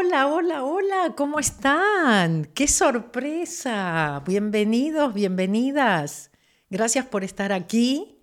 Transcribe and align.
Hola, 0.00 0.28
hola, 0.28 0.62
hola, 0.62 1.14
¿cómo 1.16 1.40
están? 1.40 2.44
¡Qué 2.54 2.68
sorpresa! 2.68 4.22
Bienvenidos, 4.24 5.12
bienvenidas. 5.12 6.30
Gracias 6.70 7.04
por 7.04 7.24
estar 7.24 7.52
aquí. 7.52 8.22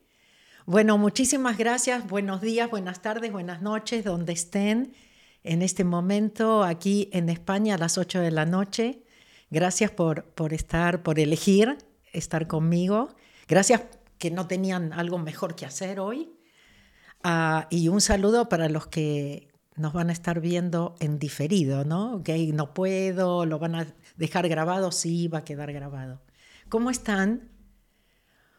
Bueno, 0.66 0.98
muchísimas 0.98 1.58
gracias. 1.58 2.08
Buenos 2.08 2.40
días, 2.40 2.70
buenas 2.70 3.02
tardes, 3.02 3.30
buenas 3.30 3.62
noches, 3.62 4.06
donde 4.06 4.32
estén 4.32 4.94
en 5.44 5.62
este 5.62 5.84
momento 5.84 6.64
aquí 6.64 7.10
en 7.12 7.28
España 7.28 7.76
a 7.76 7.78
las 7.78 7.98
8 7.98 8.22
de 8.22 8.32
la 8.32 8.46
noche. 8.46 9.04
Gracias 9.50 9.92
por, 9.92 10.24
por 10.34 10.54
estar, 10.54 11.04
por 11.04 11.20
elegir 11.20 11.78
estar 12.14 12.48
conmigo. 12.48 13.14
Gracias 13.50 13.82
que 14.18 14.32
no 14.32 14.48
tenían 14.48 14.94
algo 14.94 15.18
mejor 15.18 15.56
que 15.56 15.66
hacer 15.66 16.00
hoy. 16.00 16.32
Ah, 17.22 17.68
y 17.70 17.90
un 17.90 18.00
saludo 18.00 18.48
para 18.48 18.70
los 18.70 18.88
que 18.88 19.50
nos 19.78 19.94
van 19.94 20.10
a 20.10 20.14
estar 20.14 20.40
viendo 20.40 20.96
en 21.00 21.20
diferido, 21.20 21.84
¿no? 21.84 22.16
Ok, 22.16 22.30
no 22.54 22.74
puedo, 22.74 23.46
lo 23.46 23.60
van 23.60 23.76
a 23.76 23.88
dejar 24.18 24.48
grabado, 24.48 24.92
sí, 24.92 25.28
va 25.28 25.40
a 25.40 25.46
quedar 25.46 25.74
grabado. 25.74 26.22
¿Cómo 26.70 26.90
están? 26.90 27.50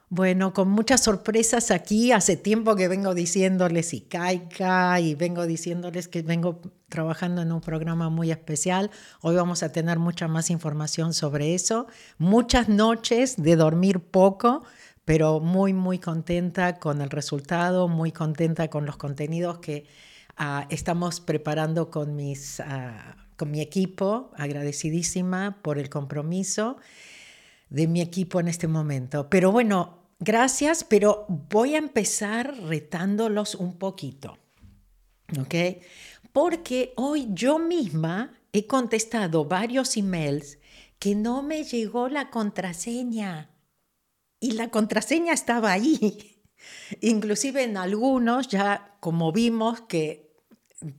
Bueno, 0.08 0.52
con 0.52 0.68
muchas 0.68 1.02
sorpresas 1.02 1.72
aquí. 1.72 2.12
Hace 2.12 2.36
tiempo 2.36 2.76
que 2.76 2.86
vengo 2.86 3.12
diciéndoles 3.12 3.92
y 3.92 4.02
caica 4.02 5.00
y 5.00 5.16
vengo 5.16 5.46
diciéndoles 5.46 6.06
que 6.06 6.22
vengo 6.22 6.60
trabajando 6.88 7.42
en 7.42 7.50
un 7.50 7.60
programa 7.60 8.08
muy 8.08 8.30
especial. 8.30 8.92
Hoy 9.20 9.34
vamos 9.34 9.64
a 9.64 9.72
tener 9.72 9.98
mucha 9.98 10.28
más 10.28 10.50
información 10.50 11.12
sobre 11.12 11.54
eso. 11.54 11.88
Muchas 12.18 12.68
noches 12.68 13.34
de 13.36 13.56
dormir 13.56 13.98
poco, 13.98 14.64
pero 15.04 15.40
muy, 15.40 15.72
muy 15.72 15.98
contenta 15.98 16.78
con 16.78 17.00
el 17.00 17.10
resultado, 17.10 17.88
muy 17.88 18.12
contenta 18.12 18.68
con 18.68 18.86
los 18.86 18.96
contenidos 18.96 19.58
que 19.58 19.86
Ah, 20.36 20.66
estamos 20.68 21.20
preparando 21.20 21.90
con, 21.90 22.14
mis, 22.14 22.60
ah, 22.60 23.16
con 23.36 23.50
mi 23.50 23.62
equipo, 23.62 24.32
agradecidísima 24.36 25.62
por 25.62 25.78
el 25.78 25.88
compromiso 25.88 26.76
de 27.70 27.86
mi 27.86 28.02
equipo 28.02 28.38
en 28.38 28.48
este 28.48 28.68
momento. 28.68 29.30
Pero 29.30 29.50
bueno, 29.50 30.10
gracias, 30.20 30.84
pero 30.84 31.24
voy 31.28 31.74
a 31.74 31.78
empezar 31.78 32.54
retándolos 32.64 33.54
un 33.54 33.78
poquito, 33.78 34.36
¿ok? 35.40 35.54
Porque 36.32 36.92
hoy 36.96 37.28
yo 37.30 37.58
misma 37.58 38.34
he 38.52 38.66
contestado 38.66 39.46
varios 39.46 39.96
emails 39.96 40.58
que 40.98 41.14
no 41.14 41.42
me 41.42 41.64
llegó 41.64 42.10
la 42.10 42.28
contraseña 42.28 43.50
y 44.38 44.52
la 44.52 44.68
contraseña 44.68 45.32
estaba 45.32 45.72
ahí. 45.72 46.42
Inclusive 47.00 47.62
en 47.62 47.78
algunos 47.78 48.48
ya 48.48 48.96
como 49.00 49.32
vimos 49.32 49.80
que 49.82 50.25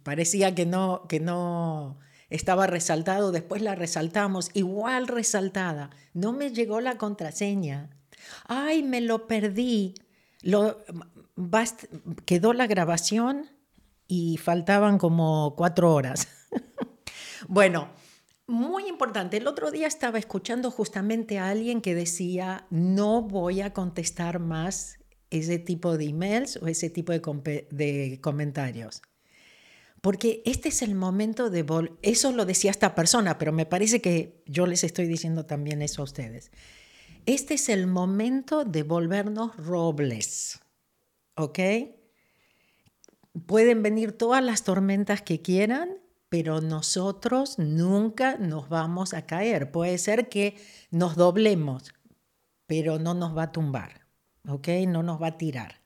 parecía 0.04 0.56
que 0.56 0.66
no, 0.66 1.06
que 1.08 1.20
no 1.20 2.00
estaba 2.30 2.68
resaltado, 2.68 3.32
después 3.32 3.62
la 3.62 3.76
resaltamos, 3.76 4.50
igual 4.54 5.08
resaltada, 5.08 5.92
no 6.14 6.34
me 6.34 6.52
llegó 6.52 6.82
la 6.82 6.98
contraseña, 6.98 7.90
ay, 8.46 8.84
me 8.84 9.02
lo 9.02 9.28
perdí, 9.28 9.96
lo, 10.42 10.84
quedó 12.26 12.54
la 12.54 12.68
grabación 12.68 13.50
y 14.08 14.38
faltaban 14.38 14.98
como 14.98 15.56
cuatro 15.56 15.94
horas. 15.94 16.28
bueno, 17.48 17.90
muy 18.48 18.88
importante, 18.88 19.38
el 19.38 19.48
otro 19.48 19.72
día 19.72 19.88
estaba 19.88 20.18
escuchando 20.20 20.72
justamente 20.72 21.40
a 21.40 21.50
alguien 21.50 21.82
que 21.82 21.96
decía, 21.96 22.66
no 22.70 23.22
voy 23.22 23.62
a 23.62 23.74
contestar 23.74 24.40
más 24.40 25.00
ese 25.30 25.60
tipo 25.60 25.98
de 25.98 26.06
emails 26.06 26.58
o 26.62 26.68
ese 26.68 26.90
tipo 26.90 27.12
de, 27.12 27.68
de 27.70 28.20
comentarios. 28.22 29.02
Porque 30.08 30.42
este 30.46 30.70
es 30.70 30.84
el 30.84 30.96
momento 30.96 31.50
de... 31.50 31.66
Eso 32.02 32.32
lo 32.32 32.46
decía 32.46 32.72
esta 32.72 32.96
persona, 32.96 33.38
pero 33.38 33.52
me 33.52 33.66
parece 33.66 34.00
que 34.00 34.42
yo 34.46 34.66
les 34.66 34.86
estoy 34.86 35.06
diciendo 35.06 35.46
también 35.46 35.82
eso 35.82 36.02
a 36.02 36.06
ustedes. 36.06 36.50
Este 37.26 37.56
es 37.56 37.68
el 37.68 37.88
momento 37.88 38.64
de 38.64 38.84
volvernos 38.84 39.58
robles, 39.58 40.62
¿ok? 41.36 41.60
Pueden 43.48 43.84
venir 43.84 44.14
todas 44.14 44.42
las 44.42 44.64
tormentas 44.64 45.22
que 45.24 45.42
quieran, 45.42 45.98
pero 46.30 46.62
nosotros 46.62 47.60
nunca 47.60 48.38
nos 48.38 48.70
vamos 48.70 49.14
a 49.14 49.26
caer. 49.26 49.74
Puede 49.74 49.98
ser 49.98 50.30
que 50.30 50.56
nos 50.90 51.18
doblemos, 51.18 51.94
pero 52.66 52.98
no 52.98 53.14
nos 53.14 53.38
va 53.38 53.44
a 53.44 53.52
tumbar, 53.52 54.08
¿ok? 54.48 54.70
No 54.88 55.04
nos 55.04 55.22
va 55.22 55.28
a 55.28 55.38
tirar. 55.38 55.82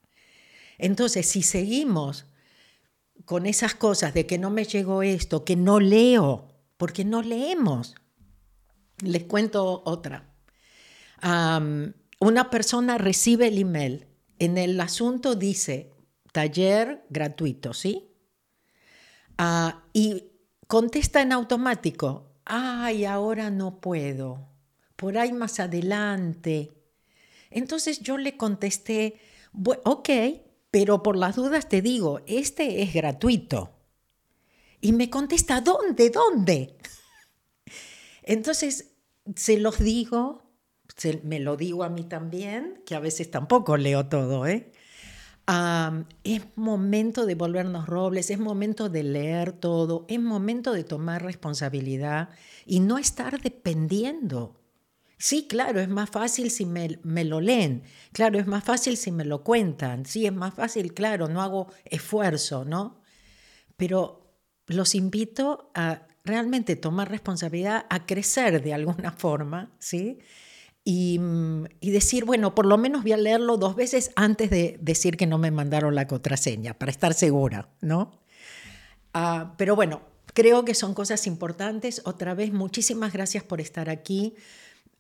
Entonces, 0.78 1.28
si 1.28 1.42
seguimos 1.42 2.28
con 3.26 3.46
esas 3.46 3.76
cosas 3.76 4.14
de 4.14 4.26
que 4.26 4.38
no 4.38 4.50
me 4.50 4.66
llegó 4.66 5.04
esto, 5.04 5.46
que 5.46 5.56
no 5.56 5.80
leo, 5.80 6.50
porque 6.78 7.06
no 7.06 7.22
leemos. 7.22 7.96
Les 9.04 9.24
cuento 9.24 9.84
otra. 9.86 10.34
una 12.20 12.50
persona 12.50 12.98
recibe 12.98 13.48
el 13.48 13.58
email. 13.60 14.08
En 14.40 14.58
el 14.58 14.80
asunto 14.80 15.36
dice 15.36 15.92
taller 16.32 17.06
gratuito, 17.10 17.74
¿sí? 17.74 18.10
Ah, 19.38 19.84
y 19.94 20.32
contesta 20.68 21.22
en 21.22 21.32
automático, 21.32 22.32
ay, 22.46 23.06
ahora 23.06 23.50
no 23.50 23.80
puedo, 23.80 24.48
por 24.96 25.18
ahí 25.18 25.34
más 25.34 25.60
adelante. 25.60 26.72
Entonces 27.50 28.00
yo 28.00 28.18
le 28.18 28.38
contesté, 28.38 29.20
ok, 29.84 30.10
pero 30.72 31.04
por 31.04 31.18
las 31.18 31.36
dudas 31.36 31.68
te 31.68 31.82
digo, 31.82 32.22
este 32.26 32.82
es 32.82 32.94
gratuito. 32.94 33.72
Y 34.80 34.94
me 34.94 35.10
contesta, 35.10 35.62
¿dónde? 35.62 36.10
¿Dónde? 36.10 36.78
Entonces, 38.24 38.94
se 39.36 39.58
los 39.58 39.78
digo, 39.80 40.44
me 41.24 41.40
lo 41.40 41.58
digo 41.58 41.84
a 41.84 41.90
mí 41.90 42.04
también, 42.04 42.82
que 42.86 42.96
a 42.96 43.00
veces 43.00 43.30
tampoco 43.30 43.78
leo 43.78 44.08
todo, 44.08 44.48
¿eh? 44.48 44.72
es 46.24 46.42
momento 46.56 47.26
de 47.26 47.36
volvernos 47.36 47.88
robles, 47.88 48.30
es 48.30 48.40
momento 48.40 48.88
de 48.88 49.04
leer 49.04 49.52
todo, 49.52 50.06
es 50.08 50.20
momento 50.20 50.72
de 50.72 50.86
tomar 50.86 51.24
responsabilidad 51.24 52.30
y 52.66 52.80
no 52.80 52.98
estar 52.98 53.42
dependiendo 53.42 54.61
Sí, 55.22 55.46
claro, 55.48 55.80
es 55.80 55.88
más 55.88 56.10
fácil 56.10 56.50
si 56.50 56.66
me, 56.66 56.90
lo 57.24 57.42
leen, 57.42 57.84
claro, 58.12 58.40
es 58.40 58.48
más 58.48 58.64
fácil 58.64 58.98
si 58.98 59.12
me 59.12 59.24
lo 59.24 59.44
cuentan, 59.44 60.04
sí, 60.04 60.26
es 60.26 60.34
más 60.34 60.56
fácil, 60.56 60.96
claro, 60.96 61.28
no 61.28 61.44
hago 61.44 61.68
esfuerzo, 61.86 62.66
¿no? 62.66 63.00
Pero 63.78 64.34
los 64.66 64.96
invito 64.96 65.70
a 65.76 66.08
realmente 66.24 66.76
tomar 66.76 67.12
responsabilidad, 67.12 67.86
a 67.92 68.08
crecer 68.08 68.64
de 68.64 68.74
alguna 68.74 69.12
forma, 69.18 69.72
¿sí? 69.78 70.18
Y, 70.84 71.20
decir, 71.82 72.26
bueno, 72.26 72.56
por 72.56 72.66
lo 72.66 72.80
menos 72.80 73.04
voy 73.04 73.12
a 73.12 73.18
leerlo 73.18 73.58
dos 73.58 73.76
veces 73.76 74.10
antes 74.16 74.50
de 74.50 74.80
decir 74.82 75.18
que 75.18 75.28
no 75.28 75.38
me 75.38 75.52
mandaron 75.52 75.94
la 75.94 76.08
contraseña, 76.08 76.74
para 76.74 76.92
estar 76.92 77.14
segura, 77.14 77.70
¿no? 77.82 78.24
Ah, 79.14 79.54
pero 79.56 79.76
bueno, 79.76 80.02
creo 80.34 80.66
que 80.66 80.74
son 80.74 80.96
cosas 80.96 81.28
importantes. 81.28 82.02
Otra 82.06 82.34
vez, 82.34 82.52
muchísimas 82.52 83.14
gracias 83.14 83.44
por 83.44 83.62
estar 83.62 83.88
aquí. 83.88 84.36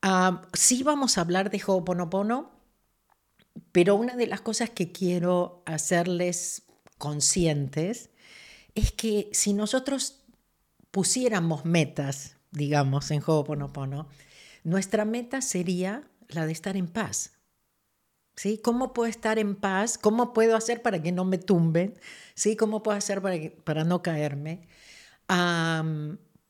Ah, 0.02 0.42
sí 0.54 0.82
vamos 0.84 1.18
a 1.18 1.22
hablar 1.22 1.52
de 1.52 1.62
Ho'oponopono, 1.66 2.50
pero 3.72 3.96
una 3.96 4.16
de 4.16 4.28
las 4.28 4.42
cosas 4.42 4.70
que 4.72 4.92
quiero 4.92 5.62
hacerles 5.66 6.64
conscientes 6.98 8.10
es 8.74 8.92
que 8.92 9.30
si 9.34 9.54
nosotros 9.54 10.24
pusiéramos 10.90 11.66
metas, 11.66 12.38
digamos, 12.52 13.12
en 13.12 13.22
Ho'oponopono, 13.26 14.08
nuestra 14.64 15.06
meta 15.06 15.42
sería 15.42 16.04
la 16.30 16.46
de 16.46 16.52
estar 16.52 16.78
en 16.78 16.88
paz. 16.88 17.34
¿Sí? 18.36 18.60
¿Cómo 18.64 18.94
puedo 18.94 19.10
estar 19.10 19.38
en 19.40 19.56
paz? 19.56 19.98
¿Cómo 19.98 20.34
puedo 20.34 20.56
hacer 20.56 20.82
para 20.82 21.02
que 21.02 21.12
no 21.12 21.26
me 21.26 21.38
tumben? 21.38 22.00
¿Sí? 22.34 22.56
¿Cómo 22.56 22.82
puedo 22.82 22.98
hacer 22.98 23.22
para, 23.22 23.36
para 23.64 23.84
no 23.84 24.02
caerme? 24.02 24.68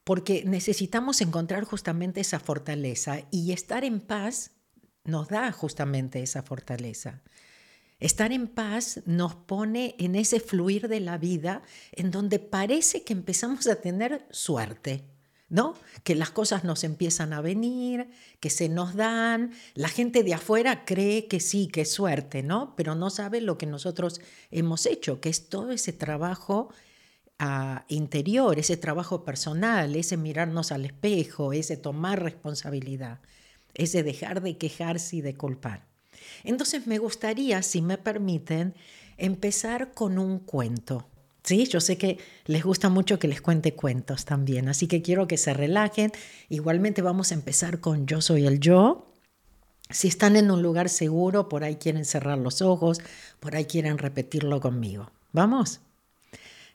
Porque 0.04 0.44
necesitamos 0.46 1.22
encontrar 1.22 1.64
justamente 1.64 2.22
esa 2.22 2.40
fortaleza 2.40 3.22
y 3.32 3.52
estar 3.52 3.84
en 3.84 4.00
paz 4.00 4.52
nos 5.04 5.30
da 5.30 5.52
justamente 5.52 6.22
esa 6.22 6.44
fortaleza. 6.44 7.22
Estar 8.00 8.32
en 8.32 8.48
paz 8.48 9.02
nos 9.06 9.36
pone 9.36 9.96
en 10.00 10.16
ese 10.16 10.40
fluir 10.40 10.88
de 10.88 11.00
la 11.00 11.20
vida 11.20 11.62
en 11.92 12.10
donde 12.10 12.40
parece 12.40 13.04
que 13.04 13.14
empezamos 13.14 13.68
a 13.68 13.76
tener 13.76 14.26
suerte, 14.32 15.06
¿no? 15.50 15.76
Que 16.04 16.16
las 16.16 16.32
cosas 16.32 16.64
nos 16.64 16.84
empiezan 16.84 17.32
a 17.32 17.42
venir, 17.42 18.10
que 18.40 18.50
se 18.50 18.70
nos 18.70 18.96
dan. 18.96 19.52
La 19.76 19.88
gente 19.88 20.24
de 20.24 20.34
afuera 20.34 20.84
cree 20.84 21.28
que 21.28 21.40
sí, 21.40 21.68
que 21.68 21.82
es 21.82 21.92
suerte, 21.92 22.42
¿no? 22.42 22.76
Pero 22.76 22.96
no 22.96 23.12
sabe 23.12 23.40
lo 23.40 23.60
que 23.60 23.68
nosotros 23.68 24.20
hemos 24.50 24.88
hecho, 24.88 25.22
que 25.22 25.30
es 25.30 25.50
todo 25.50 25.72
ese 25.72 25.94
trabajo 25.94 26.74
interior, 27.88 28.60
ese 28.60 28.78
trabajo 28.78 29.24
personal, 29.24 29.96
ese 29.96 30.18
mirarnos 30.18 30.72
al 30.72 30.86
espejo, 30.86 31.54
ese 31.54 31.78
tomar 31.78 32.22
responsabilidad, 32.22 33.20
ese 33.74 34.04
dejar 34.04 34.42
de 34.42 34.58
quejarse 34.58 35.18
y 35.18 35.22
de 35.22 35.36
culpar. 35.36 35.86
Entonces 36.44 36.88
me 36.88 37.00
gustaría, 37.00 37.64
si 37.64 37.82
me 37.82 37.98
permiten, 37.98 38.76
empezar 39.18 39.94
con 39.94 40.20
un 40.20 40.40
cuento, 40.40 41.08
¿Sí? 41.44 41.66
Yo 41.66 41.80
sé 41.80 41.98
que 41.98 42.20
les 42.46 42.64
gusta 42.64 42.90
mucho 42.90 43.18
que 43.18 43.28
les 43.28 43.42
cuente 43.42 43.74
cuentos 43.74 44.26
también, 44.26 44.70
así 44.70 44.88
que 44.88 45.02
quiero 45.02 45.28
que 45.28 45.38
se 45.38 45.54
relajen. 45.56 46.12
Igualmente 46.50 47.02
vamos 47.02 47.32
a 47.32 47.34
empezar 47.34 47.80
con 47.80 48.06
Yo 48.06 48.22
soy 48.22 48.46
el 48.46 48.60
yo. 48.60 49.12
Si 49.90 50.08
están 50.08 50.36
en 50.36 50.52
un 50.52 50.62
lugar 50.62 50.88
seguro, 50.88 51.50
por 51.50 51.64
ahí 51.64 51.78
quieren 51.78 52.06
cerrar 52.06 52.38
los 52.38 52.62
ojos, 52.62 53.00
por 53.40 53.56
ahí 53.56 53.66
quieren 53.66 53.98
repetirlo 53.98 54.62
conmigo. 54.62 55.12
¿Vamos? 55.32 55.82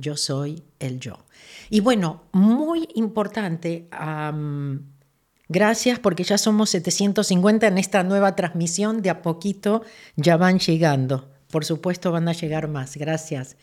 Yo 0.00 0.16
soy 0.16 0.62
el 0.78 0.98
yo. 0.98 1.18
Y 1.68 1.80
bueno, 1.80 2.24
muy 2.32 2.88
importante, 2.94 3.88
gracias 5.48 5.98
porque 5.98 6.24
ya 6.24 6.38
somos 6.38 6.70
750 6.70 7.66
en 7.66 7.78
esta 7.78 8.02
nueva 8.02 8.34
transmisión, 8.34 9.02
de 9.02 9.10
a 9.10 9.22
poquito 9.22 9.82
ya 10.16 10.36
van 10.36 10.58
llegando. 10.58 11.30
Por 11.50 11.64
supuesto 11.64 12.12
van 12.12 12.28
a 12.28 12.32
llegar 12.32 12.68
más, 12.68 12.96
gracias. 12.96 13.56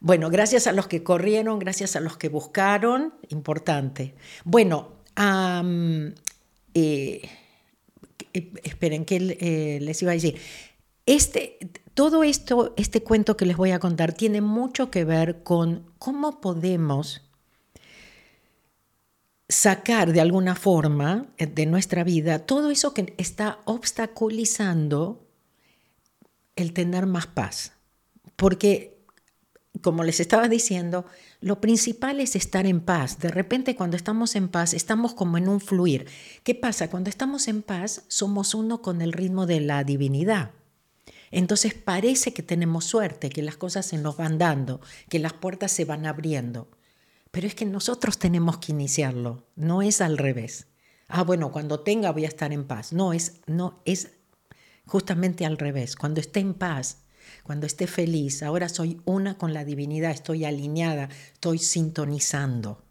Bueno, 0.00 0.28
gracias 0.28 0.66
a 0.66 0.72
los 0.72 0.86
que 0.86 1.02
corrieron, 1.02 1.58
gracias 1.58 1.96
a 1.96 2.00
los 2.00 2.16
que 2.16 2.28
buscaron, 2.28 3.14
importante. 3.30 4.14
Bueno, 4.44 4.92
eh, 6.74 7.22
eh, 8.34 8.52
esperen, 8.62 9.04
que 9.04 9.16
eh, 9.16 9.78
les 9.80 10.02
iba 10.02 10.10
a 10.10 10.14
decir? 10.14 10.38
Este, 11.06 11.58
todo 11.94 12.24
esto, 12.24 12.74
este 12.76 13.02
cuento 13.02 13.36
que 13.36 13.46
les 13.46 13.56
voy 13.56 13.70
a 13.72 13.78
contar, 13.78 14.12
tiene 14.12 14.40
mucho 14.40 14.90
que 14.90 15.04
ver 15.04 15.42
con 15.42 15.90
cómo 15.98 16.40
podemos 16.40 17.22
sacar 19.48 20.12
de 20.12 20.20
alguna 20.20 20.54
forma 20.54 21.26
eh, 21.36 21.46
de 21.46 21.66
nuestra 21.66 22.02
vida 22.02 22.40
todo 22.40 22.70
eso 22.70 22.94
que 22.94 23.14
está 23.18 23.60
obstaculizando 23.64 25.26
el 26.56 26.72
tener 26.72 27.06
más 27.06 27.26
paz. 27.26 27.72
Porque, 28.36 28.98
como 29.82 30.02
les 30.02 30.20
estaba 30.20 30.48
diciendo, 30.48 31.04
lo 31.40 31.60
principal 31.60 32.20
es 32.20 32.36
estar 32.36 32.66
en 32.66 32.80
paz. 32.80 33.18
De 33.18 33.28
repente 33.28 33.76
cuando 33.76 33.96
estamos 33.96 34.34
en 34.34 34.48
paz 34.48 34.72
estamos 34.72 35.14
como 35.14 35.36
en 35.36 35.48
un 35.48 35.60
fluir. 35.60 36.06
¿Qué 36.42 36.54
pasa? 36.54 36.88
Cuando 36.88 37.10
estamos 37.10 37.48
en 37.48 37.62
paz 37.62 38.04
somos 38.08 38.54
uno 38.54 38.80
con 38.80 39.02
el 39.02 39.12
ritmo 39.12 39.46
de 39.46 39.60
la 39.60 39.84
divinidad. 39.84 40.52
Entonces 41.34 41.74
parece 41.74 42.32
que 42.32 42.44
tenemos 42.44 42.84
suerte, 42.84 43.28
que 43.28 43.42
las 43.42 43.56
cosas 43.56 43.84
se 43.84 43.98
nos 43.98 44.16
van 44.16 44.38
dando, 44.38 44.80
que 45.08 45.18
las 45.18 45.32
puertas 45.32 45.72
se 45.72 45.84
van 45.84 46.06
abriendo. 46.06 46.70
Pero 47.32 47.48
es 47.48 47.56
que 47.56 47.64
nosotros 47.64 48.18
tenemos 48.18 48.58
que 48.58 48.70
iniciarlo, 48.70 49.44
no 49.56 49.82
es 49.82 50.00
al 50.00 50.16
revés. 50.16 50.68
Ah, 51.08 51.24
bueno, 51.24 51.50
cuando 51.50 51.80
tenga 51.80 52.12
voy 52.12 52.24
a 52.24 52.28
estar 52.28 52.52
en 52.52 52.64
paz. 52.64 52.92
No, 52.92 53.12
es, 53.12 53.40
no, 53.48 53.82
es 53.84 54.12
justamente 54.86 55.44
al 55.44 55.58
revés. 55.58 55.96
Cuando 55.96 56.20
esté 56.20 56.38
en 56.38 56.54
paz, 56.54 56.98
cuando 57.42 57.66
esté 57.66 57.88
feliz, 57.88 58.44
ahora 58.44 58.68
soy 58.68 59.00
una 59.04 59.36
con 59.36 59.52
la 59.52 59.64
divinidad, 59.64 60.12
estoy 60.12 60.44
alineada, 60.44 61.08
estoy 61.32 61.58
sintonizando 61.58 62.84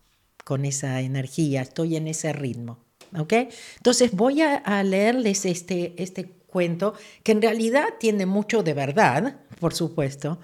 con 0.43 0.65
esa 0.65 0.99
energía, 0.99 1.61
estoy 1.61 1.95
en 1.95 2.09
ese 2.09 2.33
ritmo. 2.33 2.83
¿ok? 3.17 3.33
Entonces 3.77 4.11
voy 4.11 4.41
a, 4.41 4.83
leerles 4.83 5.45
este, 5.45 6.01
este 6.01 6.42
cuento 6.53 6.93
que 7.23 7.33
en 7.33 7.41
realidad 7.41 7.85
tiene 7.99 8.25
mucho 8.25 8.63
de 8.63 8.73
verdad, 8.73 9.41
por 9.59 9.73
supuesto, 9.73 10.39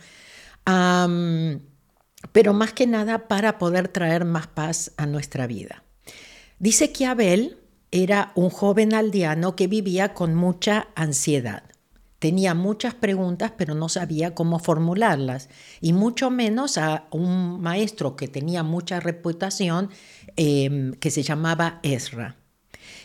pero 0.65 2.53
más 2.53 2.73
que 2.73 2.85
nada 2.85 3.29
para 3.29 3.57
poder 3.57 3.87
traer 3.87 4.25
más 4.25 4.47
paz 4.47 4.91
a 4.97 5.05
nuestra 5.05 5.47
vida. 5.47 5.83
Dice 6.59 6.91
que 6.91 7.05
Abel 7.05 7.57
era 7.91 8.33
un 8.35 8.49
joven 8.49 8.93
aldeano 8.93 9.55
que 9.55 9.67
vivía 9.67 10.13
con 10.13 10.35
mucha 10.35 10.89
ansiedad. 10.95 11.63
Tenía 12.19 12.53
muchas 12.53 12.93
preguntas, 12.93 13.53
pero 13.57 13.75
no 13.75 13.87
sabía 13.87 14.35
cómo 14.35 14.59
formularlas, 14.59 15.47
y 15.79 15.93
mucho 15.93 16.29
menos 16.29 16.77
a 16.77 17.07
un 17.11 17.61
maestro 17.61 18.17
que 18.17 18.27
tenía 18.27 18.61
mucha 18.61 18.99
reputación, 18.99 19.89
em, 20.35 20.91
que 20.95 21.11
se 21.11 21.23
llamaba 21.23 21.79
Ezra, 21.81 22.35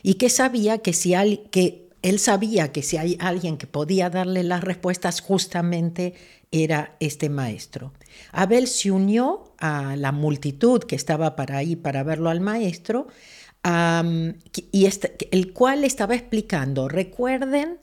y 0.02 0.14
que 0.14 0.28
sabía 0.28 0.78
que 0.78 0.92
si 0.92 1.14
hay, 1.14 1.46
que 1.52 1.83
él 2.04 2.18
sabía 2.18 2.70
que 2.70 2.82
si 2.82 2.98
hay 2.98 3.16
alguien 3.18 3.56
que 3.56 3.66
podía 3.66 4.10
darle 4.10 4.42
las 4.42 4.62
respuestas, 4.62 5.22
justamente 5.22 6.12
era 6.50 6.96
este 7.00 7.30
maestro. 7.30 7.94
Abel 8.30 8.68
se 8.68 8.90
unió 8.90 9.54
a 9.58 9.96
la 9.96 10.12
multitud 10.12 10.84
que 10.84 10.96
estaba 10.96 11.34
para 11.34 11.56
ahí 11.56 11.76
para 11.76 12.02
verlo 12.02 12.28
al 12.28 12.42
maestro, 12.42 13.06
y 14.70 14.84
este, 14.84 15.16
el 15.30 15.54
cual 15.54 15.84
estaba 15.84 16.14
explicando, 16.14 16.88
recuerden 16.88 17.78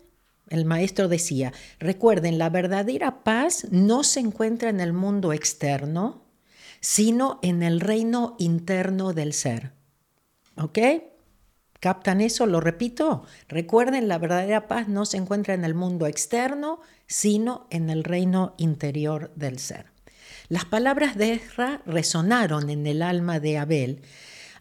el 0.50 0.66
maestro 0.66 1.08
decía, 1.08 1.52
recuerden, 1.80 2.38
la 2.38 2.50
verdadera 2.50 3.24
paz 3.24 3.66
no 3.72 4.04
se 4.04 4.20
encuentra 4.20 4.70
en 4.70 4.82
el 4.82 4.94
mundo 4.94 5.34
externo, 5.34 6.26
sino 6.80 7.40
en 7.42 7.64
el 7.64 7.80
reino 7.80 8.36
interno 8.38 9.14
del 9.14 9.34
ser. 9.34 9.72
¿Ok? 10.58 10.78
¿Captan 11.82 12.22
eso? 12.22 12.46
Lo 12.46 12.60
repito. 12.62 13.24
Recuerden, 13.50 14.08
la 14.08 14.20
verdadera 14.20 14.68
paz 14.68 14.88
no 14.88 15.04
se 15.04 15.18
encuentra 15.18 15.56
en 15.56 15.66
el 15.66 15.74
mundo 15.74 16.06
externo, 16.06 16.80
sino 17.08 17.66
en 17.72 17.90
el 17.90 18.04
reino 18.04 18.54
interior 18.58 19.32
del 19.36 19.58
ser. 19.58 19.88
Las 20.48 20.64
palabras 20.66 21.18
de 21.18 21.34
Ezra 21.34 21.82
resonaron 21.88 22.70
en 22.70 22.86
el 22.86 23.02
alma 23.02 23.40
de 23.40 23.58
Abel 23.58 24.04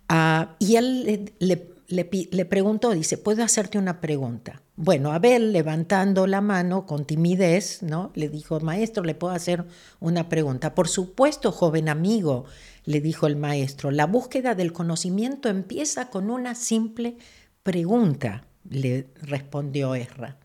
ah, 0.08 0.56
y 0.58 0.76
él 0.76 1.34
le, 1.40 1.74
le 1.88 2.44
preguntó, 2.46 2.92
dice, 2.92 3.18
¿puedo 3.18 3.44
hacerte 3.44 3.76
una 3.76 4.00
pregunta? 4.00 4.62
Bueno, 4.82 5.12
Abel, 5.12 5.52
levantando 5.52 6.26
la 6.26 6.40
mano 6.40 6.86
con 6.86 7.04
timidez, 7.04 7.82
¿no? 7.82 8.12
Le 8.14 8.30
dijo, 8.30 8.60
maestro, 8.60 9.04
¿le 9.04 9.14
puedo 9.14 9.34
hacer 9.34 9.66
una 10.00 10.30
pregunta? 10.30 10.74
Por 10.74 10.88
supuesto, 10.88 11.52
joven 11.52 11.90
amigo, 11.90 12.46
le 12.84 13.00
dijo 13.00 13.26
el 13.26 13.36
maestro, 13.36 13.90
la 13.90 14.06
búsqueda 14.06 14.54
del 14.54 14.72
conocimiento 14.72 15.48
empieza 15.48 16.10
con 16.10 16.30
una 16.30 16.54
simple 16.54 17.16
pregunta, 17.62 18.46
le 18.68 19.08
respondió 19.22 19.94
Ezra. 19.94 20.38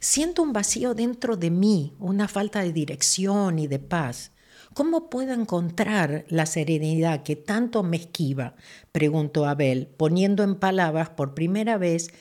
Siento 0.00 0.42
un 0.42 0.52
vacío 0.52 0.94
dentro 0.94 1.36
de 1.36 1.50
mí, 1.50 1.94
una 1.98 2.28
falta 2.28 2.62
de 2.62 2.72
dirección 2.72 3.58
y 3.58 3.66
de 3.66 3.78
paz. 3.78 4.32
¿Cómo 4.74 5.10
puedo 5.10 5.32
encontrar 5.32 6.24
la 6.28 6.46
serenidad 6.46 7.22
que 7.22 7.36
tanto 7.36 7.82
me 7.82 7.96
esquiva? 7.96 8.54
preguntó 8.92 9.46
Abel, 9.46 9.88
poniendo 9.88 10.42
en 10.42 10.56
palabras 10.56 11.10
por 11.10 11.34
primera 11.34 11.78
vez 11.78 12.12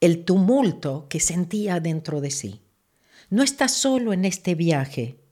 el 0.00 0.24
tumulto 0.24 1.06
que 1.08 1.20
sentía 1.20 1.80
dentro 1.80 2.20
de 2.20 2.30
sí. 2.30 2.60
No 3.30 3.42
está 3.42 3.68
solo 3.68 4.12
en 4.12 4.24
este 4.24 4.54
viaje. 4.54 5.23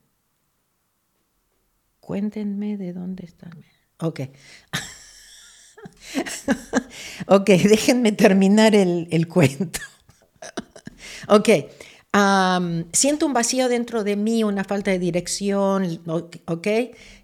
Cuéntenme 2.03 2.77
de 2.77 2.93
dónde 2.93 3.25
están. 3.25 3.65
Ok. 3.99 4.21
ok, 7.29 7.47
déjenme 7.47 8.13
terminar 8.13 8.75
el, 8.75 9.09
el 9.11 9.29
cuento. 9.29 9.81
ok 11.29 11.49
siento 12.93 13.25
un 13.25 13.33
vacío 13.33 13.69
dentro 13.69 14.05
de 14.05 14.17
mí, 14.17 14.45
una 14.45 14.65
falta 14.65 14.91
de 14.91 14.99
dirección, 14.99 16.01
¿ok? 16.07 16.69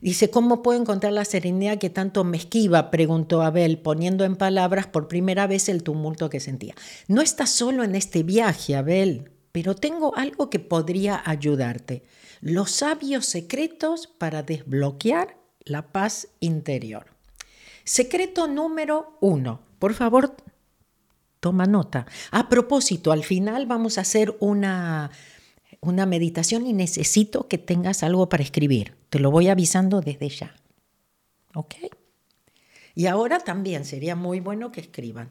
Dice, 0.00 0.30
¿cómo 0.30 0.62
puedo 0.62 0.80
encontrar 0.80 1.12
la 1.12 1.26
serenidad 1.26 1.78
que 1.78 1.90
tanto 1.90 2.24
me 2.24 2.38
esquiva? 2.38 2.90
Preguntó 2.90 3.42
Abel, 3.42 3.78
poniendo 3.78 4.24
en 4.24 4.36
palabras 4.36 4.86
por 4.86 5.06
primera 5.06 5.46
vez 5.46 5.68
el 5.68 5.82
tumulto 5.82 6.30
que 6.30 6.40
sentía. 6.40 6.74
No 7.06 7.20
estás 7.20 7.50
solo 7.50 7.84
en 7.84 7.94
este 7.94 8.22
viaje, 8.22 8.76
Abel, 8.76 9.30
pero 9.52 9.74
tengo 9.74 10.16
algo 10.16 10.48
que 10.48 10.58
podría 10.58 11.22
ayudarte. 11.24 12.04
Los 12.40 12.70
sabios 12.70 13.26
secretos 13.26 14.06
para 14.06 14.42
desbloquear 14.42 15.36
la 15.64 15.92
paz 15.92 16.28
interior. 16.40 17.06
Secreto 17.84 18.46
número 18.46 19.16
uno. 19.20 19.60
Por 19.78 19.94
favor, 19.94 20.36
Toma 21.40 21.66
nota. 21.66 22.06
A 22.30 22.48
propósito, 22.48 23.12
al 23.12 23.22
final 23.22 23.66
vamos 23.66 23.96
a 23.96 24.00
hacer 24.00 24.36
una, 24.40 25.10
una 25.80 26.04
meditación 26.04 26.66
y 26.66 26.72
necesito 26.72 27.46
que 27.46 27.58
tengas 27.58 28.02
algo 28.02 28.28
para 28.28 28.42
escribir. 28.42 28.96
Te 29.08 29.20
lo 29.20 29.30
voy 29.30 29.48
avisando 29.48 30.00
desde 30.00 30.28
ya. 30.28 30.56
¿Ok? 31.54 31.74
Y 32.94 33.06
ahora 33.06 33.38
también 33.38 33.84
sería 33.84 34.16
muy 34.16 34.40
bueno 34.40 34.72
que 34.72 34.80
escriban. 34.80 35.30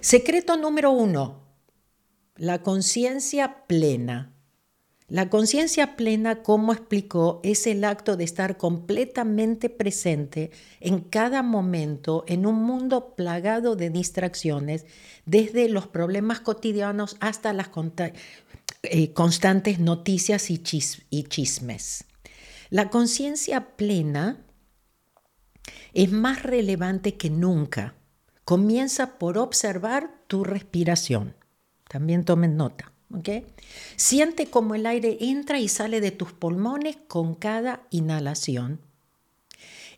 Secreto 0.00 0.56
número 0.56 0.90
uno, 0.90 1.44
la 2.34 2.62
conciencia 2.62 3.64
plena. 3.66 4.32
La 5.08 5.30
conciencia 5.30 5.96
plena, 5.96 6.42
como 6.42 6.74
explicó, 6.74 7.40
es 7.42 7.66
el 7.66 7.82
acto 7.84 8.18
de 8.18 8.24
estar 8.24 8.58
completamente 8.58 9.70
presente 9.70 10.50
en 10.80 11.00
cada 11.00 11.42
momento 11.42 12.24
en 12.28 12.44
un 12.44 12.56
mundo 12.56 13.14
plagado 13.16 13.74
de 13.74 13.88
distracciones, 13.88 14.84
desde 15.24 15.70
los 15.70 15.86
problemas 15.86 16.40
cotidianos 16.40 17.16
hasta 17.20 17.54
las 17.54 17.70
eh, 18.82 19.12
constantes 19.14 19.78
noticias 19.78 20.50
y, 20.50 20.62
y 21.08 21.22
chismes. 21.24 22.04
La 22.68 22.90
conciencia 22.90 23.76
plena 23.76 24.44
es 25.94 26.12
más 26.12 26.42
relevante 26.42 27.16
que 27.16 27.30
nunca. 27.30 27.94
Comienza 28.44 29.18
por 29.18 29.38
observar 29.38 30.10
tu 30.26 30.44
respiración. 30.44 31.34
También 31.88 32.26
tomen 32.26 32.58
nota. 32.58 32.92
Siente 33.96 34.46
cómo 34.46 34.74
el 34.74 34.86
aire 34.86 35.18
entra 35.20 35.58
y 35.58 35.68
sale 35.68 36.00
de 36.00 36.10
tus 36.10 36.32
pulmones 36.32 36.96
con 37.08 37.34
cada 37.34 37.82
inhalación. 37.90 38.80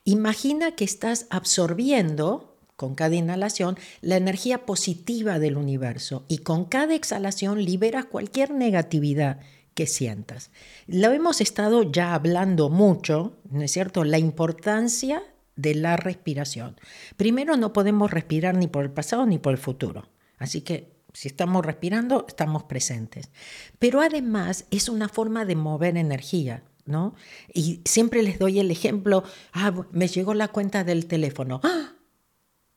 Imagina 0.04 0.72
que 0.72 0.84
estás 0.84 1.26
absorbiendo 1.30 2.56
con 2.76 2.94
cada 2.94 3.14
inhalación 3.14 3.76
la 4.00 4.16
energía 4.16 4.64
positiva 4.64 5.38
del 5.38 5.58
universo 5.58 6.24
y 6.28 6.38
con 6.38 6.64
cada 6.64 6.94
exhalación 6.94 7.62
liberas 7.62 8.06
cualquier 8.06 8.52
negatividad 8.52 9.40
que 9.74 9.86
sientas. 9.86 10.50
Lo 10.86 11.12
hemos 11.12 11.40
estado 11.40 11.82
ya 11.82 12.14
hablando 12.14 12.70
mucho, 12.70 13.36
¿no 13.50 13.62
es 13.62 13.72
cierto? 13.72 14.04
La 14.04 14.18
importancia 14.18 15.22
de 15.56 15.74
la 15.74 15.96
respiración. 15.98 16.76
Primero 17.16 17.56
no 17.56 17.72
podemos 17.74 18.10
respirar 18.10 18.54
ni 18.56 18.66
por 18.66 18.84
el 18.84 18.90
pasado 18.90 19.26
ni 19.26 19.38
por 19.38 19.52
el 19.52 19.58
futuro. 19.58 20.08
Así 20.38 20.62
que 20.62 20.99
si 21.12 21.28
estamos 21.28 21.64
respirando, 21.64 22.24
estamos 22.28 22.64
presentes. 22.64 23.30
Pero 23.78 24.00
además 24.00 24.66
es 24.70 24.88
una 24.88 25.08
forma 25.08 25.44
de 25.44 25.56
mover 25.56 25.96
energía, 25.96 26.62
¿no? 26.84 27.14
Y 27.52 27.80
siempre 27.84 28.22
les 28.22 28.38
doy 28.38 28.60
el 28.60 28.70
ejemplo, 28.70 29.24
ah, 29.52 29.72
me 29.92 30.08
llegó 30.08 30.34
la 30.34 30.48
cuenta 30.48 30.84
del 30.84 31.06
teléfono. 31.06 31.60
¡Ah! 31.62 31.94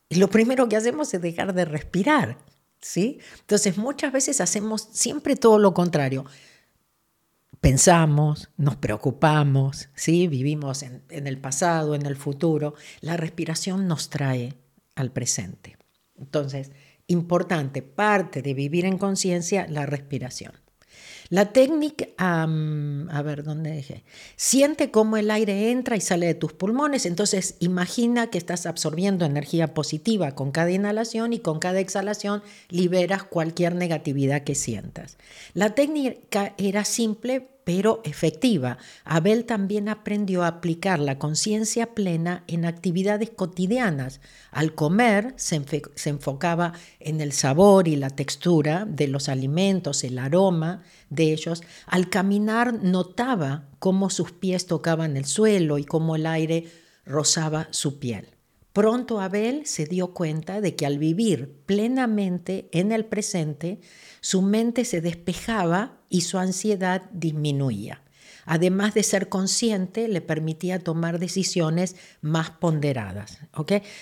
Y 0.10 0.16
lo 0.16 0.30
primero 0.30 0.70
que 0.70 0.76
hacemos 0.76 1.14
es 1.14 1.22
dejar 1.22 1.54
de 1.54 1.66
respirar, 1.66 2.38
¿sí? 2.80 3.20
Entonces 3.40 3.78
muchas 3.78 4.12
veces 4.12 4.42
hacemos 4.42 4.88
siempre 4.92 5.36
todo 5.36 5.58
lo 5.60 5.74
contrario. 5.74 6.26
Pensamos, 7.62 8.50
nos 8.58 8.76
preocupamos, 8.76 9.90
¿sí? 9.96 10.28
Vivimos 10.28 10.84
en, 10.84 11.04
en 11.10 11.28
el 11.28 11.40
pasado, 11.40 11.96
en 11.96 12.06
el 12.06 12.18
futuro. 12.18 12.76
La 13.00 13.16
respiración 13.16 13.88
nos 13.88 14.10
trae 14.10 14.54
al 14.96 15.12
presente. 15.12 15.78
Entonces, 16.16 16.72
importante, 17.08 17.82
parte 17.82 18.42
de 18.42 18.54
vivir 18.54 18.86
en 18.86 18.98
conciencia, 18.98 19.68
la 19.70 19.86
respiración. 19.86 20.54
La 21.30 21.52
técnica, 21.52 22.06
a 22.18 23.22
ver, 23.24 23.44
¿dónde 23.44 23.72
dejé? 23.72 24.04
Siente 24.36 24.92
cómo 24.92 25.18
el 25.18 25.32
aire 25.32 25.72
entra 25.72 25.96
y 25.96 26.02
sale 26.02 26.28
de 26.28 26.36
tus 26.36 26.54
pulmones, 26.54 27.06
entonces 27.06 27.56
imagina 27.60 28.28
que 28.28 28.38
estás 28.38 28.66
absorbiendo 28.66 29.26
energía 29.26 29.74
positiva 29.74 30.36
con 30.36 30.52
cada 30.52 30.70
inhalación 30.72 31.34
y 31.34 31.40
con 31.40 31.60
cada 31.60 31.80
exhalación 31.80 32.44
liberas 32.70 33.24
cualquier 33.24 33.74
negatividad 33.74 34.44
que 34.44 34.54
sientas. 34.54 35.18
La 35.54 35.74
técnica 35.74 36.54
era 36.58 36.86
simple, 36.86 37.48
pero 37.64 38.02
efectiva. 38.04 38.78
Abel 39.06 39.46
también 39.46 39.90
aprendió 39.90 40.44
a 40.44 40.48
aplicar 40.48 41.00
la 41.00 41.18
conciencia 41.18 41.94
plena 41.94 42.44
en 42.48 42.66
actividades 42.66 43.30
cotidianas. 43.30 44.22
Al 44.52 44.74
comer 44.76 45.34
se, 45.38 45.62
enfocaba 46.06 46.74
en 47.00 47.22
el 47.22 47.32
sabor 47.32 47.88
y 47.88 47.96
la 47.96 48.10
textura 48.10 48.86
de 48.86 49.08
los 49.08 49.30
alimentos, 49.30 50.04
el 50.04 50.20
aroma 50.20 50.84
de 51.10 51.32
ellos. 51.32 51.64
Al 51.88 52.10
caminar 52.10 52.74
notaba 52.84 53.70
cómo 53.80 54.10
sus 54.10 54.32
pies 54.32 54.66
tocaban 54.66 55.18
el 55.18 55.26
suelo 55.26 55.78
y 55.78 55.86
cómo 55.86 56.16
el 56.16 56.26
aire 56.26 56.68
rozaba 57.06 57.68
su 57.72 58.00
piel. 58.00 58.28
Pronto 58.74 59.22
Abel 59.22 59.68
se 59.68 59.86
dio 59.86 60.16
cuenta 60.16 60.60
de 60.60 60.76
que 60.76 60.88
al 60.88 60.98
vivir 60.98 61.62
plenamente 61.68 62.70
en 62.72 62.92
el 62.92 63.06
presente, 63.06 63.80
su 64.24 64.42
mente 64.42 64.86
se 64.86 65.02
despejaba 65.02 66.00
y 66.08 66.22
su 66.22 66.38
ansiedad 66.38 67.04
disminuía. 67.12 68.02
Además 68.46 68.94
de 68.94 69.04
ser 69.04 69.28
consciente, 69.28 70.08
le 70.08 70.22
permitía 70.22 70.80
tomar 70.80 71.20
decisiones 71.20 71.98
más 72.22 72.50
ponderadas. 72.52 73.40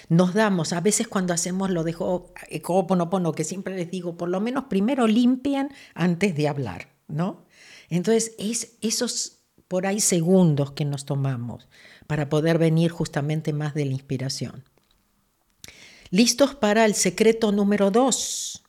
Nos 0.09 0.33
damos, 0.35 0.73
a 0.73 0.79
veces 0.79 1.07
cuando 1.07 1.33
hacemos 1.33 1.71
lo 1.71 1.83
de 1.83 1.95
Ho'oponopono, 1.97 3.33
que 3.33 3.43
siempre 3.43 3.75
les 3.75 3.89
digo, 3.89 4.15
por 4.15 4.29
lo 4.29 4.39
menos 4.39 4.65
primero 4.65 5.07
limpien 5.07 5.69
antes 5.95 6.35
de 6.35 6.47
hablar. 6.47 6.89
¿no? 7.07 7.43
Entonces, 7.89 8.33
es 8.37 8.77
esos 8.81 9.39
por 9.67 9.87
ahí 9.87 9.99
segundos 9.99 10.71
que 10.73 10.85
nos 10.85 11.05
tomamos 11.05 11.67
para 12.05 12.29
poder 12.29 12.59
venir 12.59 12.91
justamente 12.91 13.53
más 13.53 13.73
de 13.73 13.85
la 13.85 13.93
inspiración. 13.93 14.65
¿Listos 16.11 16.53
para 16.53 16.85
el 16.85 16.93
secreto 16.93 17.51
número 17.51 17.89
dos? 17.89 18.63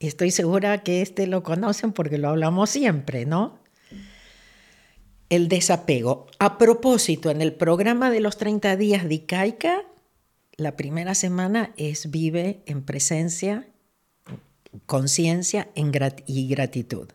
Estoy 0.00 0.30
segura 0.30 0.82
que 0.82 1.02
este 1.02 1.26
lo 1.26 1.42
conocen 1.42 1.92
porque 1.92 2.16
lo 2.16 2.30
hablamos 2.30 2.70
siempre, 2.70 3.26
¿no? 3.26 3.58
El 5.28 5.48
desapego. 5.48 6.26
A 6.38 6.56
propósito, 6.56 7.30
en 7.30 7.42
el 7.42 7.52
programa 7.52 8.10
de 8.10 8.20
los 8.20 8.38
30 8.38 8.76
días 8.76 9.06
de 9.06 9.14
Icaica, 9.16 9.82
la 10.56 10.74
primera 10.74 11.14
semana 11.14 11.72
es 11.76 12.10
vive 12.10 12.62
en 12.64 12.82
presencia, 12.82 13.68
conciencia 14.86 15.68
y 16.26 16.48
gratitud. 16.48 17.08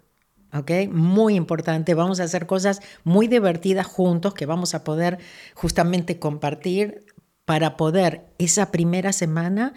¿ok? 0.53 0.71
Muy 0.91 1.35
importante, 1.35 1.95
vamos 1.95 2.19
a 2.19 2.25
hacer 2.25 2.45
cosas 2.45 2.81
muy 3.03 3.27
divertidas 3.27 3.87
juntos 3.87 4.35
que 4.35 4.45
vamos 4.45 4.75
a 4.75 4.83
poder 4.83 5.17
justamente 5.55 6.19
compartir 6.19 7.05
para 7.45 7.77
poder 7.77 8.27
esa 8.37 8.71
primera 8.71 9.11
semana 9.11 9.73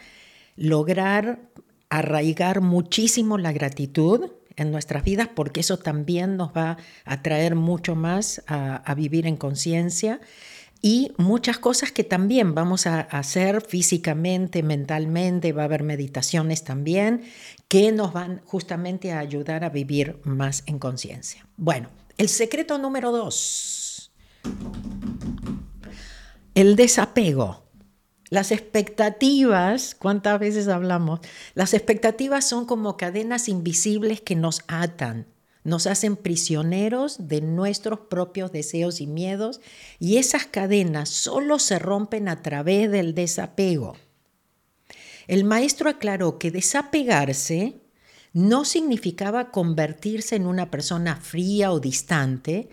lograr 0.56 1.40
arraigar 1.90 2.60
muchísimo 2.60 3.38
la 3.38 3.52
gratitud 3.52 4.30
en 4.56 4.72
nuestras 4.72 5.04
vidas 5.04 5.28
porque 5.34 5.60
eso 5.60 5.78
también 5.78 6.36
nos 6.36 6.50
va 6.50 6.76
a 7.04 7.22
traer 7.22 7.54
mucho 7.54 7.94
más 7.94 8.42
a, 8.46 8.76
a 8.76 8.94
vivir 8.94 9.26
en 9.26 9.36
conciencia 9.36 10.20
y 10.80 11.12
muchas 11.16 11.58
cosas 11.58 11.90
que 11.90 12.04
también 12.04 12.54
vamos 12.54 12.86
a 12.86 13.00
hacer 13.00 13.62
físicamente, 13.62 14.62
mentalmente, 14.62 15.52
va 15.52 15.62
a 15.62 15.64
haber 15.64 15.82
meditaciones 15.82 16.62
también 16.62 17.22
que 17.66 17.90
nos 17.90 18.12
van 18.12 18.40
justamente 18.44 19.12
a 19.12 19.18
ayudar 19.18 19.64
a 19.64 19.70
vivir 19.70 20.20
más 20.24 20.62
en 20.66 20.78
conciencia. 20.78 21.46
Bueno, 21.56 21.88
el 22.16 22.28
secreto 22.28 22.78
número 22.78 23.10
dos, 23.10 24.12
el 26.54 26.76
desapego. 26.76 27.67
Las 28.30 28.52
expectativas, 28.52 29.94
¿cuántas 29.94 30.38
veces 30.38 30.68
hablamos? 30.68 31.20
Las 31.54 31.74
expectativas 31.74 32.48
son 32.48 32.66
como 32.66 32.96
cadenas 32.96 33.48
invisibles 33.48 34.20
que 34.20 34.36
nos 34.36 34.62
atan 34.68 35.26
nos 35.68 35.86
hacen 35.86 36.16
prisioneros 36.16 37.28
de 37.28 37.40
nuestros 37.42 38.00
propios 38.00 38.52
deseos 38.52 39.00
y 39.00 39.06
miedos 39.06 39.60
y 39.98 40.16
esas 40.16 40.46
cadenas 40.46 41.10
solo 41.10 41.58
se 41.58 41.78
rompen 41.78 42.28
a 42.28 42.42
través 42.42 42.90
del 42.90 43.14
desapego. 43.14 43.96
El 45.26 45.44
maestro 45.44 45.90
aclaró 45.90 46.38
que 46.38 46.50
desapegarse 46.50 47.82
no 48.32 48.64
significaba 48.64 49.50
convertirse 49.50 50.36
en 50.36 50.46
una 50.46 50.70
persona 50.70 51.16
fría 51.16 51.70
o 51.70 51.80
distante, 51.80 52.70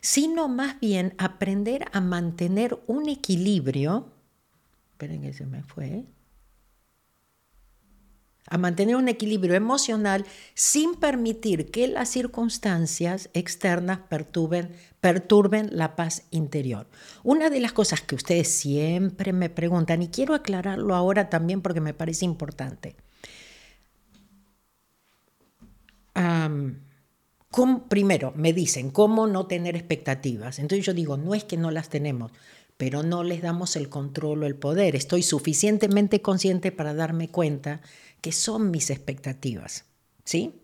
sino 0.00 0.48
más 0.48 0.80
bien 0.80 1.14
aprender 1.18 1.84
a 1.92 2.00
mantener 2.00 2.78
un 2.86 3.08
equilibrio. 3.08 4.10
Esperen 4.98 5.22
que 5.22 5.32
se 5.32 5.46
me 5.46 5.62
fue 5.62 6.06
a 8.50 8.58
mantener 8.58 8.96
un 8.96 9.06
equilibrio 9.06 9.54
emocional 9.54 10.26
sin 10.54 10.96
permitir 10.96 11.70
que 11.70 11.86
las 11.86 12.08
circunstancias 12.08 13.30
externas 13.32 14.00
perturben, 14.08 15.68
la 15.70 15.94
paz 15.94 16.24
interior. 16.32 16.88
Una 17.22 17.48
de 17.48 17.60
las 17.60 17.72
cosas 17.72 18.00
que 18.00 18.16
ustedes 18.16 18.48
siempre 18.48 19.32
me 19.32 19.50
preguntan, 19.50 20.02
y 20.02 20.08
quiero 20.08 20.34
aclararlo 20.34 20.96
ahora 20.96 21.30
también 21.30 21.62
porque 21.62 21.80
me 21.80 21.94
parece 21.94 22.24
importante, 22.24 22.96
primero 27.88 28.32
me 28.34 28.52
dicen 28.52 28.90
cómo 28.90 29.28
no 29.28 29.46
tener 29.46 29.76
expectativas. 29.76 30.58
Entonces 30.58 30.84
yo 30.84 30.92
digo, 30.92 31.16
no 31.16 31.36
es 31.36 31.44
que 31.44 31.56
no 31.56 31.70
las 31.70 31.88
tenemos, 31.88 32.32
pero 32.78 33.02
no 33.02 33.24
les 33.24 33.42
damos 33.42 33.76
el 33.76 33.90
control 33.90 34.44
o 34.44 34.46
el 34.46 34.54
poder. 34.54 34.96
Estoy 34.96 35.22
suficientemente 35.22 36.22
consciente 36.22 36.72
para 36.72 36.94
darme 36.94 37.28
cuenta 37.28 37.82
que 38.22 38.32
son 38.32 38.70
mis 38.70 38.88
expectativas. 38.88 39.84
¿Sí? 40.24 40.62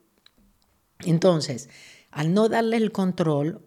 Entonces, 1.00 1.68
al 2.10 2.32
no 2.32 2.48
darle 2.48 2.76
el 2.76 2.92
control, 2.92 3.62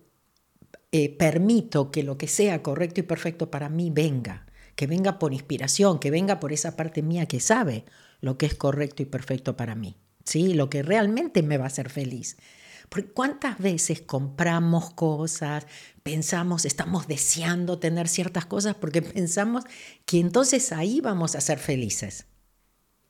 eh, 0.94 1.10
permito 1.10 1.92
que 1.92 2.04
lo 2.04 2.18
que 2.18 2.28
sea 2.28 2.64
correcto 2.64 3.02
y 3.02 3.04
perfecto 3.04 3.52
para 3.52 3.68
mí 3.68 3.92
venga, 3.92 4.46
que 4.76 4.88
venga 4.88 5.20
por 5.20 5.34
inspiración, 5.34 6.00
que 6.00 6.12
venga 6.12 6.40
por 6.40 6.54
esa 6.54 6.78
parte 6.78 7.02
mía 7.02 7.26
que 7.26 7.42
sabe 7.42 7.84
lo 8.22 8.38
que 8.38 8.46
es 8.46 8.56
correcto 8.56 9.04
y 9.04 9.06
perfecto 9.06 9.58
para 9.58 9.76
mí, 9.76 9.98
¿sí? 10.24 10.54
lo 10.54 10.70
que 10.70 10.84
realmente 10.84 11.44
me 11.44 11.58
va 11.58 11.66
a 11.66 11.68
hacer 11.68 11.90
feliz. 11.90 12.38
Porque 12.90 13.12
cuántas 13.12 13.58
veces 13.60 14.02
compramos 14.02 14.92
cosas, 14.92 15.68
pensamos, 16.04 16.66
estamos 16.66 17.08
deseando 17.08 17.80
tener 17.80 18.08
ciertas 18.08 18.46
cosas 18.46 18.76
porque 18.76 19.02
pensamos 19.02 19.66
que 20.06 20.20
entonces 20.20 20.72
ahí 20.72 21.02
vamos 21.02 21.36
a 21.36 21.42
ser 21.42 21.60
felices. 21.60 22.28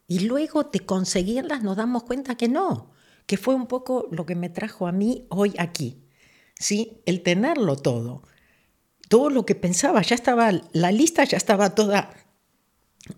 Y 0.08 0.22
luego 0.22 0.64
de 0.64 0.80
conseguirlas 0.80 1.64
nos 1.64 1.78
damos 1.78 2.04
cuenta 2.04 2.36
que 2.36 2.48
no, 2.48 2.92
que 3.26 3.38
fue 3.38 3.54
un 3.54 3.68
poco 3.68 4.08
lo 4.12 4.26
que 4.26 4.36
me 4.36 4.50
trajo 4.50 4.88
a 4.88 4.92
mí 4.92 5.28
hoy 5.30 5.54
aquí. 5.60 6.04
¿Sí? 6.60 7.02
El 7.06 7.22
tenerlo 7.22 7.76
todo. 7.76 8.24
Todo 9.10 9.30
lo 9.30 9.46
que 9.46 9.54
pensaba, 9.54 10.02
ya 10.02 10.16
estaba, 10.16 10.52
la 10.74 10.92
lista 10.92 11.24
ya 11.24 11.38
estaba 11.38 11.76
toda 11.76 12.10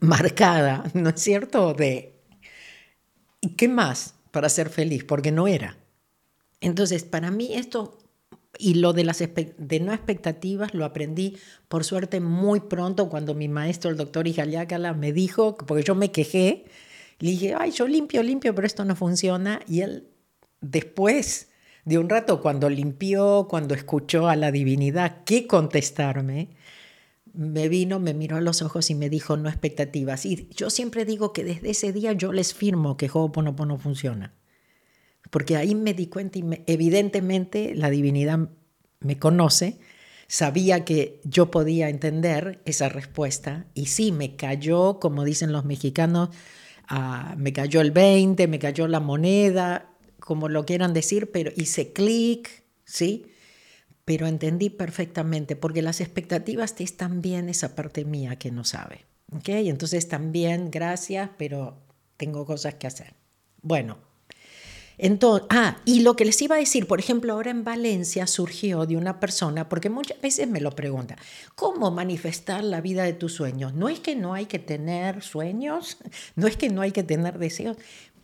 marcada, 0.01 0.83
¿no 0.93 1.09
es 1.09 1.21
cierto? 1.21 1.73
De, 1.73 2.21
¿y 3.39 3.55
qué 3.55 3.67
más 3.67 4.15
para 4.31 4.49
ser 4.49 4.69
feliz? 4.69 5.03
Porque 5.03 5.31
no 5.31 5.47
era. 5.47 5.77
Entonces, 6.61 7.03
para 7.03 7.31
mí 7.31 7.53
esto 7.53 7.97
y 8.57 8.75
lo 8.75 8.93
de 8.93 9.03
las 9.03 9.19
de 9.19 9.79
no 9.79 9.93
expectativas 9.93 10.73
lo 10.73 10.83
aprendí 10.83 11.37
por 11.67 11.83
suerte 11.83 12.19
muy 12.19 12.59
pronto 12.59 13.09
cuando 13.09 13.33
mi 13.33 13.47
maestro, 13.47 13.89
el 13.89 13.97
doctor 13.97 14.27
Ijaliácala, 14.27 14.93
me 14.93 15.13
dijo, 15.13 15.55
porque 15.57 15.83
yo 15.83 15.95
me 15.95 16.11
quejé, 16.11 16.65
le 17.19 17.31
dije, 17.31 17.55
ay, 17.57 17.71
yo 17.71 17.87
limpio, 17.87 18.23
limpio, 18.23 18.53
pero 18.55 18.67
esto 18.67 18.85
no 18.85 18.95
funciona. 18.95 19.61
Y 19.67 19.81
él 19.81 20.07
después 20.61 21.49
de 21.85 21.97
un 21.97 22.09
rato, 22.09 22.41
cuando 22.41 22.69
limpió, 22.69 23.47
cuando 23.49 23.73
escuchó 23.75 24.27
a 24.27 24.35
la 24.35 24.51
divinidad 24.51 25.23
qué 25.25 25.47
contestarme, 25.47 26.49
me 27.33 27.69
vino, 27.69 27.99
me 27.99 28.13
miró 28.13 28.37
a 28.37 28.41
los 28.41 28.61
ojos 28.61 28.89
y 28.89 28.95
me 28.95 29.09
dijo, 29.09 29.37
no 29.37 29.49
expectativas. 29.49 30.25
Y 30.25 30.49
yo 30.55 30.69
siempre 30.69 31.05
digo 31.05 31.31
que 31.33 31.43
desde 31.43 31.69
ese 31.71 31.93
día 31.93 32.13
yo 32.13 32.33
les 32.33 32.53
firmo 32.53 32.97
que 32.97 33.09
Ho'oponopono 33.11 33.77
funciona. 33.77 34.33
Porque 35.29 35.55
ahí 35.55 35.75
me 35.75 35.93
di 35.93 36.07
cuenta 36.07 36.39
y 36.39 36.43
evidentemente 36.67 37.75
la 37.75 37.89
divinidad 37.89 38.49
me 38.99 39.19
conoce, 39.19 39.79
sabía 40.27 40.85
que 40.85 41.21
yo 41.23 41.51
podía 41.51 41.89
entender 41.89 42.61
esa 42.65 42.89
respuesta 42.89 43.67
y 43.73 43.87
sí, 43.87 44.11
me 44.11 44.35
cayó, 44.35 44.99
como 44.99 45.23
dicen 45.23 45.51
los 45.51 45.65
mexicanos, 45.65 46.29
ah, 46.87 47.35
me 47.37 47.53
cayó 47.53 47.81
el 47.81 47.91
20, 47.91 48.47
me 48.47 48.59
cayó 48.59 48.87
la 48.87 48.99
moneda, 48.99 49.91
como 50.19 50.49
lo 50.49 50.65
quieran 50.65 50.93
decir, 50.93 51.31
pero 51.31 51.51
hice 51.55 51.93
clic, 51.93 52.63
¿sí? 52.85 53.25
pero 54.09 54.25
entendí 54.25 54.71
perfectamente, 54.71 55.55
porque 55.55 55.83
las 55.83 56.01
expectativas 56.01 56.73
es 56.79 56.97
también 56.97 57.47
esa 57.47 57.75
parte 57.75 58.05
mía 58.05 58.37
que 58.37 58.49
no 58.49 58.63
sabe. 58.63 59.05
¿okay? 59.31 59.69
Entonces 59.69 60.07
también, 60.07 60.71
gracias, 60.71 61.29
pero 61.37 61.77
tengo 62.17 62.43
cosas 62.43 62.73
que 62.73 62.87
hacer. 62.87 63.13
Bueno, 63.61 63.99
entonces, 65.01 65.47
ah, 65.49 65.77
y 65.85 66.01
lo 66.01 66.17
que 66.17 66.25
les 66.25 66.41
iba 66.41 66.57
a 66.57 66.59
decir, 66.59 66.85
por 66.85 66.99
ejemplo, 66.99 67.31
ahora 67.31 67.51
en 67.51 67.63
Valencia 67.63 68.27
surgió 68.27 68.85
de 68.85 68.97
una 68.97 69.21
persona, 69.21 69.69
porque 69.69 69.89
muchas 69.89 70.19
veces 70.19 70.49
me 70.49 70.59
lo 70.59 70.71
pregunta, 70.71 71.15
¿cómo 71.55 71.89
manifestar 71.89 72.65
la 72.65 72.81
vida 72.81 73.03
de 73.03 73.13
tus 73.13 73.31
sueños? 73.31 73.73
No 73.73 73.87
es 73.87 74.01
que 74.01 74.17
no 74.17 74.33
hay 74.33 74.45
que 74.45 74.59
tener 74.59 75.23
sueños, 75.23 75.97
no 76.35 76.47
es 76.47 76.57
que 76.57 76.67
no 76.67 76.81
hay 76.81 76.91
que 76.91 77.03
tener 77.03 77.39
deseos, 77.39 77.77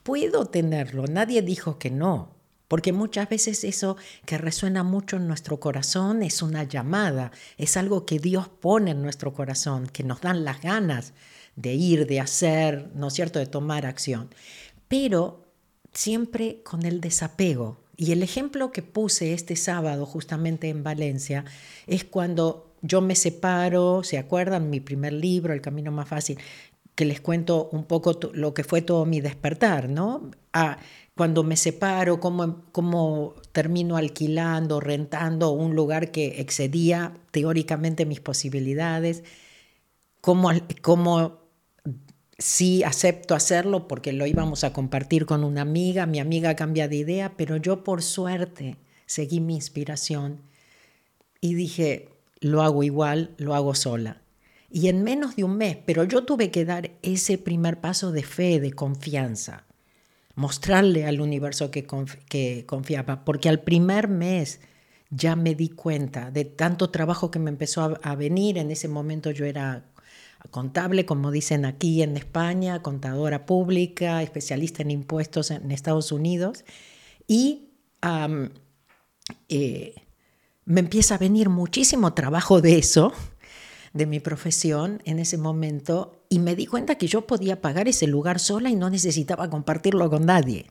puedo 0.04 0.48
tenerlo, 0.48 1.06
nadie 1.08 1.42
dijo 1.42 1.80
que 1.80 1.92
no, 1.92 2.36
porque 2.68 2.92
muchas 2.92 3.30
veces 3.30 3.64
eso 3.64 3.96
que 4.26 4.38
resuena 4.38 4.84
mucho 4.84 5.16
en 5.16 5.30
nuestro 5.30 5.62
corazón 5.62 6.24
es 6.24 6.42
una 6.42 6.66
llamada, 6.66 7.32
es 7.58 7.78
algo 7.78 8.06
que 8.06 8.20
Dios 8.20 8.50
pone 8.50 8.92
en 8.92 9.02
nuestro 9.02 9.34
corazón, 9.34 9.88
que 9.88 10.04
nos 10.04 10.20
dan 10.20 10.44
las 10.44 10.62
ganas 10.62 11.14
de 11.56 11.74
ir, 11.74 12.06
de 12.06 12.20
hacer, 12.20 12.92
¿no 12.96 13.08
es 13.08 13.14
cierto?, 13.14 13.40
de 13.40 13.46
tomar 13.46 13.86
acción. 13.86 14.30
Pero 14.90 15.45
siempre 15.96 16.62
con 16.64 16.86
el 16.86 17.02
desapego. 17.02 17.78
Y 17.98 18.12
el 18.12 18.22
ejemplo 18.22 18.72
que 18.72 18.84
puse 18.84 19.34
este 19.34 19.56
sábado 19.56 20.06
justamente 20.06 20.70
en 20.70 20.84
Valencia 20.84 21.46
es 21.88 22.04
cuando 22.04 22.76
yo 22.82 23.02
me 23.02 23.16
separo, 23.16 24.04
¿se 24.04 24.18
acuerdan? 24.18 24.70
Mi 24.70 24.80
primer 24.80 25.14
libro, 25.14 25.54
El 25.54 25.62
Camino 25.62 25.92
Más 25.92 26.08
Fácil, 26.08 26.38
que 26.94 27.06
les 27.06 27.22
cuento 27.22 27.70
un 27.72 27.86
poco 27.86 28.20
lo 28.34 28.54
que 28.54 28.64
fue 28.64 28.82
todo 28.82 29.06
mi 29.06 29.22
despertar, 29.22 29.90
¿no? 29.90 30.30
Cuando 31.16 31.44
me 31.44 31.56
separo, 31.56 32.20
cómo, 32.20 32.64
cómo 32.74 33.36
termino 33.54 33.96
alquilando, 33.98 34.82
rentando 34.82 35.52
un 35.52 35.76
lugar 35.76 36.12
que 36.12 36.42
excedía 36.42 37.14
teóricamente 37.32 38.06
mis 38.06 38.20
posibilidades, 38.20 39.24
cómo, 40.22 40.52
cómo 40.82 41.45
sí 42.38 42.84
acepto 42.84 43.36
hacerlo 43.36 43.88
porque 43.88 44.14
lo 44.14 44.26
íbamos 44.26 44.64
a 44.64 44.74
compartir 44.74 45.26
con 45.26 45.44
una 45.44 45.62
amiga, 45.62 46.06
mi 46.06 46.20
amiga 46.20 46.56
cambia 46.56 46.88
de 46.88 46.98
idea, 46.98 47.34
pero 47.38 47.58
yo 47.58 47.84
por 47.84 48.02
suerte 48.02 48.78
seguí 49.06 49.40
mi 49.40 49.56
inspiración 49.56 50.42
y 51.42 51.54
dije, 51.54 52.10
lo 52.40 52.62
hago 52.62 52.84
igual, 52.84 53.36
lo 53.38 53.56
hago 53.56 53.76
sola. 53.76 54.22
Y 54.70 54.90
en 54.90 55.04
menos 55.04 55.36
de 55.36 55.44
un 55.44 55.58
mes, 55.58 55.78
pero 55.86 56.04
yo 56.04 56.26
tuve 56.26 56.52
que 56.52 56.66
dar 56.66 56.92
ese 57.02 57.38
primer 57.38 57.80
paso 57.80 58.12
de 58.12 58.24
fe, 58.24 58.60
de 58.60 58.74
confianza 58.74 59.66
mostrarle 60.36 61.06
al 61.06 61.22
universo 61.22 61.72
que, 61.72 61.86
confiaba, 62.66 63.26
porque 63.26 63.50
al 63.50 63.62
primer 63.62 64.08
mes 64.08 64.60
ya 65.10 65.36
me 65.36 65.56
di 65.56 65.70
cuenta 65.70 66.30
de 66.30 66.46
tanto 66.46 66.90
trabajo 66.90 67.32
que 67.32 67.40
me 67.40 67.50
empezó 67.50 67.82
a, 67.82 68.00
a, 68.04 68.16
venir. 68.16 68.58
En 68.58 68.70
ese 68.70 68.88
momento 68.88 69.32
yo 69.32 69.46
era 69.46 69.86
contable, 70.52 71.06
como 71.06 71.32
dicen 71.32 71.66
aquí 71.66 72.02
en 72.02 72.18
España, 72.18 72.82
contadora 72.82 73.46
pública, 73.46 74.22
especialista 74.24 74.82
en 74.82 74.92
impuestos 74.92 75.52
en 75.52 75.72
Estados 75.72 76.12
Unidos, 76.12 76.66
y 77.28 77.70
eh, 79.50 79.96
me 80.66 80.80
empieza 80.80 81.16
a 81.16 81.18
venir 81.18 81.50
muchísimo 81.50 82.14
trabajo 82.14 82.62
de 82.62 82.78
eso 82.78 83.14
de 83.96 84.06
mi 84.06 84.20
profesión 84.20 85.02
en 85.06 85.20
ese 85.20 85.38
momento 85.38 86.26
y 86.28 86.40
me 86.40 86.56
di 86.56 86.66
cuenta 86.66 86.96
que 86.96 87.08
yo 87.08 87.26
podía 87.26 87.62
pagar 87.62 87.88
ese 87.88 88.08
lugar 88.08 88.40
sola 88.40 88.70
y 88.70 88.76
no 88.76 88.90
necesitaba 88.90 89.50
compartirlo 89.50 90.10
con 90.10 90.26
nadie. 90.26 90.70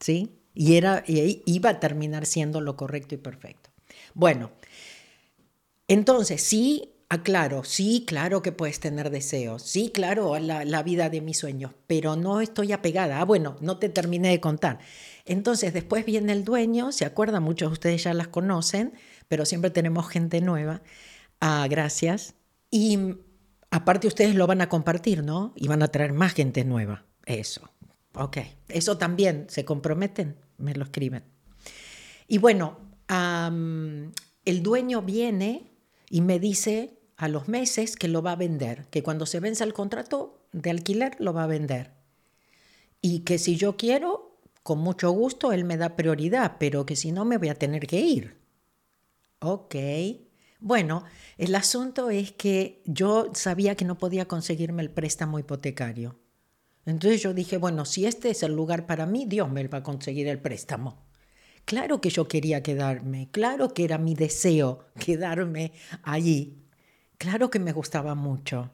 ¿Sí? 0.00 0.40
Y, 0.54 0.76
era, 0.76 1.04
y 1.06 1.42
iba 1.44 1.68
a 1.68 1.80
terminar 1.80 2.24
siendo 2.24 2.62
lo 2.62 2.74
correcto 2.74 3.14
y 3.14 3.18
perfecto. 3.18 3.68
Bueno, 4.14 4.52
entonces 5.86 6.42
sí, 6.42 6.94
aclaro, 7.08 7.64
sí, 7.64 8.04
claro 8.06 8.42
que 8.42 8.52
puedes 8.52 8.80
tener 8.80 9.10
deseos, 9.10 9.62
sí, 9.62 9.90
claro, 9.92 10.38
la, 10.38 10.64
la 10.64 10.82
vida 10.82 11.08
de 11.08 11.20
mis 11.20 11.38
sueños, 11.38 11.72
pero 11.86 12.16
no 12.16 12.40
estoy 12.40 12.72
apegada. 12.72 13.20
Ah, 13.20 13.24
bueno, 13.24 13.56
no 13.60 13.78
te 13.78 13.88
terminé 13.88 14.30
de 14.30 14.40
contar. 14.40 14.80
Entonces 15.24 15.72
después 15.72 16.04
viene 16.04 16.32
el 16.32 16.44
dueño, 16.44 16.92
se 16.92 17.04
acuerdan, 17.04 17.42
muchos 17.42 17.70
de 17.70 17.72
ustedes 17.74 18.04
ya 18.04 18.14
las 18.14 18.28
conocen, 18.28 18.94
pero 19.28 19.44
siempre 19.44 19.70
tenemos 19.70 20.08
gente 20.08 20.40
nueva. 20.40 20.82
Ah, 21.40 21.66
gracias. 21.68 22.34
Y 22.70 23.16
aparte 23.70 24.06
ustedes 24.06 24.34
lo 24.34 24.46
van 24.46 24.60
a 24.60 24.68
compartir, 24.68 25.22
¿no? 25.22 25.52
Y 25.56 25.68
van 25.68 25.82
a 25.82 25.88
traer 25.88 26.12
más 26.12 26.34
gente 26.34 26.64
nueva. 26.64 27.04
Eso. 27.24 27.70
Ok. 28.14 28.38
Eso 28.68 28.98
también, 28.98 29.46
¿se 29.48 29.64
comprometen? 29.64 30.36
Me 30.58 30.74
lo 30.74 30.84
escriben. 30.84 31.24
Y 32.28 32.38
bueno, 32.38 32.78
el 33.08 34.62
dueño 34.62 35.02
viene 35.02 35.75
y 36.08 36.20
me 36.20 36.38
dice 36.38 36.98
a 37.16 37.28
los 37.28 37.48
meses 37.48 37.96
que 37.96 38.08
lo 38.08 38.22
va 38.22 38.32
a 38.32 38.36
vender, 38.36 38.86
que 38.90 39.02
cuando 39.02 39.26
se 39.26 39.40
vence 39.40 39.64
el 39.64 39.72
contrato 39.72 40.46
de 40.52 40.70
alquiler 40.70 41.16
lo 41.18 41.32
va 41.32 41.44
a 41.44 41.48
vender. 41.48 41.92
Y 43.00 43.20
que 43.20 43.38
si 43.38 43.56
yo 43.56 43.76
quiero, 43.76 44.38
con 44.62 44.78
mucho 44.78 45.10
gusto, 45.10 45.52
él 45.52 45.64
me 45.64 45.76
da 45.76 45.96
prioridad, 45.96 46.56
pero 46.58 46.86
que 46.86 46.96
si 46.96 47.12
no 47.12 47.24
me 47.24 47.38
voy 47.38 47.48
a 47.48 47.54
tener 47.54 47.86
que 47.86 48.00
ir. 48.00 48.36
Ok. 49.40 49.76
Bueno, 50.60 51.04
el 51.38 51.54
asunto 51.54 52.10
es 52.10 52.32
que 52.32 52.82
yo 52.86 53.30
sabía 53.34 53.76
que 53.76 53.84
no 53.84 53.98
podía 53.98 54.26
conseguirme 54.26 54.82
el 54.82 54.90
préstamo 54.90 55.38
hipotecario. 55.38 56.18
Entonces 56.86 57.22
yo 57.22 57.34
dije, 57.34 57.58
bueno, 57.58 57.84
si 57.84 58.06
este 58.06 58.30
es 58.30 58.42
el 58.42 58.54
lugar 58.54 58.86
para 58.86 59.06
mí, 59.06 59.26
Dios 59.26 59.50
me 59.50 59.66
va 59.68 59.78
a 59.78 59.82
conseguir 59.82 60.28
el 60.28 60.40
préstamo. 60.40 61.05
Claro 61.66 62.00
que 62.00 62.10
yo 62.10 62.28
quería 62.28 62.62
quedarme, 62.62 63.28
claro 63.32 63.74
que 63.74 63.84
era 63.84 63.98
mi 63.98 64.14
deseo 64.14 64.86
quedarme 65.00 65.72
allí, 66.04 66.62
claro 67.18 67.50
que 67.50 67.58
me 67.58 67.72
gustaba 67.72 68.14
mucho, 68.14 68.70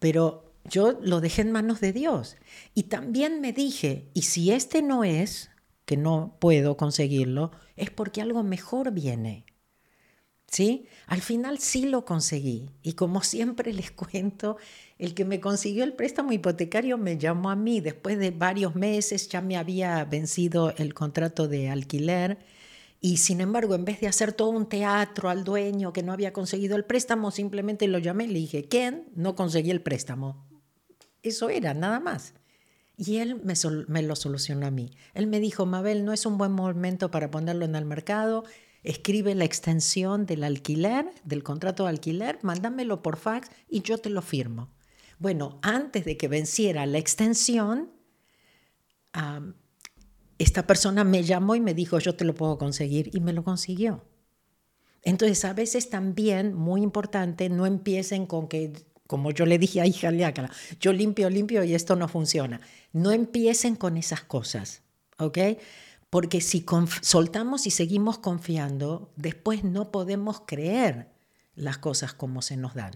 pero 0.00 0.52
yo 0.64 0.98
lo 1.00 1.20
dejé 1.20 1.42
en 1.42 1.52
manos 1.52 1.80
de 1.80 1.92
Dios. 1.92 2.36
Y 2.74 2.84
también 2.84 3.40
me 3.40 3.52
dije, 3.52 4.10
y 4.12 4.22
si 4.22 4.50
este 4.50 4.82
no 4.82 5.04
es, 5.04 5.50
que 5.84 5.96
no 5.96 6.36
puedo 6.40 6.76
conseguirlo, 6.76 7.52
es 7.76 7.90
porque 7.90 8.22
algo 8.22 8.42
mejor 8.42 8.90
viene. 8.90 9.46
¿Sí? 10.52 10.86
Al 11.06 11.22
final 11.22 11.58
sí 11.58 11.86
lo 11.86 12.04
conseguí 12.04 12.70
y 12.82 12.92
como 12.92 13.22
siempre 13.22 13.72
les 13.72 13.90
cuento, 13.90 14.58
el 14.98 15.14
que 15.14 15.24
me 15.24 15.40
consiguió 15.40 15.82
el 15.82 15.94
préstamo 15.94 16.32
hipotecario 16.32 16.98
me 16.98 17.18
llamó 17.18 17.50
a 17.50 17.56
mí 17.56 17.80
después 17.80 18.18
de 18.18 18.30
varios 18.30 18.76
meses, 18.76 19.28
ya 19.28 19.40
me 19.40 19.56
había 19.56 20.04
vencido 20.04 20.72
el 20.76 20.94
contrato 20.94 21.48
de 21.48 21.70
alquiler 21.70 22.38
y 23.04 23.16
sin 23.16 23.40
embargo, 23.40 23.74
en 23.74 23.84
vez 23.84 24.00
de 24.00 24.06
hacer 24.06 24.32
todo 24.32 24.50
un 24.50 24.68
teatro 24.68 25.28
al 25.28 25.42
dueño 25.42 25.92
que 25.92 26.04
no 26.04 26.12
había 26.12 26.32
conseguido 26.32 26.76
el 26.76 26.84
préstamo, 26.84 27.32
simplemente 27.32 27.88
lo 27.88 27.98
llamé 27.98 28.24
y 28.24 28.28
le 28.28 28.38
dije, 28.38 28.68
¿quién? 28.68 29.08
No 29.16 29.34
conseguí 29.34 29.72
el 29.72 29.82
préstamo. 29.82 30.46
Eso 31.24 31.50
era, 31.50 31.74
nada 31.74 31.98
más. 31.98 32.34
Y 32.96 33.16
él 33.16 33.40
me, 33.42 33.54
me, 33.88 34.02
lo 34.02 34.14
solucionó 34.14 34.68
a 34.68 34.70
mí. 34.70 34.92
Él 35.14 35.26
me 35.26 35.40
dijo, 35.40 35.66
Mabel, 35.66 36.04
no 36.04 36.12
es 36.12 36.26
un 36.26 36.38
buen 36.38 36.52
momento 36.52 37.10
para 37.10 37.28
ponerlo 37.28 37.64
en 37.64 37.74
el 37.74 37.84
mercado. 37.84 38.44
Escribe 38.82 39.34
la 39.34 39.44
extensión 39.44 40.26
del 40.26 40.42
alquiler, 40.44 41.06
del 41.24 41.42
contrato 41.42 41.84
de 41.84 41.90
alquiler, 41.90 42.38
mándamelo 42.42 43.02
por 43.02 43.16
fax 43.16 43.50
y 43.68 43.82
yo 43.82 43.98
te 43.98 44.10
lo 44.10 44.22
firmo. 44.22 44.70
Bueno, 45.18 45.60
antes 45.62 46.04
de 46.04 46.16
que 46.16 46.26
venciera 46.26 46.84
la 46.86 46.98
extensión, 46.98 47.90
esta 50.38 50.66
persona 50.66 51.04
me 51.04 51.22
llamó 51.22 51.54
y 51.54 51.60
me 51.60 51.74
dijo, 51.74 52.00
yo 52.00 52.16
te 52.16 52.24
lo 52.24 52.34
puedo 52.34 52.58
conseguir 52.58 53.10
y 53.14 53.20
me 53.20 53.32
lo 53.32 53.44
consiguió. 53.44 54.04
Entonces, 55.02 55.44
a 55.44 55.52
veces 55.52 55.90
también, 55.90 56.54
muy 56.54 56.82
importante, 56.82 57.48
no 57.48 57.66
empiecen 57.66 58.26
con 58.26 58.48
que, 58.48 58.72
como 59.06 59.30
yo 59.30 59.46
le 59.46 59.58
dije 59.58 59.80
a 59.80 59.86
hija 59.86 60.10
Liácala, 60.10 60.50
yo 60.80 60.92
limpio, 60.92 61.28
limpio 61.30 61.62
y 61.62 61.74
esto 61.74 61.94
no 61.94 62.08
funciona. 62.08 62.60
No 62.92 63.12
empiecen 63.12 63.76
con 63.76 63.96
esas 63.96 64.22
cosas, 64.22 64.82
¿ok? 65.18 65.38
Porque 66.12 66.42
si 66.42 66.62
soltamos 67.00 67.66
y 67.66 67.70
seguimos 67.70 68.18
confiando, 68.18 69.14
después 69.16 69.64
no 69.64 69.90
podemos 69.90 70.42
creer 70.46 71.10
las 71.54 71.78
cosas 71.78 72.12
como 72.12 72.42
se 72.42 72.58
nos 72.58 72.74
dan. 72.74 72.92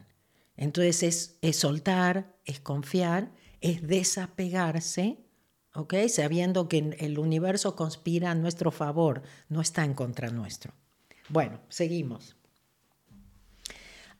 Entonces 0.55 1.03
es, 1.03 1.39
es 1.41 1.57
soltar, 1.57 2.37
es 2.45 2.61
confiar, 2.61 3.33
es 3.63 3.87
desapegarse 3.87 5.27
¿ok? 5.77 5.95
Sabiendo 6.09 6.69
que 6.69 6.97
el 6.99 7.19
universo 7.19 7.77
conspira 7.77 8.31
a 8.31 8.35
nuestro 8.35 8.71
favor, 8.71 9.23
no 9.49 9.61
está 9.61 9.85
en 9.85 9.95
contra 9.95 10.31
nuestro. 10.31 10.73
Bueno, 11.29 11.61
seguimos. 11.69 12.37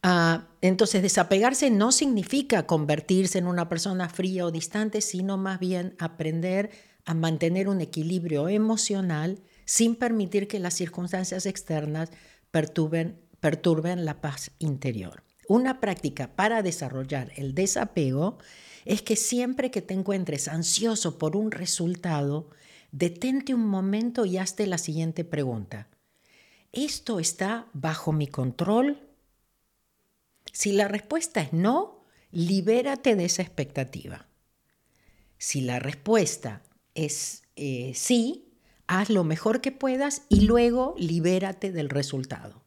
Ah, 0.03 0.49
entonces, 0.61 1.03
desapegarse 1.03 1.71
no 1.71 1.91
significa 1.91 2.67
convertirse 2.67 3.39
en 3.39 3.47
una 3.47 3.69
persona 3.69 4.09
fría 4.09 4.45
o 4.45 4.51
distante, 4.51 5.01
sino 5.01 5.37
más 5.37 5.59
bien 5.59 5.97
aprender 5.99 6.71
a 7.07 7.15
mantener 7.15 7.69
un 7.69 7.81
equilibrio 7.81 8.49
emocional 8.49 9.41
sin 9.65 9.95
permitir 9.95 10.49
que 10.49 10.59
las 10.59 10.75
circunstancias 10.75 11.47
externas 11.47 12.11
perturben, 12.51 13.21
perturben 13.41 14.05
la 14.05 14.21
paz 14.21 14.51
interior. 14.59 15.23
Una 15.49 15.81
práctica 15.81 16.35
para 16.35 16.63
desarrollar 16.63 17.33
el 17.37 17.55
desapego 17.55 18.39
es 18.85 19.03
que 19.03 19.17
siempre 19.17 19.71
que 19.71 19.83
te 19.83 19.95
encuentres 19.95 20.49
ansioso 20.49 21.19
por 21.19 21.37
un 21.37 21.53
resultado, 21.53 22.51
detente 22.91 23.55
un 23.55 23.67
momento 23.67 24.25
y 24.25 24.39
hazte 24.39 24.67
la 24.67 24.79
siguiente 24.79 25.25
pregunta. 25.25 25.89
¿Esto 26.73 27.21
está 27.21 27.69
bajo 27.73 28.13
mi 28.13 28.27
control? 28.27 29.09
Si 30.53 30.73
la 30.73 30.89
respuesta 30.89 31.41
es 31.41 31.53
no, 31.53 32.05
libérate 32.33 33.15
de 33.15 33.25
esa 33.25 33.43
expectativa. 33.43 34.27
Si 35.39 35.61
la 35.61 35.79
respuesta 35.79 36.63
es 36.97 37.45
eh, 37.57 37.93
sí, 37.95 38.53
haz 38.87 39.11
lo 39.11 39.25
mejor 39.25 39.61
que 39.61 39.73
puedas 39.73 40.23
y 40.29 40.43
luego 40.43 40.95
libérate 40.99 41.73
del 41.73 41.89
resultado. 41.89 42.67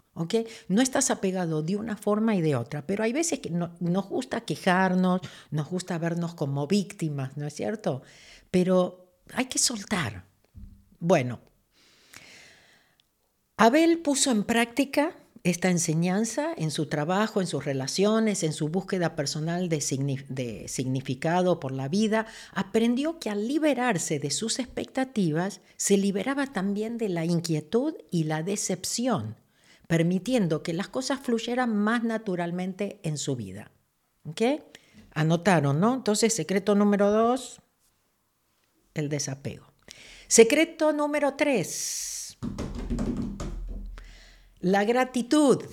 No 0.68 0.82
estás 0.82 1.12
apegado 1.12 1.62
de 1.64 1.78
una 1.78 1.96
forma 1.96 2.36
y 2.36 2.42
de 2.42 2.56
otra, 2.56 2.86
pero 2.86 3.04
hay 3.04 3.14
veces 3.14 3.40
que 3.40 3.52
nos 3.52 4.10
gusta 4.10 4.42
quejarnos, 4.42 5.22
nos 5.50 5.70
gusta 5.70 5.98
vernos 5.98 6.34
como 6.34 6.68
víctimas, 6.68 7.38
¿no 7.38 7.48
es 7.48 7.54
cierto? 7.54 8.02
Pero 8.52 9.14
hay 9.34 9.46
que 9.46 9.60
soltar. 9.60 10.26
Bueno, 11.00 11.40
Abel 13.56 14.00
puso 14.00 14.32
en 14.32 14.44
práctica 14.44 15.16
esta 15.44 15.70
enseñanza 15.70 16.54
en 16.58 16.72
su 16.72 16.88
trabajo, 16.88 17.42
en 17.42 17.48
sus 17.48 17.66
relaciones, 17.66 18.44
en 18.44 18.54
su 18.54 18.70
búsqueda 18.70 19.16
personal 19.16 19.70
de, 19.70 20.66
significado 20.68 21.60
por 21.60 21.72
la 21.72 21.88
vida, 21.88 22.28
aprendió 22.54 23.20
que 23.20 23.30
al 23.30 23.48
liberarse 23.48 24.20
de 24.20 24.32
sus 24.32 24.60
expectativas, 24.60 25.62
se 25.78 25.98
liberaba 25.98 26.48
también 26.48 26.98
de 26.98 27.10
la 27.10 27.26
inquietud 27.26 27.96
y 28.12 28.26
la 28.26 28.44
decepción 28.44 29.38
permitiendo 29.90 30.62
que 30.62 30.72
las 30.72 30.88
cosas 30.88 31.20
fluyeran 31.20 31.76
más 31.76 32.04
naturalmente 32.04 33.00
en 33.02 33.18
su 33.18 33.36
vida. 33.36 33.72
¿Ok? 34.24 34.42
Anotaron, 35.16 35.80
¿no? 35.80 35.96
Entonces, 35.96 36.32
secreto 36.32 36.76
número 36.76 37.10
dos, 37.10 37.60
el 38.94 39.10
desapego. 39.10 39.66
Secreto 40.28 40.94
número 40.94 41.34
tres, 41.34 42.38
la 44.60 44.84
gratitud. 44.84 45.64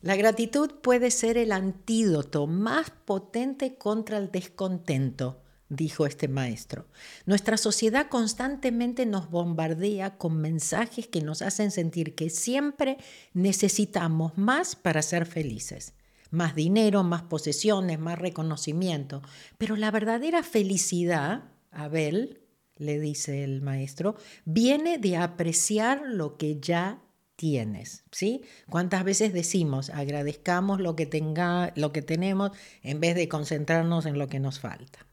La 0.00 0.16
gratitud 0.16 0.70
puede 0.82 1.10
ser 1.10 1.36
el 1.36 1.52
antídoto 1.52 2.46
más 2.46 2.90
potente 2.90 3.76
contra 3.76 4.18
el 4.18 4.30
descontento 4.30 5.42
dijo 5.68 6.06
este 6.06 6.28
maestro. 6.28 6.86
Nuestra 7.26 7.56
sociedad 7.56 8.08
constantemente 8.08 9.06
nos 9.06 9.30
bombardea 9.30 10.16
con 10.16 10.38
mensajes 10.38 11.06
que 11.06 11.20
nos 11.20 11.42
hacen 11.42 11.70
sentir 11.70 12.14
que 12.14 12.30
siempre 12.30 12.98
necesitamos 13.34 14.36
más 14.38 14.76
para 14.76 15.02
ser 15.02 15.26
felices. 15.26 15.94
Más 16.30 16.54
dinero, 16.54 17.04
más 17.04 17.22
posesiones, 17.22 17.98
más 17.98 18.18
reconocimiento. 18.18 19.22
Pero 19.56 19.76
la 19.76 19.90
verdadera 19.90 20.42
felicidad, 20.42 21.44
Abel, 21.70 22.42
le 22.76 23.00
dice 23.00 23.44
el 23.44 23.60
maestro, 23.62 24.14
viene 24.44 24.98
de 24.98 25.16
apreciar 25.16 26.02
lo 26.06 26.36
que 26.36 26.60
ya 26.60 27.02
tienes, 27.38 28.02
¿sí? 28.10 28.42
¿Cuántas 28.68 29.04
veces 29.04 29.32
decimos 29.32 29.90
agradezcamos 29.90 30.80
lo 30.80 30.96
que 30.96 31.06
tenga, 31.06 31.72
lo 31.76 31.92
que 31.92 32.02
tenemos 32.02 32.50
en 32.82 32.98
vez 32.98 33.14
de 33.14 33.28
concentrarnos 33.28 34.06
en 34.06 34.18
lo 34.18 34.26
que 34.26 34.40
nos 34.40 34.58
falta? 34.58 35.06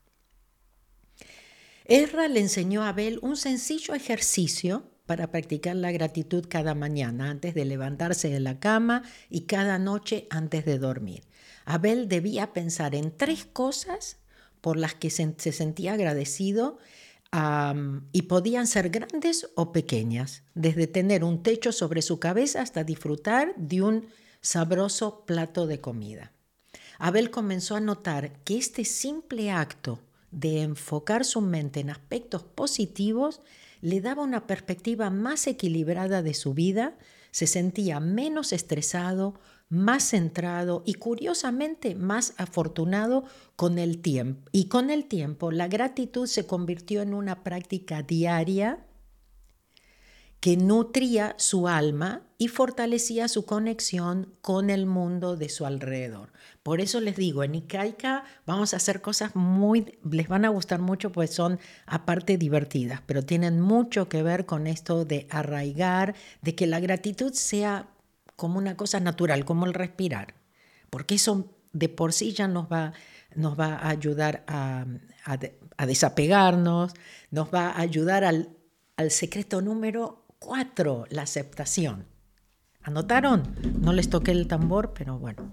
Ezra 1.85 2.27
le 2.27 2.39
enseñó 2.39 2.81
a 2.81 2.89
Abel 2.89 3.19
un 3.21 3.37
sencillo 3.37 3.93
ejercicio 3.93 4.89
para 5.05 5.29
practicar 5.29 5.75
la 5.75 5.91
gratitud 5.91 6.47
cada 6.49 6.73
mañana 6.73 7.29
antes 7.29 7.53
de 7.53 7.63
levantarse 7.63 8.27
de 8.29 8.39
la 8.39 8.59
cama 8.59 9.03
y 9.29 9.41
cada 9.41 9.77
noche 9.77 10.25
antes 10.31 10.65
de 10.65 10.79
dormir. 10.79 11.21
Abel 11.63 12.07
debía 12.09 12.53
pensar 12.53 12.95
en 12.95 13.15
tres 13.15 13.45
cosas 13.45 14.17
por 14.61 14.77
las 14.77 14.95
que 14.95 15.11
se, 15.11 15.35
sentía 15.51 15.93
agradecido 15.93 16.79
y 18.11 18.21
podían 18.23 18.65
ser 18.67 18.89
grandes 18.89 19.49
o 19.55 19.71
pequeñas, 19.71 20.43
desde 20.53 20.87
tener 20.87 21.23
un 21.23 21.43
techo 21.43 21.71
sobre 21.71 22.01
su 22.01 22.19
cabeza 22.19 22.61
hasta 22.61 22.83
disfrutar 22.83 23.53
de 23.57 23.81
un 23.81 24.07
sabroso 24.41 25.25
plato 25.25 25.67
de 25.67 25.81
comida. 25.81 26.31
Abel 26.97 27.31
comenzó 27.31 27.75
a 27.75 27.81
notar 27.81 28.39
que 28.43 28.57
este 28.57 28.85
simple 28.85 29.51
acto 29.51 29.99
de 30.31 30.61
enfocar 30.61 31.25
su 31.25 31.41
mente 31.41 31.79
en 31.81 31.89
aspectos 31.89 32.43
positivos 32.43 33.41
le 33.81 34.01
daba 34.01 34.23
una 34.23 34.47
perspectiva 34.47 35.09
más 35.09 35.47
equilibrada 35.47 36.21
de 36.21 36.33
su 36.33 36.53
vida, 36.53 36.97
se 37.31 37.47
sentía 37.47 37.99
menos 37.99 38.53
estresado, 38.53 39.39
más 39.69 40.09
centrado 40.09 40.83
y 40.85 40.95
curiosamente 40.95 41.95
más 41.95 42.33
afortunado 42.37 43.23
con 43.55 43.79
el 43.79 44.01
tiempo. 44.01 44.49
Y 44.51 44.67
con 44.67 44.89
el 44.89 45.05
tiempo 45.05 45.51
la 45.51 45.67
gratitud 45.67 46.27
se 46.27 46.45
convirtió 46.45 47.01
en 47.01 47.13
una 47.13 47.43
práctica 47.43 48.03
diaria 48.03 48.85
que 50.45 50.57
nutría 50.57 51.33
su 51.39 51.67
alma 51.67 52.21
y 52.37 52.49
fortalecía 52.49 53.27
su 53.27 53.45
conexión 53.45 54.35
con 54.41 54.69
el 54.69 54.85
mundo 54.85 55.37
de 55.37 55.49
su 55.49 55.65
alrededor. 55.65 56.33
Por 56.61 56.81
eso 56.81 57.01
les 57.01 57.15
digo, 57.15 57.43
en 57.43 57.55
Ikaika 57.55 58.25
vamos 58.45 58.73
a 58.73 58.77
hacer 58.77 59.01
cosas 59.01 59.35
muy, 59.35 59.97
les 60.07 60.27
van 60.27 60.45
a 60.45 60.49
gustar 60.49 60.81
mucho, 60.81 61.11
pues 61.11 61.33
son 61.33 61.59
aparte 61.87 62.37
divertidas, 62.37 63.01
pero 63.07 63.23
tienen 63.23 63.59
mucho 63.59 64.07
que 64.07 64.21
ver 64.21 64.45
con 64.45 64.67
esto 64.67 65.03
de 65.03 65.25
arraigar, 65.31 66.13
de 66.43 66.53
que 66.53 66.67
la 66.67 66.79
gratitud 66.79 67.33
sea 67.33 67.89
como 68.35 68.57
una 68.57 68.75
cosa 68.77 68.99
natural, 68.99 69.45
como 69.45 69.65
el 69.65 69.73
respirar, 69.73 70.35
porque 70.89 71.15
eso 71.15 71.55
de 71.73 71.89
por 71.89 72.13
sí 72.13 72.33
ya 72.33 72.47
nos 72.47 72.71
va, 72.71 72.93
nos 73.35 73.59
va 73.59 73.75
a 73.75 73.89
ayudar 73.89 74.43
a, 74.47 74.85
desapegarnos, 75.85 76.93
nos 77.31 77.53
va 77.53 77.69
a 77.69 77.79
ayudar 77.81 78.23
al, 78.23 78.49
al 78.97 79.11
secreto 79.11 79.61
número 79.61 80.25
cuatro, 80.39 81.05
la 81.09 81.23
aceptación. 81.23 82.05
¿Anotaron? 82.81 83.55
No 83.81 83.93
les 83.93 84.09
toqué 84.09 84.31
el 84.31 84.47
tambor, 84.47 84.93
pero 84.93 85.17
bueno 85.17 85.51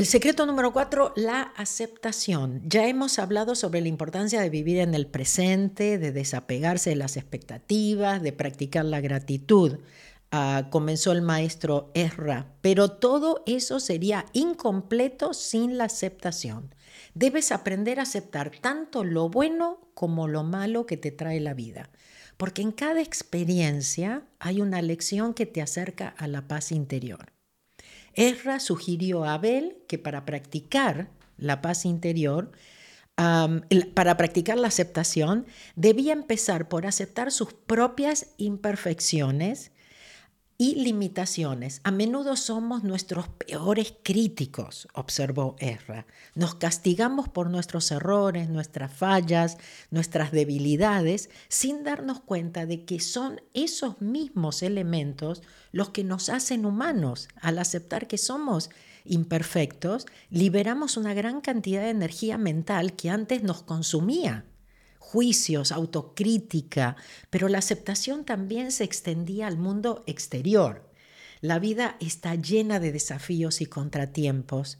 el 0.00 0.06
secreto 0.06 0.46
número 0.46 0.72
cuatro, 0.72 1.12
la 1.16 1.42
aceptación. 1.56 2.62
Ya 2.64 2.86
hemos 2.86 3.18
hablado 3.18 3.54
sobre 3.54 3.82
la 3.82 3.88
importancia 3.88 4.40
de 4.40 4.48
vivir 4.48 4.78
en 4.78 4.94
el 4.94 5.06
presente, 5.06 5.98
de 5.98 6.12
desapegarse 6.12 6.90
de 6.90 6.96
las 6.96 7.18
expectativas, 7.18 8.22
de 8.22 8.32
practicar 8.32 8.86
la 8.86 9.00
gratitud. 9.00 9.78
Ah, 10.32 10.68
comenzó 10.70 11.10
el 11.10 11.22
maestro 11.22 11.90
Ezra, 11.94 12.46
pero 12.60 12.92
todo 12.92 13.42
eso 13.46 13.80
sería 13.80 14.26
incompleto 14.32 15.34
sin 15.34 15.76
la 15.76 15.84
aceptación. 15.84 16.72
Debes 17.14 17.50
aprender 17.50 17.98
a 17.98 18.04
aceptar 18.04 18.52
tanto 18.60 19.02
lo 19.02 19.28
bueno 19.28 19.80
como 19.94 20.28
lo 20.28 20.44
malo 20.44 20.86
que 20.86 20.96
te 20.96 21.10
trae 21.10 21.40
la 21.40 21.52
vida, 21.54 21.90
porque 22.36 22.62
en 22.62 22.70
cada 22.70 23.00
experiencia 23.00 24.22
hay 24.38 24.60
una 24.60 24.82
lección 24.82 25.34
que 25.34 25.46
te 25.46 25.62
acerca 25.62 26.14
a 26.16 26.28
la 26.28 26.46
paz 26.46 26.70
interior. 26.70 27.32
Ezra 28.14 28.60
sugirió 28.60 29.24
a 29.24 29.34
Abel 29.34 29.78
que 29.88 29.98
para 29.98 30.24
practicar 30.24 31.10
la 31.38 31.60
paz 31.60 31.84
interior, 31.84 32.52
para 33.16 34.16
practicar 34.16 34.58
la 34.58 34.68
aceptación, 34.68 35.46
debía 35.74 36.12
empezar 36.12 36.68
por 36.68 36.86
aceptar 36.86 37.32
sus 37.32 37.52
propias 37.52 38.28
imperfecciones 38.36 39.72
y 40.60 40.74
limitaciones. 40.74 41.80
A 41.84 41.90
menudo 41.90 42.36
somos 42.36 42.84
nuestros 42.84 43.28
peores 43.28 43.94
críticos, 44.02 44.88
observó 44.92 45.56
Ezra. 45.58 46.04
Nos 46.34 46.54
castigamos 46.54 47.30
por 47.30 47.48
nuestros 47.48 47.90
errores, 47.90 48.50
nuestras 48.50 48.92
fallas, 48.92 49.56
nuestras 49.90 50.32
debilidades, 50.32 51.30
sin 51.48 51.82
darnos 51.82 52.20
cuenta 52.20 52.66
de 52.66 52.84
que 52.84 53.00
son 53.00 53.40
esos 53.54 54.02
mismos 54.02 54.62
elementos 54.62 55.42
los 55.72 55.88
que 55.88 56.04
nos 56.04 56.28
hacen 56.28 56.66
humanos. 56.66 57.28
Al 57.40 57.58
aceptar 57.58 58.06
que 58.06 58.18
somos 58.18 58.68
imperfectos, 59.06 60.04
liberamos 60.28 60.98
una 60.98 61.14
gran 61.14 61.40
cantidad 61.40 61.80
de 61.80 61.88
energía 61.88 62.36
mental 62.36 62.92
que 62.92 63.08
antes 63.08 63.42
nos 63.42 63.62
consumía 63.62 64.44
juicios, 65.10 65.72
autocrítica, 65.72 66.94
pero 67.30 67.48
la 67.48 67.58
aceptación 67.58 68.24
también 68.24 68.70
se 68.70 68.84
extendía 68.84 69.48
al 69.48 69.58
mundo 69.58 70.04
exterior. 70.06 70.88
La 71.40 71.58
vida 71.58 71.96
está 71.98 72.36
llena 72.36 72.78
de 72.78 72.92
desafíos 72.92 73.60
y 73.60 73.66
contratiempos. 73.66 74.78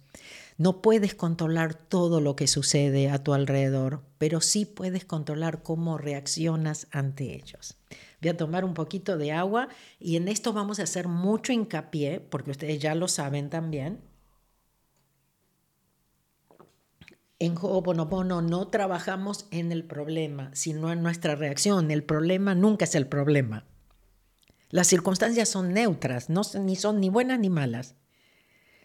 No 0.57 0.83
puedes 0.83 1.17
controlar 1.17 1.75
todo 1.75 2.21
lo 2.21 2.37
que 2.37 2.47
sucede 2.47 3.11
a 3.11 3.25
tu 3.25 3.35
alrededor, 3.35 4.05
pero 4.19 4.41
sí 4.41 4.67
puedes 4.67 5.05
controlar 5.05 5.65
cómo 5.65 5.99
reaccionas 5.99 6.87
ante 6.93 7.35
ellos. 7.35 7.77
Voy 8.21 8.31
a 8.31 8.37
tomar 8.37 8.65
un 8.65 8.75
poquito 8.75 9.17
de 9.17 9.33
agua 9.33 9.69
y 9.99 10.15
en 10.15 10.29
esto 10.29 10.53
vamos 10.53 10.79
a 10.79 10.85
hacer 10.85 11.09
mucho 11.09 11.53
hincapié, 11.53 12.21
porque 12.21 12.53
ustedes 12.53 12.79
ya 12.79 12.95
lo 12.95 13.09
saben 13.09 13.51
también, 13.51 13.99
En 17.41 17.57
Ho'oponopono 17.57 18.43
no 18.43 18.69
trabajamos 18.69 19.47
en 19.51 19.73
el 19.73 19.83
problema, 19.85 20.51
sino 20.53 20.93
en 20.93 21.03
nuestra 21.03 21.37
reacción. 21.37 21.91
El 21.91 22.05
problema 22.05 22.55
nunca 22.55 22.85
es 22.85 22.95
el 22.95 23.07
problema. 23.07 23.65
Las 24.69 24.89
circunstancias 24.89 25.49
son 25.49 25.73
neutras, 25.73 26.29
no, 26.29 26.43
ni 26.61 26.77
son 26.77 27.01
ni 27.01 27.09
buenas 27.09 27.41
ni 27.41 27.49
malas. 27.49 27.95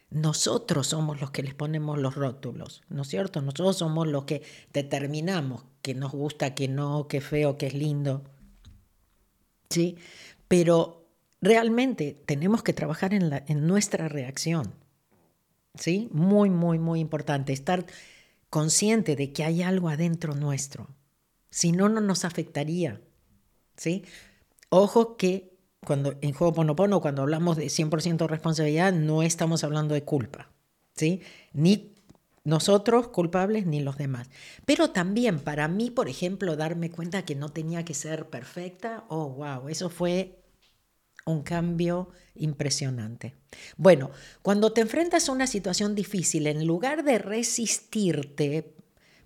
Nosotros 0.10 0.88
somos 0.88 1.20
los 1.20 1.32
que 1.32 1.44
les 1.44 1.54
ponemos 1.54 1.98
los 1.98 2.16
rótulos, 2.16 2.84
¿no 2.88 3.02
es 3.02 3.10
cierto? 3.10 3.42
Nosotros 3.42 3.78
somos 3.78 4.08
los 4.08 4.24
que 4.24 4.42
determinamos 4.72 5.66
que 5.82 5.94
nos 5.94 6.14
gusta, 6.14 6.56
que 6.56 6.70
no, 6.70 7.10
que 7.10 7.20
feo, 7.20 7.58
que 7.58 7.68
es 7.68 7.74
lindo. 7.74 8.24
¿Sí? 9.70 9.98
Pero 10.48 11.10
realmente 11.42 12.24
tenemos 12.26 12.64
que 12.64 12.72
trabajar 12.72 13.14
en, 13.14 13.34
en 13.48 13.68
nuestra 13.68 14.08
reacción. 14.08 14.74
¿Sí? 15.78 16.08
Muy, 16.14 16.50
muy, 16.50 16.80
muy 16.80 17.02
importante. 17.02 17.52
Estar 17.52 17.86
consciente 18.56 19.18
de 19.18 19.34
que 19.34 19.44
hay 19.44 19.64
algo 19.64 19.90
adentro 19.90 20.34
nuestro. 20.34 20.88
Si 21.50 21.74
no, 21.74 21.90
no 21.90 22.00
nos 22.00 22.24
afectaría. 22.24 23.02
¿sí? 23.76 24.06
Ojo 24.70 25.18
que 25.18 25.58
cuando 25.86 26.18
en 26.22 26.34
Ho'oponopono, 26.34 27.02
cuando 27.02 27.24
hablamos 27.24 27.58
de 27.58 27.66
100% 27.66 28.30
responsabilidad, 28.30 28.94
no 28.94 29.24
estamos 29.24 29.66
hablando 29.66 29.94
de 29.94 30.06
culpa. 30.06 30.54
¿sí? 30.96 31.22
Ni 31.52 31.96
nosotros 32.46 33.10
culpables 33.10 33.66
ni 33.66 33.82
los 33.82 33.98
demás. 33.98 34.30
Pero 34.66 34.92
también 34.92 35.40
para 35.42 35.68
mí, 35.68 35.92
por 35.92 36.08
ejemplo, 36.08 36.56
darme 36.56 36.90
cuenta 36.92 37.26
que 37.26 37.36
no 37.36 37.50
tenía 37.50 37.84
que 37.84 37.94
ser 37.94 38.30
perfecta, 38.30 39.04
oh, 39.10 39.32
wow, 39.32 39.68
eso 39.68 39.90
fue 39.90 40.45
un 41.26 41.42
cambio 41.42 42.10
impresionante. 42.36 43.36
Bueno, 43.78 44.12
cuando 44.42 44.72
te 44.72 44.82
enfrentas 44.82 45.28
a 45.28 45.32
una 45.32 45.48
situación 45.48 45.96
difícil, 45.96 46.48
en 46.48 46.66
lugar 46.66 47.04
de 47.04 47.18
resistirte, 47.18 48.76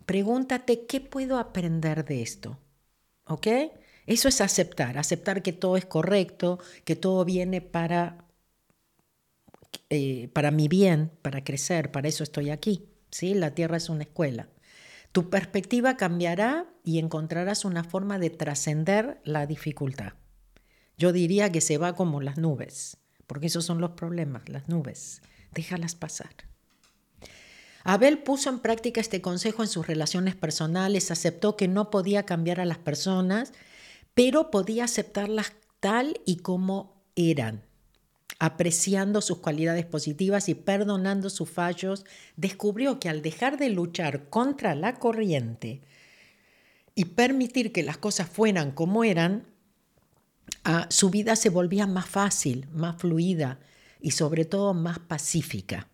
pregúntate, 0.06 0.86
¿qué 0.86 1.02
puedo 1.02 1.38
aprender 1.38 2.06
de 2.06 2.22
esto? 2.22 2.58
¿Ok? 3.26 3.48
Eso 4.06 4.28
es 4.28 4.42
aceptar, 4.42 4.98
aceptar 4.98 5.44
que 5.44 5.54
todo 5.54 5.78
es 5.78 5.86
correcto, 5.86 6.60
que 6.84 6.96
todo 6.96 7.26
viene 7.26 7.62
para, 7.62 8.26
eh, 9.90 10.30
para 10.34 10.52
mi 10.52 10.68
bien, 10.68 11.12
para 11.22 11.44
crecer, 11.44 11.92
para 11.92 12.08
eso 12.08 12.24
estoy 12.24 12.50
aquí. 12.50 12.90
¿sí? 13.12 13.34
La 13.34 13.54
tierra 13.54 13.78
es 13.78 13.90
una 13.90 14.04
escuela. 14.04 14.48
Tu 15.12 15.30
perspectiva 15.30 15.98
cambiará 15.98 16.68
y 16.84 17.00
encontrarás 17.00 17.66
una 17.66 17.84
forma 17.84 18.20
de 18.20 18.30
trascender 18.30 19.20
la 19.24 19.46
dificultad. 19.46 20.14
Yo 21.00 21.14
diría 21.14 21.50
que 21.50 21.62
se 21.62 21.78
va 21.78 21.96
como 21.96 22.20
las 22.20 22.38
nubes, 22.38 22.98
porque 23.26 23.48
esos 23.48 23.64
son 23.64 23.80
los 23.80 23.92
problemas, 23.92 24.50
las 24.50 24.68
nubes. 24.68 25.22
Déjalas 25.54 25.96
pasar. 25.96 26.30
Abel 27.86 28.20
puso 28.20 28.50
en 28.50 28.60
práctica 28.60 29.00
este 29.00 29.22
consejo 29.22 29.64
en 29.64 29.70
sus 29.70 29.88
relaciones 29.88 30.36
personales, 30.36 31.10
aceptó 31.10 31.56
que 31.56 31.70
no 31.70 31.90
podía 31.90 32.26
cambiar 32.26 32.60
a 32.60 32.66
las 32.66 32.80
personas, 32.80 33.54
pero 34.14 34.52
podía 34.52 34.84
aceptarlas 34.84 35.54
tal 35.80 36.20
y 36.26 36.40
como 36.40 37.02
eran. 37.16 37.64
Apreciando 38.38 39.22
sus 39.22 39.38
cualidades 39.38 39.86
positivas 39.86 40.50
y 40.50 40.54
perdonando 40.54 41.30
sus 41.30 41.50
fallos, 41.50 42.06
descubrió 42.36 43.00
que 43.00 43.08
al 43.08 43.22
dejar 43.22 43.58
de 43.58 43.70
luchar 43.70 44.30
contra 44.30 44.76
la 44.76 44.96
corriente 44.96 45.82
y 46.94 47.06
permitir 47.06 47.72
que 47.72 47.84
las 47.84 47.98
cosas 47.98 48.28
fueran 48.28 48.72
como 48.72 49.06
eran, 49.06 49.48
su 50.90 51.10
vida 51.10 51.36
se 51.36 51.50
volvía 51.50 51.88
más 51.88 52.06
fácil, 52.06 52.68
más 52.72 52.98
fluida 52.98 53.60
y 54.00 54.12
sobre 54.12 54.46
todo 54.46 54.74
más 54.74 55.00
pacífica. 55.00 55.88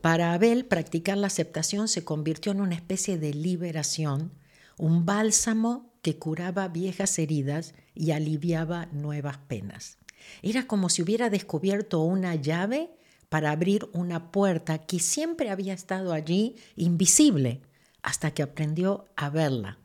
Para 0.00 0.32
Abel, 0.32 0.66
practicar 0.66 1.16
la 1.16 1.26
aceptación 1.26 1.88
se 1.88 2.04
convirtió 2.04 2.52
en 2.52 2.60
una 2.60 2.74
especie 2.74 3.18
de 3.18 3.34
liberación, 3.34 4.32
un 4.78 5.04
bálsamo 5.06 5.92
que 6.02 6.18
curaba 6.18 6.68
viejas 6.68 7.18
heridas 7.18 7.74
y 7.94 8.12
aliviaba 8.12 8.86
nuevas 8.92 9.38
penas. 9.38 9.98
Era 10.42 10.66
como 10.66 10.88
si 10.88 11.02
hubiera 11.02 11.30
descubierto 11.30 12.00
una 12.00 12.34
llave 12.34 12.90
para 13.28 13.50
abrir 13.50 13.88
una 13.92 14.30
puerta 14.30 14.78
que 14.78 15.00
siempre 15.00 15.50
había 15.50 15.74
estado 15.74 16.12
allí, 16.12 16.56
invisible, 16.76 17.62
hasta 18.02 18.30
que 18.32 18.42
aprendió 18.42 19.06
a 19.16 19.30
verla 19.30 19.78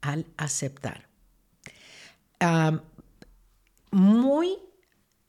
al 0.00 0.26
aceptar 0.36 1.08
muy 3.90 4.58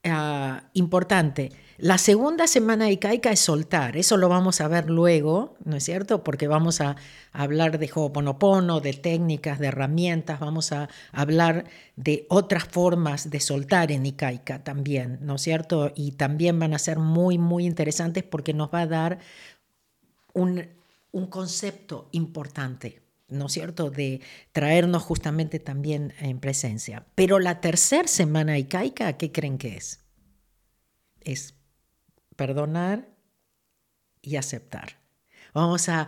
ah, 0.04 0.64
importante. 0.74 1.52
La 1.78 1.98
segunda 1.98 2.46
semana 2.46 2.86
de 2.86 3.00
es 3.32 3.40
soltar, 3.40 3.96
eso 3.96 4.18
lo 4.18 4.28
vamos 4.28 4.60
a 4.60 4.68
ver 4.68 4.90
luego, 4.90 5.56
¿no 5.64 5.78
es 5.78 5.86
cierto? 5.86 6.26
Porque 6.26 6.50
vamos 6.50 6.82
a 6.82 6.98
hablar 7.32 7.80
de 7.80 7.90
Ho'oponopono, 7.94 8.82
de 8.82 8.92
técnicas, 8.94 9.60
de 9.60 9.68
herramientas, 9.68 10.42
vamos 10.42 10.74
a 10.74 10.90
hablar 11.14 11.66
de 11.96 12.26
otras 12.30 12.66
formas 12.66 13.30
de 13.30 13.40
soltar 13.40 13.94
en 13.94 14.06
Ikaika 14.06 14.62
también, 14.62 15.20
¿no 15.22 15.36
es 15.36 15.42
cierto? 15.42 15.94
Y 15.96 16.12
también 16.12 16.60
van 16.60 16.74
a 16.74 16.80
ser 16.80 17.00
muy, 17.00 17.38
muy 17.38 17.66
interesantes 17.66 18.24
porque 18.24 18.54
nos 18.54 18.74
va 18.74 18.82
a 18.82 18.88
dar 18.88 19.20
un, 20.34 20.68
un 21.14 21.28
concepto 21.28 22.10
importante 22.12 23.09
¿no 23.30 23.48
es 23.48 23.54
cierto?, 23.54 23.90
de 23.90 24.22
traernos 24.52 25.04
justamente 25.04 25.60
también 25.60 26.14
en 26.20 26.40
presencia. 26.40 27.06
Pero 27.16 27.40
la 27.40 27.62
tercera 27.62 28.08
semana 28.08 28.58
icaica, 28.58 29.18
¿qué 29.18 29.32
creen 29.32 29.58
que 29.58 29.78
es? 29.78 30.00
Es 31.22 31.56
perdonar 32.36 33.10
y 34.22 34.36
aceptar. 34.36 35.00
Vamos 35.54 35.90
a, 35.90 36.08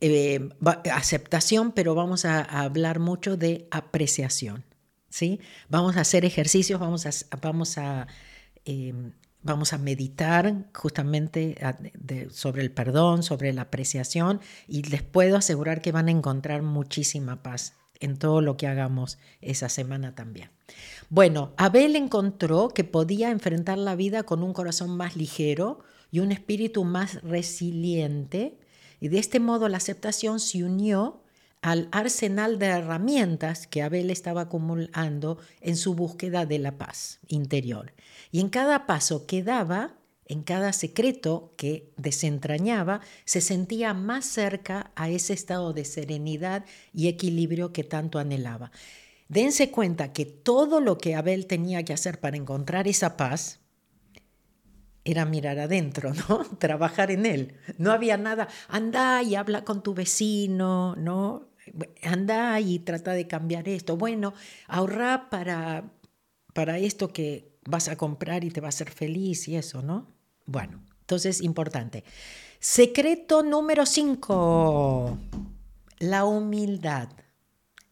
eh, 0.00 0.48
aceptación, 0.92 1.72
pero 1.72 1.94
vamos 1.94 2.24
a, 2.24 2.42
hablar 2.42 2.98
mucho 3.00 3.36
de 3.36 3.68
apreciación, 3.70 4.64
¿sí? 5.08 5.40
Vamos 5.68 5.96
a 5.96 6.00
hacer 6.00 6.24
ejercicios, 6.24 6.80
vamos 6.80 7.06
a, 7.06 7.10
vamos 7.42 7.78
a 7.78 8.06
em, 8.64 9.12
Vamos 9.48 9.72
a 9.72 9.78
meditar 9.78 10.66
justamente 10.74 11.56
sobre 12.30 12.60
el 12.60 12.70
perdón, 12.70 13.22
sobre 13.22 13.54
la 13.54 13.62
apreciación 13.62 14.42
y 14.66 14.82
les 14.82 15.02
puedo 15.02 15.38
asegurar 15.38 15.80
que 15.80 15.90
van 15.90 16.08
a 16.08 16.10
encontrar 16.10 16.60
muchísima 16.60 17.42
paz 17.42 17.72
en 17.98 18.18
todo 18.18 18.42
lo 18.42 18.58
que 18.58 18.66
hagamos 18.66 19.18
esa 19.40 19.70
semana 19.70 20.14
también. 20.14 20.50
Bueno, 21.08 21.54
Abel 21.56 21.96
encontró 21.96 22.68
que 22.68 22.84
podía 22.84 23.30
enfrentar 23.30 23.78
la 23.78 23.96
vida 23.96 24.22
con 24.24 24.42
un 24.42 24.52
corazón 24.52 24.96
más 24.96 25.16
ligero 25.16 25.80
y 26.10 26.20
un 26.20 26.30
espíritu 26.30 26.84
más 26.84 27.22
resiliente 27.22 28.58
y 29.00 29.08
de 29.08 29.18
este 29.18 29.40
modo 29.40 29.68
la 29.70 29.78
aceptación 29.78 30.40
se 30.40 30.62
unió 30.62 31.22
al 31.62 31.88
arsenal 31.92 32.58
de 32.58 32.66
herramientas 32.66 33.66
que 33.66 33.82
Abel 33.82 34.10
estaba 34.10 34.42
acumulando 34.42 35.38
en 35.60 35.76
su 35.76 35.94
búsqueda 35.94 36.46
de 36.46 36.58
la 36.58 36.78
paz 36.78 37.20
interior. 37.26 37.94
Y 38.30 38.40
en 38.40 38.48
cada 38.48 38.86
paso 38.86 39.26
que 39.26 39.42
daba, 39.42 39.98
en 40.26 40.42
cada 40.42 40.72
secreto 40.72 41.54
que 41.56 41.92
desentrañaba, 41.96 43.00
se 43.24 43.40
sentía 43.40 43.94
más 43.94 44.26
cerca 44.26 44.92
a 44.94 45.08
ese 45.08 45.32
estado 45.32 45.72
de 45.72 45.84
serenidad 45.84 46.64
y 46.92 47.08
equilibrio 47.08 47.72
que 47.72 47.84
tanto 47.84 48.18
anhelaba. 48.18 48.70
Dense 49.28 49.70
cuenta 49.70 50.12
que 50.12 50.24
todo 50.24 50.80
lo 50.80 50.96
que 50.96 51.14
Abel 51.14 51.46
tenía 51.46 51.82
que 51.84 51.92
hacer 51.92 52.20
para 52.20 52.36
encontrar 52.36 52.88
esa 52.88 53.16
paz 53.16 53.60
era 55.04 55.24
mirar 55.24 55.58
adentro, 55.58 56.12
¿no? 56.28 56.44
Trabajar 56.58 57.10
en 57.10 57.26
él. 57.26 57.54
No 57.78 57.92
había 57.92 58.16
nada, 58.16 58.48
anda 58.68 59.22
y 59.22 59.34
habla 59.34 59.64
con 59.64 59.82
tu 59.82 59.94
vecino, 59.94 60.94
¿no? 60.96 61.47
Anda 62.02 62.60
y 62.60 62.78
trata 62.80 63.12
de 63.12 63.26
cambiar 63.26 63.68
esto. 63.68 63.96
Bueno, 63.96 64.34
ahorra 64.66 65.28
para, 65.30 65.92
para 66.54 66.78
esto 66.78 67.12
que 67.12 67.58
vas 67.64 67.88
a 67.88 67.96
comprar 67.96 68.44
y 68.44 68.50
te 68.50 68.60
va 68.60 68.68
a 68.68 68.70
hacer 68.70 68.90
feliz 68.90 69.48
y 69.48 69.56
eso, 69.56 69.82
¿no? 69.82 70.08
Bueno, 70.46 70.80
entonces 71.00 71.40
importante. 71.42 72.04
Secreto 72.60 73.42
número 73.42 73.86
5, 73.86 75.18
la 76.00 76.24
humildad. 76.24 77.10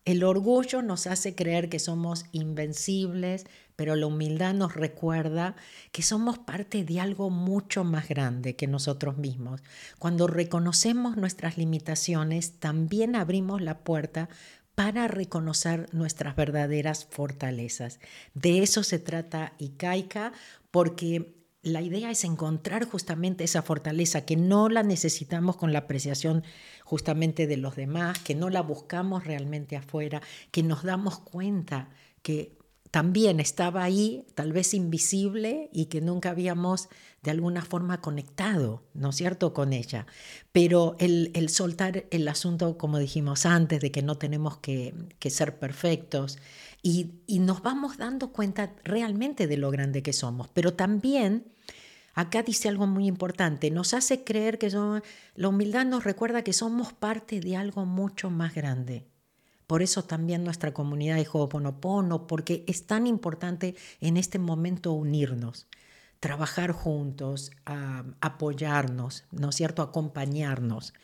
El 0.04 0.22
orgullo 0.24 0.82
nos 0.82 1.06
hace 1.06 1.34
creer 1.34 1.68
que 1.68 1.78
somos 1.78 2.26
invencibles, 2.32 3.44
pero 3.76 3.94
la 3.94 4.06
humildad 4.06 4.54
nos 4.54 4.74
recuerda 4.74 5.54
que 5.92 6.02
somos 6.02 6.38
parte 6.38 6.84
de 6.84 7.00
algo 7.00 7.30
mucho 7.30 7.84
más 7.84 8.08
grande 8.08 8.56
que 8.56 8.66
nosotros 8.66 9.18
mismos. 9.18 9.62
Cuando 9.98 10.26
reconocemos 10.26 11.16
nuestras 11.16 11.58
limitaciones, 11.58 12.58
también 12.58 13.14
abrimos 13.14 13.60
la 13.60 13.78
puerta 13.78 14.28
para 14.74 15.08
reconocer 15.08 15.88
nuestras 15.92 16.36
verdaderas 16.36 17.06
fortalezas. 17.10 17.98
De 18.34 18.62
eso 18.62 18.82
se 18.82 18.98
trata 18.98 19.54
Ikaika, 19.58 20.32
porque 20.70 21.34
la 21.62 21.80
idea 21.80 22.10
es 22.10 22.24
encontrar 22.24 22.88
justamente 22.88 23.42
esa 23.42 23.62
fortaleza, 23.62 24.24
que 24.24 24.36
no 24.36 24.68
la 24.68 24.82
necesitamos 24.82 25.56
con 25.56 25.72
la 25.72 25.80
apreciación 25.80 26.44
justamente 26.84 27.46
de 27.46 27.56
los 27.56 27.74
demás, 27.74 28.18
que 28.20 28.34
no 28.34 28.50
la 28.50 28.60
buscamos 28.60 29.24
realmente 29.24 29.76
afuera, 29.76 30.22
que 30.52 30.62
nos 30.62 30.84
damos 30.84 31.18
cuenta 31.18 31.88
que 32.22 32.55
también 32.96 33.40
estaba 33.40 33.84
ahí, 33.84 34.24
tal 34.34 34.54
vez 34.54 34.72
invisible, 34.72 35.68
y 35.70 35.84
que 35.84 36.00
nunca 36.00 36.30
habíamos 36.30 36.88
de 37.22 37.30
alguna 37.30 37.60
forma 37.60 38.00
conectado, 38.00 38.84
¿no 38.94 39.10
es 39.10 39.16
cierto?, 39.16 39.52
con 39.52 39.74
ella. 39.74 40.06
Pero 40.50 40.96
el, 40.98 41.50
soltar 41.50 42.06
el 42.10 42.26
asunto, 42.26 42.78
como 42.78 42.98
dijimos 42.98 43.44
antes, 43.44 43.82
de 43.82 43.92
que 43.92 44.00
no 44.00 44.16
tenemos 44.16 44.56
que, 44.56 44.94
ser 45.28 45.58
perfectos, 45.58 46.38
y, 46.82 47.20
y 47.26 47.40
nos 47.40 47.60
vamos 47.60 47.98
dando 47.98 48.32
cuenta 48.32 48.74
realmente 48.82 49.46
de 49.46 49.58
lo 49.58 49.70
grande 49.70 50.02
que 50.02 50.14
somos, 50.14 50.48
pero 50.48 50.72
también 50.72 51.52
Acá 52.14 52.42
dice 52.42 52.70
algo 52.70 52.86
muy 52.86 53.06
importante, 53.06 53.70
nos 53.70 53.92
hace 53.92 54.24
creer 54.24 54.56
que 54.56 54.70
la 55.34 55.48
humildad 55.48 55.84
nos 55.84 56.04
recuerda 56.04 56.42
que 56.42 56.54
somos 56.54 56.94
parte 56.94 57.40
de 57.40 57.56
algo 57.58 57.84
mucho 57.84 58.30
más 58.30 58.54
grande. 58.54 59.04
Por 59.66 59.82
eso 59.82 60.04
también 60.04 60.44
nuestra 60.44 60.72
comunidad 60.72 61.16
de 61.16 61.26
Ho'oponopono, 61.30 62.26
porque 62.26 62.64
es 62.68 62.86
tan 62.86 63.06
importante 63.06 63.74
en 64.00 64.16
este 64.16 64.38
momento 64.38 64.92
unirnos, 64.92 65.66
trabajar 66.20 66.72
juntos, 66.72 67.50
apoyarnos, 68.20 69.24
¿no 69.32 69.48
es 69.48 69.56
cierto?, 69.56 69.82
acompañarnos 69.82 70.94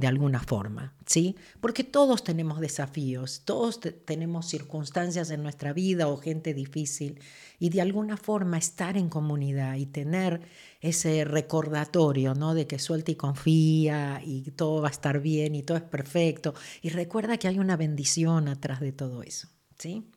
de 0.00 0.06
alguna 0.06 0.40
forma, 0.40 0.94
¿sí? 1.04 1.36
Porque 1.60 1.84
todos 1.84 2.24
tenemos 2.24 2.58
desafíos, 2.58 3.42
todos 3.44 3.80
tenemos 3.80 4.46
circunstancias 4.46 5.30
en 5.30 5.42
nuestra 5.42 5.74
vida 5.74 6.08
o 6.08 6.16
gente 6.16 6.54
difícil 6.54 7.20
y 7.58 7.68
de 7.68 7.82
alguna 7.82 8.16
forma 8.16 8.56
estar 8.56 8.96
en 8.96 9.10
comunidad 9.10 9.76
y 9.76 9.84
tener 9.84 10.40
ese 10.80 11.24
recordatorio, 11.24 12.34
¿no? 12.34 12.54
De 12.54 12.66
que 12.66 12.78
suelta 12.78 13.10
y 13.10 13.16
confía 13.16 14.22
y 14.24 14.50
todo 14.52 14.80
va 14.80 14.88
a 14.88 14.90
estar 14.90 15.20
bien 15.20 15.54
y 15.54 15.62
todo 15.62 15.76
es 15.76 15.84
perfecto 15.84 16.54
y 16.80 16.88
recuerda 16.88 17.36
que 17.36 17.48
hay 17.48 17.58
una 17.58 17.76
bendición 17.76 18.48
atrás 18.48 18.80
de 18.80 18.92
todo 18.92 19.22
eso, 19.22 19.48
¿sí? 19.78 20.10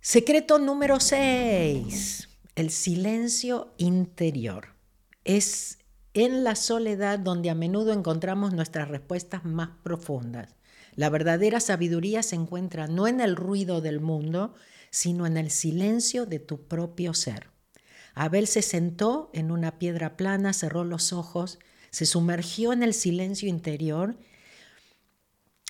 Secreto 0.00 0.58
número 0.58 0.98
6, 0.98 2.28
el 2.56 2.70
silencio 2.70 3.72
interior. 3.78 4.74
Es 5.24 5.77
en 6.24 6.44
la 6.44 6.56
soledad 6.56 7.18
donde 7.18 7.50
a 7.50 7.54
menudo 7.54 7.92
encontramos 7.92 8.52
nuestras 8.52 8.88
respuestas 8.88 9.44
más 9.44 9.70
profundas. 9.82 10.56
La 10.94 11.10
verdadera 11.10 11.60
sabiduría 11.60 12.22
se 12.22 12.34
encuentra 12.34 12.88
no 12.88 13.06
en 13.06 13.20
el 13.20 13.36
ruido 13.36 13.80
del 13.80 14.00
mundo, 14.00 14.54
sino 14.90 15.26
en 15.26 15.36
el 15.36 15.50
silencio 15.50 16.26
de 16.26 16.38
tu 16.40 16.66
propio 16.66 17.14
ser. 17.14 17.50
Abel 18.14 18.48
se 18.48 18.62
sentó 18.62 19.30
en 19.32 19.52
una 19.52 19.78
piedra 19.78 20.16
plana, 20.16 20.52
cerró 20.52 20.82
los 20.82 21.12
ojos, 21.12 21.58
se 21.90 22.04
sumergió 22.04 22.72
en 22.72 22.82
el 22.82 22.94
silencio 22.94 23.48
interior 23.48 24.16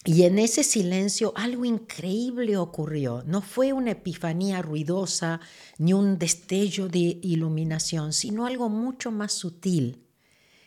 y 0.05 0.23
en 0.23 0.39
ese 0.39 0.65
silencio 0.65 1.33
algo 1.37 1.67
increíble 1.67 2.57
ocurrió. 2.57 3.23
No 3.27 3.43
fue 3.43 3.75
una 3.75 3.91
epifanía 3.91 4.63
ruidosa 4.63 5.41
ni 5.77 5.93
un 5.93 6.19
destello 6.19 6.89
de 6.89 7.19
iluminación, 7.23 8.15
sino 8.15 8.47
algo 8.47 8.71
mucho 8.71 9.11
más 9.11 9.33
sutil 9.33 10.08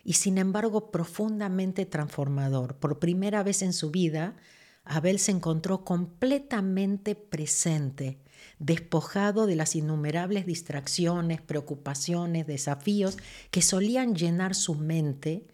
y 0.04 0.14
sin 0.14 0.38
embargo 0.38 0.92
profundamente 0.92 1.86
transformador. 1.86 2.76
Por 2.76 3.00
primera 3.00 3.44
vez 3.44 3.62
en 3.62 3.74
su 3.74 3.92
vida, 3.92 4.36
Abel 4.84 5.20
se 5.20 5.32
encontró 5.32 5.86
completamente 5.86 7.16
presente, 7.16 8.18
despojado 8.60 9.46
de 9.46 9.56
las 9.56 9.76
innumerables 9.76 10.46
distracciones, 10.46 11.42
preocupaciones, 11.42 12.48
desafíos 12.48 13.18
que 13.52 13.62
solían 13.62 14.16
llenar 14.16 14.56
su 14.56 14.76
mente. 14.76 15.48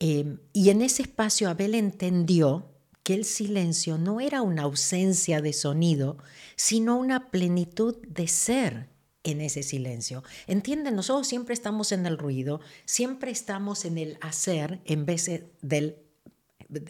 Eh, 0.00 0.36
y 0.52 0.70
en 0.70 0.82
ese 0.82 1.02
espacio 1.02 1.48
Abel 1.48 1.74
entendió 1.74 2.66
que 3.02 3.14
el 3.14 3.24
silencio 3.24 3.96
no 3.96 4.20
era 4.20 4.42
una 4.42 4.62
ausencia 4.62 5.40
de 5.40 5.52
sonido, 5.52 6.18
sino 6.56 6.98
una 6.98 7.30
plenitud 7.30 7.96
de 8.06 8.28
ser 8.28 8.97
en 9.24 9.40
ese 9.40 9.62
silencio. 9.62 10.22
Entienden, 10.46 10.96
nosotros 10.96 11.26
siempre 11.26 11.54
estamos 11.54 11.92
en 11.92 12.06
el 12.06 12.18
ruido, 12.18 12.60
siempre 12.84 13.30
estamos 13.30 13.84
en 13.84 13.98
el 13.98 14.18
hacer 14.20 14.80
en 14.84 15.06
vez 15.06 15.26
de, 15.26 15.50
del, 15.62 15.96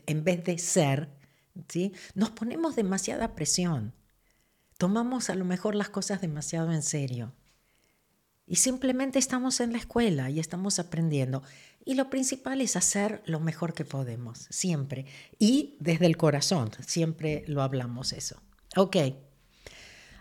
en 0.06 0.24
vez 0.24 0.44
de 0.44 0.58
ser, 0.58 1.08
¿sí? 1.68 1.92
Nos 2.14 2.30
ponemos 2.30 2.76
demasiada 2.76 3.34
presión. 3.34 3.94
Tomamos 4.76 5.30
a 5.30 5.34
lo 5.34 5.44
mejor 5.44 5.74
las 5.74 5.88
cosas 5.88 6.20
demasiado 6.20 6.72
en 6.72 6.82
serio. 6.82 7.32
Y 8.46 8.56
simplemente 8.56 9.18
estamos 9.18 9.60
en 9.60 9.72
la 9.72 9.78
escuela 9.78 10.30
y 10.30 10.40
estamos 10.40 10.78
aprendiendo. 10.78 11.42
Y 11.84 11.94
lo 11.94 12.08
principal 12.08 12.60
es 12.60 12.76
hacer 12.76 13.22
lo 13.26 13.40
mejor 13.40 13.74
que 13.74 13.84
podemos, 13.84 14.46
siempre. 14.50 15.06
Y 15.38 15.76
desde 15.80 16.06
el 16.06 16.16
corazón, 16.16 16.70
siempre 16.86 17.44
lo 17.46 17.62
hablamos 17.62 18.12
eso. 18.12 18.40
Ok 18.76 18.96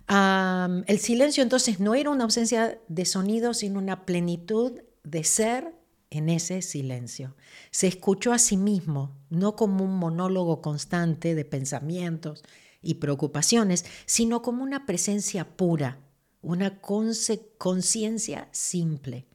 el 0.09 0.99
silencio 0.99 1.43
entonces 1.43 1.79
no 1.79 1.93
era 1.93 2.09
una 2.09 2.23
ausencia 2.23 2.79
de 2.87 3.05
sonido, 3.05 3.53
sino 3.53 3.79
una 3.79 4.05
plenitud 4.05 4.79
de 5.03 5.23
ser 5.23 5.75
en 6.09 6.29
ese 6.29 6.61
silencio. 6.61 7.35
Se 7.71 7.87
escuchó 7.87 8.31
a 8.31 8.39
sí 8.39 8.55
mismo, 8.55 9.17
no 9.29 9.55
como 9.55 9.83
un 9.83 9.97
monólogo 9.97 10.61
constante 10.61 11.35
de 11.35 11.43
pensamientos 11.43 12.43
y 12.81 12.95
preocupaciones, 12.95 13.85
sino 14.05 14.41
como 14.41 14.63
una 14.63 14.85
presencia 14.85 15.57
pura, 15.57 15.99
una 16.41 16.79
conciencia 16.79 18.47
simple. 18.51 19.27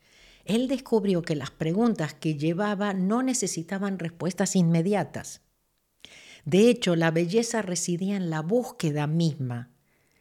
Él 0.44 0.68
descubrió 0.68 1.22
que 1.22 1.36
las 1.36 1.50
preguntas 1.50 2.14
que 2.14 2.36
llevaba 2.36 2.94
no 2.94 3.22
necesitaban 3.22 3.98
respuestas 3.98 4.56
inmediatas. 4.56 5.42
De 6.44 6.68
hecho, 6.70 6.96
la 6.96 7.10
belleza 7.10 7.62
residía 7.62 8.16
en 8.16 8.30
la 8.30 8.40
búsqueda 8.40 9.06
misma 9.06 9.71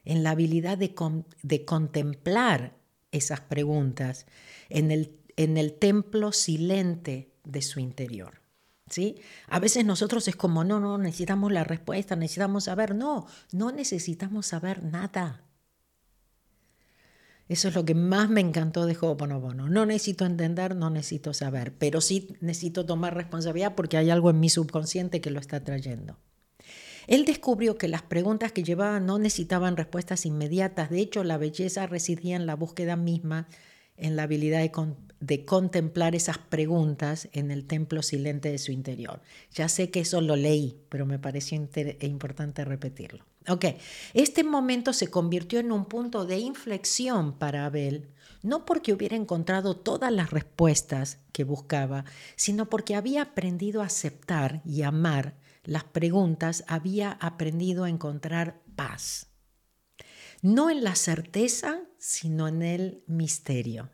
en 0.05 0.23
la 0.23 0.31
habilidad 0.31 0.77
de, 0.77 0.93
contemplar 1.65 2.77
esas 3.11 3.41
preguntas, 3.41 4.25
en 4.69 4.91
el, 4.91 5.19
en 5.35 5.57
el 5.57 5.73
templo 5.73 6.31
silente 6.31 7.31
de 7.43 7.61
su 7.61 7.79
interior. 7.79 8.41
¿Sí? 8.89 9.15
A 9.47 9.59
veces 9.59 9.85
nosotros 9.85 10.27
es 10.27 10.35
como, 10.35 10.65
no, 10.65 10.81
no, 10.81 10.97
necesitamos 10.97 11.51
la 11.51 11.63
respuesta, 11.63 12.17
necesitamos 12.17 12.65
saber. 12.65 12.93
No, 12.93 13.25
no 13.53 13.71
necesitamos 13.71 14.47
saber 14.47 14.83
nada. 14.83 15.45
Eso 17.47 17.67
es 17.67 17.75
lo 17.75 17.85
que 17.85 17.95
más 17.95 18.29
me 18.29 18.41
encantó 18.41 18.85
de 18.85 18.97
Ho'oponopono. 18.99 19.69
No 19.69 19.85
necesito 19.85 20.25
entender, 20.25 20.75
no 20.75 20.89
necesito 20.89 21.33
saber, 21.33 21.73
pero 21.77 21.99
sí 21.99 22.35
necesito 22.39 22.85
tomar 22.85 23.13
responsabilidad 23.13 23.75
porque 23.75 23.97
hay 23.97 24.09
algo 24.09 24.29
en 24.29 24.39
mi 24.39 24.49
subconsciente 24.49 25.21
que 25.21 25.31
lo 25.31 25.39
está 25.39 25.63
trayendo. 25.63 26.17
Él 27.07 27.25
descubrió 27.25 27.77
que 27.77 27.87
las 27.87 28.01
preguntas 28.01 28.51
que 28.51 28.63
llevaba 28.63 28.99
no 28.99 29.19
necesitaban 29.19 29.77
respuestas 29.77 30.25
inmediatas, 30.25 30.89
de 30.89 30.99
hecho 30.99 31.23
la 31.23 31.37
belleza 31.37 31.87
residía 31.87 32.35
en 32.35 32.45
la 32.45 32.55
búsqueda 32.55 32.95
misma, 32.95 33.47
en 33.97 34.15
la 34.15 34.23
habilidad 34.23 34.61
de, 35.19 35.45
contemplar 35.45 36.15
esas 36.15 36.39
preguntas 36.39 37.29
en 37.33 37.51
el 37.51 37.65
templo 37.65 38.01
silente 38.01 38.51
de 38.51 38.57
su 38.57 38.71
interior. 38.71 39.21
Ya 39.53 39.69
sé 39.69 39.91
que 39.91 39.99
eso 40.01 40.21
lo 40.21 40.35
leí, 40.35 40.81
pero 40.89 41.05
me 41.05 41.19
pareció 41.19 41.57
importante 42.01 42.65
repetirlo. 42.65 43.23
Ok, 43.47 43.65
este 44.13 44.43
momento 44.43 44.93
se 44.93 45.09
convirtió 45.09 45.59
en 45.59 45.71
un 45.71 45.85
punto 45.85 46.25
de 46.25 46.37
inflexión 46.39 47.37
para 47.37 47.65
Abel, 47.65 48.09
no 48.43 48.65
porque 48.65 48.93
hubiera 48.93 49.15
encontrado 49.15 49.75
todas 49.75 50.11
las 50.11 50.31
respuestas 50.31 51.19
que 51.31 51.43
buscaba, 51.43 52.05
sino 52.35 52.69
porque 52.69 52.95
había 52.95 53.21
aprendido 53.21 53.81
a 53.81 53.85
aceptar 53.85 54.61
y 54.65 54.81
amar 54.81 55.35
las 55.63 55.83
preguntas 55.83 56.63
había 56.67 57.11
aprendido 57.11 57.83
a 57.83 57.89
encontrar 57.89 58.61
paz. 58.75 59.27
No 60.41 60.69
en 60.69 60.83
la 60.83 60.95
certeza, 60.95 61.81
sino 61.97 62.47
en 62.47 62.61
el 62.61 63.03
misterio. 63.07 63.89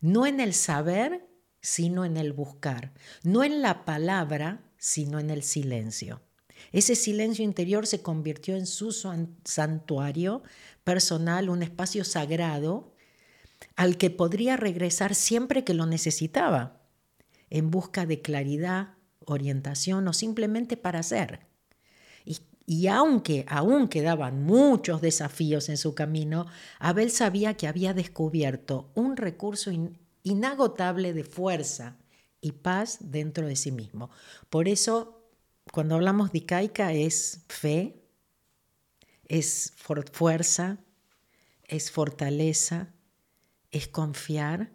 no 0.00 0.26
en 0.26 0.38
el 0.38 0.52
saber, 0.52 1.26
sino 1.62 2.04
en 2.04 2.18
el 2.18 2.34
buscar, 2.34 2.92
no 3.22 3.42
en 3.42 3.62
la 3.62 3.86
palabra, 3.86 4.70
sino 4.76 5.18
en 5.18 5.30
el 5.30 5.42
silencio. 5.42 6.20
Ese 6.72 6.94
silencio 6.94 7.42
interior 7.42 7.86
se 7.86 8.02
convirtió 8.02 8.54
en 8.54 8.66
su 8.66 8.92
santuario 8.92 10.42
personal, 10.84 11.48
un 11.48 11.62
espacio 11.62 12.04
sagrado 12.04 12.94
al 13.76 13.96
que 13.96 14.10
podría 14.10 14.58
regresar 14.58 15.14
siempre 15.14 15.64
que 15.64 15.72
lo 15.72 15.86
necesitaba, 15.86 16.82
en 17.48 17.70
busca 17.70 18.04
de 18.04 18.20
claridad, 18.20 18.93
orientación 19.26 20.06
o 20.08 20.12
simplemente 20.12 20.76
para 20.76 21.02
ser. 21.02 21.40
Y, 22.66 22.86
aunque 22.86 23.44
aún 23.46 23.88
quedaban 23.88 24.42
muchos 24.42 25.02
desafíos 25.02 25.68
en 25.68 25.76
su 25.76 25.94
camino, 25.94 26.46
Abel 26.78 27.10
sabía 27.10 27.58
que 27.58 27.68
había 27.68 27.92
descubierto 27.92 28.90
un 28.94 29.18
recurso 29.18 29.70
inagotable 30.22 31.12
de 31.12 31.24
fuerza 31.24 31.98
y 32.40 32.52
paz 32.52 32.98
dentro 33.00 33.46
de 33.46 33.56
sí 33.56 33.70
mismo. 33.70 34.08
Por 34.48 34.66
eso, 34.68 35.28
cuando 35.72 35.96
hablamos 35.96 36.32
de 36.32 36.38
Ikaika 36.38 36.94
es 36.94 37.44
fe, 37.48 38.02
es 39.28 39.74
fuerza, 40.12 40.78
es 41.64 41.90
fortaleza, 41.90 42.94
es 43.70 43.88
confiar, 43.88 44.70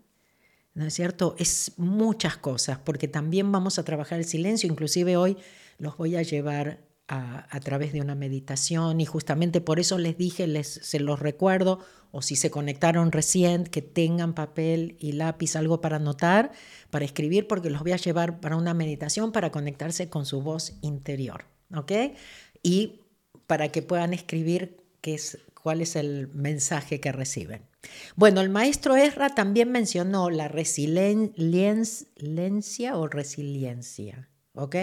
¿no 0.79 0.85
es 0.85 0.93
cierto? 0.93 1.35
Es 1.37 1.73
muchas 1.75 2.37
cosas, 2.37 2.79
porque 2.79 3.09
también 3.09 3.51
vamos 3.51 3.77
a 3.77 3.83
trabajar 3.83 4.17
el 4.17 4.23
silencio, 4.23 4.71
inclusive 4.71 5.17
hoy 5.17 5.35
los 5.77 5.97
voy 5.97 6.15
a 6.15 6.21
llevar 6.21 6.87
a, 7.09 7.59
través 7.59 7.91
de 7.91 7.99
una 7.99 8.15
meditación 8.15 9.01
y 9.01 9.05
justamente 9.05 9.59
por 9.59 9.81
eso 9.81 9.97
les 9.97 10.17
dije, 10.17 10.47
les, 10.47 10.67
se 10.67 11.01
los 11.01 11.19
recuerdo, 11.19 11.79
o 12.11 12.21
si 12.21 12.37
se 12.37 12.49
conectaron 12.49 13.11
recién, 13.11 13.65
que 13.65 13.81
tengan 13.81 14.33
papel 14.33 14.95
y 15.01 15.11
lápiz, 15.11 15.57
algo 15.57 15.81
para 15.81 15.97
anotar, 15.97 16.53
para 16.91 17.03
escribir, 17.03 17.45
porque 17.45 17.69
los 17.69 17.81
voy 17.81 17.91
a 17.91 17.97
llevar 17.97 18.39
para 18.39 18.55
una 18.55 18.73
meditación 18.73 19.33
para 19.33 19.51
conectarse 19.51 20.07
con 20.07 20.25
su 20.25 20.41
voz 20.41 20.77
interior, 20.81 21.43
¿ok? 21.75 21.91
Y 22.63 23.01
para 23.47 23.67
que 23.67 23.81
puedan 23.81 24.13
escribir 24.13 24.77
qué 25.01 25.15
es, 25.15 25.39
cuál 25.61 25.81
es 25.81 25.97
el 25.97 26.29
mensaje 26.29 27.01
que 27.01 27.11
reciben. 27.11 27.68
Bueno, 28.15 28.41
el 28.41 28.49
maestro 28.49 28.95
Ezra 28.95 29.29
también 29.29 29.71
mencionó 29.71 30.29
la 30.29 30.47
resiliencia 30.47 32.97
o 32.97 33.07
resiliencia, 33.07 34.29
¿ok? 34.53 34.75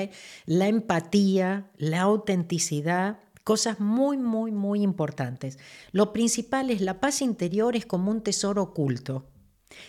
La 0.47 0.67
empatía, 0.69 1.71
la 1.77 2.01
autenticidad, 2.03 3.21
cosas 3.45 3.81
muy, 3.81 4.19
muy, 4.19 4.51
muy 4.51 4.83
importantes. 4.83 5.59
Lo 5.93 6.13
principal 6.13 6.71
es 6.71 6.81
la 6.81 7.01
paz 7.01 7.23
interior 7.23 7.77
es 7.77 7.87
como 7.87 8.11
un 8.11 8.23
tesoro 8.23 8.63
oculto. 8.63 9.29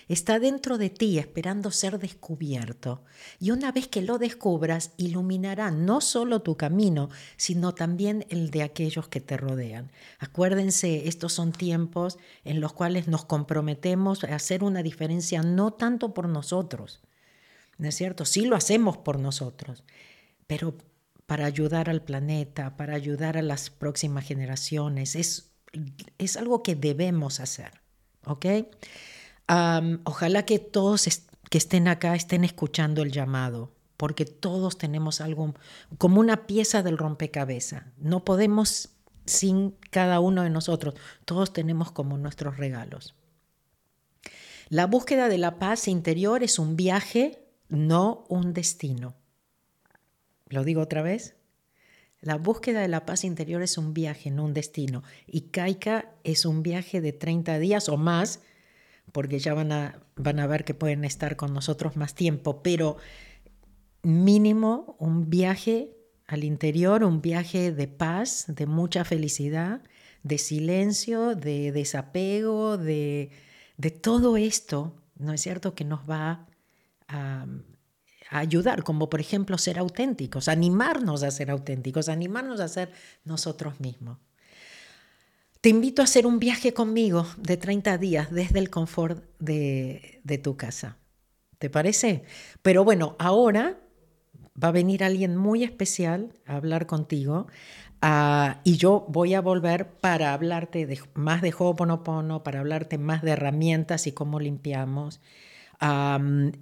Está 0.08 0.40
dentro 0.40 0.78
de 0.78 0.90
ti 0.90 1.20
esperando 1.20 1.72
ser 1.72 2.00
descubierto. 2.00 3.04
Y 3.40 3.52
una 3.52 3.72
vez 3.72 3.88
que 3.88 4.02
lo 4.02 4.18
descubras, 4.18 4.92
iluminará 4.98 5.72
no 5.72 6.02
solo 6.02 6.42
tu 6.42 6.58
camino, 6.58 7.10
sino 7.36 7.74
también 7.74 8.26
el 8.30 8.50
de 8.50 8.64
aquellos 8.64 9.08
que 9.08 9.22
te 9.22 9.38
rodean. 9.38 9.92
Acuérdense, 10.20 11.08
estos 11.08 11.34
son 11.34 11.52
tiempos 11.52 12.18
en 12.44 12.62
los 12.62 12.74
cuales 12.74 13.08
nos 13.08 13.26
comprometemos 13.26 14.24
a 14.24 14.36
hacer 14.36 14.64
una 14.64 14.84
diferencia 14.84 15.42
no 15.44 15.74
tanto 15.74 16.14
por 16.14 16.28
nosotros, 16.28 17.02
¿no 17.78 17.88
es 17.88 17.96
cierto? 17.96 18.26
Sí 18.26 18.46
lo 18.46 18.56
hacemos 18.56 18.98
por 18.98 19.20
nosotros, 19.20 19.84
pero 20.48 20.76
para 21.26 21.46
ayudar 21.46 21.90
al 21.90 22.02
planeta, 22.02 22.78
para 22.78 22.96
ayudar 22.96 23.38
a 23.38 23.42
las 23.42 23.70
próximas 23.70 24.26
generaciones. 24.26 25.16
Es, 25.16 25.52
es 26.18 26.38
algo 26.38 26.64
que 26.64 26.76
debemos 26.76 27.40
hacer, 27.42 27.82
¿ok? 28.26 28.46
Ojalá 29.48 30.46
que 30.46 30.60
todos 30.60 31.08
que 31.50 31.58
estén 31.58 31.88
acá 31.88 32.16
estén 32.16 32.44
escuchando 32.44 33.02
el 33.02 33.12
llamado, 33.12 33.72
porque 33.96 34.26
todos 34.26 34.78
tenemos 34.78 35.22
algo 35.22 35.54
como 35.98 36.20
una 36.20 36.46
pieza 36.46 36.84
del 36.84 36.98
rompecabezas. 36.98 37.84
No 37.98 38.26
podemos 38.26 38.90
sin 39.26 39.76
cada 39.92 40.20
uno 40.20 40.44
de 40.44 40.50
nosotros. 40.50 40.96
Todos 41.26 41.54
tenemos 41.54 41.92
como 41.92 42.18
nuestros 42.18 42.58
regalos. 42.58 43.16
La 44.70 44.86
búsqueda 44.86 45.30
de 45.30 45.38
la 45.38 45.60
paz 45.60 45.88
interior 45.88 46.44
es 46.44 46.60
un 46.60 46.76
viaje, 46.76 47.46
no 47.70 48.26
un 48.28 48.54
destino. 48.54 49.16
¿Lo 50.50 50.64
digo 50.64 50.82
otra 50.82 51.02
vez? 51.02 51.36
La 52.20 52.36
búsqueda 52.36 52.82
de 52.82 52.88
la 52.88 53.06
paz 53.06 53.24
interior 53.24 53.62
es 53.62 53.78
un 53.78 53.94
viaje, 53.94 54.32
no 54.32 54.44
un 54.44 54.54
destino. 54.54 55.04
Y 55.26 55.42
Kaika 55.42 56.12
es 56.24 56.46
un 56.46 56.64
viaje 56.64 57.00
de 57.00 57.14
30 57.14 57.60
días 57.60 57.90
o 57.90 57.98
más 57.98 58.42
porque 59.12 59.40
ya 59.40 59.54
van 59.54 59.72
a, 59.72 60.02
van 60.16 60.40
a 60.40 60.48
ver 60.48 60.64
que 60.64 60.74
pueden 60.74 61.06
estar 61.06 61.36
con 61.36 61.54
nosotros 61.54 61.96
más 61.96 62.14
tiempo, 62.14 62.62
pero 62.62 62.98
mínimo 64.04 64.96
un 65.00 65.30
viaje 65.30 65.98
al 66.28 66.44
interior, 66.44 67.04
un 67.04 67.22
viaje 67.22 67.72
de 67.72 67.88
paz, 67.88 68.46
de 68.48 68.66
mucha 68.66 69.06
felicidad, 69.06 69.82
de 70.24 70.38
silencio, 70.38 71.36
de 71.36 71.72
desapego, 71.72 72.78
de, 72.78 73.32
de 73.78 73.92
todo 73.92 74.36
esto, 74.36 74.94
¿no 75.16 75.34
es 75.34 75.42
cierto?, 75.42 75.74
que 75.74 75.86
nos 75.86 76.10
va 76.10 76.48
a, 77.08 77.46
a, 78.30 78.40
ayudar, 78.40 78.84
como 78.84 79.10
por 79.10 79.22
ejemplo 79.22 79.58
ser 79.58 79.80
auténticos, 79.80 80.50
animarnos 80.50 81.24
a 81.24 81.32
ser 81.32 81.50
auténticos, 81.50 82.10
animarnos 82.10 82.60
a 82.60 82.68
ser 82.68 82.92
nosotros 83.24 83.80
mismos. 83.80 84.18
Te 85.62 85.70
invito 85.70 86.02
a 86.02 86.06
hacer 86.06 86.28
un 86.28 86.40
viaje 86.40 86.74
conmigo 86.74 87.26
de 87.38 87.58
30 87.58 87.98
días 87.98 88.32
desde 88.32 88.60
el 88.60 88.70
confort 88.70 89.24
de, 89.40 90.22
tu 90.44 90.56
casa. 90.56 90.98
¿Te 91.58 91.70
parece? 91.70 92.24
Pero 92.62 92.84
bueno, 92.84 93.16
ahora 93.18 93.80
va 94.62 94.68
a 94.68 94.72
venir 94.72 95.04
alguien 95.04 95.36
muy 95.36 95.64
especial 95.64 96.32
a 96.46 96.58
hablar 96.58 96.86
contigo 96.86 97.48
ah, 98.02 98.62
y 98.64 98.78
yo 98.78 99.06
voy 99.10 99.34
a 99.34 99.42
volver 99.42 99.88
para 99.88 100.34
hablarte 100.34 100.86
de, 100.86 101.00
más 101.16 101.42
de 101.42 101.54
Ho'oponopono, 101.58 102.44
para 102.44 102.60
hablarte 102.60 103.00
más 103.00 103.24
de 103.24 103.32
herramientas 103.32 104.06
y 104.06 104.12
cómo 104.12 104.40
limpiamos. 104.40 105.22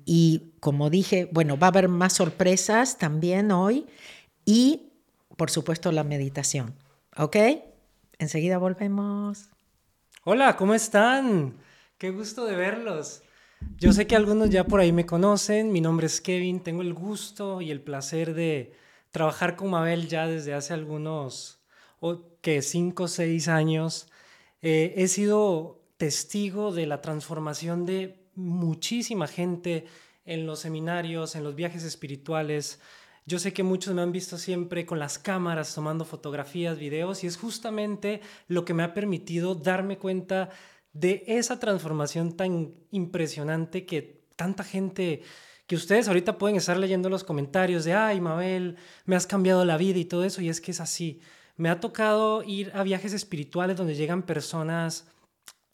y 0.05 0.53
como 0.61 0.89
dije, 0.89 1.29
bueno, 1.33 1.57
va 1.57 1.67
a 1.67 1.69
haber 1.71 1.89
más 1.89 2.13
sorpresas 2.13 2.97
también 2.97 3.51
hoy 3.51 3.85
y, 4.45 4.93
por 5.35 5.49
supuesto, 5.49 5.91
la 5.91 6.05
meditación. 6.05 6.75
¿Ok? 7.17 7.35
Enseguida 8.17 8.57
volvemos. 8.57 9.49
Hola, 10.23 10.55
¿cómo 10.55 10.73
están? 10.73 11.57
Qué 11.97 12.11
gusto 12.11 12.45
de 12.45 12.55
verlos. 12.55 13.23
Yo 13.77 13.91
sé 13.91 14.07
que 14.07 14.15
algunos 14.15 14.49
ya 14.49 14.63
por 14.65 14.79
ahí 14.79 14.91
me 14.91 15.05
conocen. 15.05 15.71
Mi 15.71 15.81
nombre 15.81 16.07
es 16.07 16.21
Kevin. 16.21 16.61
Tengo 16.61 16.81
el 16.81 16.93
gusto 16.93 17.61
y 17.61 17.71
el 17.71 17.81
placer 17.81 18.33
de 18.33 18.73
trabajar 19.11 19.55
con 19.55 19.69
Mabel 19.69 20.07
ya 20.07 20.27
desde 20.27 20.53
hace 20.53 20.73
algunos, 20.73 21.59
o 21.99 22.37
que 22.41 22.61
cinco 22.61 23.03
o 23.03 23.07
seis 23.07 23.47
años. 23.47 24.09
Eh, 24.61 24.93
he 24.97 25.07
sido 25.07 25.83
testigo 25.97 26.73
de 26.73 26.85
la 26.85 27.01
transformación 27.01 27.85
de 27.85 28.27
muchísima 28.35 29.27
gente 29.27 29.85
en 30.25 30.45
los 30.45 30.59
seminarios, 30.59 31.35
en 31.35 31.43
los 31.43 31.55
viajes 31.55 31.83
espirituales. 31.83 32.79
Yo 33.27 33.39
sé 33.39 33.53
que 33.53 33.63
muchos 33.63 33.95
me 33.95 34.03
han 34.03 34.11
visto 34.11 34.37
siempre 34.37 34.85
con 34.85 34.99
las 34.99 35.17
cámaras 35.17 35.73
tomando 35.73 36.05
fotografías, 36.05 36.77
videos 36.77 37.23
y 37.23 37.27
es 37.27 37.37
justamente 37.37 38.21
lo 38.47 38.65
que 38.65 38.75
me 38.75 38.83
ha 38.83 38.93
permitido 38.93 39.55
darme 39.55 39.97
cuenta 39.97 40.51
de 40.93 41.23
esa 41.25 41.59
transformación 41.59 42.37
tan 42.37 42.75
impresionante 42.91 43.87
que 43.87 44.23
tanta 44.35 44.63
gente 44.63 45.23
que 45.65 45.75
ustedes 45.75 46.07
ahorita 46.07 46.37
pueden 46.37 46.57
estar 46.57 46.77
leyendo 46.77 47.09
los 47.09 47.23
comentarios 47.23 47.83
de, 47.83 47.93
ay, 47.95 48.21
Mabel, 48.21 48.77
me 49.05 49.15
has 49.15 49.25
cambiado 49.25 49.65
la 49.65 49.77
vida 49.77 49.97
y 49.97 50.05
todo 50.05 50.23
eso, 50.23 50.41
y 50.41 50.49
es 50.49 50.61
que 50.61 50.69
es 50.71 50.79
así. 50.79 51.19
Me 51.57 51.69
ha 51.69 51.79
tocado 51.79 52.43
ir 52.43 52.71
a 52.75 52.83
viajes 52.83 53.13
espirituales 53.13 53.75
donde 53.75 53.95
llegan 53.95 54.21
personas 54.21 55.07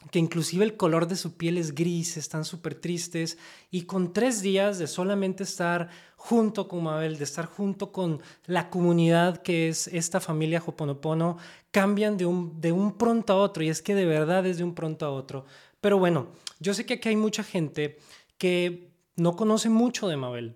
que 0.10 0.20
inclusive 0.20 0.64
el 0.64 0.78
color 0.78 1.08
de 1.08 1.16
su 1.16 1.38
piel 1.38 1.58
es 1.58 1.76
gris, 1.76 2.18
están 2.18 2.46
súper 2.46 2.76
tristes, 2.76 3.38
y 3.70 3.84
con 3.84 4.14
tres 4.14 4.42
días 4.42 4.80
de 4.80 4.88
solamente 4.88 5.44
estar 5.44 5.90
junto 6.24 6.68
con 6.68 6.84
Mabel, 6.84 7.18
de 7.18 7.24
estar 7.24 7.48
junto 7.48 7.92
con 7.92 8.22
la 8.46 8.70
comunidad 8.70 9.42
que 9.42 9.70
es 9.70 9.88
esta 9.88 10.20
familia 10.20 10.62
Hoponopono, 10.64 11.38
cambian 11.72 12.16
de 12.16 12.28
un, 12.28 12.62
de 12.62 12.72
un 12.72 12.96
pronto 12.96 13.34
a 13.34 13.38
otro, 13.38 13.64
y 13.64 13.70
es 13.70 13.82
que 13.82 13.96
de 13.96 14.06
verdad 14.06 14.46
es 14.46 14.60
de 14.60 14.64
un 14.64 14.76
pronto 14.76 15.08
a 15.08 15.10
otro. 15.10 15.46
Pero 15.82 15.98
bueno, 15.98 16.28
yo 16.60 16.76
sé 16.76 16.86
que 16.86 16.94
aquí 16.94 17.10
hay 17.10 17.16
mucha 17.16 17.44
gente 17.44 17.98
que 18.38 18.92
no 19.16 19.36
conoce 19.36 19.70
mucho 19.70 20.08
de 20.08 20.16
Mabel, 20.16 20.56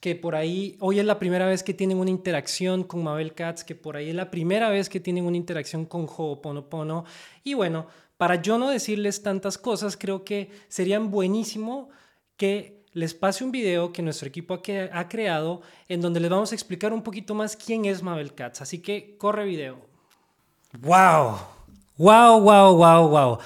que 0.00 0.16
por 0.16 0.34
ahí 0.34 0.78
hoy 0.80 1.00
es 1.00 1.04
la 1.04 1.18
primera 1.18 1.46
vez 1.46 1.62
que 1.62 1.74
tienen 1.74 1.98
una 1.98 2.10
interacción 2.10 2.82
con 2.82 3.04
Mabel 3.04 3.34
Katz, 3.34 3.64
que 3.64 3.74
por 3.74 3.94
ahí 3.94 4.08
es 4.08 4.14
la 4.14 4.30
primera 4.30 4.70
vez 4.70 4.88
que 4.88 5.00
tienen 5.00 5.26
una 5.26 5.36
interacción 5.36 5.84
con 5.84 6.06
Ho'oponopono. 6.06 7.04
Y 7.44 7.52
bueno, 7.52 7.88
para 8.16 8.40
yo 8.40 8.56
no 8.56 8.70
decirles 8.70 9.22
tantas 9.22 9.58
cosas, 9.58 9.98
creo 9.98 10.24
que 10.24 10.50
serían 10.68 11.10
buenísimo 11.10 11.90
que 12.38 12.77
les 12.92 13.14
pase 13.14 13.44
un 13.44 13.50
video 13.50 13.92
que 13.92 14.02
nuestro 14.02 14.28
equipo 14.28 14.60
ha 14.92 15.08
creado 15.08 15.62
en 15.88 16.00
donde 16.00 16.20
les 16.20 16.30
vamos 16.30 16.52
a 16.52 16.54
explicar 16.54 16.92
un 16.92 17.02
poquito 17.02 17.34
más 17.34 17.56
quién 17.56 17.84
es 17.84 18.02
Mabel 18.02 18.34
Katz. 18.34 18.60
Así 18.60 18.78
que 18.78 19.16
corre 19.18 19.44
video. 19.44 19.78
¡Wow! 20.80 21.38
¡Wow, 21.96 22.40
wow, 22.40 22.76
wow, 22.76 23.08
wow! 23.08 23.38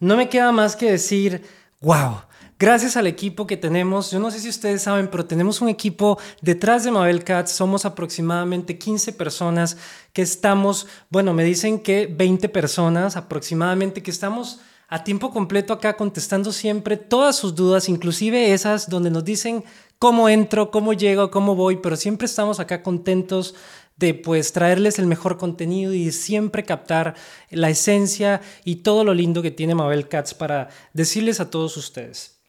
No 0.00 0.16
me 0.16 0.28
queda 0.28 0.52
más 0.52 0.76
que 0.76 0.90
decir, 0.90 1.42
¡wow! 1.80 2.22
gracias 2.58 2.96
al 2.96 3.06
equipo 3.06 3.46
que 3.46 3.56
tenemos. 3.56 4.10
Yo 4.10 4.18
no 4.18 4.30
sé 4.30 4.40
si 4.40 4.48
ustedes 4.48 4.82
saben, 4.82 5.08
pero 5.08 5.24
tenemos 5.26 5.60
un 5.60 5.68
equipo 5.68 6.18
detrás 6.42 6.84
de 6.84 6.90
Mabel 6.90 7.24
Cats. 7.24 7.52
Somos 7.52 7.84
aproximadamente 7.84 8.78
15 8.78 9.12
personas 9.12 9.76
que 10.12 10.22
estamos, 10.22 10.86
bueno, 11.08 11.32
me 11.32 11.44
dicen 11.44 11.78
que 11.78 12.06
20 12.06 12.48
personas 12.48 13.16
aproximadamente 13.16 14.02
que 14.02 14.10
estamos 14.10 14.60
a 14.88 15.04
tiempo 15.04 15.30
completo 15.30 15.74
acá 15.74 15.96
contestando 15.96 16.50
siempre 16.50 16.96
todas 16.96 17.36
sus 17.36 17.54
dudas, 17.54 17.88
inclusive 17.88 18.52
esas 18.52 18.88
donde 18.88 19.10
nos 19.10 19.24
dicen 19.24 19.62
cómo 19.98 20.28
entro, 20.28 20.70
cómo 20.70 20.94
llego, 20.94 21.30
cómo 21.30 21.54
voy, 21.54 21.76
pero 21.76 21.96
siempre 21.96 22.24
estamos 22.24 22.58
acá 22.58 22.82
contentos 22.82 23.54
de 23.96 24.14
pues 24.14 24.52
traerles 24.52 24.98
el 24.98 25.06
mejor 25.06 25.36
contenido 25.36 25.92
y 25.92 26.10
siempre 26.12 26.64
captar 26.64 27.14
la 27.50 27.68
esencia 27.68 28.40
y 28.64 28.76
todo 28.76 29.04
lo 29.04 29.12
lindo 29.12 29.42
que 29.42 29.50
tiene 29.50 29.74
Mabel 29.74 30.08
Katz 30.08 30.34
para 30.34 30.68
decirles 30.92 31.40
a 31.40 31.50
todos 31.50 31.76
ustedes. 31.76 32.40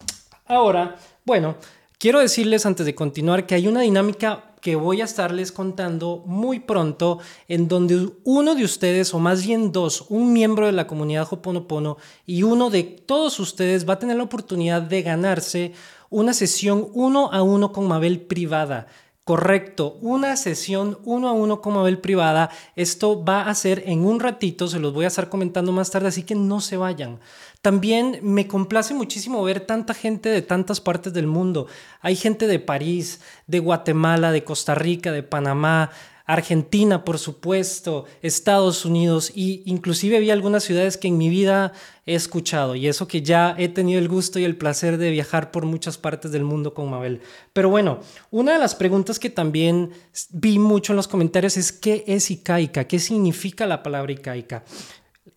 Ahora, 0.46 0.96
bueno, 1.24 1.56
quiero 1.98 2.20
decirles 2.20 2.64
antes 2.66 2.86
de 2.86 2.94
continuar 2.94 3.46
que 3.46 3.54
hay 3.56 3.66
una 3.66 3.82
dinámica 3.82 4.49
que 4.60 4.76
voy 4.76 5.00
a 5.00 5.04
estarles 5.04 5.52
contando 5.52 6.22
muy 6.26 6.60
pronto 6.60 7.18
en 7.48 7.68
donde 7.68 8.10
uno 8.24 8.54
de 8.54 8.64
ustedes 8.64 9.14
o 9.14 9.18
más 9.18 9.44
bien 9.44 9.72
dos, 9.72 10.06
un 10.08 10.32
miembro 10.32 10.66
de 10.66 10.72
la 10.72 10.86
comunidad 10.86 11.28
Hoponopono 11.30 11.96
y 12.26 12.42
uno 12.42 12.70
de 12.70 12.82
todos 12.84 13.40
ustedes 13.40 13.88
va 13.88 13.94
a 13.94 13.98
tener 13.98 14.16
la 14.16 14.24
oportunidad 14.24 14.82
de 14.82 15.02
ganarse 15.02 15.72
una 16.10 16.34
sesión 16.34 16.88
uno 16.92 17.30
a 17.32 17.42
uno 17.42 17.72
con 17.72 17.86
Mabel 17.88 18.20
privada. 18.20 18.86
Correcto, 19.24 19.96
una 20.00 20.34
sesión 20.36 20.98
uno 21.04 21.28
a 21.28 21.32
uno 21.32 21.60
con 21.60 21.74
Mabel 21.74 22.00
privada. 22.00 22.50
Esto 22.74 23.24
va 23.24 23.42
a 23.42 23.54
ser 23.54 23.84
en 23.86 24.04
un 24.04 24.18
ratito, 24.18 24.66
se 24.66 24.80
los 24.80 24.92
voy 24.92 25.04
a 25.04 25.08
estar 25.08 25.28
comentando 25.28 25.70
más 25.70 25.90
tarde, 25.90 26.08
así 26.08 26.24
que 26.24 26.34
no 26.34 26.60
se 26.60 26.76
vayan. 26.76 27.20
También 27.62 28.20
me 28.22 28.46
complace 28.46 28.94
muchísimo 28.94 29.42
ver 29.42 29.60
tanta 29.60 29.92
gente 29.92 30.30
de 30.30 30.40
tantas 30.40 30.80
partes 30.80 31.12
del 31.12 31.26
mundo. 31.26 31.66
Hay 32.00 32.16
gente 32.16 32.46
de 32.46 32.58
París, 32.58 33.20
de 33.46 33.58
Guatemala, 33.58 34.32
de 34.32 34.44
Costa 34.44 34.74
Rica, 34.74 35.12
de 35.12 35.22
Panamá, 35.22 35.90
Argentina, 36.24 37.04
por 37.04 37.18
supuesto, 37.18 38.04
Estados 38.22 38.84
Unidos 38.84 39.32
y 39.34 39.62
inclusive 39.66 40.20
vi 40.20 40.30
algunas 40.30 40.62
ciudades 40.62 40.96
que 40.96 41.08
en 41.08 41.18
mi 41.18 41.28
vida 41.28 41.72
he 42.06 42.14
escuchado 42.14 42.76
y 42.76 42.86
eso 42.86 43.08
que 43.08 43.22
ya 43.22 43.56
he 43.58 43.68
tenido 43.68 43.98
el 43.98 44.08
gusto 44.08 44.38
y 44.38 44.44
el 44.44 44.56
placer 44.56 44.96
de 44.96 45.10
viajar 45.10 45.50
por 45.50 45.66
muchas 45.66 45.98
partes 45.98 46.30
del 46.30 46.44
mundo 46.44 46.72
con 46.72 46.88
Mabel. 46.88 47.20
Pero 47.52 47.68
bueno, 47.68 47.98
una 48.30 48.52
de 48.52 48.60
las 48.60 48.76
preguntas 48.76 49.18
que 49.18 49.28
también 49.28 49.90
vi 50.30 50.60
mucho 50.60 50.92
en 50.92 50.98
los 50.98 51.08
comentarios 51.08 51.56
es 51.56 51.72
¿qué 51.72 52.04
es 52.06 52.30
Icaica? 52.30 52.84
¿Qué 52.84 53.00
significa 53.00 53.66
la 53.66 53.82
palabra 53.82 54.12
Icaica? 54.12 54.62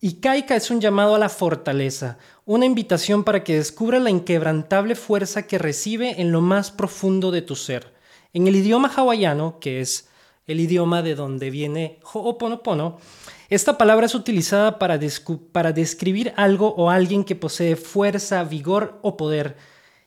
Icaica 0.04 0.54
es 0.54 0.70
un 0.70 0.82
llamado 0.82 1.14
a 1.14 1.18
la 1.18 1.30
fortaleza, 1.30 2.18
una 2.44 2.66
invitación 2.66 3.24
para 3.24 3.42
que 3.42 3.56
descubra 3.56 3.98
la 3.98 4.10
inquebrantable 4.10 4.96
fuerza 4.96 5.46
que 5.46 5.56
recibe 5.56 6.20
en 6.20 6.30
lo 6.30 6.42
más 6.42 6.70
profundo 6.70 7.30
de 7.30 7.40
tu 7.40 7.56
ser. 7.56 7.94
En 8.34 8.46
el 8.46 8.54
idioma 8.54 8.92
hawaiano, 8.94 9.58
que 9.60 9.80
es 9.80 10.10
el 10.46 10.60
idioma 10.60 11.00
de 11.00 11.14
donde 11.14 11.48
viene 11.48 12.00
Ho'oponopono, 12.02 12.98
esta 13.48 13.78
palabra 13.78 14.04
es 14.04 14.14
utilizada 14.14 14.78
para, 14.78 15.00
para 15.52 15.72
describir 15.72 16.34
algo 16.36 16.74
o 16.74 16.90
alguien 16.90 17.24
que 17.24 17.34
posee 17.34 17.74
fuerza, 17.74 18.44
vigor 18.44 18.98
o 19.00 19.16
poder. 19.16 19.56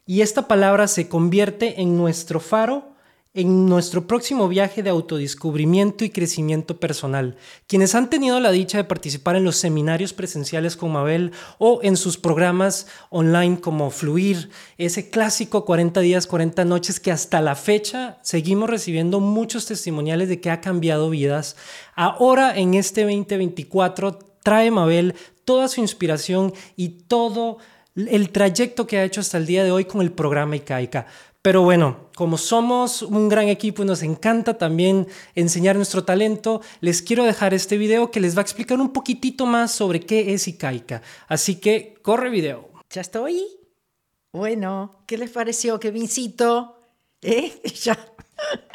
Y 0.06 0.22
esta 0.22 0.48
palabra 0.48 0.88
se 0.88 1.10
convierte 1.10 1.82
en 1.82 1.98
nuestro 1.98 2.40
faro 2.40 2.97
en 3.38 3.68
nuestro 3.68 4.08
próximo 4.08 4.48
viaje 4.48 4.82
de 4.82 4.90
autodescubrimiento 4.90 6.04
y 6.04 6.10
crecimiento 6.10 6.80
personal. 6.80 7.38
Quienes 7.68 7.94
han 7.94 8.10
tenido 8.10 8.40
la 8.40 8.50
dicha 8.50 8.80
de 8.80 8.84
participar 8.84 9.36
en 9.36 9.44
los 9.44 9.58
seminarios 9.58 10.12
presenciales 10.12 10.76
con 10.76 10.92
Mabel 10.92 11.32
o 11.60 11.80
en 11.84 11.98
sus 11.98 12.18
programas 12.18 12.88
online 13.12 13.62
como 13.62 13.92
Fluir, 13.92 14.50
ese 14.80 15.12
clásico 15.12 15.66
40 15.66 16.02
días, 16.02 16.26
40 16.26 16.66
noches 16.66 17.00
que 17.00 17.12
hasta 17.12 17.40
la 17.40 17.54
fecha 17.54 18.18
seguimos 18.24 18.72
recibiendo 18.72 19.20
muchos 19.20 19.68
testimoniales 19.68 20.30
de 20.30 20.42
que 20.42 20.50
ha 20.50 20.60
cambiado 20.60 21.12
vidas. 21.12 21.58
Ahora 21.96 22.58
en 22.58 22.74
este 22.74 23.04
2024 23.04 24.18
trae 24.42 24.72
Mabel 24.72 25.14
toda 25.46 25.68
su 25.68 25.80
inspiración 25.80 26.54
y 26.76 26.90
todo 26.90 27.60
el 27.96 28.32
trayecto 28.32 28.88
que 28.88 28.98
ha 28.98 29.04
hecho 29.04 29.22
hasta 29.22 29.38
el 29.38 29.46
día 29.46 29.64
de 29.64 29.72
hoy 29.72 29.86
con 29.86 30.02
el 30.02 30.12
programa 30.12 30.56
ICAICA. 30.56 31.06
Pero 31.42 31.62
bueno, 31.62 32.10
como 32.16 32.38
somos 32.38 33.02
un 33.02 33.30
gran 33.30 33.48
equipo 33.48 33.84
y 33.84 33.86
nos 33.86 34.04
encanta 34.04 34.58
también 34.58 35.08
enseñar 35.36 35.76
nuestro 35.76 36.04
talento, 36.04 36.62
les 36.82 37.02
quiero 37.02 37.24
dejar 37.24 37.54
este 37.54 37.78
video 37.78 38.12
que 38.12 38.20
les 38.20 38.36
va 38.36 38.40
a 38.40 38.42
explicar 38.42 38.80
un 38.80 38.92
poquitito 38.92 39.46
más 39.46 39.72
sobre 39.72 40.02
qué 40.02 40.34
es 40.34 40.48
Ikaika. 40.48 41.02
Así 41.28 41.56
que 41.56 41.96
corre 42.02 42.30
video. 42.30 42.70
¿Ya 42.90 43.02
estoy? 43.02 43.46
Bueno, 44.34 45.04
¿qué 45.08 45.18
les 45.18 45.30
pareció, 45.30 45.80
Kevincito? 45.80 46.78
¿Eh? 47.22 47.54
Ya, 47.84 47.98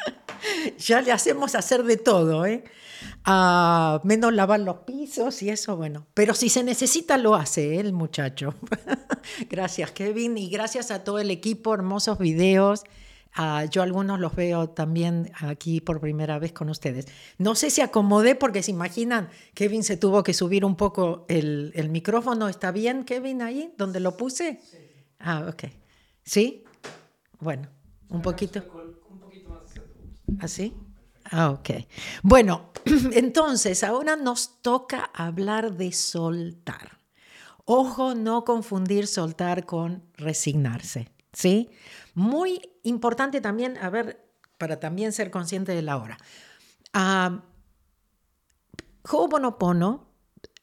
ya 0.78 1.00
le 1.02 1.12
hacemos 1.12 1.54
hacer 1.54 1.82
de 1.82 1.96
todo, 1.96 2.46
¿eh? 2.46 2.64
A 3.24 4.00
menos 4.04 4.32
lavar 4.32 4.60
los 4.60 4.78
pisos 4.78 5.42
y 5.42 5.50
eso, 5.50 5.76
bueno. 5.76 6.06
Pero 6.14 6.34
si 6.34 6.48
se 6.48 6.62
necesita, 6.64 7.18
lo 7.18 7.34
hace 7.34 7.74
¿eh? 7.74 7.80
el 7.80 7.92
muchacho. 7.92 8.54
gracias, 9.50 9.92
Kevin, 9.92 10.36
y 10.38 10.50
gracias 10.50 10.90
a 10.90 11.04
todo 11.04 11.18
el 11.18 11.30
equipo, 11.30 11.74
hermosos 11.74 12.18
videos. 12.18 12.84
Uh, 13.38 13.66
yo 13.70 13.82
algunos 13.82 14.20
los 14.20 14.36
veo 14.36 14.68
también 14.68 15.32
aquí 15.40 15.80
por 15.80 16.00
primera 16.00 16.38
vez 16.38 16.52
con 16.52 16.68
ustedes. 16.68 17.06
No 17.38 17.54
sé 17.54 17.70
si 17.70 17.80
acomodé 17.80 18.34
porque 18.34 18.62
se 18.62 18.72
imaginan, 18.72 19.30
Kevin 19.54 19.84
se 19.84 19.96
tuvo 19.96 20.22
que 20.22 20.34
subir 20.34 20.64
un 20.64 20.76
poco 20.76 21.24
el, 21.28 21.72
el 21.74 21.88
micrófono. 21.88 22.48
¿Está 22.48 22.72
bien, 22.72 23.04
Kevin, 23.04 23.40
ahí 23.40 23.72
donde 23.78 24.00
lo 24.00 24.18
puse? 24.18 24.60
Sí. 24.62 24.78
Ah, 25.18 25.46
ok. 25.48 25.64
¿Sí? 26.24 26.64
Bueno, 27.40 27.68
un 28.10 28.20
poquito. 28.20 28.62
Un 29.08 29.18
poquito 29.18 29.48
más. 29.48 29.62
¿Así? 30.40 30.74
Ah, 31.32 31.50
ok. 31.50 31.70
Bueno, 32.22 32.70
entonces 33.12 33.82
ahora 33.82 34.16
nos 34.16 34.60
toca 34.60 35.10
hablar 35.14 35.76
de 35.76 35.92
soltar. 35.92 36.98
Ojo, 37.64 38.14
no 38.14 38.44
confundir 38.44 39.06
soltar 39.06 39.64
con 39.64 40.02
resignarse, 40.16 41.08
¿sí? 41.32 41.70
Muy 42.14 42.60
importante 42.82 43.40
también, 43.40 43.78
a 43.78 43.88
ver, 43.88 44.22
para 44.58 44.78
también 44.78 45.12
ser 45.12 45.30
consciente 45.30 45.72
de 45.72 45.82
la 45.82 45.96
hora. 45.96 46.18
Uh, 46.94 47.38
Ho'oponopono 49.08 50.06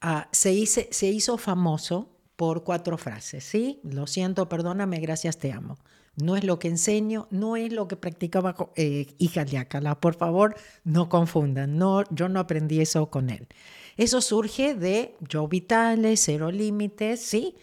uh, 0.03 0.21
se, 0.31 0.65
se 0.65 1.07
hizo 1.07 1.37
famoso 1.37 2.15
por 2.35 2.63
cuatro 2.63 2.97
frases, 2.97 3.43
¿sí? 3.43 3.81
Lo 3.83 4.05
siento, 4.07 4.47
perdóname, 4.47 4.99
gracias, 4.99 5.39
te 5.39 5.51
amo. 5.51 5.77
No 6.21 6.35
es 6.35 6.43
lo 6.43 6.59
que 6.59 6.67
enseño, 6.67 7.27
no 7.31 7.55
es 7.55 7.71
lo 7.71 7.87
que 7.87 7.95
practicaba 7.95 8.55
eh, 8.75 9.07
hija 9.19 9.45
Liácala. 9.45 9.99
Por 9.99 10.15
favor, 10.15 10.55
no 10.83 11.07
confundan. 11.07 11.77
No, 11.77 12.03
yo 12.11 12.27
no 12.27 12.39
aprendí 12.39 12.81
eso 12.81 13.09
con 13.09 13.29
él. 13.29 13.47
Eso 13.95 14.21
surge 14.21 14.75
de 14.75 15.15
Yo 15.21 15.47
Vitales, 15.47 16.21
Cero 16.23 16.51
Límites, 16.51 17.21
¿sí? 17.21 17.55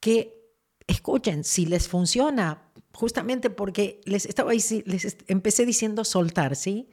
Que 0.00 0.52
escuchen, 0.86 1.44
si 1.44 1.66
les 1.66 1.88
funciona, 1.88 2.62
justamente 2.92 3.50
porque 3.50 4.00
les 4.04 4.26
estaba 4.26 4.52
les 4.52 5.16
empecé 5.28 5.64
diciendo 5.64 6.04
soltar, 6.04 6.56
¿sí? 6.56 6.90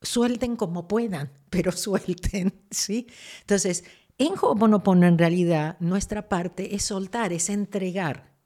Suelten 0.00 0.56
como 0.56 0.88
puedan, 0.88 1.32
pero 1.50 1.72
suelten, 1.72 2.54
¿sí? 2.70 3.06
Entonces, 3.40 3.84
en 4.18 4.32
Ho'oponopono 4.32 5.06
en 5.06 5.18
realidad 5.18 5.76
nuestra 5.80 6.28
parte 6.28 6.74
es 6.74 6.84
soltar, 6.84 7.32
es 7.32 7.50
entregar 7.50 8.37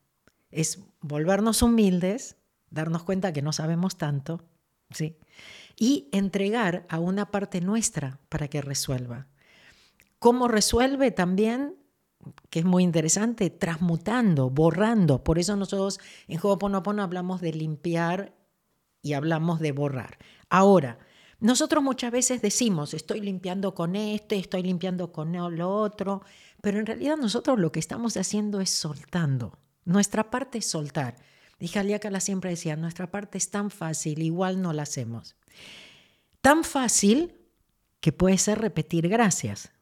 es 0.53 0.81
volvernos 1.01 1.63
humildes, 1.63 2.37
darnos 2.71 3.03
cuenta 3.03 3.33
que 3.33 3.43
no 3.43 3.53
sabemos 3.53 3.99
tanto, 3.99 4.45
¿sí? 4.91 5.19
Y 5.77 6.09
entregar 6.13 6.87
a 6.89 7.01
una 7.01 7.31
parte 7.31 7.61
nuestra 7.61 8.21
para 8.29 8.49
que 8.49 8.63
resuelva. 8.63 9.27
¿Cómo 10.19 10.47
resuelve 10.47 11.11
también? 11.11 11.77
que 12.51 12.61
es 12.61 12.65
muy 12.65 12.85
interesante, 12.85 13.51
transmutando, 13.51 14.51
borrando. 14.51 15.25
Por 15.25 15.39
eso 15.39 15.57
nosotros 15.57 15.99
en 16.29 16.39
Ho'oponopono 16.41 17.03
hablamos 17.03 17.41
de 17.41 17.53
limpiar 17.53 18.33
y 19.03 19.15
hablamos 19.15 19.59
de 19.59 19.73
borrar. 19.73 20.19
Ahora, 20.49 20.99
nosotros 21.41 21.83
muchas 21.83 22.13
veces 22.13 22.41
decimos, 22.41 22.95
estoy 22.95 23.21
limpiando 23.21 23.75
con 23.75 23.97
este, 23.97 24.37
estoy 24.37 24.63
limpiando 24.63 25.11
con 25.11 25.33
lo 25.33 25.75
otro, 25.75 26.23
pero 26.61 26.79
en 26.79 26.87
realidad 26.87 27.17
nosotros 27.17 27.59
lo 27.59 27.73
que 27.73 27.81
estamos 27.81 28.17
haciendo 28.17 28.61
es 28.61 28.71
soltando. 28.71 29.59
Nuestra 29.85 30.31
parte 30.31 30.59
es 30.59 30.67
soltar. 30.67 31.17
Y 31.59 31.69
Jaliácala 31.69 32.21
siempre 32.21 32.51
decía, 32.51 32.77
nuestra 32.77 33.11
parte 33.11 33.39
es 33.39 33.51
tan 33.51 33.71
fácil, 33.71 34.23
igual 34.23 34.61
no 34.61 34.73
la 34.73 34.83
hacemos. 34.83 35.37
Tan 36.41 36.65
fácil 36.65 37.35
que 38.01 38.13
puede 38.13 38.37
ser 38.39 38.59
repetir 38.59 39.09
gracias. 39.09 39.73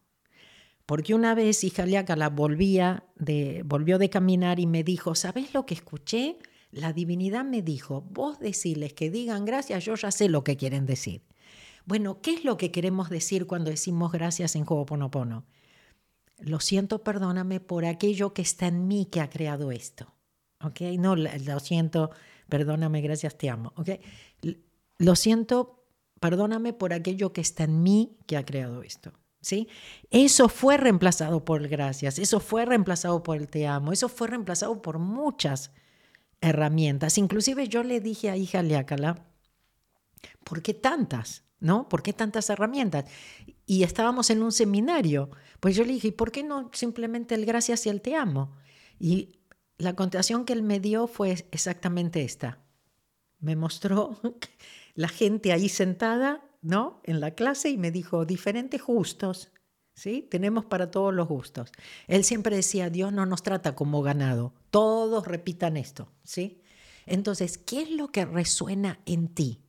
Porque 0.85 1.15
una 1.15 1.35
vez 1.35 1.65
hija 1.65 1.87
la 1.87 2.29
volvía 2.29 3.05
de, 3.17 3.63
volvió 3.65 3.99
de 3.99 4.11
caminar 4.11 4.59
y 4.61 4.67
me 4.67 4.85
dijo, 4.85 5.15
¿sabes 5.15 5.55
lo 5.55 5.65
que 5.65 5.75
escuché? 5.75 6.39
La 6.71 6.93
divinidad 6.93 7.45
me 7.45 7.63
dijo, 7.63 8.03
vos 8.11 8.39
decirles 8.41 8.93
que 8.93 9.11
digan 9.11 9.45
gracias, 9.45 9.85
yo 9.85 9.95
ya 9.95 10.11
sé 10.11 10.29
lo 10.29 10.45
que 10.45 10.57
quieren 10.57 10.87
decir. 10.87 11.23
Bueno, 11.87 12.21
¿qué 12.21 12.35
es 12.35 12.45
lo 12.45 12.57
que 12.57 12.71
queremos 12.71 13.09
decir 13.09 13.47
cuando 13.47 13.71
decimos 13.71 14.13
gracias 14.13 14.55
en 14.55 14.65
Ho'oponopono? 14.67 15.47
Lo 16.43 16.61
siento, 16.61 17.03
perdóname 17.03 17.61
por 17.61 17.85
aquello 17.85 18.33
que 18.33 18.43
está 18.43 18.67
en 18.67 18.89
mí 18.89 19.07
que 19.07 19.21
ha 19.21 19.31
creado 19.31 19.73
esto. 19.73 20.15
¿ok? 20.63 20.81
No, 20.99 21.17
lo 21.17 21.61
siento, 21.61 22.11
perdóname, 22.49 23.01
gracias, 23.01 23.37
te 23.37 23.51
amo, 23.51 23.73
¿ok? 23.77 23.91
Lo 24.99 25.17
siento, 25.17 25.85
perdóname 26.21 26.73
por 26.73 26.93
aquello 26.93 27.33
que 27.33 27.41
está 27.41 27.65
en 27.65 27.83
mí 27.83 28.19
que 28.27 28.37
ha 28.37 28.45
creado 28.45 28.83
esto. 28.83 29.13
¿Sí? 29.43 29.69
Eso 30.11 30.51
fue 30.51 30.77
reemplazado 30.77 31.47
por 31.47 31.67
gracias, 31.67 32.19
eso 32.19 32.41
fue 32.41 32.67
reemplazado 32.67 33.23
por 33.23 33.39
el 33.39 33.49
te 33.49 33.67
amo, 33.67 33.91
eso 33.91 34.11
fue 34.11 34.29
reemplazado 34.29 34.83
por 34.83 34.99
muchas 34.99 35.71
herramientas. 36.43 37.17
Inclusive 37.17 37.67
yo 37.67 37.83
le 37.83 38.01
dije 38.01 38.29
a 38.29 38.37
hija 38.37 38.63
Leácala, 38.63 39.25
¿por 40.45 40.61
qué 40.61 40.75
tantas? 40.75 41.45
¿No? 41.59 41.89
¿Por 41.89 42.03
qué 42.03 42.13
tantas 42.13 42.51
herramientas? 42.51 43.07
Y 43.65 43.83
estábamos 43.83 44.29
en 44.29 44.43
un 44.43 44.53
seminario. 44.53 45.31
Pues 45.61 45.77
yo 45.77 45.85
le 45.85 45.93
dije, 45.93 46.13
¿por 46.13 46.33
qué 46.33 46.43
no 46.43 46.71
simplemente 46.73 47.35
el 47.35 47.47
gracias 47.47 47.87
y 47.87 47.91
el 47.91 48.01
te 48.01 48.17
amo? 48.17 48.57
Y 48.99 49.41
la 49.79 49.95
contestación 49.95 50.45
que 50.45 50.53
él 50.53 50.63
me 50.63 50.81
dio 50.81 51.07
fue 51.07 51.31
exactamente 51.51 52.23
esta. 52.23 52.59
Me 53.39 53.57
mostró 53.57 54.19
la 54.95 55.09
gente 55.09 55.53
ahí 55.53 55.69
sentada, 55.69 56.43
¿no? 56.63 57.01
En 57.05 57.21
la 57.21 57.35
clase 57.35 57.71
y 57.71 57.79
me 57.79 57.91
dijo, 57.91 58.25
diferentes 58.25 58.83
gustos, 58.83 59.53
¿sí? 59.95 60.27
Tenemos 60.31 60.65
para 60.65 60.91
todos 60.91 61.15
los 61.15 61.29
gustos. 61.29 61.73
Él 62.07 62.25
siempre 62.25 62.57
decía, 62.57 62.91
Dios 62.91 63.13
no 63.13 63.27
nos 63.27 63.43
trata 63.43 63.75
como 63.75 64.03
ganado. 64.03 64.55
Todos 64.71 65.27
repitan 65.27 65.77
esto, 65.77 66.13
¿sí? 66.25 66.63
Entonces, 67.07 67.59
¿qué 67.59 67.83
es 67.83 67.91
lo 67.91 68.13
que 68.13 68.25
resuena 68.25 69.01
en 69.07 69.29
ti? 69.29 69.63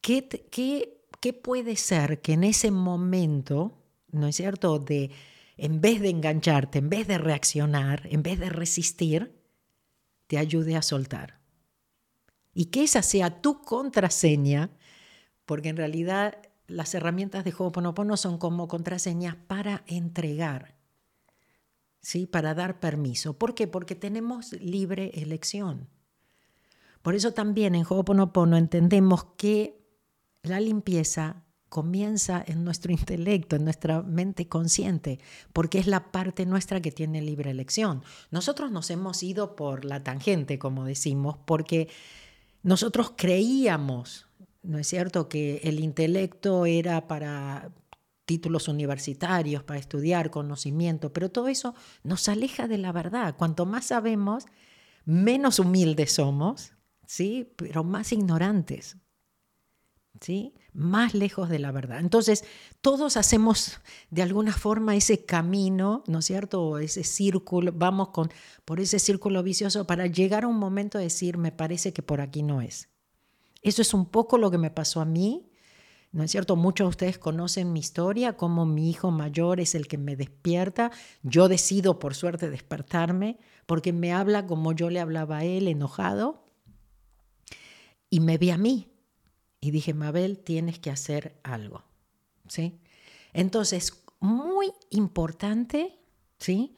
¿Qué, 0.00 0.28
qué, 0.28 1.00
qué 1.20 1.32
puede 1.32 1.76
ser 1.76 2.20
que 2.20 2.32
en 2.34 2.44
ese 2.44 2.70
momento, 2.70 3.77
¿no 4.10 4.26
es 4.26 4.36
cierto?, 4.36 4.78
de 4.78 5.10
en 5.56 5.80
vez 5.80 6.00
de 6.00 6.10
engancharte, 6.10 6.78
en 6.78 6.88
vez 6.88 7.08
de 7.08 7.18
reaccionar, 7.18 8.06
en 8.10 8.22
vez 8.22 8.38
de 8.38 8.48
resistir, 8.48 9.42
te 10.28 10.38
ayude 10.38 10.76
a 10.76 10.82
soltar. 10.82 11.40
Y 12.54 12.66
que 12.66 12.84
esa 12.84 13.02
sea 13.02 13.42
tu 13.42 13.60
contraseña, 13.62 14.70
porque 15.44 15.70
en 15.70 15.76
realidad 15.76 16.38
las 16.68 16.94
herramientas 16.94 17.44
de 17.44 17.52
Ho'oponopono 17.56 18.16
son 18.16 18.38
como 18.38 18.68
contraseñas 18.68 19.34
para 19.34 19.82
entregar, 19.86 20.76
¿sí? 22.00 22.26
para 22.26 22.54
dar 22.54 22.78
permiso. 22.78 23.36
¿Por 23.36 23.54
qué? 23.54 23.66
Porque 23.66 23.94
tenemos 23.94 24.52
libre 24.52 25.10
elección. 25.14 25.88
Por 27.02 27.14
eso 27.14 27.32
también 27.32 27.74
en 27.74 27.84
Ho'oponopono 27.88 28.56
entendemos 28.56 29.24
que 29.36 29.80
la 30.42 30.60
limpieza 30.60 31.42
comienza 31.68 32.42
en 32.46 32.64
nuestro 32.64 32.92
intelecto, 32.92 33.56
en 33.56 33.64
nuestra 33.64 34.02
mente 34.02 34.48
consciente, 34.48 35.18
porque 35.52 35.78
es 35.78 35.86
la 35.86 36.10
parte 36.10 36.46
nuestra 36.46 36.80
que 36.80 36.92
tiene 36.92 37.20
libre 37.22 37.50
elección. 37.50 38.02
Nosotros 38.30 38.70
nos 38.70 38.90
hemos 38.90 39.22
ido 39.22 39.56
por 39.56 39.84
la 39.84 40.02
tangente, 40.02 40.58
como 40.58 40.84
decimos, 40.84 41.36
porque 41.44 41.88
nosotros 42.62 43.12
creíamos, 43.16 44.26
¿no 44.62 44.78
es 44.78 44.86
cierto?, 44.88 45.28
que 45.28 45.60
el 45.64 45.80
intelecto 45.80 46.66
era 46.66 47.06
para 47.06 47.70
títulos 48.24 48.68
universitarios, 48.68 49.62
para 49.62 49.80
estudiar 49.80 50.30
conocimiento, 50.30 51.12
pero 51.12 51.30
todo 51.30 51.48
eso 51.48 51.74
nos 52.02 52.28
aleja 52.28 52.68
de 52.68 52.76
la 52.76 52.92
verdad. 52.92 53.34
Cuanto 53.36 53.64
más 53.64 53.86
sabemos, 53.86 54.44
menos 55.06 55.58
humildes 55.58 56.12
somos, 56.12 56.72
¿sí? 57.06 57.50
pero 57.56 57.84
más 57.84 58.12
ignorantes. 58.12 58.98
¿Sí? 60.20 60.54
Más 60.72 61.14
lejos 61.14 61.48
de 61.48 61.58
la 61.58 61.72
verdad. 61.72 62.00
Entonces, 62.00 62.44
todos 62.80 63.16
hacemos 63.16 63.80
de 64.10 64.22
alguna 64.22 64.52
forma 64.52 64.96
ese 64.96 65.24
camino, 65.24 66.02
¿no 66.06 66.20
es 66.20 66.24
cierto? 66.24 66.78
Ese 66.78 67.04
círculo, 67.04 67.72
vamos 67.74 68.08
con, 68.08 68.30
por 68.64 68.80
ese 68.80 68.98
círculo 68.98 69.42
vicioso 69.42 69.86
para 69.86 70.06
llegar 70.06 70.44
a 70.44 70.48
un 70.48 70.56
momento 70.56 70.98
de 70.98 71.04
decir, 71.04 71.38
me 71.38 71.52
parece 71.52 71.92
que 71.92 72.02
por 72.02 72.20
aquí 72.20 72.42
no 72.42 72.60
es. 72.60 72.88
Eso 73.62 73.82
es 73.82 73.94
un 73.94 74.06
poco 74.06 74.38
lo 74.38 74.50
que 74.50 74.58
me 74.58 74.70
pasó 74.70 75.00
a 75.00 75.04
mí, 75.04 75.50
¿no 76.12 76.22
es 76.22 76.30
cierto? 76.30 76.56
Muchos 76.56 76.86
de 76.86 76.90
ustedes 76.90 77.18
conocen 77.18 77.72
mi 77.72 77.80
historia, 77.80 78.36
como 78.36 78.66
mi 78.66 78.90
hijo 78.90 79.10
mayor 79.10 79.60
es 79.60 79.74
el 79.74 79.88
que 79.88 79.98
me 79.98 80.16
despierta. 80.16 80.90
Yo 81.22 81.48
decido, 81.48 81.98
por 81.98 82.14
suerte, 82.14 82.50
despertarme, 82.50 83.38
porque 83.66 83.92
me 83.92 84.12
habla 84.12 84.46
como 84.46 84.72
yo 84.72 84.90
le 84.90 85.00
hablaba 85.00 85.38
a 85.38 85.44
él, 85.44 85.68
enojado, 85.68 86.44
y 88.10 88.20
me 88.20 88.38
ve 88.38 88.52
a 88.52 88.58
mí, 88.58 88.88
y 89.60 89.70
dije, 89.70 89.94
Mabel, 89.94 90.38
tienes 90.38 90.78
que 90.78 90.90
hacer 90.90 91.38
algo. 91.42 91.84
¿Sí? 92.48 92.80
Entonces, 93.32 94.04
muy 94.20 94.72
importante, 94.90 95.98
¿sí? 96.38 96.76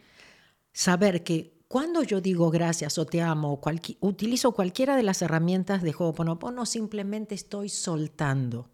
Saber 0.72 1.22
que 1.24 1.61
cuando 1.68 2.03
yo 2.03 2.20
digo 2.20 2.51
gracias 2.51 2.99
o 2.99 3.07
te 3.07 3.22
amo, 3.22 3.53
o 3.53 3.61
utilizo 4.01 4.53
cualquiera 4.53 4.97
de 4.97 5.05
las 5.05 5.22
herramientas 5.22 5.83
de 5.83 5.95
Ho'oponopono, 5.97 6.66
simplemente 6.66 7.35
estoy 7.35 7.68
soltando. 7.68 8.68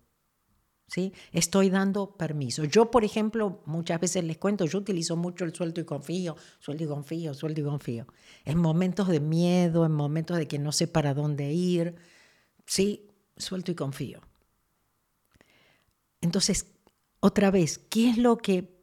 ¿Sí? 0.88 1.12
Estoy 1.32 1.68
dando 1.68 2.16
permiso. 2.16 2.64
Yo, 2.64 2.92
por 2.92 3.04
ejemplo, 3.04 3.60
muchas 3.66 4.00
veces 4.00 4.22
les 4.22 4.38
cuento, 4.38 4.64
yo 4.66 4.78
utilizo 4.78 5.16
mucho 5.16 5.44
el 5.44 5.52
suelto 5.52 5.80
y 5.80 5.84
confío, 5.84 6.36
suelto 6.60 6.84
y 6.84 6.86
confío, 6.86 7.34
suelto 7.34 7.60
y 7.60 7.64
confío. 7.64 8.06
En 8.44 8.56
momentos 8.58 9.08
de 9.08 9.18
miedo, 9.18 9.84
en 9.84 9.90
momentos 9.90 10.38
de 10.38 10.46
que 10.46 10.60
no 10.60 10.70
sé 10.70 10.86
para 10.86 11.12
dónde 11.12 11.52
ir, 11.52 11.96
¿sí? 12.66 13.10
Suelto 13.36 13.72
y 13.72 13.74
confío. 13.74 14.20
Entonces, 16.20 16.66
otra 17.20 17.50
vez, 17.50 17.78
¿qué 17.78 18.10
es 18.10 18.18
lo 18.18 18.38
que 18.38 18.76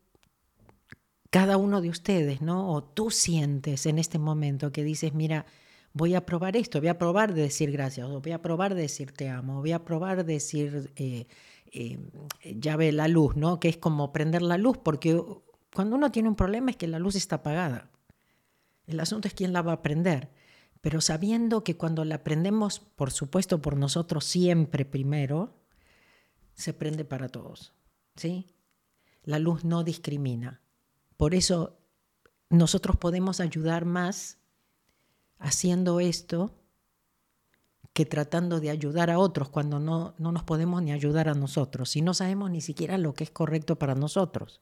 cada 1.30 1.58
uno 1.58 1.82
de 1.82 1.90
ustedes, 1.90 2.42
¿no? 2.42 2.72
O 2.72 2.84
tú 2.84 3.10
sientes 3.10 3.86
en 3.88 3.98
este 3.98 4.20
momento 4.20 4.72
que 4.72 4.84
dices, 4.84 5.14
mira, 5.14 5.46
voy 5.92 6.16
a 6.16 6.26
probar 6.26 6.56
esto, 6.56 6.80
voy 6.80 6.90
a 6.90 6.98
probar 6.98 7.34
de 7.34 7.42
decir 7.42 7.72
gracias, 7.72 8.08
voy 8.08 8.32
a 8.32 8.42
probar 8.42 8.76
de 8.76 8.82
decir 8.82 9.12
te 9.12 9.30
amo, 9.30 9.60
voy 9.60 9.72
a 9.72 9.84
probar 9.84 10.26
de 10.26 10.34
decir 10.34 10.92
eh, 10.96 11.26
eh, 11.72 11.98
llave 12.60 12.92
la 12.92 13.08
luz, 13.08 13.36
¿no? 13.36 13.60
Que 13.60 13.70
es 13.70 13.78
como 13.78 14.14
prender 14.14 14.44
la 14.44 14.58
luz, 14.58 14.78
porque 14.78 15.20
cuando 15.74 15.96
uno 15.96 16.12
tiene 16.12 16.30
un 16.30 16.36
problema 16.36 16.72
es 16.72 16.78
que 16.78 16.88
la 16.88 17.00
luz 17.00 17.16
está 17.16 17.38
apagada. 17.38 17.90
El 18.86 19.00
asunto 19.00 19.28
es 19.28 19.34
quién 19.34 19.54
la 19.54 19.62
va 19.62 19.74
a 19.74 19.82
prender 19.82 20.30
pero 20.84 21.00
sabiendo 21.00 21.64
que 21.64 21.78
cuando 21.78 22.04
la 22.04 22.16
aprendemos, 22.16 22.80
por 22.80 23.12
supuesto, 23.12 23.62
por 23.62 23.78
nosotros 23.78 24.26
siempre 24.26 24.84
primero, 24.84 25.56
se 26.56 26.74
prende 26.74 27.06
para 27.06 27.30
todos. 27.30 27.72
¿sí? 28.18 28.54
La 29.24 29.40
luz 29.40 29.64
no 29.64 29.86
discrimina. 29.86 30.60
Por 31.16 31.36
eso 31.36 31.80
nosotros 32.50 32.98
podemos 32.98 33.40
ayudar 33.40 33.86
más 33.86 34.40
haciendo 35.40 36.02
esto 36.02 36.54
que 37.94 38.06
tratando 38.06 38.60
de 38.60 38.70
ayudar 38.70 39.10
a 39.10 39.20
otros 39.20 39.48
cuando 39.48 39.80
no, 39.80 40.16
no 40.18 40.34
nos 40.34 40.44
podemos 40.44 40.84
ni 40.84 40.92
ayudar 40.92 41.30
a 41.30 41.34
nosotros, 41.34 41.92
si 41.92 42.02
no 42.02 42.14
sabemos 42.14 42.52
ni 42.52 42.60
siquiera 42.60 42.98
lo 42.98 43.14
que 43.14 43.24
es 43.24 43.32
correcto 43.32 43.80
para 43.80 43.96
nosotros. 43.96 44.60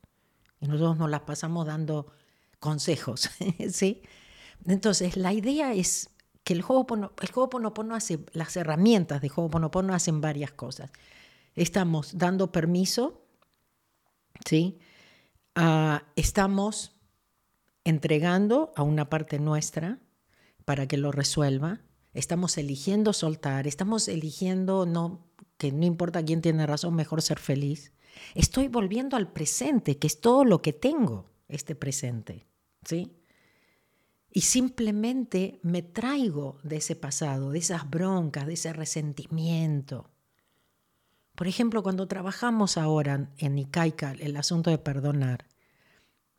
Y 0.60 0.68
nosotros 0.68 1.00
nos 1.00 1.10
las 1.10 1.22
pasamos 1.22 1.66
dando 1.66 2.14
consejos, 2.60 3.28
¿sí? 3.72 4.04
Entonces, 4.66 5.18
la 5.18 5.34
idea 5.34 5.74
es 5.74 6.10
que 6.44 6.54
el 6.54 6.64
Ho'oponopono, 6.64 7.96
hace, 7.96 8.20
las 8.34 8.56
herramientas 8.56 9.22
de 9.22 9.32
Ho'oponopono 9.34 9.94
hacen 9.94 10.22
varias 10.22 10.52
cosas. 10.52 10.92
Estamos 11.56 12.18
dando 12.18 12.52
permiso, 12.52 13.26
¿sí? 14.46 14.80
Ah, 15.56 16.04
estamos 16.16 16.96
entregando 17.84 18.72
a 18.76 18.84
una 18.84 19.10
parte 19.10 19.40
nuestra 19.40 20.00
para 20.66 20.88
que 20.88 20.98
lo 20.98 21.12
resuelva. 21.12 21.82
Estamos 22.14 22.58
eligiendo 22.58 23.14
soltar, 23.14 23.68
estamos 23.68 24.08
eligiendo 24.08 24.86
no, 24.86 25.28
que 25.58 25.72
no 25.72 25.86
importa 25.86 26.24
quién 26.24 26.42
tiene 26.42 26.66
razón, 26.66 26.96
mejor 26.96 27.22
ser 27.22 27.40
feliz. 27.40 27.94
Estoy 28.36 28.68
volviendo 28.68 29.16
al 29.16 29.32
presente, 29.32 29.98
que 29.98 30.08
es 30.08 30.20
todo 30.20 30.44
lo 30.44 30.62
que 30.62 30.74
tengo, 30.74 31.32
este 31.48 31.76
presente, 31.76 32.48
¿sí? 32.86 33.21
Y 34.34 34.42
simplemente 34.42 35.60
me 35.62 35.82
traigo 35.82 36.58
de 36.64 36.78
ese 36.78 36.96
pasado, 36.96 37.52
de 37.52 37.60
esas 37.60 37.90
broncas, 37.90 38.48
de 38.48 38.54
ese 38.54 38.72
resentimiento. 38.72 40.10
Por 41.36 41.48
ejemplo, 41.48 41.84
cuando 41.84 42.08
trabajamos 42.08 42.78
ahora 42.78 43.30
en 43.38 43.60
Ikaika 43.60 44.14
el 44.14 44.38
asunto 44.38 44.70
de 44.70 44.78
perdonar, 44.78 45.48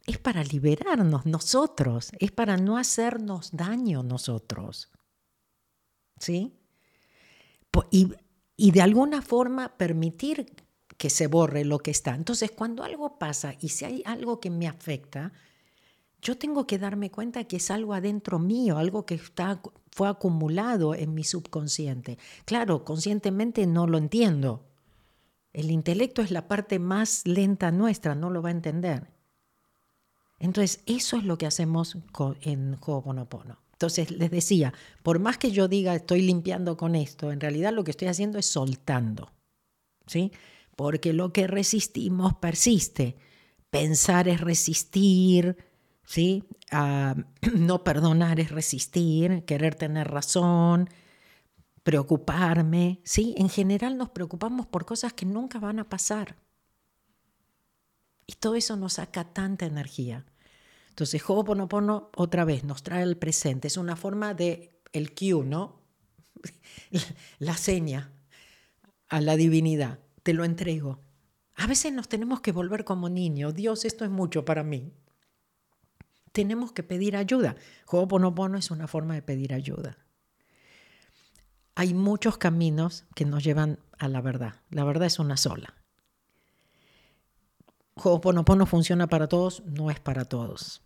es 0.07 0.18
para 0.18 0.43
liberarnos 0.43 1.26
nosotros, 1.26 2.11
es 2.18 2.32
para 2.32 2.57
no 2.57 2.78
hacernos 2.78 3.51
daño 3.53 4.03
nosotros. 4.03 4.90
¿Sí? 6.18 6.55
Y, 7.90 8.12
y 8.57 8.70
de 8.70 8.82
alguna 8.82 9.22
forma 9.22 9.76
permitir 9.76 10.47
que 10.97 11.11
se 11.11 11.26
borre 11.26 11.64
lo 11.64 11.78
que 11.78 11.90
está. 11.90 12.14
Entonces, 12.14 12.51
cuando 12.51 12.84
algo 12.84 13.18
pasa 13.18 13.55
y 13.61 13.68
si 13.68 13.84
hay 13.84 14.03
algo 14.07 14.40
que 14.40 14.51
me 14.51 14.66
afecta, 14.66 15.32
yo 16.23 16.39
tengo 16.39 16.66
que 16.66 16.79
darme 16.79 17.11
cuenta 17.11 17.45
que 17.45 17.57
es 17.57 17.70
algo 17.70 17.95
adentro 17.95 18.39
mío, 18.39 18.79
algo 18.79 19.05
que 19.05 19.16
está, 19.16 19.61
fue 19.91 20.09
acumulado 20.09 20.95
en 20.95 21.14
mi 21.14 21.25
subconsciente. 21.25 22.16
Claro, 22.45 22.85
conscientemente 22.85 23.66
no 23.66 23.89
lo 23.89 23.99
entiendo. 23.99 24.64
El 25.53 25.70
intelecto 25.70 26.23
es 26.23 26.31
la 26.31 26.47
parte 26.47 26.79
más 26.79 27.27
lenta 27.27 27.73
nuestra, 27.73 28.14
no 28.14 28.31
lo 28.31 28.41
va 28.41 28.51
a 28.51 28.53
entender. 28.53 29.11
Entonces, 30.39 30.81
eso 30.87 31.16
es 31.16 31.25
lo 31.25 31.37
que 31.39 31.47
hacemos 31.47 31.99
en 32.43 32.79
Ho'oponopono. 32.81 33.59
Entonces 33.73 34.12
les 34.12 34.31
decía, 34.31 34.73
por 35.03 35.18
más 35.18 35.39
que 35.39 35.51
yo 35.51 35.66
diga 35.66 35.95
estoy 35.97 36.23
limpiando 36.23 36.77
con 36.77 36.95
esto, 36.95 37.33
en 37.33 37.41
realidad 37.41 37.73
lo 37.73 37.83
que 37.83 37.91
estoy 37.91 38.07
haciendo 38.07 38.39
es 38.39 38.47
soltando. 38.47 39.33
¿Sí? 40.07 40.31
Porque 40.77 41.12
lo 41.12 41.33
que 41.33 41.49
resistimos 41.49 42.35
persiste. 42.35 43.16
Pensar 43.70 44.29
es 44.29 44.41
resistir, 44.41 45.57
¿sí? 46.05 46.44
Ah, 46.70 47.14
no 47.55 47.84
perdonar 47.84 48.40
es 48.40 48.50
resistir, 48.50 49.44
querer 49.44 49.74
tener 49.74 50.09
razón, 50.09 50.88
preocuparme, 51.82 53.00
¿sí? 53.05 53.34
En 53.36 53.48
general 53.48 53.96
nos 53.96 54.11
preocupamos 54.11 54.66
por 54.66 54.84
cosas 54.84 55.12
que 55.12 55.26
nunca 55.26 55.59
van 55.59 55.78
a 55.78 55.88
pasar. 55.88 56.36
Y 58.26 58.34
todo 58.34 58.55
eso 58.55 58.76
nos 58.76 58.94
saca 58.94 59.24
tanta 59.24 59.66
energía. 59.66 60.24
Entonces, 60.90 61.22
Ho'oponopono 61.26 62.11
otra 62.16 62.44
vez 62.44 62.64
nos 62.64 62.82
trae 62.82 63.03
el 63.03 63.16
presente. 63.16 63.68
Es 63.68 63.76
una 63.76 63.96
forma 63.96 64.34
de 64.34 64.80
el 64.92 65.14
cue, 65.14 65.44
¿no? 65.44 65.80
La 67.38 67.57
seña 67.57 68.12
a 69.09 69.20
la 69.20 69.36
divinidad. 69.36 69.98
Te 70.22 70.32
lo 70.32 70.44
entrego. 70.44 71.00
A 71.55 71.66
veces 71.66 71.92
nos 71.92 72.09
tenemos 72.09 72.40
que 72.40 72.53
volver 72.53 72.84
como 72.84 73.11
niños. 73.11 73.55
Dios, 73.55 73.84
esto 73.84 74.05
es 74.05 74.11
mucho 74.11 74.44
para 74.44 74.62
mí. 74.62 74.92
Tenemos 76.33 76.72
que 76.72 76.83
pedir 76.83 77.16
ayuda. 77.16 77.57
Ho'oponopono 77.87 78.59
es 78.59 78.70
una 78.70 78.89
forma 78.89 79.14
de 79.14 79.22
pedir 79.22 79.53
ayuda. 79.55 79.99
Hay 81.74 81.95
muchos 81.95 82.39
caminos 82.39 83.05
que 83.14 83.24
nos 83.24 83.45
llevan 83.45 83.78
a 83.99 84.09
la 84.09 84.20
verdad. 84.20 84.55
La 84.70 84.85
verdad 84.85 85.07
es 85.07 85.18
una 85.18 85.37
sola. 85.37 85.74
Ho'oponopono 87.95 88.66
funciona 88.66 89.07
para 89.07 89.28
todos, 89.28 89.62
no 89.66 89.91
es 89.91 90.01
para 90.01 90.24
todos. 90.24 90.83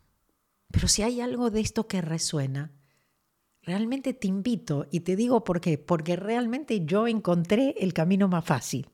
Pero 0.70 0.88
si 0.88 1.02
hay 1.02 1.20
algo 1.20 1.50
de 1.50 1.60
esto 1.60 1.86
que 1.86 2.00
resuena, 2.00 2.72
realmente 3.62 4.14
te 4.14 4.26
invito 4.26 4.86
y 4.90 5.00
te 5.00 5.16
digo 5.16 5.44
por 5.44 5.60
qué, 5.60 5.78
porque 5.78 6.16
realmente 6.16 6.84
yo 6.84 7.06
encontré 7.06 7.74
el 7.78 7.92
camino 7.92 8.26
más 8.28 8.44
fácil. 8.44 8.90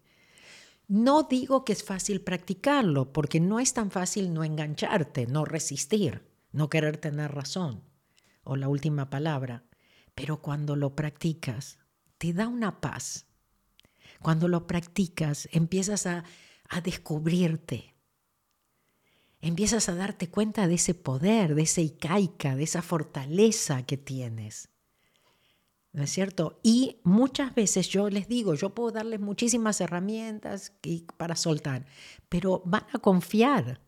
No 0.88 1.22
digo 1.22 1.64
que 1.64 1.72
es 1.72 1.82
fácil 1.84 2.20
practicarlo, 2.20 3.12
porque 3.12 3.40
no 3.40 3.61
es 3.61 3.72
tan 3.72 3.90
fácil 3.90 4.34
no 4.34 4.44
engancharte, 4.44 5.26
no 5.26 5.46
resistir, 5.46 6.22
no 6.53 6.68
querer 6.68 6.96
tener 6.98 7.32
razón 7.32 7.82
o 8.44 8.57
la 8.57 8.68
última 8.68 9.11
palabra, 9.11 9.64
pero 10.14 10.42
cuando 10.42 10.76
lo 10.76 10.94
practicas, 10.94 11.78
te 12.18 12.32
da 12.32 12.48
una 12.48 12.80
paz. 12.80 13.26
Cuando 14.20 14.48
lo 14.48 14.66
practicas, 14.66 15.48
empiezas 15.53 16.07
a, 16.07 16.24
a 16.68 16.80
descubrirte, 16.80 17.94
empiezas 19.40 19.88
a 19.88 19.94
darte 19.94 20.28
cuenta 20.28 20.68
de 20.68 20.74
ese 20.74 20.94
poder, 20.94 21.55
de 21.55 21.62
ese 21.62 21.82
ikaica, 21.82 22.55
de 22.55 22.62
esa 22.64 22.82
fortaleza 22.82 23.84
que 23.84 23.96
tienes. 23.96 24.68
¿No 25.92 26.05
es 26.05 26.11
cierto? 26.11 26.59
Y 26.62 27.00
muchas 27.05 27.55
veces 27.55 27.88
yo 27.88 28.09
les 28.09 28.26
digo, 28.26 28.55
yo 28.55 28.74
puedo 28.74 28.92
darles 28.92 29.20
muchísimas 29.20 29.80
herramientas 29.80 30.72
para 31.18 31.36
soltar, 31.36 31.84
pero 32.30 32.62
van 32.64 32.86
a 32.94 32.98
confiar. 32.98 33.80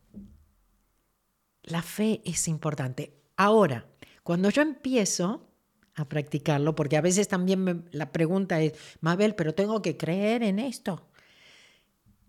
La 1.65 1.83
fe 1.83 2.23
es 2.25 2.49
importante. 2.49 3.21
Ahora, 3.37 3.87
cuando 4.23 4.51
yo 4.51 4.62
empiezo 4.62 5.49
a 5.95 6.09
practicarlo, 6.09 6.75
porque 6.75 6.97
a 6.97 7.01
veces 7.01 7.29
también 7.29 7.89
la 7.93 8.12
pregunta 8.12 8.61
es, 8.61 8.73
Mabel, 9.01 9.35
pero 9.35 9.55
tengo 9.55 9.83
que 9.83 9.97
creer 9.97 10.43
en 10.43 10.59
esto. 10.59 11.09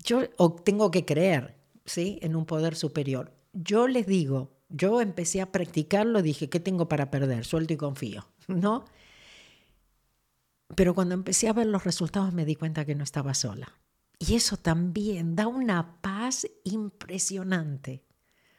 Yo 0.04 0.22
o 0.38 0.54
tengo 0.54 0.92
que 0.92 1.06
creer. 1.06 1.56
¿sí? 1.86 2.20
en 2.22 2.36
un 2.36 2.46
poder 2.46 2.76
superior. 2.76 3.32
Yo 3.54 3.88
les 3.88 4.06
digo, 4.06 4.58
yo 4.70 5.02
empecé 5.02 5.42
a 5.42 5.52
practicarlo, 5.52 6.22
dije, 6.22 6.50
¿qué 6.50 6.60
tengo 6.60 6.90
para 6.90 7.12
perder? 7.12 7.46
Suelto 7.46 7.74
y 7.74 7.78
confío, 7.78 8.28
¿no? 8.48 8.86
Pero 10.76 10.96
cuando 10.96 11.14
empecé 11.14 11.48
a 11.48 11.54
ver 11.54 11.68
los 11.68 11.84
resultados 11.84 12.34
me 12.34 12.44
di 12.44 12.56
cuenta 12.56 12.86
que 12.86 12.96
no 12.96 13.04
estaba 13.04 13.34
sola. 13.34 13.80
Y 14.18 14.36
eso 14.36 14.58
también 14.58 15.36
da 15.36 15.48
una 15.48 16.02
paz 16.02 16.48
impresionante. 16.64 18.04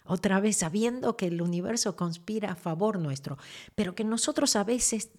Otra 0.06 0.40
vez, 0.40 0.56
sabiendo 0.56 1.16
que 1.16 1.26
el 1.26 1.42
universo 1.42 1.96
conspira 1.96 2.52
a 2.52 2.56
favor 2.56 2.98
nuestro, 2.98 3.38
pero 3.74 3.94
que 3.94 4.04
nosotros 4.04 4.56
a 4.56 4.64
veces, 4.64 5.10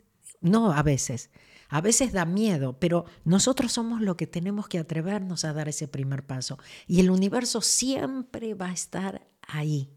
no 0.42 0.72
a 0.72 0.84
veces, 0.84 1.30
a 1.70 1.82
veces 1.82 2.14
da 2.14 2.26
miedo, 2.26 2.78
pero 2.80 3.06
nosotros 3.26 3.74
somos 3.74 4.02
los 4.02 4.16
que 4.16 4.28
tenemos 4.28 4.68
que 4.68 4.80
atrevernos 4.80 5.46
a 5.46 5.54
dar 5.54 5.68
ese 5.68 5.88
primer 5.88 6.26
paso. 6.26 6.58
Y 6.88 7.00
el 7.00 7.10
universo 7.10 7.62
siempre 7.62 8.54
va 8.54 8.68
a 8.68 8.74
estar 8.74 9.28
ahí 9.42 9.90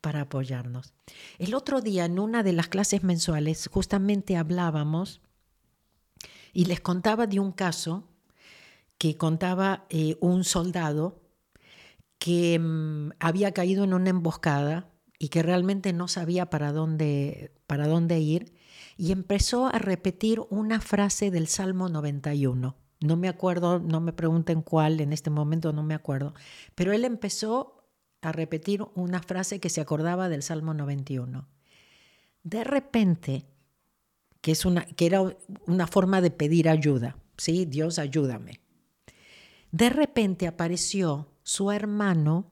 para 0.00 0.22
apoyarnos. 0.22 0.92
El 1.38 1.54
otro 1.54 1.80
día 1.80 2.04
en 2.04 2.18
una 2.18 2.42
de 2.42 2.52
las 2.52 2.68
clases 2.68 3.02
mensuales 3.02 3.68
justamente 3.72 4.36
hablábamos 4.36 5.20
y 6.52 6.66
les 6.66 6.80
contaba 6.80 7.26
de 7.26 7.40
un 7.40 7.52
caso 7.52 8.08
que 8.98 9.16
contaba 9.16 9.86
eh, 9.90 10.16
un 10.20 10.44
soldado 10.44 11.23
que 12.24 12.58
mm, 12.58 13.10
había 13.20 13.52
caído 13.52 13.84
en 13.84 13.92
una 13.92 14.08
emboscada 14.08 14.90
y 15.18 15.28
que 15.28 15.42
realmente 15.42 15.92
no 15.92 16.08
sabía 16.08 16.48
para 16.48 16.72
dónde, 16.72 17.52
para 17.66 17.86
dónde 17.86 18.18
ir 18.18 18.54
y 18.96 19.12
empezó 19.12 19.66
a 19.66 19.78
repetir 19.78 20.40
una 20.48 20.80
frase 20.80 21.30
del 21.30 21.48
Salmo 21.48 21.90
91. 21.90 22.76
No 23.02 23.16
me 23.16 23.28
acuerdo, 23.28 23.78
no 23.78 24.00
me 24.00 24.14
pregunten 24.14 24.62
cuál, 24.62 25.02
en 25.02 25.12
este 25.12 25.28
momento 25.28 25.74
no 25.74 25.82
me 25.82 25.92
acuerdo, 25.92 26.32
pero 26.74 26.94
él 26.94 27.04
empezó 27.04 27.84
a 28.22 28.32
repetir 28.32 28.82
una 28.94 29.20
frase 29.20 29.60
que 29.60 29.68
se 29.68 29.82
acordaba 29.82 30.30
del 30.30 30.42
Salmo 30.42 30.72
91. 30.72 31.46
De 32.42 32.64
repente, 32.64 33.44
que, 34.40 34.52
es 34.52 34.64
una, 34.64 34.86
que 34.86 35.04
era 35.04 35.20
una 35.66 35.86
forma 35.86 36.22
de 36.22 36.30
pedir 36.30 36.70
ayuda, 36.70 37.18
¿sí? 37.36 37.66
Dios 37.66 37.98
ayúdame. 37.98 38.62
De 39.72 39.90
repente 39.90 40.46
apareció 40.46 41.33
su 41.44 41.70
hermano 41.70 42.50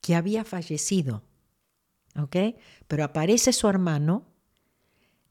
que 0.00 0.14
había 0.14 0.44
fallecido, 0.44 1.24
¿ok? 2.16 2.36
Pero 2.86 3.02
aparece 3.02 3.52
su 3.52 3.68
hermano 3.68 4.26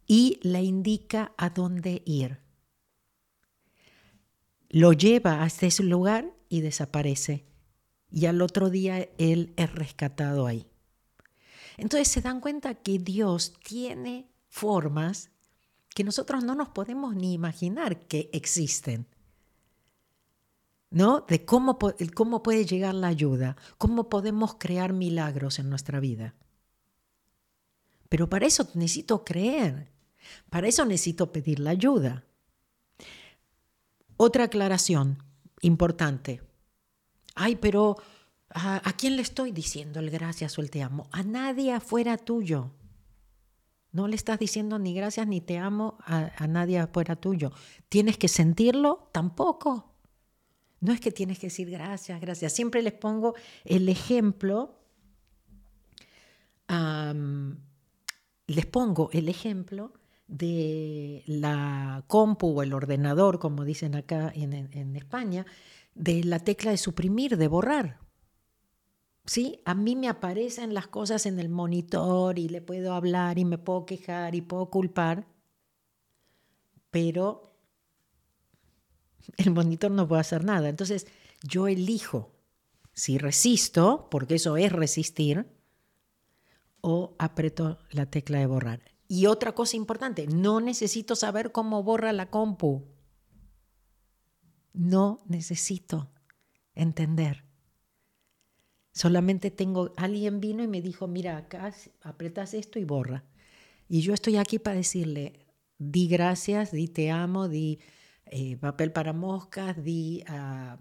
y 0.05 0.39
le 0.41 0.63
indica 0.63 1.33
a 1.37 1.49
dónde 1.49 2.01
ir. 2.05 2.39
Lo 4.69 4.91
lleva 4.91 5.43
hasta 5.43 5.67
ese 5.67 5.83
lugar 5.83 6.33
y 6.49 6.61
desaparece. 6.61 7.45
Y 8.09 8.25
al 8.25 8.41
otro 8.41 8.69
día 8.69 9.09
él 9.17 9.53
es 9.57 9.73
rescatado 9.73 10.47
ahí. 10.47 10.65
Entonces 11.77 12.07
se 12.07 12.21
dan 12.21 12.41
cuenta 12.41 12.75
que 12.75 12.99
Dios 12.99 13.53
tiene 13.63 14.29
formas 14.47 15.29
que 15.93 16.03
nosotros 16.03 16.43
no 16.43 16.55
nos 16.55 16.69
podemos 16.69 17.15
ni 17.15 17.33
imaginar 17.33 18.07
que 18.07 18.29
existen. 18.33 19.07
¿No? 20.89 21.25
De 21.27 21.43
cómo, 21.43 21.77
cómo 22.15 22.43
puede 22.43 22.65
llegar 22.65 22.95
la 22.95 23.07
ayuda, 23.07 23.57
cómo 23.77 24.09
podemos 24.09 24.55
crear 24.57 24.93
milagros 24.93 25.59
en 25.59 25.69
nuestra 25.69 25.99
vida. 25.99 26.33
Pero 28.09 28.29
para 28.29 28.45
eso 28.45 28.69
necesito 28.73 29.23
creer. 29.23 29.91
Para 30.49 30.67
eso 30.67 30.85
necesito 30.85 31.31
pedir 31.31 31.59
la 31.59 31.71
ayuda. 31.71 32.23
Otra 34.17 34.45
aclaración 34.45 35.23
importante. 35.61 36.41
Ay, 37.35 37.55
pero 37.55 37.97
¿a, 38.49 38.81
quién 38.97 39.15
le 39.15 39.21
estoy 39.21 39.51
diciendo 39.51 39.99
el 39.99 40.09
gracias 40.09 40.57
o 40.57 40.61
el 40.61 40.71
te 40.71 40.81
amo? 40.81 41.07
A 41.11 41.23
nadie 41.23 41.73
afuera 41.73 42.17
tuyo. 42.17 42.71
No 43.91 44.07
le 44.07 44.15
estás 44.15 44.39
diciendo 44.39 44.79
ni 44.79 44.93
gracias 44.93 45.27
ni 45.27 45.41
te 45.41 45.57
amo 45.57 45.97
a, 46.01 46.31
a 46.35 46.47
nadie 46.47 46.79
afuera 46.79 47.15
tuyo. 47.15 47.51
¿Tienes 47.89 48.17
que 48.17 48.27
sentirlo? 48.27 49.09
Tampoco. 49.11 49.96
No 50.79 50.93
es 50.93 50.99
que 50.99 51.11
tienes 51.11 51.39
que 51.39 51.47
decir 51.47 51.69
gracias, 51.69 52.21
gracias. 52.21 52.53
Siempre 52.53 52.81
les 52.81 52.93
pongo 52.93 53.35
el 53.65 53.89
ejemplo. 53.89 54.75
les 58.47 58.65
pongo 58.65 59.09
el 59.11 59.29
ejemplo 59.29 59.93
de 60.27 61.23
la 61.25 62.03
compu 62.07 62.59
o 62.59 62.63
el 62.63 62.73
ordenador, 62.73 63.39
como 63.39 63.63
dicen 63.63 63.95
acá 63.95 64.31
en, 64.35 64.95
España, 64.95 65.45
de 65.95 66.23
la 66.23 66.39
tecla 66.39 66.71
de 66.71 66.77
suprimir, 66.77 67.37
de 67.37 67.47
borrar. 67.47 67.99
¿Sí? 69.25 69.61
A 69.65 69.73
mí 69.73 69.95
me 69.97 70.07
aparecen 70.07 70.73
las 70.73 70.87
cosas 70.87 71.25
en 71.25 71.39
el 71.39 71.49
monitor 71.49 72.39
y 72.39 72.47
le 72.47 72.61
puedo 72.61 72.93
hablar 72.93 73.37
y 73.39 73.45
me 73.45 73.57
puedo 73.57 73.85
quejar 73.85 74.35
y 74.35 74.41
puedo 74.41 74.69
culpar, 74.69 75.27
pero 76.91 77.56
el 79.37 79.51
monitor 79.51 79.91
no 79.91 80.07
puede 80.07 80.21
hacer 80.21 80.43
nada. 80.43 80.69
Entonces 80.69 81.07
yo 81.43 81.67
elijo 81.67 82.33
si 82.93 83.17
resisto, 83.17 84.07
porque 84.09 84.35
eso 84.35 84.57
es 84.57 84.71
resistir, 84.71 85.45
o 86.81 87.15
aprieto 87.19 87.77
la 87.91 88.07
tecla 88.07 88.39
de 88.39 88.47
borrar. 88.47 88.81
Y 89.07 89.27
otra 89.27 89.53
cosa 89.53 89.77
importante, 89.77 90.25
no 90.27 90.59
necesito 90.59 91.15
saber 91.15 91.51
cómo 91.51 91.83
borra 91.83 92.11
la 92.11 92.29
compu. 92.29 92.85
No 94.73 95.21
necesito 95.27 96.09
entender. 96.73 97.45
Solamente 98.91 99.51
tengo, 99.51 99.93
alguien 99.95 100.39
vino 100.39 100.63
y 100.63 100.67
me 100.67 100.81
dijo, 100.81 101.07
mira, 101.07 101.37
acá 101.37 101.73
apretas 102.01 102.53
esto 102.53 102.79
y 102.79 102.83
borra. 102.83 103.25
Y 103.87 104.01
yo 104.01 104.13
estoy 104.13 104.37
aquí 104.37 104.59
para 104.59 104.77
decirle, 104.77 105.45
di 105.77 106.07
gracias, 106.07 106.71
di 106.71 106.87
te 106.87 107.11
amo, 107.11 107.47
di 107.47 107.79
eh, 108.31 108.57
papel 108.57 108.91
para 108.91 109.13
moscas, 109.13 109.81
di 109.83 110.23
uh, 110.29 110.77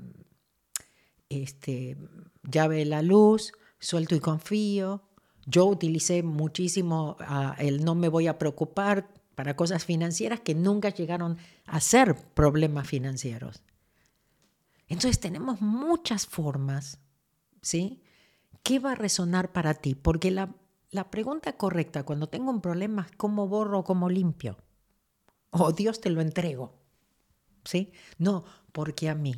este, 1.29 1.97
llave 2.43 2.77
de 2.77 2.85
la 2.87 3.03
luz, 3.03 3.53
suelto 3.79 4.15
y 4.15 4.21
confío. 4.21 5.03
Yo 5.47 5.67
utilicé 5.67 6.23
muchísimo 6.23 7.17
uh, 7.21 7.53
el 7.59 7.85
no 7.85 7.95
me 7.95 8.09
voy 8.09 8.27
a 8.27 8.39
preocupar 8.39 9.09
para 9.35 9.55
cosas 9.55 9.85
financieras 9.85 10.41
que 10.41 10.55
nunca 10.55 10.89
llegaron 10.89 11.39
a 11.67 11.81
ser 11.81 12.17
problemas 12.35 12.89
financieros. 12.89 13.63
Entonces 14.89 15.21
tenemos 15.21 15.61
muchas 15.61 16.27
formas, 16.27 16.99
¿sí? 17.61 18.03
¿Qué 18.63 18.79
va 18.79 18.93
a 18.93 18.97
resonar 18.97 19.53
para 19.53 19.75
ti? 19.75 19.95
Porque 19.95 20.31
la, 20.31 20.55
la 20.91 21.11
pregunta 21.11 21.57
correcta 21.57 22.05
cuando 22.05 22.29
tengo 22.29 22.51
un 22.51 22.61
problema 22.61 23.07
es 23.09 23.17
cómo 23.17 23.47
borro 23.47 23.85
cómo 23.85 24.09
limpio. 24.09 24.57
O 25.51 25.73
Dios 25.73 26.01
te 26.01 26.11
lo 26.11 26.21
entrego. 26.21 26.76
¿Sí? 27.67 27.93
No, 28.17 28.45
porque 28.73 29.09
a 29.11 29.15
mí. 29.15 29.35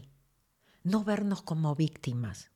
No 0.85 1.03
vernos 1.03 1.43
como 1.43 1.75
víctimas. 1.75 2.51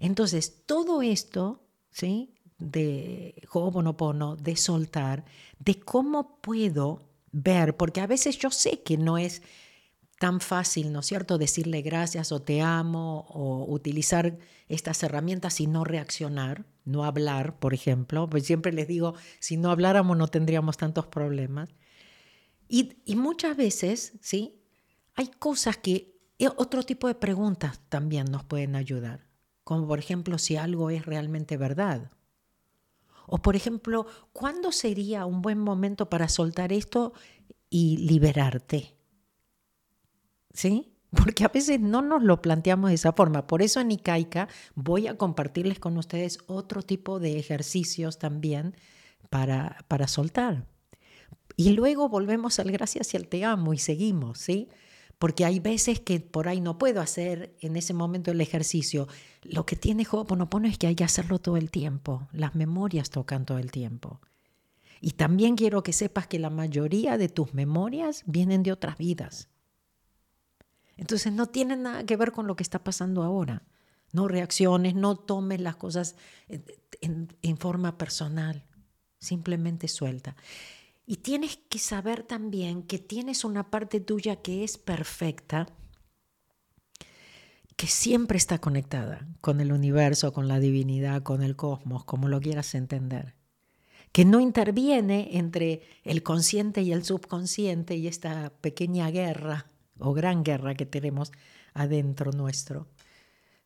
Entonces, 0.00 0.64
todo 0.66 1.02
esto, 1.02 1.62
¿sí? 1.90 2.34
De 2.58 3.34
Ho'oponopono, 3.52 4.36
de 4.36 4.56
soltar, 4.56 5.24
de 5.58 5.78
cómo 5.78 6.40
puedo 6.40 7.08
ver, 7.30 7.76
porque 7.76 8.00
a 8.00 8.06
veces 8.06 8.38
yo 8.38 8.50
sé 8.50 8.82
que 8.82 8.96
no 8.96 9.18
es 9.18 9.42
tan 10.18 10.40
fácil, 10.40 10.92
¿no 10.92 11.00
es 11.00 11.06
cierto?, 11.06 11.38
decirle 11.38 11.82
gracias 11.82 12.32
o 12.32 12.42
te 12.42 12.60
amo 12.60 13.26
o 13.28 13.72
utilizar 13.72 14.38
estas 14.68 15.02
herramientas 15.02 15.60
y 15.60 15.66
no 15.68 15.84
reaccionar, 15.84 16.64
no 16.84 17.04
hablar, 17.04 17.58
por 17.58 17.74
ejemplo, 17.74 18.28
pues 18.28 18.44
siempre 18.44 18.72
les 18.72 18.88
digo, 18.88 19.14
si 19.38 19.56
no 19.56 19.70
habláramos 19.70 20.16
no 20.16 20.28
tendríamos 20.28 20.76
tantos 20.76 21.06
problemas. 21.06 21.68
Y, 22.68 22.96
muchas 23.16 23.56
veces, 23.56 24.14
¿sí? 24.20 24.60
Hay 25.14 25.28
cosas 25.28 25.76
que, 25.78 26.18
otro 26.56 26.82
tipo 26.82 27.08
de 27.08 27.14
preguntas 27.14 27.80
también 27.88 28.26
nos 28.30 28.44
pueden 28.44 28.76
ayudar, 28.76 29.26
como 29.64 29.88
por 29.88 29.98
ejemplo 29.98 30.38
si 30.38 30.56
algo 30.56 30.90
es 30.90 31.04
realmente 31.06 31.56
verdad. 31.56 32.12
O 33.26 33.38
por 33.38 33.56
ejemplo, 33.56 34.06
¿cuándo 34.32 34.70
sería 34.70 35.26
un 35.26 35.42
buen 35.42 35.58
momento 35.58 36.08
para 36.08 36.28
soltar 36.28 36.72
esto 36.72 37.12
y 37.68 37.96
liberarte? 37.96 38.98
¿sí? 40.58 40.92
Porque 41.10 41.44
a 41.44 41.48
veces 41.48 41.80
no 41.80 42.02
nos 42.02 42.22
lo 42.22 42.42
planteamos 42.42 42.90
de 42.90 42.94
esa 42.94 43.12
forma. 43.12 43.46
Por 43.46 43.62
eso 43.62 43.80
en 43.80 43.92
Icaica 43.92 44.48
voy 44.74 45.06
a 45.06 45.16
compartirles 45.16 45.78
con 45.78 45.96
ustedes 45.96 46.38
otro 46.46 46.82
tipo 46.82 47.20
de 47.20 47.38
ejercicios 47.38 48.18
también 48.18 48.76
para, 49.30 49.84
para 49.88 50.08
soltar. 50.08 50.66
Y 51.58 51.70
luego 51.70 52.08
volvemos 52.08 52.60
al 52.60 52.70
gracias 52.70 53.12
y 53.12 53.16
al 53.16 53.26
te 53.26 53.44
amo 53.44 53.74
y 53.74 53.78
seguimos, 53.78 54.38
¿sí? 54.38 54.68
Porque 55.18 55.44
hay 55.44 55.58
veces 55.58 55.98
que 55.98 56.20
por 56.20 56.46
ahí 56.46 56.60
no 56.60 56.78
puedo 56.78 57.00
hacer 57.00 57.56
en 57.58 57.76
ese 57.76 57.94
momento 57.94 58.30
el 58.30 58.40
ejercicio. 58.40 59.08
Lo 59.42 59.66
que 59.66 59.74
tiene 59.74 60.06
Ho'oponopono 60.08 60.68
es 60.68 60.78
que 60.78 60.86
hay 60.86 60.94
que 60.94 61.02
hacerlo 61.02 61.40
todo 61.40 61.56
el 61.56 61.72
tiempo. 61.72 62.28
Las 62.30 62.54
memorias 62.54 63.10
tocan 63.10 63.44
todo 63.44 63.58
el 63.58 63.72
tiempo. 63.72 64.20
Y 65.00 65.14
también 65.14 65.56
quiero 65.56 65.82
que 65.82 65.92
sepas 65.92 66.28
que 66.28 66.38
la 66.38 66.48
mayoría 66.48 67.18
de 67.18 67.28
tus 67.28 67.52
memorias 67.54 68.22
vienen 68.26 68.62
de 68.62 68.70
otras 68.70 68.96
vidas. 68.96 69.48
Entonces 70.96 71.32
no 71.32 71.46
tiene 71.46 71.76
nada 71.76 72.06
que 72.06 72.16
ver 72.16 72.30
con 72.30 72.46
lo 72.46 72.54
que 72.54 72.62
está 72.62 72.84
pasando 72.84 73.24
ahora. 73.24 73.64
No 74.12 74.28
reacciones, 74.28 74.94
no 74.94 75.16
tomes 75.16 75.60
las 75.60 75.74
cosas 75.74 76.14
en, 77.00 77.56
forma 77.58 77.98
personal, 77.98 78.64
simplemente 79.18 79.88
suelta. 79.88 80.36
Y 81.10 81.16
tienes 81.16 81.56
que 81.70 81.78
saber 81.78 82.22
también 82.22 82.82
que 82.82 82.98
tienes 82.98 83.42
una 83.42 83.70
parte 83.70 83.98
tuya 83.98 84.42
que 84.42 84.62
es 84.62 84.76
perfecta, 84.76 85.66
que 87.76 87.86
siempre 87.86 88.36
está 88.36 88.58
conectada 88.58 89.26
con 89.40 89.62
el 89.62 89.72
universo, 89.72 90.34
con 90.34 90.48
la 90.48 90.60
divinidad, 90.60 91.22
con 91.22 91.42
el 91.42 91.56
cosmos, 91.56 92.04
como 92.04 92.28
lo 92.28 92.40
quieras 92.40 92.74
entender. 92.74 93.36
Que 94.12 94.26
no 94.26 94.38
interviene 94.38 95.38
entre 95.38 95.80
el 96.04 96.22
consciente 96.22 96.82
y 96.82 96.92
el 96.92 97.02
subconsciente 97.02 97.96
y 97.96 98.06
esta 98.06 98.52
pequeña 98.60 99.10
guerra 99.10 99.70
o 99.98 100.12
gran 100.12 100.44
guerra 100.44 100.74
que 100.74 100.84
tenemos 100.84 101.32
adentro 101.72 102.32
nuestro, 102.32 102.86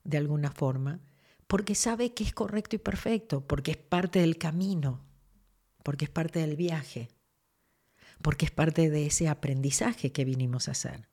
de 0.05 0.17
alguna 0.17 0.53
forma, 0.53 1.01
porque 1.49 1.75
sabe 1.75 2.15
que 2.15 2.23
es 2.23 2.33
correcto 2.33 2.77
y 2.77 2.79
perfecto, 2.79 3.45
porque 3.45 3.73
es 3.73 3.79
parte 3.79 4.21
del 4.21 4.39
camino, 4.39 5.01
porque 5.83 6.05
es 6.05 6.11
parte 6.11 6.39
del 6.39 6.55
viaje, 6.55 7.09
porque 8.23 8.47
es 8.47 8.51
parte 8.51 8.91
de 8.91 9.07
ese 9.07 9.29
aprendizaje 9.29 10.13
que 10.13 10.25
vinimos 10.25 10.69
a 10.69 10.73
hacer. 10.73 11.09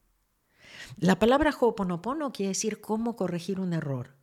La 0.97 1.19
palabra 1.19 1.51
Ho'oponopono 1.51 2.31
quiere 2.31 2.49
decir 2.49 2.81
cómo 2.81 3.15
corregir 3.15 3.59
un 3.59 3.73
error. 3.73 4.15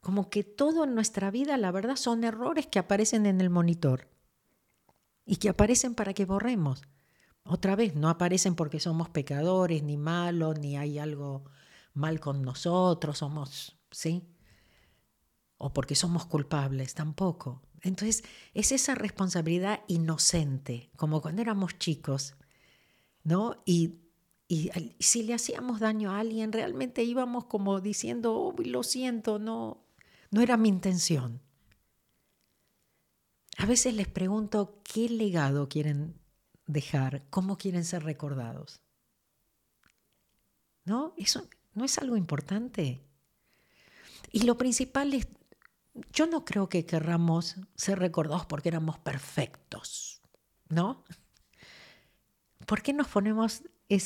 Como 0.00 0.30
que 0.30 0.42
todo 0.44 0.84
en 0.84 0.94
nuestra 0.94 1.30
vida, 1.30 1.56
la 1.56 1.70
verdad, 1.70 1.96
son 1.96 2.24
errores 2.24 2.66
que 2.66 2.78
aparecen 2.78 3.26
en 3.26 3.40
el 3.40 3.50
monitor 3.50 4.08
y 5.24 5.36
que 5.36 5.48
aparecen 5.48 5.94
para 5.94 6.12
que 6.12 6.24
borremos. 6.24 6.82
Otra 7.44 7.76
vez, 7.76 7.94
no 7.94 8.08
aparecen 8.08 8.54
porque 8.54 8.80
somos 8.80 9.08
pecadores, 9.08 9.82
ni 9.82 9.96
malos, 9.96 10.58
ni 10.58 10.76
hay 10.76 10.98
algo 10.98 11.44
mal 11.94 12.20
con 12.20 12.42
nosotros, 12.42 13.18
somos, 13.18 13.76
¿sí? 13.90 14.28
O 15.58 15.72
porque 15.72 15.94
somos 15.94 16.26
culpables, 16.26 16.94
tampoco. 16.94 17.62
Entonces, 17.82 18.22
es 18.54 18.72
esa 18.72 18.94
responsabilidad 18.94 19.80
inocente, 19.88 20.90
como 20.96 21.20
cuando 21.20 21.42
éramos 21.42 21.78
chicos, 21.78 22.36
¿no? 23.24 23.60
Y, 23.64 23.96
y, 24.46 24.70
si 25.00 25.24
le 25.24 25.34
hacíamos 25.34 25.80
daño 25.80 26.12
a 26.12 26.20
alguien, 26.20 26.52
realmente 26.52 27.02
íbamos 27.02 27.46
como 27.46 27.80
diciendo, 27.80 28.34
oh, 28.34 28.54
lo 28.62 28.84
siento, 28.84 29.40
no, 29.40 29.84
no 30.30 30.40
era 30.40 30.56
mi 30.56 30.68
intención. 30.68 31.40
A 33.58 33.66
veces 33.66 33.94
les 33.94 34.08
pregunto 34.08 34.80
qué 34.84 35.08
legado 35.08 35.68
quieren 35.68 36.14
dejar, 36.66 37.24
cómo 37.30 37.58
quieren 37.58 37.84
ser 37.84 38.04
recordados. 38.04 38.80
¿No? 40.84 41.14
Eso 41.16 41.48
no 41.74 41.84
es 41.84 41.98
algo 41.98 42.16
importante. 42.16 43.00
Y 44.32 44.42
lo 44.42 44.56
principal 44.56 45.14
es, 45.14 45.28
yo 46.12 46.26
no 46.26 46.44
creo 46.44 46.68
que 46.68 46.86
querramos 46.86 47.56
ser 47.74 47.98
recordados 47.98 48.46
porque 48.46 48.68
éramos 48.68 48.98
perfectos, 48.98 50.22
¿no? 50.68 51.04
¿Por 52.66 52.82
qué 52.82 52.92
nos 52.92 53.08
ponemos 53.08 53.62
e, 53.88 54.00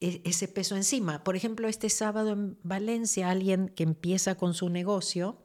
ese 0.00 0.48
peso 0.48 0.76
encima? 0.76 1.24
Por 1.24 1.36
ejemplo, 1.36 1.68
este 1.68 1.88
sábado 1.88 2.30
en 2.32 2.58
Valencia, 2.62 3.30
alguien 3.30 3.68
que 3.68 3.84
empieza 3.84 4.34
con 4.34 4.54
su 4.54 4.68
negocio, 4.68 5.42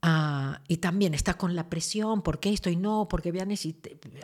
Ah, 0.00 0.62
y 0.68 0.76
también 0.76 1.12
está 1.12 1.34
con 1.34 1.56
la 1.56 1.68
presión, 1.68 2.22
porque 2.22 2.52
esto 2.52 2.70
y 2.70 2.76
no, 2.76 3.08
porque 3.08 3.32
voy 3.32 3.40
a 3.40 3.46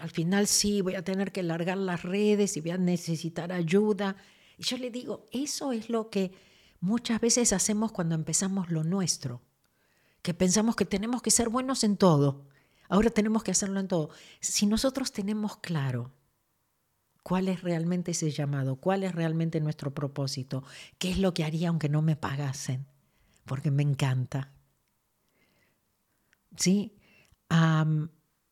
al 0.00 0.10
final 0.10 0.46
sí, 0.46 0.80
voy 0.82 0.94
a 0.94 1.02
tener 1.02 1.32
que 1.32 1.42
largar 1.42 1.78
las 1.78 2.02
redes 2.02 2.56
y 2.56 2.60
voy 2.60 2.70
a 2.70 2.78
necesitar 2.78 3.50
ayuda. 3.52 4.16
Y 4.56 4.62
yo 4.62 4.76
le 4.78 4.90
digo, 4.90 5.26
eso 5.32 5.72
es 5.72 5.90
lo 5.90 6.10
que 6.10 6.30
muchas 6.84 7.20
veces 7.20 7.52
hacemos 7.52 7.92
cuando 7.92 8.14
empezamos 8.14 8.70
lo 8.70 8.84
nuestro, 8.84 9.42
que 10.22 10.34
pensamos 10.34 10.76
que 10.76 10.84
tenemos 10.84 11.22
que 11.22 11.30
ser 11.30 11.48
buenos 11.48 11.84
en 11.84 11.96
todo, 11.96 12.46
ahora 12.88 13.10
tenemos 13.10 13.42
que 13.42 13.50
hacerlo 13.50 13.80
en 13.80 13.88
todo. 13.88 14.10
Si 14.40 14.66
nosotros 14.66 15.12
tenemos 15.12 15.56
claro 15.56 16.12
cuál 17.22 17.48
es 17.48 17.62
realmente 17.62 18.12
ese 18.12 18.30
llamado, 18.30 18.76
cuál 18.76 19.02
es 19.02 19.14
realmente 19.14 19.60
nuestro 19.60 19.92
propósito, 19.94 20.62
qué 20.98 21.10
es 21.10 21.18
lo 21.18 21.34
que 21.34 21.44
haría 21.44 21.68
aunque 21.70 21.88
no 21.88 22.02
me 22.02 22.16
pagasen, 22.16 22.86
porque 23.44 23.70
me 23.70 23.82
encanta 23.82 24.54
¿sí? 26.56 26.96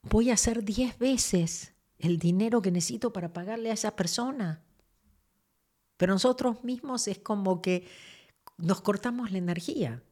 voy 0.02 0.30
a 0.30 0.34
hacer 0.34 0.64
10 0.64 0.98
veces 0.98 1.74
el 1.98 2.18
dinero 2.18 2.62
que 2.62 2.70
necesito 2.70 3.12
para 3.12 3.32
pagarle 3.32 3.70
a 3.70 3.74
esa 3.74 3.96
persona. 3.96 4.62
Pero 5.96 6.14
nosotros 6.14 6.64
mismos 6.64 7.06
es 7.08 7.18
como 7.18 7.62
que 7.62 7.86
nos 8.62 8.80
cortamos 8.80 9.32
la 9.32 9.38
energía. 9.38 10.02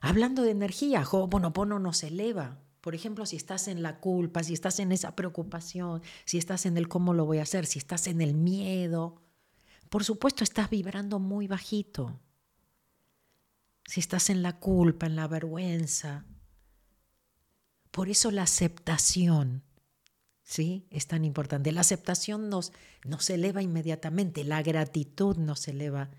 Hablando 0.00 0.42
de 0.42 0.50
energía, 0.50 1.02
Ho'oponopono 1.02 1.78
nos 1.78 2.02
eleva. 2.02 2.58
Por 2.80 2.94
ejemplo, 2.94 3.26
si 3.26 3.36
estás 3.36 3.68
en 3.68 3.82
la 3.82 4.00
culpa, 4.00 4.42
si 4.42 4.52
estás 4.52 4.78
en 4.78 4.92
esa 4.92 5.16
preocupación, 5.16 6.02
si 6.24 6.38
estás 6.38 6.66
en 6.66 6.76
el 6.76 6.88
cómo 6.88 7.14
lo 7.14 7.24
voy 7.24 7.38
a 7.38 7.42
hacer, 7.42 7.66
si 7.66 7.78
estás 7.78 8.06
en 8.06 8.20
el 8.20 8.34
miedo, 8.34 9.22
por 9.88 10.04
supuesto 10.04 10.44
estás 10.44 10.70
vibrando 10.70 11.18
muy 11.18 11.46
bajito. 11.46 12.20
Si 13.86 14.00
estás 14.00 14.28
en 14.28 14.42
la 14.42 14.58
culpa, 14.58 15.06
en 15.06 15.16
la 15.16 15.26
vergüenza, 15.28 16.26
por 17.90 18.08
eso 18.08 18.30
la 18.30 18.42
aceptación, 18.42 19.62
¿sí? 20.42 20.86
Es 20.90 21.06
tan 21.06 21.24
importante. 21.24 21.72
La 21.72 21.80
aceptación 21.80 22.50
nos, 22.50 22.72
nos 23.04 23.28
eleva 23.30 23.62
inmediatamente, 23.62 24.44
la 24.44 24.62
gratitud 24.62 25.36
nos 25.36 25.66
eleva, 25.68 26.10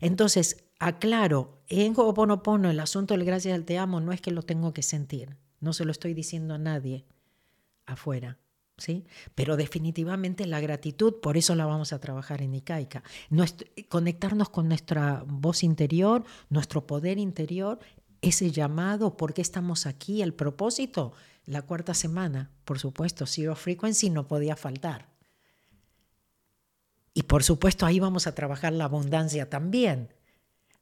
Entonces, 0.00 0.64
aclaro, 0.78 1.62
en 1.68 1.94
Ho'oponopono 1.96 2.70
el 2.70 2.80
asunto 2.80 3.14
del 3.14 3.24
gracias 3.24 3.54
al 3.54 3.64
te 3.64 3.78
amo 3.78 4.00
no 4.00 4.12
es 4.12 4.20
que 4.20 4.30
lo 4.30 4.42
tengo 4.42 4.72
que 4.72 4.82
sentir. 4.82 5.36
no 5.60 5.72
se 5.72 5.84
lo 5.84 5.90
estoy 5.90 6.14
diciendo 6.14 6.54
a 6.54 6.58
nadie 6.58 7.06
afuera. 7.86 8.38
¿Sí? 8.78 9.06
Pero 9.34 9.56
definitivamente 9.56 10.44
la 10.44 10.60
gratitud, 10.60 11.14
por 11.22 11.38
eso 11.38 11.54
la 11.54 11.64
vamos 11.64 11.94
a 11.94 11.98
trabajar 11.98 12.42
en 12.42 12.54
Icaica. 12.54 13.02
conectarnos 13.88 14.50
con 14.50 14.68
nuestra 14.68 15.24
voz 15.26 15.62
interior, 15.62 16.24
nuestro 16.50 16.86
poder 16.86 17.16
interior, 17.16 17.78
ese 18.20 18.50
llamado, 18.50 19.16
por 19.16 19.32
qué 19.32 19.40
estamos 19.40 19.86
aquí, 19.86 20.20
el 20.20 20.34
propósito, 20.34 21.14
la 21.46 21.62
cuarta 21.62 21.94
semana, 21.94 22.50
por 22.66 22.78
supuesto, 22.78 23.24
Zero 23.24 23.56
Frequency 23.56 24.10
no 24.10 24.28
podía 24.28 24.56
faltar. 24.56 25.15
Y 27.16 27.22
por 27.22 27.42
supuesto 27.42 27.86
ahí 27.86 27.98
vamos 27.98 28.26
a 28.26 28.34
trabajar 28.34 28.74
la 28.74 28.84
abundancia 28.84 29.48
también, 29.48 30.12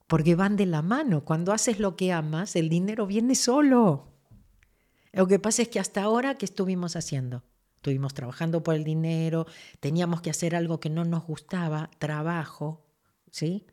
porque 0.08 0.34
van 0.34 0.56
de 0.56 0.66
la 0.66 0.82
mano. 0.82 1.24
Cuando 1.24 1.52
haces 1.52 1.78
lo 1.78 1.94
que 1.94 2.12
amas, 2.12 2.56
el 2.56 2.68
dinero 2.68 3.06
viene 3.06 3.36
solo. 3.36 4.08
Lo 5.12 5.28
que 5.28 5.38
pasa 5.38 5.62
es 5.62 5.68
que 5.68 5.78
hasta 5.78 6.02
ahora, 6.02 6.34
¿qué 6.34 6.44
estuvimos 6.44 6.96
haciendo? 6.96 7.44
Estuvimos 7.76 8.14
trabajando 8.14 8.64
por 8.64 8.74
el 8.74 8.82
dinero, 8.82 9.46
teníamos 9.78 10.22
que 10.22 10.30
hacer 10.30 10.56
algo 10.56 10.80
que 10.80 10.90
no 10.90 11.04
nos 11.04 11.24
gustaba, 11.24 11.88
trabajo, 12.00 12.84
¿sí? 13.30 13.68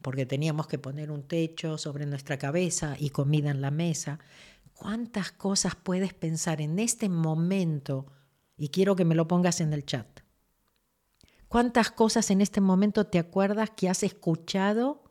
Porque 0.00 0.26
teníamos 0.26 0.68
que 0.68 0.78
poner 0.78 1.10
un 1.10 1.26
techo 1.26 1.76
sobre 1.76 2.06
nuestra 2.06 2.38
cabeza 2.38 2.94
y 3.00 3.10
comida 3.10 3.50
en 3.50 3.60
la 3.60 3.72
mesa. 3.72 4.20
¿Cuántas 4.74 5.32
cosas 5.32 5.74
puedes 5.74 6.14
pensar 6.14 6.60
en 6.60 6.78
este 6.78 7.08
momento? 7.08 8.06
Y 8.56 8.68
quiero 8.68 8.94
que 8.94 9.04
me 9.04 9.16
lo 9.16 9.26
pongas 9.26 9.60
en 9.60 9.72
el 9.72 9.84
chat. 9.84 10.15
¿Cuántas 11.56 11.90
cosas 11.90 12.30
en 12.30 12.42
este 12.42 12.60
momento 12.60 13.06
te 13.06 13.18
acuerdas 13.18 13.70
que 13.70 13.88
has 13.88 14.02
escuchado? 14.02 15.02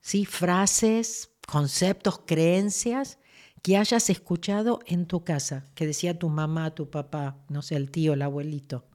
¿Sí? 0.00 0.24
Frases, 0.24 1.30
conceptos, 1.46 2.20
creencias 2.24 3.18
que 3.62 3.76
hayas 3.76 4.08
escuchado 4.08 4.80
en 4.86 5.04
tu 5.04 5.22
casa, 5.22 5.70
que 5.74 5.86
decía 5.86 6.18
tu 6.18 6.30
mamá, 6.30 6.74
tu 6.74 6.88
papá, 6.88 7.36
no 7.50 7.60
sé, 7.60 7.76
el 7.76 7.90
tío, 7.90 8.14
el 8.14 8.22
abuelito. 8.22 8.86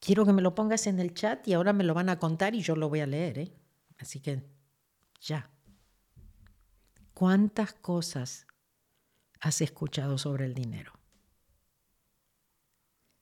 Quiero 0.00 0.26
que 0.26 0.34
me 0.34 0.42
lo 0.42 0.54
pongas 0.54 0.86
en 0.86 1.00
el 1.00 1.14
chat 1.14 1.48
y 1.48 1.54
ahora 1.54 1.72
me 1.72 1.84
lo 1.84 1.94
van 1.94 2.10
a 2.10 2.18
contar 2.18 2.54
y 2.54 2.60
yo 2.60 2.76
lo 2.76 2.90
voy 2.90 3.00
a 3.00 3.06
leer. 3.06 3.38
¿eh? 3.38 3.56
Así 3.96 4.20
que 4.20 4.44
ya. 5.22 5.50
¿Cuántas 7.14 7.72
cosas 7.72 8.46
has 9.40 9.62
escuchado 9.62 10.18
sobre 10.18 10.44
el 10.44 10.52
dinero? 10.52 10.92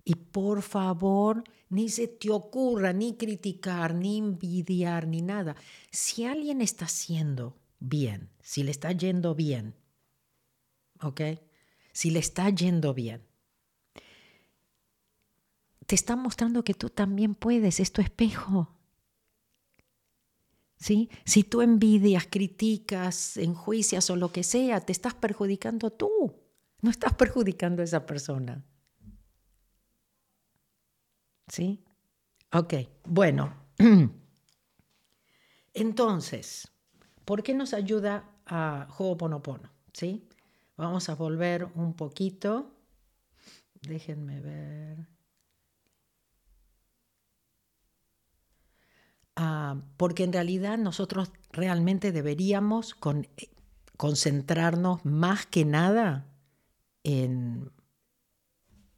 Y 0.04 0.14
por 0.14 0.62
favor, 0.62 1.44
ni 1.68 1.88
se 1.88 2.08
te 2.08 2.30
ocurra 2.30 2.92
ni 2.92 3.16
criticar, 3.16 3.94
ni 3.94 4.18
envidiar, 4.18 5.06
ni 5.06 5.22
nada. 5.22 5.56
Si 5.90 6.24
alguien 6.24 6.60
está 6.60 6.86
haciendo 6.86 7.56
bien, 7.78 8.30
si 8.42 8.62
le 8.62 8.70
está 8.70 8.92
yendo 8.92 9.34
bien, 9.34 9.74
¿ok? 11.02 11.20
Si 11.92 12.10
le 12.10 12.18
está 12.18 12.48
yendo 12.50 12.94
bien, 12.94 13.22
te 15.86 15.94
está 15.94 16.16
mostrando 16.16 16.62
que 16.62 16.74
tú 16.74 16.88
también 16.88 17.34
puedes, 17.34 17.80
es 17.80 17.92
tu 17.92 18.00
espejo. 18.00 18.76
¿Sí? 20.76 21.10
Si 21.26 21.44
tú 21.44 21.60
envidias, 21.60 22.26
criticas, 22.30 23.36
enjuicias 23.36 24.08
o 24.08 24.16
lo 24.16 24.32
que 24.32 24.42
sea, 24.42 24.80
te 24.80 24.92
estás 24.92 25.14
perjudicando 25.14 25.90
tú, 25.90 26.32
no 26.80 26.90
estás 26.90 27.12
perjudicando 27.14 27.82
a 27.82 27.84
esa 27.84 28.06
persona. 28.06 28.64
¿Sí? 31.50 31.84
Ok, 32.52 32.74
bueno. 33.04 33.54
Entonces, 35.74 36.70
¿por 37.24 37.42
qué 37.42 37.54
nos 37.54 37.74
ayuda 37.74 38.24
a 38.46 38.88
Ho'oponopono? 38.96 39.70
¿Sí? 39.92 40.28
Vamos 40.76 41.08
a 41.08 41.14
volver 41.14 41.68
un 41.74 41.94
poquito. 41.94 42.72
Déjenme 43.82 44.40
ver. 44.40 45.08
Ah, 49.36 49.76
porque 49.96 50.24
en 50.24 50.32
realidad 50.32 50.78
nosotros 50.78 51.32
realmente 51.50 52.12
deberíamos 52.12 52.94
eh, 53.36 53.50
concentrarnos 53.96 55.04
más 55.04 55.46
que 55.46 55.64
nada 55.64 56.26
en, 57.04 57.72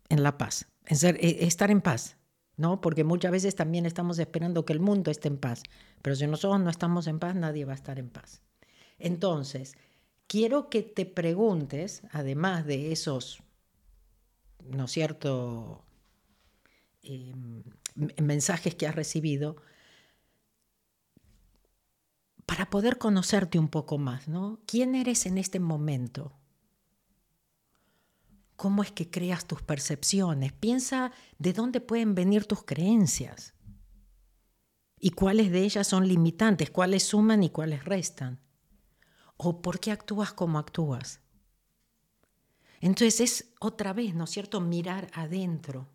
en 0.09 0.23
la 0.23 0.39
paz, 0.39 0.67
en 0.87 1.17
e, 1.17 1.47
estar 1.47 1.71
en 1.71 1.81
paz. 1.81 2.17
¿No? 2.63 2.81
Porque 2.81 3.03
muchas 3.03 3.33
veces 3.33 3.57
también 3.57 3.87
estamos 3.87 4.21
esperando 4.21 4.65
que 4.65 4.73
el 4.73 4.79
mundo 4.79 5.11
esté 5.11 5.27
en 5.27 5.37
paz, 5.37 5.65
pero 6.01 6.15
si 6.15 6.29
nosotros 6.29 6.61
no 6.61 6.71
estamos 6.71 7.09
en 7.09 7.19
paz, 7.19 7.35
nadie 7.35 7.65
va 7.65 7.73
a 7.73 7.75
estar 7.75 7.99
en 7.99 8.09
paz. 8.09 8.41
Entonces, 9.01 9.75
quiero 10.29 10.71
que 10.71 10.83
te 10.85 11.05
preguntes, 11.05 12.03
además 12.13 12.65
de 12.65 12.93
esos, 12.93 13.43
¿no 14.65 14.87
cierto?, 14.87 15.85
em, 17.03 17.65
mensajes 18.23 18.77
que 18.77 18.87
has 18.87 18.95
recibido, 18.95 19.57
para 22.47 22.71
poder 22.71 22.99
conocerte 22.99 23.59
un 23.59 23.69
poco 23.69 23.99
más, 23.99 24.29
¿no? 24.29 24.61
¿Quién 24.67 24.95
eres 24.95 25.27
en 25.27 25.37
este 25.37 25.59
momento? 25.59 26.33
Cómo 28.63 28.85
es 28.85 28.93
que 28.93 29.11
creas 29.11 29.45
tus 29.45 29.61
percepciones. 29.61 30.53
Piensa 30.53 31.11
de 31.37 31.53
dónde 31.53 31.81
pueden 31.81 32.15
venir 32.15 32.45
tus 32.47 32.63
creencias 32.63 33.55
y 35.01 35.11
cuáles 35.11 35.51
de 35.51 35.65
ellas 35.65 35.89
son 35.89 36.07
limitantes, 36.07 36.71
cuáles 36.71 37.03
suman 37.03 37.43
y 37.43 37.51
cuáles 37.51 37.85
restan. 37.85 38.39
O 39.37 39.63
por 39.63 39.81
qué 39.81 39.91
actúas 39.91 40.33
como 40.33 40.61
actúas. 40.61 41.23
Entonces 42.81 43.21
es 43.21 43.53
otra 43.59 43.93
vez, 43.93 44.15
¿no 44.15 44.25
es 44.25 44.31
cierto?, 44.31 44.61
mirar 44.61 45.11
adentro. 45.13 45.89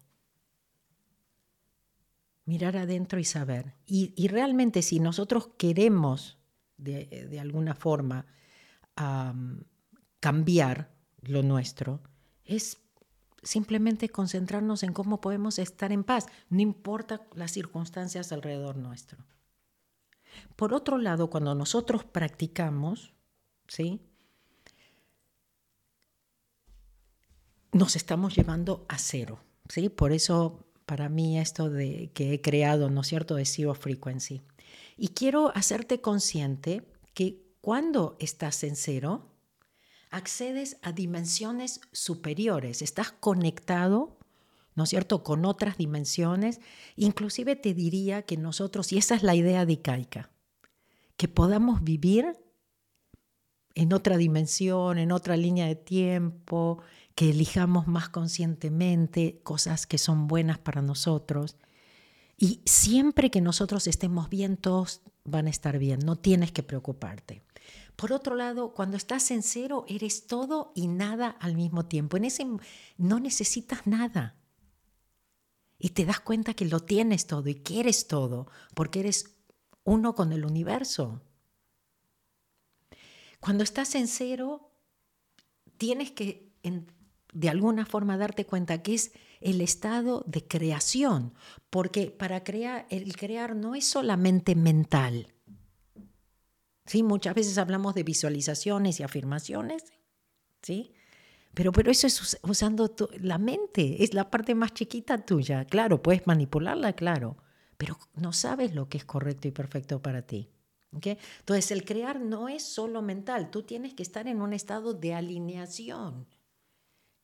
Mirar 2.43 2.75
adentro 2.75 3.17
y 3.17 3.23
saber. 3.23 3.75
Y, 3.85 4.27
realmente 4.27 4.81
si 4.81 4.99
nosotros 4.99 5.51
queremos 5.57 6.37
de, 6.75 7.39
alguna 7.39 7.75
forma 7.75 8.25
cambiar 10.19 10.91
lo 11.21 11.43
nuestro, 11.43 12.01
es 12.47 12.77
simplemente 13.43 14.09
concentrarnos 14.09 14.83
en 14.83 14.93
cómo 14.93 15.21
podemos 15.21 15.59
estar 15.59 15.91
en 15.91 16.03
paz, 16.03 16.25
no 16.49 16.61
importa 16.61 17.21
las 17.35 17.51
circunstancias 17.51 18.31
alrededor 18.31 18.77
nuestro. 18.77 19.19
Por 20.55 20.73
otro 20.73 20.97
lado, 20.97 21.29
cuando 21.29 21.55
nosotros 21.55 22.03
practicamos, 22.03 23.13
¿sí? 23.67 24.01
nos 27.71 27.95
estamos 27.95 28.35
llevando 28.35 28.85
a 28.89 28.97
cero. 28.97 29.39
¿sí? 29.69 29.89
Por 29.89 30.11
eso, 30.11 30.65
para 30.85 31.09
mí, 31.09 31.39
esto 31.39 31.69
de 31.69 32.11
que 32.13 32.33
he 32.33 32.41
creado, 32.41 32.89
¿no 32.89 33.01
es 33.01 33.07
cierto?, 33.07 33.35
de 33.35 33.45
Zero 33.45 33.75
Frequency. 33.75 34.41
Y 34.97 35.09
quiero 35.09 35.55
hacerte 35.55 36.01
consciente 36.01 36.83
que 37.13 37.43
cuando 37.61 38.15
estás 38.19 38.63
en 38.63 38.75
cero, 38.75 39.36
accedes 40.11 40.77
a 40.81 40.91
dimensiones 40.91 41.81
superiores, 41.91 42.81
estás 42.81 43.11
conectado, 43.11 44.17
¿no 44.75 44.83
es 44.83 44.89
cierto?, 44.89 45.23
con 45.23 45.45
otras 45.45 45.77
dimensiones. 45.77 46.59
Inclusive 46.95 47.55
te 47.55 47.73
diría 47.73 48.21
que 48.21 48.37
nosotros, 48.37 48.91
y 48.91 48.97
esa 48.97 49.15
es 49.15 49.23
la 49.23 49.35
idea 49.35 49.65
de 49.65 49.73
Icaica, 49.73 50.29
que 51.17 51.27
podamos 51.27 51.83
vivir 51.83 52.37
en 53.75 53.93
otra 53.93 54.17
dimensión, 54.17 54.97
en 54.97 55.11
otra 55.11 55.37
línea 55.37 55.67
de 55.67 55.75
tiempo, 55.75 56.81
que 57.15 57.31
elijamos 57.31 57.87
más 57.87 58.09
conscientemente 58.09 59.39
cosas 59.43 59.87
que 59.87 59.97
son 59.97 60.27
buenas 60.27 60.57
para 60.59 60.81
nosotros. 60.81 61.57
Y 62.37 62.61
siempre 62.65 63.31
que 63.31 63.41
nosotros 63.41 63.87
estemos 63.87 64.29
bien, 64.29 64.57
todos 64.57 65.01
van 65.25 65.47
a 65.47 65.49
estar 65.49 65.79
bien, 65.79 65.99
no 65.99 66.15
tienes 66.15 66.51
que 66.51 66.63
preocuparte. 66.63 67.41
Por 67.97 68.13
otro 68.13 68.35
lado, 68.35 68.73
cuando 68.75 68.95
estás 68.95 69.31
en 69.31 69.41
cero, 69.41 69.83
eres 69.87 70.27
todo 70.27 70.71
y 70.75 70.87
nada 70.87 71.29
al 71.29 71.55
mismo 71.55 71.87
tiempo. 71.87 72.15
En 72.15 72.25
ese 72.25 72.45
no 72.97 73.19
necesitas 73.19 73.87
nada. 73.87 74.35
Y 75.79 75.89
te 75.89 76.05
das 76.05 76.19
cuenta 76.19 76.53
que 76.53 76.65
lo 76.65 76.79
tienes 76.79 77.25
todo 77.25 77.49
y 77.49 77.55
que 77.55 77.79
eres 77.79 78.07
todo, 78.07 78.47
porque 78.75 78.99
eres 78.99 79.35
uno 79.83 80.13
con 80.13 80.31
el 80.31 80.45
universo. 80.45 81.23
Cuando 83.39 83.63
estás 83.63 83.95
en 83.95 84.07
cero, 84.07 84.71
tienes 85.77 86.11
que 86.11 86.53
de 87.33 87.49
alguna 87.49 87.87
forma 87.87 88.15
darte 88.17 88.45
cuenta 88.45 88.83
que 88.83 88.93
es 88.93 89.11
el 89.41 89.59
estado 89.61 90.23
de 90.27 90.47
creación, 90.47 91.33
porque 91.71 92.11
para 92.11 92.43
crear, 92.43 92.85
el 92.91 93.15
crear 93.15 93.55
no 93.55 93.73
es 93.73 93.87
solamente 93.87 94.53
mental. 94.53 95.33
¿Sí? 96.87 97.03
Muchas 97.03 97.35
veces 97.35 97.57
hablamos 97.57 97.93
de 97.93 98.03
visualizaciones 98.03 98.99
y 98.99 99.03
afirmaciones, 99.03 99.85
¿sí? 100.63 100.93
Pero, 101.53 101.71
pero 101.71 101.91
eso 101.91 102.07
es 102.07 102.39
usando 102.43 102.93
la 103.19 103.37
mente, 103.37 104.03
es 104.03 104.13
la 104.13 104.29
parte 104.29 104.55
más 104.55 104.73
chiquita 104.73 105.25
tuya. 105.25 105.65
Claro, 105.65 106.01
puedes 106.01 106.27
manipularla, 106.27 106.93
claro, 106.93 107.37
pero 107.77 107.97
no 108.15 108.33
sabes 108.33 108.75
lo 108.75 108.89
que 108.89 108.97
es 108.97 109.05
correcto 109.05 109.47
y 109.47 109.51
perfecto 109.51 110.01
para 110.01 110.21
ti. 110.21 110.49
Entonces, 110.91 111.71
el 111.71 111.83
crear 111.83 112.19
no 112.19 112.49
es 112.49 112.63
solo 112.63 113.01
mental, 113.01 113.51
tú 113.51 113.63
tienes 113.63 113.93
que 113.93 114.03
estar 114.03 114.27
en 114.27 114.41
un 114.41 114.53
estado 114.53 114.93
de 114.93 115.13
alineación. 115.13 116.25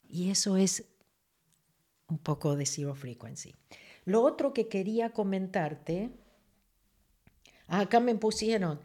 Y 0.08 0.30
eso 0.30 0.58
es 0.58 0.86
un 2.08 2.20
poco 2.20 2.56
de 2.56 2.66
zero 2.66 2.94
frequency. 2.94 3.56
Lo 4.06 4.22
otro 4.22 4.54
que 4.54 4.68
quería 4.68 5.12
comentarte, 5.12 6.12
acá 7.68 8.00
me 8.00 8.16
pusieron, 8.16 8.80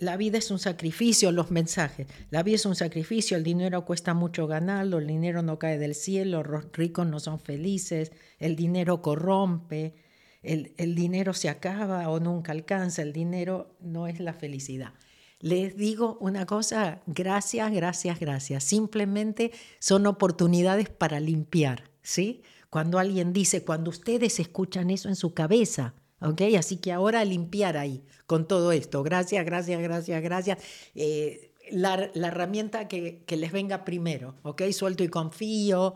la 0.00 0.16
vida 0.16 0.38
es 0.38 0.50
un 0.50 0.58
sacrificio, 0.58 1.32
los 1.32 1.50
mensajes. 1.50 2.06
La 2.30 2.42
vida 2.42 2.56
es 2.56 2.66
un 2.66 2.74
sacrificio, 2.74 3.36
el 3.36 3.44
dinero 3.44 3.84
cuesta 3.84 4.14
mucho 4.14 4.46
ganarlo, 4.46 4.98
el 4.98 5.06
dinero 5.06 5.42
no 5.42 5.58
cae 5.58 5.78
del 5.78 5.94
cielo, 5.94 6.42
los 6.42 6.72
ricos 6.72 7.06
no 7.06 7.20
son 7.20 7.38
felices, 7.38 8.12
el 8.38 8.56
dinero 8.56 9.02
corrompe, 9.02 9.94
el, 10.42 10.72
el 10.78 10.94
dinero 10.94 11.34
se 11.34 11.48
acaba 11.48 12.08
o 12.08 12.20
nunca 12.20 12.52
alcanza, 12.52 13.02
el 13.02 13.12
dinero 13.12 13.76
no 13.80 14.06
es 14.06 14.20
la 14.20 14.32
felicidad. 14.32 14.92
Les 15.40 15.76
digo 15.76 16.16
una 16.20 16.46
cosa, 16.46 17.02
gracias, 17.06 17.70
gracias, 17.70 18.18
gracias. 18.18 18.64
Simplemente 18.64 19.52
son 19.78 20.06
oportunidades 20.06 20.88
para 20.88 21.20
limpiar, 21.20 21.90
¿sí? 22.02 22.42
Cuando 22.70 22.98
alguien 22.98 23.32
dice, 23.34 23.62
cuando 23.62 23.90
ustedes 23.90 24.40
escuchan 24.40 24.90
eso 24.90 25.08
en 25.08 25.16
su 25.16 25.34
cabeza, 25.34 25.94
¿ok? 26.20 26.42
Así 26.58 26.78
que 26.78 26.92
ahora 26.92 27.24
limpiar 27.24 27.76
ahí 27.76 28.04
con 28.26 28.48
todo 28.48 28.72
esto. 28.72 29.02
Gracias, 29.02 29.44
gracias, 29.44 29.80
gracias, 29.80 30.22
gracias. 30.22 30.58
Eh, 30.94 31.52
la, 31.70 32.10
herramienta 32.14 32.88
que, 32.88 33.24
les 33.28 33.52
venga 33.52 33.84
primero, 33.84 34.36
¿ok? 34.42 34.62
Suelto 34.70 35.04
y 35.04 35.08
confío. 35.08 35.94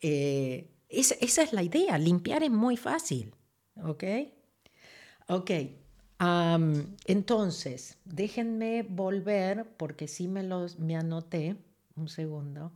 Eh, 0.00 0.68
esa 0.88 1.42
es 1.42 1.52
la 1.52 1.62
idea, 1.62 1.96
limpiar 1.96 2.42
es 2.42 2.50
muy 2.50 2.76
fácil, 2.76 3.34
¿ok? 3.82 4.04
Ok, 5.28 5.50
entonces, 7.06 7.98
déjenme 8.04 8.82
volver, 8.82 9.66
porque 9.76 10.06
sí 10.06 10.28
me, 10.28 10.42
los, 10.42 10.78
me 10.78 10.96
anoté, 10.96 11.56
un 11.96 12.08
segundo. 12.08 12.72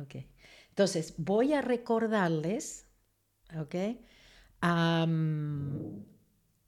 Ok, 0.00 0.16
entonces 0.68 1.14
voy 1.18 1.52
a 1.52 1.60
recordarles, 1.62 2.86
¿ok? 3.58 3.74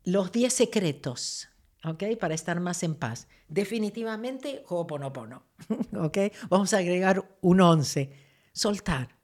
Los 0.05 0.32
10 0.32 0.53
secretos, 0.53 1.49
¿ok? 1.84 2.05
Para 2.18 2.34
estar 2.34 2.61
más 2.61 2.82
en 2.82 2.95
paz. 2.95 3.28
Definitivamente, 3.49 4.64
Ho'oponopono, 4.68 5.45
¿ok? 5.97 6.18
Vamos 6.49 6.72
a 6.74 6.78
agregar 6.78 7.36
un 7.40 7.61
11. 7.61 8.11
Soltar, 8.53 9.16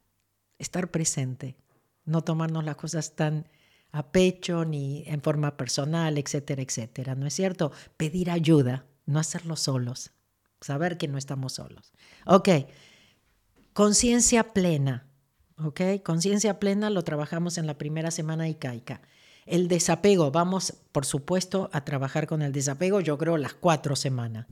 estar 0.57 0.89
presente, 0.91 1.57
no 2.05 2.23
tomarnos 2.23 2.63
las 2.63 2.75
cosas 2.75 3.15
tan 3.15 3.47
a 3.91 4.11
pecho 4.11 4.65
ni 4.65 5.03
en 5.07 5.21
forma 5.21 5.57
personal, 5.57 6.17
etcétera, 6.17 6.61
etcétera, 6.61 7.15
¿no 7.15 7.25
es 7.25 7.33
cierto? 7.33 7.71
Pedir 7.97 8.29
ayuda, 8.29 8.85
no 9.05 9.19
hacerlo 9.19 9.55
solos, 9.55 10.11
saber 10.61 10.97
que 10.97 11.07
no 11.07 11.17
estamos 11.17 11.53
solos. 11.53 11.93
Ok, 12.25 12.49
conciencia 13.73 14.53
plena, 14.53 15.08
ok, 15.63 15.81
conciencia 16.03 16.59
plena 16.59 16.89
lo 16.89 17.03
trabajamos 17.03 17.57
en 17.57 17.67
la 17.67 17.77
primera 17.77 18.11
semana 18.11 18.49
Icaica. 18.49 19.01
El 19.45 19.67
desapego, 19.67 20.31
vamos 20.31 20.73
por 20.91 21.05
supuesto 21.05 21.69
a 21.73 21.83
trabajar 21.83 22.27
con 22.27 22.41
el 22.41 22.51
desapego, 22.51 23.01
yo 23.01 23.17
creo 23.17 23.37
las 23.37 23.53
cuatro 23.53 23.95
semanas. 23.95 24.45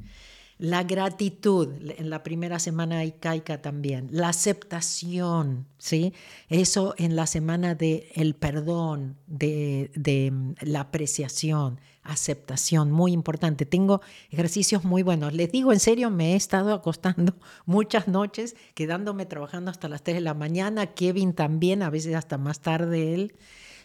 La 0.60 0.84
gratitud, 0.84 1.70
en 1.98 2.10
la 2.10 2.24
primera 2.24 2.58
semana 2.58 3.04
caica 3.20 3.62
también. 3.62 4.08
La 4.12 4.30
aceptación, 4.30 5.68
¿sí? 5.78 6.14
Eso 6.50 6.96
en 6.98 7.16
la 7.16 7.28
semana 7.28 7.76
de 7.76 8.12
el 8.16 8.34
perdón, 8.34 9.18
de, 9.28 9.92
de 9.94 10.32
mm, 10.32 10.56
la 10.62 10.80
apreciación, 10.82 11.80
aceptación, 12.08 12.92
muy 12.92 13.12
importante. 13.12 13.66
Tengo 13.66 14.02
ejercicios 14.30 14.84
muy 14.84 15.04
buenos. 15.04 15.34
Les 15.34 15.52
digo 15.52 15.74
en 15.74 15.80
serio, 15.80 16.10
me 16.10 16.34
he 16.34 16.36
estado 16.36 16.74
acostando 16.74 17.36
muchas 17.66 18.08
noches, 18.08 18.56
quedándome 18.74 19.26
trabajando 19.26 19.70
hasta 19.70 19.90
las 19.90 20.04
3 20.04 20.18
de 20.18 20.22
la 20.22 20.34
mañana. 20.34 20.88
Kevin 20.88 21.34
también, 21.34 21.84
a 21.84 21.90
veces 21.90 22.16
hasta 22.16 22.38
más 22.38 22.62
tarde 22.62 23.14
él. 23.14 23.36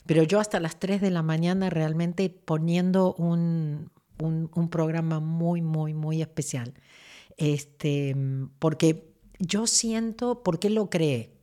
Pero 0.07 0.23
yo 0.23 0.41
hasta 0.41 0.61
las 0.61 0.79
3 0.79 1.01
de 1.01 1.11
la 1.11 1.23
mañana 1.23 1.71
realmente 1.71 2.29
poniendo 2.31 3.15
un, 3.15 3.91
un, 4.19 4.69
programa 4.69 5.21
muy, 5.21 5.61
muy, 5.63 5.95
muy 5.95 6.23
especial. 6.23 6.75
Este, 7.37 8.17
porque 8.59 9.13
yo 9.39 9.67
siento, 9.67 10.43
¿por 10.43 10.59
qué 10.59 10.71
lo 10.71 10.91
creé? 10.91 11.37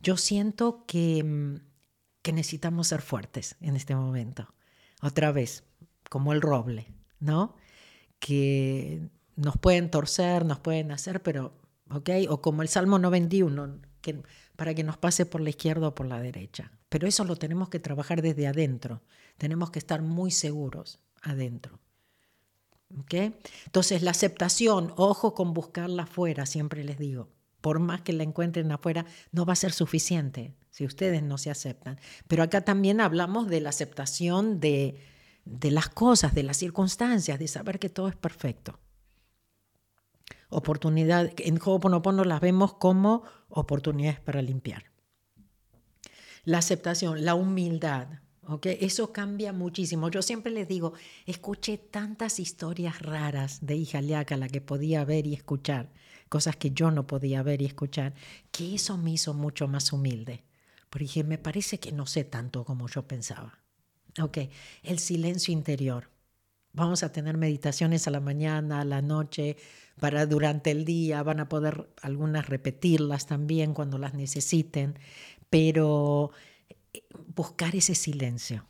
Yo 0.00 0.16
siento 0.16 0.84
que, 0.86 1.58
que 2.22 2.32
necesitamos 2.32 2.88
ser 2.88 3.02
fuertes 3.02 3.56
en 3.60 3.76
este 3.76 3.96
momento. 3.96 4.54
Otra 5.02 5.32
vez, 5.32 5.64
como 6.08 6.32
el 6.32 6.40
roble, 6.40 6.86
¿no? 7.20 7.54
Que 8.18 9.08
nos 9.36 9.56
pueden 9.56 9.90
torcer, 9.90 10.44
nos 10.44 10.58
pueden 10.58 10.90
hacer, 10.90 11.22
pero, 11.22 11.52
¿ok? 11.90 12.10
O 12.28 12.40
como 12.40 12.62
el 12.62 12.68
Salmo 12.68 12.98
91, 12.98 13.80
que, 14.00 14.22
para 14.56 14.74
que 14.74 14.84
nos 14.84 14.96
pase 14.96 15.26
por 15.26 15.40
la 15.40 15.50
izquierda 15.50 15.88
o 15.88 15.94
por 15.94 16.06
la 16.06 16.20
derecha. 16.20 16.72
Pero 16.88 17.06
eso 17.06 17.24
lo 17.24 17.36
tenemos 17.36 17.68
que 17.68 17.78
trabajar 17.78 18.22
desde 18.22 18.46
adentro. 18.46 19.02
Tenemos 19.36 19.70
que 19.70 19.78
estar 19.78 20.02
muy 20.02 20.30
seguros 20.30 21.00
adentro. 21.22 21.78
Entonces 23.10 24.02
la 24.02 24.12
aceptación, 24.12 24.92
ojo 24.96 25.34
con 25.34 25.52
buscarla 25.52 26.04
afuera, 26.04 26.46
siempre 26.46 26.84
les 26.84 26.98
digo, 26.98 27.28
por 27.60 27.80
más 27.80 28.00
que 28.00 28.12
la 28.12 28.22
encuentren 28.22 28.72
afuera, 28.72 29.04
no 29.32 29.44
va 29.44 29.52
a 29.52 29.56
ser 29.56 29.72
suficiente 29.72 30.54
si 30.70 30.84
ustedes 30.84 31.22
no 31.22 31.38
se 31.38 31.50
aceptan. 31.50 31.98
Pero 32.28 32.42
acá 32.42 32.62
también 32.62 33.00
hablamos 33.00 33.48
de 33.48 33.60
la 33.60 33.68
aceptación 33.70 34.60
de, 34.60 34.96
de 35.48 35.70
las 35.70 35.88
cosas, 35.88 36.34
de 36.34 36.42
las 36.42 36.58
circunstancias, 36.58 37.38
de 37.38 37.48
saber 37.48 37.78
que 37.78 37.88
todo 37.88 38.08
es 38.08 38.16
perfecto. 38.16 38.78
Oportunidad, 40.50 41.30
en 41.38 41.58
Ho'oponopono 41.62 42.24
las 42.24 42.40
vemos 42.40 42.74
como 42.74 43.22
oportunidades 43.48 44.20
para 44.20 44.42
limpiar. 44.42 44.84
La 46.44 46.58
aceptación, 46.58 47.24
la 47.24 47.34
humildad, 47.34 48.08
eso 48.62 49.12
cambia 49.12 49.52
muchísimo. 49.52 50.10
Yo 50.10 50.22
siempre 50.22 50.52
les 50.52 50.68
digo, 50.68 50.94
escuché 51.26 51.76
tantas 51.76 52.40
historias 52.40 53.00
raras 53.02 53.58
de 53.60 53.76
hija 53.76 54.00
la 54.00 54.24
que 54.24 54.60
podía 54.60 55.04
ver 55.04 55.26
y 55.26 55.34
escuchar, 55.34 55.90
cosas 56.28 56.56
que 56.56 56.70
yo 56.70 56.90
no 56.90 57.06
podía 57.06 57.42
ver 57.42 57.60
y 57.60 57.66
escuchar, 57.66 58.14
que 58.50 58.74
eso 58.74 58.96
me 58.96 59.12
hizo 59.12 59.34
mucho 59.34 59.68
más 59.68 59.92
humilde. 59.92 60.44
Porque 60.88 61.24
me 61.24 61.36
parece 61.36 61.78
que 61.78 61.92
no 61.92 62.06
sé 62.06 62.24
tanto 62.24 62.64
como 62.64 62.88
yo 62.88 63.06
pensaba. 63.06 63.58
Ok, 64.20 64.38
el 64.82 64.98
silencio 64.98 65.52
interior. 65.52 66.10
Vamos 66.72 67.02
a 67.02 67.12
tener 67.12 67.36
meditaciones 67.36 68.06
a 68.06 68.10
la 68.10 68.20
mañana, 68.20 68.80
a 68.80 68.84
la 68.84 69.02
noche, 69.02 69.56
para 69.98 70.26
durante 70.26 70.70
el 70.70 70.84
día. 70.84 71.22
Van 71.22 71.40
a 71.40 71.48
poder 71.48 71.88
algunas 72.02 72.48
repetirlas 72.48 73.26
también 73.26 73.74
cuando 73.74 73.98
las 73.98 74.14
necesiten. 74.14 74.98
Pero 75.50 76.30
buscar 77.34 77.74
ese 77.74 77.94
silencio. 77.94 78.64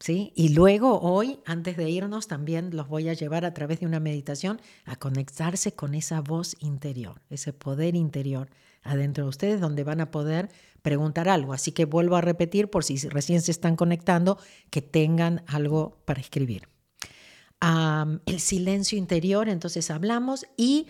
¿Sí? 0.00 0.32
Y 0.34 0.50
luego 0.50 1.00
hoy, 1.00 1.38
antes 1.46 1.76
de 1.76 1.88
irnos, 1.88 2.28
también 2.28 2.76
los 2.76 2.88
voy 2.88 3.08
a 3.08 3.14
llevar 3.14 3.44
a 3.44 3.54
través 3.54 3.80
de 3.80 3.86
una 3.86 4.00
meditación 4.00 4.60
a 4.84 4.96
conectarse 4.96 5.72
con 5.72 5.94
esa 5.94 6.20
voz 6.20 6.56
interior, 6.60 7.22
ese 7.30 7.52
poder 7.52 7.94
interior 7.94 8.50
adentro 8.82 9.24
de 9.24 9.30
ustedes, 9.30 9.60
donde 9.60 9.82
van 9.82 10.00
a 10.00 10.10
poder 10.10 10.50
preguntar 10.84 11.30
algo. 11.30 11.54
Así 11.54 11.72
que 11.72 11.86
vuelvo 11.86 12.14
a 12.14 12.20
repetir, 12.20 12.68
por 12.68 12.84
si 12.84 12.98
recién 13.08 13.40
se 13.40 13.50
están 13.50 13.74
conectando, 13.74 14.38
que 14.68 14.82
tengan 14.82 15.42
algo 15.46 16.02
para 16.04 16.20
escribir. 16.20 16.68
el 18.26 18.40
silencio 18.40 18.98
interior, 18.98 19.48
entonces 19.48 19.90
hablamos, 19.90 20.44
y 20.58 20.88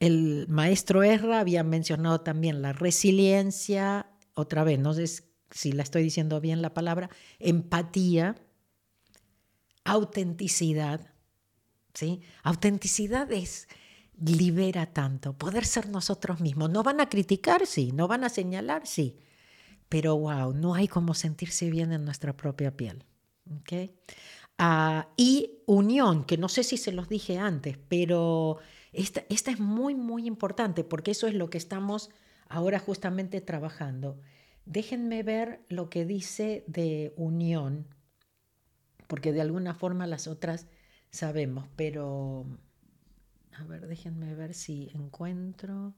el 0.00 0.46
maestro 0.48 1.04
Erra 1.04 1.38
había 1.38 1.62
mencionado 1.62 2.22
también 2.22 2.60
la 2.60 2.72
resiliencia, 2.72 4.10
otra 4.34 4.64
vez, 4.64 4.80
no 4.80 4.92
sé 4.94 5.06
si 5.52 5.70
la 5.70 5.84
estoy 5.84 6.02
diciendo 6.02 6.40
bien 6.40 6.60
la 6.60 6.74
palabra, 6.74 7.08
empatía, 7.38 8.34
autenticidad. 9.84 11.14
¿sí? 11.94 12.20
Autenticidad 12.42 13.30
es 13.30 13.68
libera 14.20 14.86
tanto, 14.86 15.32
poder 15.32 15.64
ser 15.64 15.88
nosotros 15.88 16.40
mismos. 16.40 16.70
No 16.70 16.82
van 16.82 17.00
a 17.00 17.08
criticar, 17.08 17.66
sí, 17.66 17.92
no 17.92 18.08
van 18.08 18.24
a 18.24 18.28
señalar, 18.28 18.86
sí, 18.86 19.18
pero 19.88 20.16
wow, 20.16 20.52
no 20.52 20.74
hay 20.74 20.88
como 20.88 21.14
sentirse 21.14 21.70
bien 21.70 21.92
en 21.92 22.04
nuestra 22.04 22.36
propia 22.36 22.76
piel. 22.76 23.04
Ah, 24.58 25.08
y 25.16 25.62
unión, 25.66 26.24
que 26.24 26.36
no 26.36 26.48
sé 26.48 26.64
si 26.64 26.76
se 26.76 26.92
los 26.92 27.08
dije 27.08 27.38
antes, 27.38 27.78
pero 27.88 28.58
esta, 28.92 29.24
esta 29.28 29.50
es 29.50 29.60
muy, 29.60 29.94
muy 29.94 30.26
importante 30.26 30.84
porque 30.84 31.12
eso 31.12 31.26
es 31.26 31.34
lo 31.34 31.48
que 31.48 31.58
estamos 31.58 32.10
ahora 32.48 32.78
justamente 32.78 33.40
trabajando. 33.40 34.20
Déjenme 34.66 35.22
ver 35.22 35.64
lo 35.68 35.88
que 35.88 36.04
dice 36.04 36.64
de 36.66 37.14
unión, 37.16 37.86
porque 39.06 39.32
de 39.32 39.40
alguna 39.40 39.74
forma 39.74 40.06
las 40.06 40.26
otras 40.26 40.66
sabemos, 41.10 41.66
pero 41.76 42.46
a 43.58 43.64
ver, 43.64 43.86
déjenme 43.86 44.34
ver 44.34 44.54
si 44.54 44.90
encuentro 44.94 45.94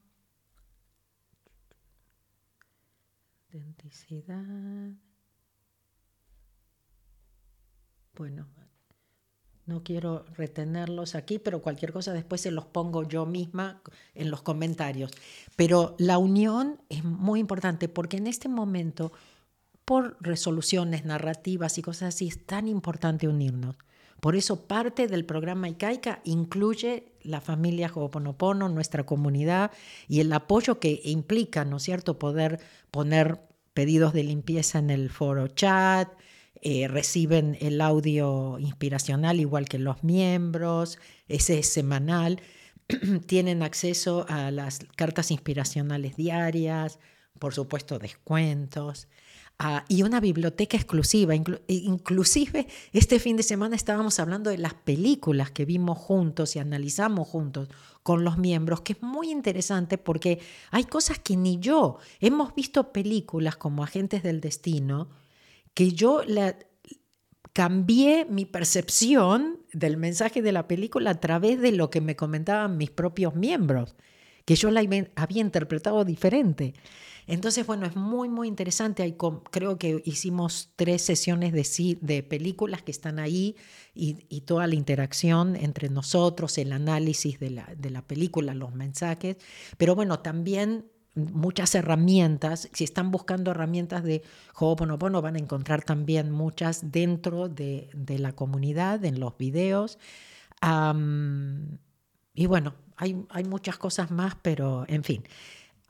identidad. 3.51 4.91
Bueno, 8.15 8.47
no 9.65 9.83
quiero 9.83 10.25
retenerlos 10.35 11.15
aquí, 11.15 11.39
pero 11.39 11.61
cualquier 11.61 11.93
cosa 11.93 12.13
después 12.13 12.41
se 12.41 12.51
los 12.51 12.65
pongo 12.65 13.03
yo 13.03 13.25
misma 13.25 13.81
en 14.15 14.31
los 14.31 14.41
comentarios. 14.41 15.11
Pero 15.55 15.95
la 15.99 16.17
unión 16.17 16.81
es 16.89 17.03
muy 17.03 17.39
importante 17.39 17.89
porque 17.89 18.17
en 18.17 18.27
este 18.27 18.49
momento, 18.49 19.11
por 19.85 20.17
resoluciones 20.19 21.05
narrativas 21.05 21.77
y 21.77 21.81
cosas 21.81 22.15
así, 22.15 22.27
es 22.27 22.45
tan 22.45 22.67
importante 22.67 23.27
unirnos. 23.27 23.75
Por 24.21 24.35
eso 24.35 24.67
parte 24.67 25.07
del 25.07 25.25
programa 25.25 25.67
ICAICA 25.67 26.21
incluye 26.23 27.11
la 27.23 27.41
familia 27.41 27.91
Ho'oponopono, 27.93 28.69
nuestra 28.69 29.03
comunidad 29.03 29.71
y 30.07 30.19
el 30.19 30.31
apoyo 30.31 30.79
que 30.79 31.01
implica, 31.03 31.65
¿no 31.65 31.77
es 31.77 31.83
cierto?, 31.83 32.19
poder 32.19 32.59
poner 32.91 33.41
pedidos 33.73 34.13
de 34.13 34.23
limpieza 34.23 34.77
en 34.77 34.91
el 34.91 35.09
foro 35.09 35.47
chat, 35.47 36.09
eh, 36.61 36.87
reciben 36.87 37.57
el 37.61 37.81
audio 37.81 38.59
inspiracional 38.59 39.39
igual 39.39 39.67
que 39.67 39.79
los 39.79 40.03
miembros, 40.03 40.99
ese 41.27 41.57
es 41.57 41.67
semanal, 41.67 42.39
tienen 43.25 43.63
acceso 43.63 44.27
a 44.29 44.51
las 44.51 44.85
cartas 44.95 45.31
inspiracionales 45.31 46.15
diarias, 46.15 46.99
por 47.39 47.55
supuesto 47.55 47.97
descuentos. 47.97 49.07
Ah, 49.63 49.85
y 49.87 50.01
una 50.01 50.19
biblioteca 50.19 50.75
exclusiva. 50.75 51.35
inclusive 51.67 52.65
este 52.93 53.19
fin 53.19 53.37
de 53.37 53.43
semana 53.43 53.75
estábamos 53.75 54.19
hablando 54.19 54.49
de 54.49 54.57
las 54.57 54.73
películas 54.73 55.51
que 55.51 55.65
vimos 55.65 55.99
juntos 55.99 56.55
y 56.55 56.59
analizamos 56.59 57.27
juntos 57.27 57.69
con 58.01 58.23
los 58.23 58.39
miembros, 58.39 58.81
que 58.81 58.93
es 58.93 59.03
muy 59.03 59.29
interesante 59.29 59.99
porque 59.99 60.39
hay 60.71 60.85
cosas 60.85 61.19
que 61.19 61.37
ni 61.37 61.59
yo 61.59 61.99
hemos 62.21 62.55
visto 62.55 62.91
películas 62.91 63.55
como 63.55 63.83
Agentes 63.83 64.23
del 64.23 64.41
Destino, 64.41 65.09
que 65.75 65.91
yo 65.91 66.23
la, 66.25 66.57
cambié 67.53 68.25
mi 68.25 68.45
percepción 68.45 69.59
del 69.73 69.95
mensaje 69.95 70.41
de 70.41 70.53
la 70.53 70.67
película 70.67 71.11
a 71.11 71.19
través 71.19 71.61
de 71.61 71.71
lo 71.71 71.91
que 71.91 72.01
me 72.01 72.15
comentaban 72.15 72.77
mis 72.77 72.89
propios 72.89 73.35
miembros, 73.35 73.95
que 74.45 74.55
yo 74.55 74.71
la 74.71 74.79
había 74.79 75.41
interpretado 75.41 76.03
diferente. 76.03 76.73
Entonces, 77.31 77.65
bueno, 77.65 77.85
es 77.85 77.95
muy, 77.95 78.27
muy 78.27 78.49
interesante. 78.49 79.15
creo 79.51 79.77
que 79.77 80.01
hicimos 80.03 80.73
tres 80.75 81.01
sesiones 81.01 81.53
de, 81.53 82.23
películas 82.23 82.81
que 82.81 82.91
están 82.91 83.19
ahí 83.19 83.55
y, 83.93 84.41
toda 84.41 84.67
la 84.67 84.75
interacción 84.75 85.55
entre 85.55 85.87
nosotros, 85.87 86.57
el 86.57 86.73
análisis 86.73 87.39
de 87.39 87.49
la, 87.49 88.01
película, 88.05 88.53
los 88.53 88.75
mensajes. 88.75 89.37
Pero 89.77 89.95
bueno, 89.95 90.19
también 90.19 90.91
muchas 91.15 91.73
herramientas. 91.73 92.67
Si 92.73 92.83
están 92.83 93.11
buscando 93.11 93.51
herramientas 93.51 94.03
de 94.03 94.23
Ho'oponopono, 94.59 95.21
van 95.21 95.37
a 95.37 95.39
encontrar 95.39 95.83
también 95.83 96.31
muchas 96.31 96.91
dentro 96.91 97.47
de, 97.47 97.89
la 98.19 98.33
comunidad, 98.33 99.05
en 99.05 99.21
los 99.21 99.37
videos. 99.37 99.99
y 102.33 102.45
bueno, 102.45 102.75
hay, 102.97 103.43
muchas 103.45 103.77
cosas 103.77 104.11
más, 104.11 104.35
pero 104.41 104.83
en 104.89 105.05
fin. 105.05 105.23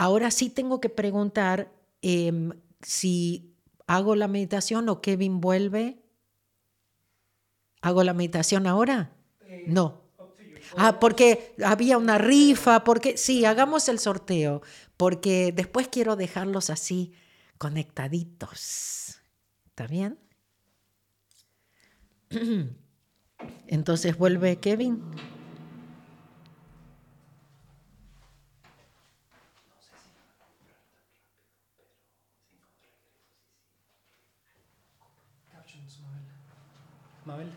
Ahora 0.02 0.32
sí 0.32 0.50
tengo 0.50 0.82
que 0.82 0.90
preguntar 0.90 1.72
em, 2.02 2.54
si 2.82 3.54
hago 3.86 4.16
la 4.16 4.28
meditación 4.28 4.90
o 4.90 5.00
Kevin 5.00 5.40
vuelve. 5.42 6.02
¿Hago 7.84 8.04
la 8.04 8.16
meditación 8.16 8.66
ahora? 8.66 9.14
Eh, 9.42 9.62
no. 9.68 10.02
Ah, 10.76 11.00
porque 11.00 11.54
había 11.64 12.00
una 12.00 12.18
rifa, 12.18 12.84
porque 12.84 13.16
sí, 13.16 13.46
hagamos 13.46 13.90
el 13.90 14.00
sorteo, 14.00 14.64
porque 14.98 15.52
después 15.56 15.88
quiero 15.88 16.16
dejarlos 16.16 16.72
así 16.72 17.14
conectaditos. 17.60 19.22
¿Está 19.68 19.86
bien? 19.86 20.18
Entonces 23.68 24.18
vuelve 24.18 24.58
Kevin. 24.60 25.04
Mabel, 37.26 37.52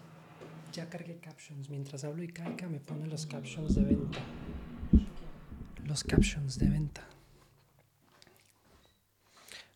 ya 0.73 0.89
cargué 0.91 1.19
captions. 1.19 1.71
Mientras 1.71 2.05
hablo 2.05 2.23
y 2.23 2.29
caiga, 2.29 2.69
me 2.69 2.81
pone 2.81 3.07
los 3.07 3.25
captions 3.27 3.75
de 3.75 3.83
venta. 3.83 4.19
Los 5.85 6.05
captions 6.05 6.59
de 6.59 6.69
venta. 6.69 7.07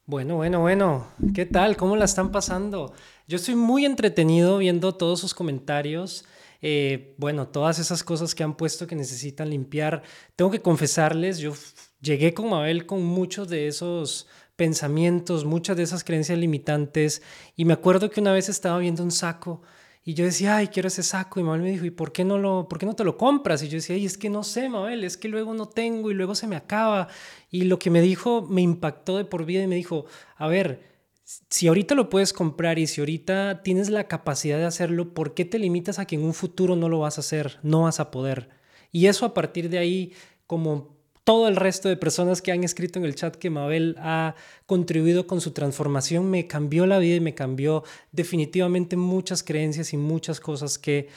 Bueno, 0.05 0.37
bueno, 0.37 0.61
bueno. 0.61 1.07
¿Qué 1.35 1.47
tal? 1.47 1.77
¿Cómo 1.77 1.97
la 1.97 2.05
están 2.05 2.33
pasando? 2.33 2.93
Yo 3.27 3.37
estoy 3.37 3.55
muy 3.55 3.87
entretenido 3.87 4.59
viendo 4.59 4.95
todos 4.95 5.21
sus 5.21 5.35
comentarios. 5.35 6.27
Eh, 6.61 7.15
bueno, 7.19 7.49
todas 7.49 7.79
esas 7.79 8.03
cosas 8.03 8.35
que 8.35 8.43
han 8.43 8.57
puesto 8.57 8.87
que 8.87 8.97
necesitan 8.97 9.49
limpiar. 9.51 10.03
Tengo 10.37 10.51
que 10.51 10.61
confesarles, 10.61 11.39
yo 11.39 11.55
llegué 12.01 12.35
con 12.35 12.51
Mabel 12.51 12.85
con 12.85 13.03
muchos 13.05 13.49
de 13.49 13.69
esos 13.69 14.27
pensamientos, 14.59 15.45
muchas 15.45 15.77
de 15.77 15.85
esas 15.85 16.03
creencias 16.03 16.37
limitantes. 16.37 17.23
Y 17.55 17.65
me 17.65 17.75
acuerdo 17.75 18.11
que 18.11 18.21
una 18.21 18.33
vez 18.33 18.49
estaba 18.49 18.79
viendo 18.79 19.05
un 19.05 19.13
saco 19.13 19.63
y 20.05 20.15
yo 20.15 20.25
decía, 20.25 20.57
ay, 20.57 20.67
quiero 20.67 20.89
ese 20.89 21.05
saco. 21.05 21.39
Y 21.39 21.45
Mabel 21.45 21.63
me 21.63 21.71
dijo, 21.71 21.85
¿y 21.85 21.93
por 21.93 22.11
qué 22.11 22.25
no, 22.25 22.39
lo, 22.39 22.67
por 22.69 22.79
qué 22.79 22.85
no 22.85 22.97
te 22.97 23.05
lo 23.05 23.17
compras? 23.17 23.63
Y 23.63 23.69
yo 23.69 23.77
decía, 23.77 23.95
ay, 23.95 24.05
es 24.05 24.19
que 24.19 24.29
no 24.29 24.43
sé, 24.43 24.69
Mabel, 24.69 25.05
es 25.05 25.17
que 25.17 25.29
luego 25.29 25.55
no 25.55 25.69
tengo 25.69 26.11
y 26.11 26.15
luego 26.15 26.35
se 26.35 26.49
me 26.49 26.57
acaba. 26.57 27.07
Y 27.53 27.63
lo 27.65 27.79
que 27.79 27.91
me 27.91 28.01
dijo 28.01 28.43
me 28.43 28.61
impactó 28.61 29.17
de 29.17 29.25
por 29.25 29.45
vida 29.45 29.63
y 29.63 29.69
me 29.69 29.77
dijo, 29.77 30.07
a 30.37 30.49
ver, 30.49 30.83
si 31.23 31.69
ahorita 31.69 31.95
lo 31.95 32.11
puedes 32.11 32.33
comprar 32.33 32.81
y 32.81 32.89
si 32.89 33.01
ahorita 33.01 33.63
tienes 33.63 33.91
la 33.91 34.09
capacidad 34.09 34.59
de 34.59 34.65
hacerlo, 34.65 35.15
¿por 35.15 35.35
qué 35.35 35.45
te 35.45 35.61
limitas 35.61 36.01
a 36.01 36.05
que 36.07 36.17
en 36.17 36.25
un 36.25 36.35
futuro 36.35 36.75
no 36.75 36.89
lo 36.89 36.99
vas 36.99 37.19
a 37.19 37.21
hacer? 37.21 37.61
No 37.63 37.83
vas 37.83 38.01
a 38.01 38.11
poder. 38.11 38.49
Y 38.91 39.07
eso 39.07 39.25
a 39.25 39.35
partir 39.35 39.69
de 39.71 39.79
ahí, 39.79 40.15
como 40.49 40.98
todo 41.29 41.47
el 41.47 41.57
resto 41.57 41.91
de 41.91 41.99
personas 41.99 42.41
que 42.41 42.53
han 42.53 42.65
escrito 42.65 42.99
en 42.99 43.05
el 43.05 43.15
chat 43.15 43.37
que 43.37 43.51
Mabel 43.51 43.97
ha 43.99 44.35
contribuido 44.65 45.27
con 45.27 45.43
su 45.43 45.51
transformación, 45.51 46.31
me 46.31 46.47
cambió 46.47 46.87
la 46.87 46.99
vida 46.99 47.17
y 47.17 47.21
me 47.21 47.35
cambió 47.35 47.85
definitivamente 48.13 48.97
muchas 48.97 49.43
creencias 49.43 49.93
y 49.93 49.99
muchas 49.99 50.41
cosas 50.41 50.79
que 50.79 51.11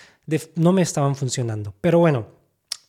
no 0.55 0.73
me 0.73 0.81
estaban 0.81 1.15
funcionando. 1.15 1.73
Pero 1.79 1.99
bueno, 1.99 2.27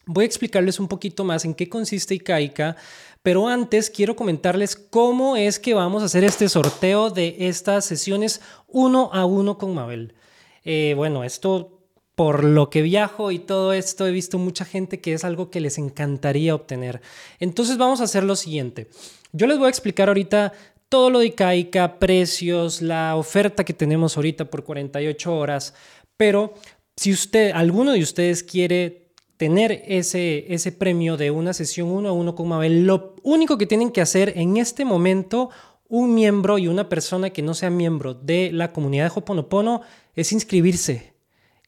voy 0.05 0.24
a 0.24 0.27
explicarles 0.27 0.81
un 0.81 0.89
poquito 0.89 1.23
más 1.23 1.44
en 1.44 1.55
qué 1.55 1.69
consiste 1.69 2.16
Icaica, 2.16 2.74
pero 3.23 3.47
antes 3.47 3.89
quiero 3.89 4.16
comentarles 4.16 4.74
cómo 4.74 5.36
es 5.36 5.61
que 5.61 5.74
vamos 5.74 6.03
a 6.03 6.07
hacer 6.07 6.24
este 6.24 6.49
sorteo 6.49 7.11
de 7.11 7.36
estas 7.39 7.85
sesiones 7.85 8.40
uno 8.66 9.11
a 9.12 9.27
uno 9.27 9.59
con 9.59 9.73
Mabel. 9.74 10.16
Eh, 10.65 10.94
bueno, 10.97 11.23
esto 11.23 11.82
por 12.15 12.45
lo 12.45 12.69
que 12.71 12.83
viajo 12.83 13.31
y 13.31 13.39
todo 13.39 13.73
esto, 13.73 14.07
he 14.07 14.11
visto 14.11 14.39
mucha 14.39 14.65
gente 14.65 15.01
que 15.01 15.15
es 15.15 15.25
algo 15.25 15.51
que 15.51 15.61
les 15.61 15.79
encantaría 15.79 16.55
obtener. 16.55 17.01
Entonces 17.39 17.79
vamos 17.79 18.01
a 18.01 18.05
hacer 18.05 18.25
lo 18.25 18.37
siguiente. 18.37 18.89
Yo 19.33 19.47
les 19.47 19.59
voy 19.59 19.67
a 19.67 19.71
explicar 19.71 20.09
ahorita 20.09 20.53
todo 20.89 21.09
lo 21.09 21.21
de 21.21 21.27
ICAICA, 21.27 21.99
precios, 21.99 22.83
la 22.83 23.17
oferta 23.17 23.65
que 23.65 23.73
tenemos 23.73 24.17
ahorita 24.17 24.45
por 24.45 24.63
48 24.63 25.35
horas, 25.35 25.75
pero 26.19 26.53
si 26.97 27.13
usted, 27.13 27.53
alguno 27.53 27.93
de 27.93 28.03
ustedes 28.03 28.43
quiere 28.43 29.09
tener 29.39 29.83
ese, 29.87 30.53
ese 30.53 30.71
premio 30.71 31.17
de 31.17 31.31
una 31.31 31.55
sesión 31.55 31.89
uno 31.89 32.11
a 32.11 32.13
uno 32.13 32.35
con 32.35 32.49
Mabel, 32.49 32.87
lo 32.87 33.17
único 33.23 33.57
que 33.57 33.67
tienen 33.67 33.91
que 33.91 34.03
hacer 34.03 34.35
en 34.37 34.59
este 34.59 34.85
momento, 34.85 35.49
un 35.89 36.15
miembro 36.15 36.59
y 36.59 36.69
una 36.69 36.89
persona 36.91 37.31
que 37.31 37.43
no 37.43 37.55
sea 37.55 37.71
miembro 37.71 38.13
de 38.13 38.51
la 38.53 38.73
comunidad 38.73 39.07
de 39.07 39.13
Hoponopono, 39.15 39.81
es 40.15 40.33
inscribirse 40.33 41.12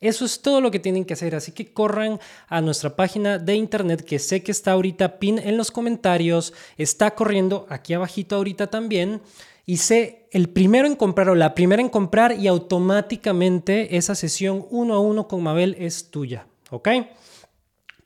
eso 0.08 0.24
es 0.24 0.40
todo 0.42 0.60
lo 0.60 0.70
que 0.70 0.78
tienen 0.78 1.04
que 1.04 1.14
hacer, 1.14 1.34
así 1.34 1.52
que 1.52 1.72
corran 1.72 2.20
a 2.48 2.60
nuestra 2.60 2.94
página 2.94 3.38
de 3.38 3.54
internet 3.54 4.04
que 4.04 4.18
sé 4.18 4.42
que 4.42 4.52
está 4.52 4.72
ahorita 4.72 5.18
pin 5.18 5.38
en 5.38 5.56
los 5.56 5.70
comentarios, 5.70 6.52
está 6.76 7.14
corriendo 7.14 7.66
aquí 7.70 7.94
abajito 7.94 8.36
ahorita 8.36 8.68
también 8.68 9.22
y 9.66 9.78
sé 9.78 10.28
el 10.30 10.50
primero 10.50 10.86
en 10.86 10.96
comprar 10.96 11.30
o 11.30 11.34
la 11.34 11.54
primera 11.54 11.80
en 11.80 11.88
comprar 11.88 12.38
y 12.38 12.48
automáticamente 12.48 13.96
esa 13.96 14.14
sesión 14.14 14.66
uno 14.70 14.94
a 14.94 15.00
uno 15.00 15.26
con 15.26 15.42
Mabel 15.42 15.74
es 15.78 16.10
tuya, 16.10 16.46
¿ok? 16.70 16.88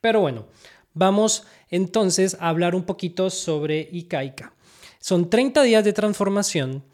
Pero 0.00 0.20
bueno, 0.20 0.46
vamos 0.94 1.44
entonces 1.68 2.36
a 2.38 2.48
hablar 2.48 2.74
un 2.74 2.84
poquito 2.84 3.28
sobre 3.30 3.88
Ikaika. 3.90 4.52
Son 5.00 5.28
30 5.30 5.62
días 5.62 5.84
de 5.84 5.92
transformación 5.92 6.84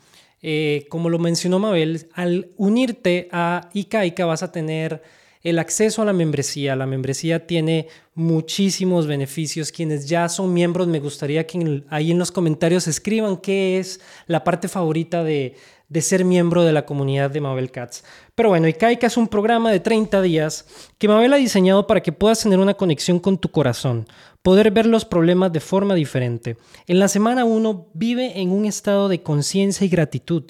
eh, 0.46 0.84
como 0.90 1.08
lo 1.08 1.18
mencionó 1.18 1.58
Mabel, 1.58 2.06
al 2.12 2.50
unirte 2.58 3.30
a 3.32 3.70
ICAICA 3.72 4.26
vas 4.26 4.42
a 4.42 4.52
tener 4.52 5.02
el 5.42 5.58
acceso 5.58 6.02
a 6.02 6.04
la 6.04 6.12
membresía. 6.12 6.76
La 6.76 6.84
membresía 6.84 7.46
tiene 7.46 7.88
muchísimos 8.14 9.06
beneficios. 9.06 9.72
Quienes 9.72 10.06
ya 10.06 10.28
son 10.28 10.52
miembros, 10.52 10.86
me 10.86 11.00
gustaría 11.00 11.46
que 11.46 11.82
ahí 11.88 12.10
en 12.10 12.18
los 12.18 12.30
comentarios 12.30 12.86
escriban 12.88 13.38
qué 13.38 13.78
es 13.78 14.02
la 14.26 14.44
parte 14.44 14.68
favorita 14.68 15.24
de, 15.24 15.54
de 15.88 16.02
ser 16.02 16.26
miembro 16.26 16.62
de 16.62 16.72
la 16.72 16.84
comunidad 16.84 17.30
de 17.30 17.40
Mabel 17.40 17.70
Cats. 17.70 18.04
Pero 18.34 18.50
bueno, 18.50 18.68
Ikaika 18.68 19.06
es 19.06 19.16
un 19.16 19.28
programa 19.28 19.70
de 19.70 19.80
30 19.80 20.20
días 20.20 20.66
que 20.98 21.08
Mabel 21.08 21.32
ha 21.32 21.36
diseñado 21.36 21.86
para 21.86 22.02
que 22.02 22.12
puedas 22.12 22.42
tener 22.42 22.58
una 22.58 22.74
conexión 22.74 23.18
con 23.18 23.38
tu 23.38 23.50
corazón, 23.50 24.06
poder 24.44 24.70
ver 24.72 24.84
los 24.84 25.06
problemas 25.06 25.54
de 25.54 25.60
forma 25.60 25.94
diferente. 25.94 26.58
En 26.86 26.98
la 26.98 27.08
semana 27.08 27.46
1 27.46 27.88
vive 27.94 28.42
en 28.42 28.50
un 28.50 28.66
estado 28.66 29.08
de 29.08 29.22
conciencia 29.22 29.86
y 29.86 29.88
gratitud. 29.88 30.44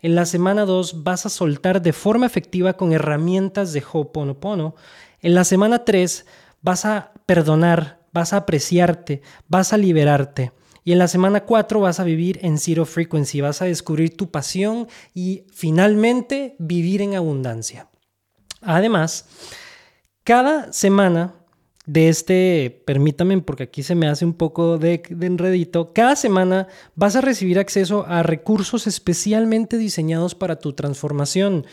En 0.00 0.14
la 0.14 0.24
semana 0.24 0.64
2 0.64 1.02
vas 1.02 1.26
a 1.26 1.30
soltar 1.30 1.82
de 1.82 1.92
forma 1.92 2.26
efectiva 2.26 2.74
con 2.74 2.92
herramientas 2.92 3.72
de 3.72 3.82
Ho'oponopono. 3.82 4.76
En 5.20 5.34
la 5.34 5.42
semana 5.42 5.84
3 5.84 6.26
vas 6.62 6.84
a 6.84 7.12
perdonar, 7.26 7.98
vas 8.12 8.32
a 8.32 8.36
apreciarte, 8.36 9.20
vas 9.48 9.72
a 9.72 9.78
liberarte. 9.78 10.52
Y 10.84 10.92
en 10.92 11.00
la 11.00 11.08
semana 11.08 11.44
4 11.44 11.80
vas 11.80 11.98
a 11.98 12.04
vivir 12.04 12.38
en 12.42 12.56
Zero 12.56 12.86
Frequency, 12.86 13.40
vas 13.40 13.62
a 13.62 13.64
descubrir 13.64 14.16
tu 14.16 14.30
pasión 14.30 14.86
y 15.12 15.44
finalmente 15.52 16.54
vivir 16.60 17.02
en 17.02 17.16
abundancia. 17.16 17.88
Además, 18.60 19.26
cada 20.22 20.72
semana 20.72 21.39
de 21.90 22.08
este, 22.08 22.82
permítame 22.84 23.40
porque 23.42 23.64
aquí 23.64 23.82
se 23.82 23.96
me 23.96 24.06
hace 24.06 24.24
un 24.24 24.34
poco 24.34 24.78
de, 24.78 25.02
de, 25.10 25.26
enredito, 25.26 25.92
cada 25.92 26.14
semana 26.14 26.68
vas 26.94 27.16
a 27.16 27.20
recibir 27.20 27.58
acceso 27.58 28.04
a 28.06 28.22
recursos 28.22 28.86
especialmente 28.86 29.76
diseñados 29.76 30.36
para 30.36 30.60
tu 30.60 30.72
transformación, 30.72 31.66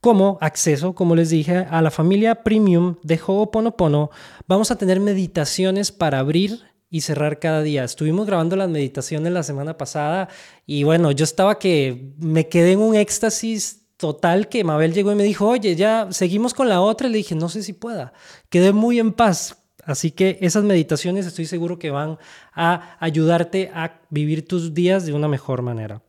como 0.00 0.38
acceso, 0.40 0.96
como 0.96 1.14
les 1.14 1.30
dije, 1.30 1.56
a 1.70 1.82
la 1.82 1.92
familia 1.92 2.42
premium 2.42 2.96
de 3.04 3.20
Ho'oponopono. 3.24 4.10
Vamos 4.48 4.72
a 4.72 4.76
tener 4.76 4.98
meditaciones 4.98 5.92
para 5.92 6.18
abrir 6.18 6.62
y 6.88 7.02
cerrar 7.02 7.38
cada 7.38 7.62
día. 7.62 7.84
Estuvimos 7.84 8.26
grabando 8.26 8.56
las 8.56 8.68
meditaciones 8.68 9.32
la 9.32 9.44
semana 9.44 9.78
pasada 9.78 10.30
y 10.66 10.82
bueno, 10.82 11.12
yo 11.12 11.22
estaba 11.22 11.60
que 11.60 12.12
me 12.18 12.48
quedé 12.48 12.72
en 12.72 12.80
un 12.80 12.96
éxtasis 12.96 13.86
total 13.98 14.48
que 14.48 14.64
Mabel 14.64 14.94
llegó 14.94 15.12
y 15.12 15.14
me 15.14 15.22
dijo, 15.22 15.46
oye, 15.46 15.76
ya 15.76 16.08
seguimos 16.10 16.54
con 16.54 16.68
la 16.68 16.80
otra. 16.80 17.08
Le 17.08 17.18
dije, 17.18 17.36
no 17.36 17.48
sé 17.48 17.62
si 17.62 17.72
pueda. 17.72 18.12
Quedé 18.48 18.72
muy 18.72 18.98
en 18.98 19.12
paz. 19.12 19.59
Así 19.84 20.10
que 20.10 20.38
esas 20.40 20.64
meditaciones 20.64 21.26
estoy 21.26 21.46
seguro 21.46 21.78
que 21.78 21.90
van 21.90 22.18
a 22.52 22.96
ayudarte 23.00 23.70
a 23.74 24.00
vivir 24.10 24.46
tus 24.46 24.74
días 24.74 25.06
de 25.06 25.12
una 25.12 25.28
mejor 25.28 25.62
manera. 25.62 26.02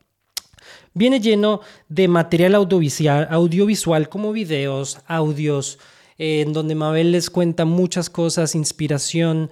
Viene 0.94 1.20
lleno 1.20 1.62
de 1.88 2.08
material 2.08 2.56
audiovisual, 2.56 3.28
audiovisual 3.32 4.10
como 4.10 4.34
videos, 4.34 5.00
audios, 5.08 5.80
eh, 6.18 6.42
en 6.42 6.54
donde 6.54 6.76
Mabel 6.76 7.14
les 7.14 7.30
cuenta 7.30 7.66
muchas 7.66 8.10
cosas, 8.10 8.56
inspiración, 8.56 9.50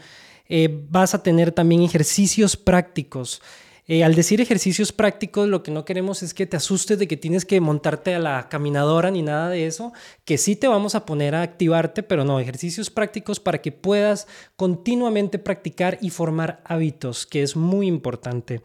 eh, 0.50 0.86
vas 0.90 1.14
a 1.14 1.24
tener 1.24 1.52
también 1.52 1.84
ejercicios 1.84 2.58
prácticos. 2.58 3.41
Eh, 3.91 4.03
al 4.03 4.14
decir 4.14 4.40
ejercicios 4.40 4.91
prácticos, 4.91 5.49
lo 5.49 5.64
que 5.64 5.72
no 5.72 5.84
queremos 5.84 6.22
es 6.22 6.36
que 6.36 6.45
te 6.45 6.56
asustes 6.56 6.99
de 6.99 7.07
que 7.07 7.18
tienes 7.18 7.44
que 7.44 7.60
montarte 7.60 8.14
a 8.14 8.20
la 8.20 8.48
caminadora 8.48 9.10
ni 9.10 9.24
nada 9.24 9.49
de 9.49 9.66
eso, 9.66 9.94
que 10.26 10.38
sí 10.38 10.56
te 10.56 10.68
vamos 10.68 10.94
a 10.94 11.07
poner 11.07 11.34
a 11.34 11.41
activarte, 11.41 12.03
pero 12.03 12.24
no, 12.24 12.40
ejercicios 12.40 12.91
prácticos 12.91 13.40
para 13.40 13.64
que 13.64 13.72
puedas 13.72 14.28
continuamente 14.56 15.40
practicar 15.40 15.98
y 16.02 16.11
formar 16.11 16.61
hábitos, 16.66 17.26
que 17.26 17.41
es 17.41 17.56
muy 17.56 17.88
importante. 17.88 18.61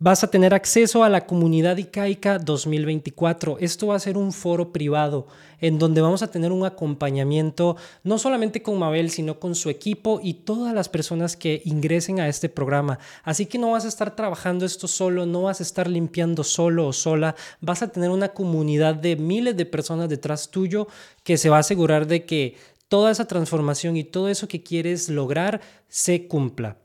Vas 0.00 0.22
a 0.22 0.30
tener 0.30 0.54
acceso 0.54 1.02
a 1.02 1.08
la 1.08 1.26
comunidad 1.26 1.76
ICAICA 1.76 2.38
2024. 2.38 3.58
Esto 3.58 3.88
va 3.88 3.96
a 3.96 3.98
ser 3.98 4.16
un 4.16 4.32
foro 4.32 4.72
privado 4.72 5.26
en 5.60 5.80
donde 5.80 6.00
vamos 6.00 6.22
a 6.22 6.30
tener 6.30 6.52
un 6.52 6.64
acompañamiento 6.64 7.76
no 8.04 8.16
solamente 8.18 8.62
con 8.62 8.78
Mabel, 8.78 9.10
sino 9.10 9.40
con 9.40 9.56
su 9.56 9.70
equipo 9.70 10.20
y 10.22 10.34
todas 10.34 10.72
las 10.72 10.88
personas 10.88 11.36
que 11.36 11.62
ingresen 11.64 12.20
a 12.20 12.28
este 12.28 12.48
programa. 12.48 13.00
Así 13.24 13.46
que 13.46 13.58
no 13.58 13.72
vas 13.72 13.86
a 13.86 13.88
estar 13.88 14.14
trabajando 14.14 14.64
esto 14.64 14.86
solo, 14.86 15.26
no 15.26 15.42
vas 15.42 15.58
a 15.58 15.64
estar 15.64 15.88
limpiando 15.88 16.44
solo 16.44 16.86
o 16.86 16.92
sola, 16.92 17.34
vas 17.60 17.82
a 17.82 17.88
tener 17.88 18.10
una 18.10 18.28
comunidad 18.28 18.94
de 18.94 19.16
miles 19.16 19.56
de 19.56 19.66
personas 19.66 20.08
detrás 20.08 20.52
tuyo 20.52 20.86
que 21.24 21.36
se 21.36 21.50
va 21.50 21.56
a 21.56 21.60
asegurar 21.60 22.06
de 22.06 22.24
que 22.24 22.54
toda 22.86 23.10
esa 23.10 23.26
transformación 23.26 23.96
y 23.96 24.04
todo 24.04 24.28
eso 24.28 24.46
que 24.46 24.62
quieres 24.62 25.08
lograr 25.08 25.60
se 25.88 26.28
cumpla. 26.28 26.76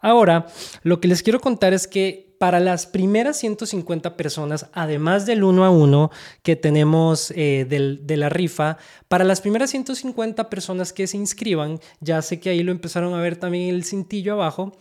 Ahora, 0.00 0.46
lo 0.82 1.00
que 1.00 1.08
les 1.08 1.22
quiero 1.22 1.40
contar 1.40 1.72
es 1.72 1.86
que 1.86 2.24
para 2.38 2.60
las 2.60 2.86
primeras 2.86 3.38
150 3.38 4.16
personas, 4.16 4.66
además 4.72 5.24
del 5.24 5.44
uno 5.44 5.64
a 5.64 5.70
uno 5.70 6.10
que 6.42 6.56
tenemos 6.56 7.32
eh, 7.36 7.64
de 7.66 8.16
la 8.16 8.28
rifa, 8.28 8.76
para 9.08 9.24
las 9.24 9.40
primeras 9.40 9.70
150 9.70 10.50
personas 10.50 10.92
que 10.92 11.06
se 11.06 11.16
inscriban, 11.16 11.80
ya 12.00 12.20
sé 12.22 12.40
que 12.40 12.50
ahí 12.50 12.62
lo 12.62 12.72
empezaron 12.72 13.14
a 13.14 13.20
ver 13.20 13.36
también 13.36 13.74
el 13.74 13.84
cintillo 13.84 14.34
abajo, 14.34 14.76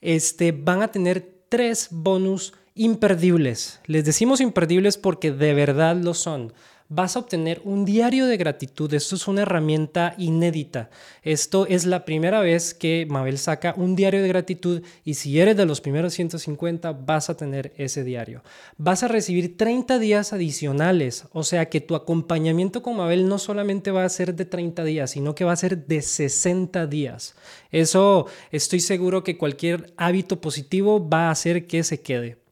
este, 0.00 0.52
van 0.52 0.82
a 0.82 0.88
tener 0.88 1.44
tres 1.48 1.88
bonus 1.90 2.54
imperdibles. 2.74 3.80
Les 3.86 4.04
decimos 4.04 4.40
imperdibles 4.40 4.98
porque 4.98 5.30
de 5.30 5.54
verdad 5.54 5.96
lo 5.96 6.14
son 6.14 6.52
vas 6.88 7.16
a 7.16 7.20
obtener 7.20 7.60
un 7.64 7.84
diario 7.84 8.26
de 8.26 8.36
gratitud. 8.36 8.92
Esto 8.92 9.16
es 9.16 9.26
una 9.26 9.42
herramienta 9.42 10.14
inédita. 10.18 10.90
Esto 11.22 11.66
es 11.66 11.86
la 11.86 12.04
primera 12.04 12.40
vez 12.40 12.74
que 12.74 13.06
Mabel 13.08 13.38
saca 13.38 13.74
un 13.76 13.96
diario 13.96 14.22
de 14.22 14.28
gratitud 14.28 14.82
y 15.04 15.14
si 15.14 15.40
eres 15.40 15.56
de 15.56 15.66
los 15.66 15.80
primeros 15.80 16.14
150 16.14 16.92
vas 16.92 17.30
a 17.30 17.36
tener 17.36 17.72
ese 17.76 18.04
diario. 18.04 18.42
Vas 18.76 19.02
a 19.02 19.08
recibir 19.08 19.56
30 19.56 19.98
días 19.98 20.32
adicionales, 20.32 21.24
o 21.32 21.42
sea 21.42 21.68
que 21.68 21.80
tu 21.80 21.94
acompañamiento 21.94 22.82
con 22.82 22.96
Mabel 22.96 23.28
no 23.28 23.38
solamente 23.38 23.90
va 23.90 24.04
a 24.04 24.08
ser 24.08 24.34
de 24.34 24.44
30 24.44 24.84
días, 24.84 25.10
sino 25.10 25.34
que 25.34 25.44
va 25.44 25.52
a 25.52 25.56
ser 25.56 25.86
de 25.86 26.02
60 26.02 26.86
días. 26.86 27.34
Eso 27.70 28.26
estoy 28.50 28.80
seguro 28.80 29.24
que 29.24 29.38
cualquier 29.38 29.92
hábito 29.96 30.40
positivo 30.40 31.08
va 31.08 31.28
a 31.28 31.30
hacer 31.30 31.66
que 31.66 31.82
se 31.82 32.00
quede. 32.00 32.43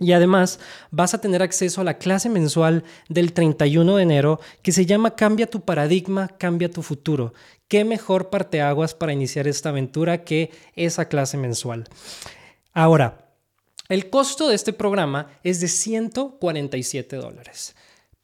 Y 0.00 0.12
además 0.12 0.58
vas 0.90 1.14
a 1.14 1.20
tener 1.20 1.42
acceso 1.42 1.80
a 1.80 1.84
la 1.84 1.98
clase 1.98 2.28
mensual 2.28 2.84
del 3.08 3.32
31 3.32 3.96
de 3.96 4.02
enero 4.02 4.40
que 4.62 4.72
se 4.72 4.86
llama 4.86 5.14
Cambia 5.14 5.48
tu 5.48 5.60
paradigma, 5.60 6.28
cambia 6.28 6.70
tu 6.70 6.82
futuro. 6.82 7.34
¿Qué 7.68 7.84
mejor 7.84 8.30
parteaguas 8.30 8.94
para 8.94 9.12
iniciar 9.12 9.48
esta 9.48 9.70
aventura 9.70 10.24
que 10.24 10.50
esa 10.74 11.08
clase 11.08 11.36
mensual? 11.36 11.84
Ahora, 12.72 13.32
el 13.88 14.10
costo 14.10 14.48
de 14.48 14.54
este 14.54 14.72
programa 14.72 15.28
es 15.42 15.60
de 15.60 15.68
147 15.68 17.16
dólares. 17.16 17.74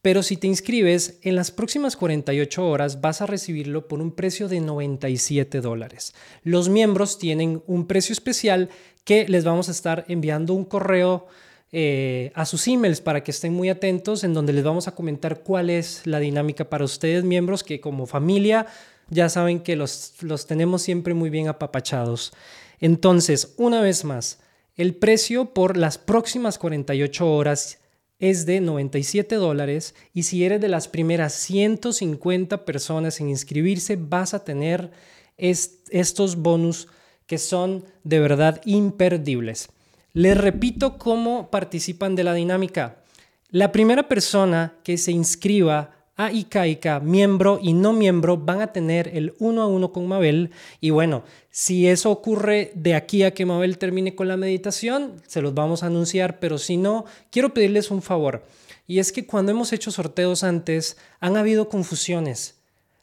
Pero 0.00 0.22
si 0.22 0.36
te 0.36 0.46
inscribes, 0.46 1.18
en 1.22 1.34
las 1.34 1.50
próximas 1.50 1.96
48 1.96 2.66
horas 2.66 3.00
vas 3.00 3.20
a 3.20 3.26
recibirlo 3.26 3.88
por 3.88 4.00
un 4.00 4.12
precio 4.12 4.48
de 4.48 4.60
97 4.60 5.60
dólares. 5.60 6.14
Los 6.44 6.68
miembros 6.68 7.18
tienen 7.18 7.62
un 7.66 7.86
precio 7.86 8.12
especial 8.12 8.70
que 9.04 9.28
les 9.28 9.44
vamos 9.44 9.68
a 9.68 9.72
estar 9.72 10.04
enviando 10.08 10.54
un 10.54 10.64
correo 10.64 11.26
eh, 11.70 12.32
a 12.34 12.46
sus 12.46 12.66
emails 12.66 13.00
para 13.00 13.22
que 13.22 13.30
estén 13.30 13.52
muy 13.52 13.68
atentos, 13.68 14.24
en 14.24 14.34
donde 14.34 14.52
les 14.52 14.64
vamos 14.64 14.88
a 14.88 14.94
comentar 14.94 15.40
cuál 15.40 15.70
es 15.70 16.06
la 16.06 16.20
dinámica 16.20 16.68
para 16.68 16.84
ustedes, 16.84 17.24
miembros, 17.24 17.62
que 17.62 17.80
como 17.80 18.06
familia 18.06 18.66
ya 19.10 19.28
saben 19.28 19.60
que 19.60 19.76
los, 19.76 20.14
los 20.20 20.46
tenemos 20.46 20.82
siempre 20.82 21.14
muy 21.14 21.30
bien 21.30 21.48
apapachados. 21.48 22.32
Entonces, 22.80 23.54
una 23.56 23.80
vez 23.80 24.04
más, 24.04 24.40
el 24.76 24.94
precio 24.94 25.52
por 25.52 25.76
las 25.76 25.98
próximas 25.98 26.58
48 26.58 27.30
horas 27.30 27.78
es 28.18 28.46
de 28.46 28.60
97 28.60 29.36
dólares 29.36 29.94
y 30.12 30.24
si 30.24 30.44
eres 30.44 30.60
de 30.60 30.68
las 30.68 30.88
primeras 30.88 31.34
150 31.34 32.64
personas 32.64 33.20
en 33.20 33.28
inscribirse 33.28 33.96
vas 33.96 34.34
a 34.34 34.44
tener 34.44 34.90
estos 35.36 36.36
bonus 36.36 36.88
que 37.26 37.38
son 37.38 37.84
de 38.04 38.18
verdad 38.18 38.60
imperdibles. 38.64 39.68
Les 40.12 40.36
repito 40.36 40.98
cómo 40.98 41.50
participan 41.50 42.16
de 42.16 42.24
la 42.24 42.34
dinámica. 42.34 43.02
La 43.50 43.72
primera 43.72 44.08
persona 44.08 44.74
que 44.82 44.98
se 44.98 45.12
inscriba 45.12 45.90
a 46.16 46.32
ICAICA, 46.32 46.98
miembro 47.00 47.60
y 47.62 47.74
no 47.74 47.92
miembro, 47.92 48.36
van 48.36 48.60
a 48.60 48.72
tener 48.72 49.08
el 49.14 49.34
uno 49.38 49.62
a 49.62 49.68
uno 49.68 49.92
con 49.92 50.08
Mabel. 50.08 50.50
Y 50.80 50.90
bueno, 50.90 51.22
si 51.50 51.86
eso 51.86 52.10
ocurre 52.10 52.72
de 52.74 52.94
aquí 52.94 53.22
a 53.22 53.32
que 53.32 53.46
Mabel 53.46 53.78
termine 53.78 54.16
con 54.16 54.26
la 54.26 54.36
meditación, 54.36 55.22
se 55.26 55.40
los 55.40 55.54
vamos 55.54 55.82
a 55.82 55.86
anunciar, 55.86 56.40
pero 56.40 56.58
si 56.58 56.76
no, 56.76 57.04
quiero 57.30 57.54
pedirles 57.54 57.90
un 57.92 58.02
favor. 58.02 58.44
Y 58.88 58.98
es 58.98 59.12
que 59.12 59.26
cuando 59.26 59.52
hemos 59.52 59.72
hecho 59.72 59.90
sorteos 59.92 60.42
antes, 60.42 60.96
han 61.20 61.36
habido 61.36 61.68
confusiones. 61.68 62.56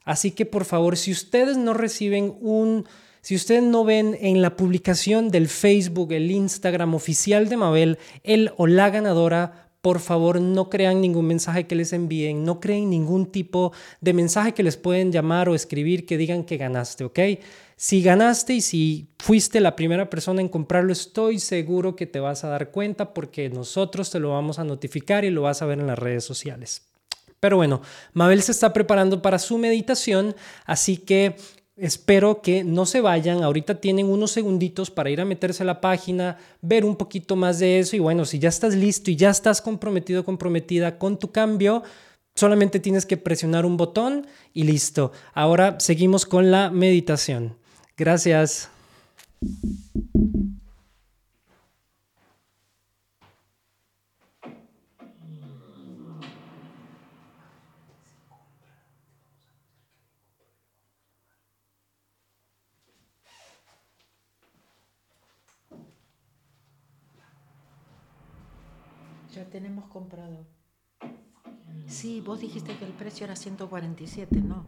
Así 0.03 0.31
que 0.31 0.45
por 0.45 0.65
favor, 0.65 0.97
si 0.97 1.11
ustedes 1.11 1.55
no 1.55 1.73
reciben 1.73 2.35
un 2.41 2.85
si 3.25 3.33
ustedes 3.33 3.63
no 3.63 3.83
ven 3.83 4.15
en 4.21 4.43
la 4.43 4.55
publicación 4.55 5.29
del 5.29 5.47
Facebook, 5.47 6.11
el 6.11 6.29
Instagram 6.29 6.93
oficial 6.93 7.49
de 7.49 7.57
Mabel, 7.57 7.97
el 8.21 8.51
o 8.55 8.67
la 8.67 8.91
ganadora, 8.91 9.71
por 9.81 9.99
favor 9.99 10.39
no 10.39 10.69
crean 10.69 11.01
ningún 11.01 11.25
mensaje 11.25 11.65
que 11.65 11.73
les 11.73 11.91
envíen, 11.91 12.45
no 12.45 12.59
creen 12.59 12.91
ningún 12.91 13.25
tipo 13.31 13.73
de 13.99 14.13
mensaje 14.13 14.53
que 14.53 14.61
les 14.61 14.77
pueden 14.77 15.11
llamar 15.11 15.49
o 15.49 15.55
escribir 15.55 16.05
que 16.05 16.19
digan 16.19 16.43
que 16.43 16.57
ganaste, 16.57 17.03
¿ok? 17.03 17.19
Si 17.75 18.03
ganaste 18.03 18.53
y 18.53 18.61
si 18.61 19.07
fuiste 19.17 19.59
la 19.59 19.75
primera 19.75 20.07
persona 20.07 20.39
en 20.39 20.47
comprarlo, 20.47 20.93
estoy 20.93 21.39
seguro 21.39 21.95
que 21.95 22.05
te 22.05 22.19
vas 22.19 22.43
a 22.43 22.49
dar 22.49 22.69
cuenta 22.69 23.11
porque 23.11 23.49
nosotros 23.49 24.11
te 24.11 24.19
lo 24.19 24.29
vamos 24.29 24.59
a 24.59 24.63
notificar 24.63 25.25
y 25.25 25.31
lo 25.31 25.41
vas 25.41 25.63
a 25.63 25.65
ver 25.65 25.79
en 25.79 25.87
las 25.87 25.97
redes 25.97 26.23
sociales. 26.23 26.83
Pero 27.39 27.57
bueno, 27.57 27.81
Mabel 28.13 28.41
se 28.41 28.51
está 28.51 28.73
preparando 28.73 29.21
para 29.21 29.39
su 29.39 29.57
meditación, 29.57 30.35
así 30.65 30.97
que 30.97 31.35
Espero 31.77 32.41
que 32.41 32.63
no 32.63 32.85
se 32.85 33.01
vayan. 33.01 33.43
Ahorita 33.43 33.81
tienen 33.81 34.07
unos 34.07 34.31
segunditos 34.31 34.89
para 34.89 35.09
ir 35.09 35.19
a 35.19 35.25
meterse 35.25 35.63
a 35.63 35.65
la 35.65 35.81
página, 35.81 36.37
ver 36.61 36.85
un 36.85 36.95
poquito 36.95 37.35
más 37.35 37.59
de 37.59 37.79
eso. 37.79 37.97
Y 37.97 37.99
bueno, 37.99 38.23
si 38.23 38.39
ya 38.39 38.47
estás 38.47 38.75
listo 38.75 39.11
y 39.11 39.17
ya 39.17 39.29
estás 39.29 39.61
comprometido, 39.61 40.23
comprometida 40.23 40.97
con 40.97 41.19
tu 41.19 41.31
cambio, 41.31 41.83
solamente 42.33 42.79
tienes 42.79 43.05
que 43.05 43.17
presionar 43.17 43.65
un 43.65 43.75
botón 43.75 44.25
y 44.53 44.63
listo. 44.63 45.11
Ahora 45.33 45.77
seguimos 45.79 46.25
con 46.25 46.49
la 46.49 46.71
meditación. 46.71 47.57
Gracias. 47.97 48.69
Tenemos 69.55 69.87
comprado. 69.87 70.45
Sí, 71.87 72.19
vos 72.19 72.41
dijiste 72.41 72.75
que 72.77 72.83
el 72.83 72.91
precio 72.91 73.23
era 73.23 73.37
147, 73.37 74.41
no. 74.41 74.65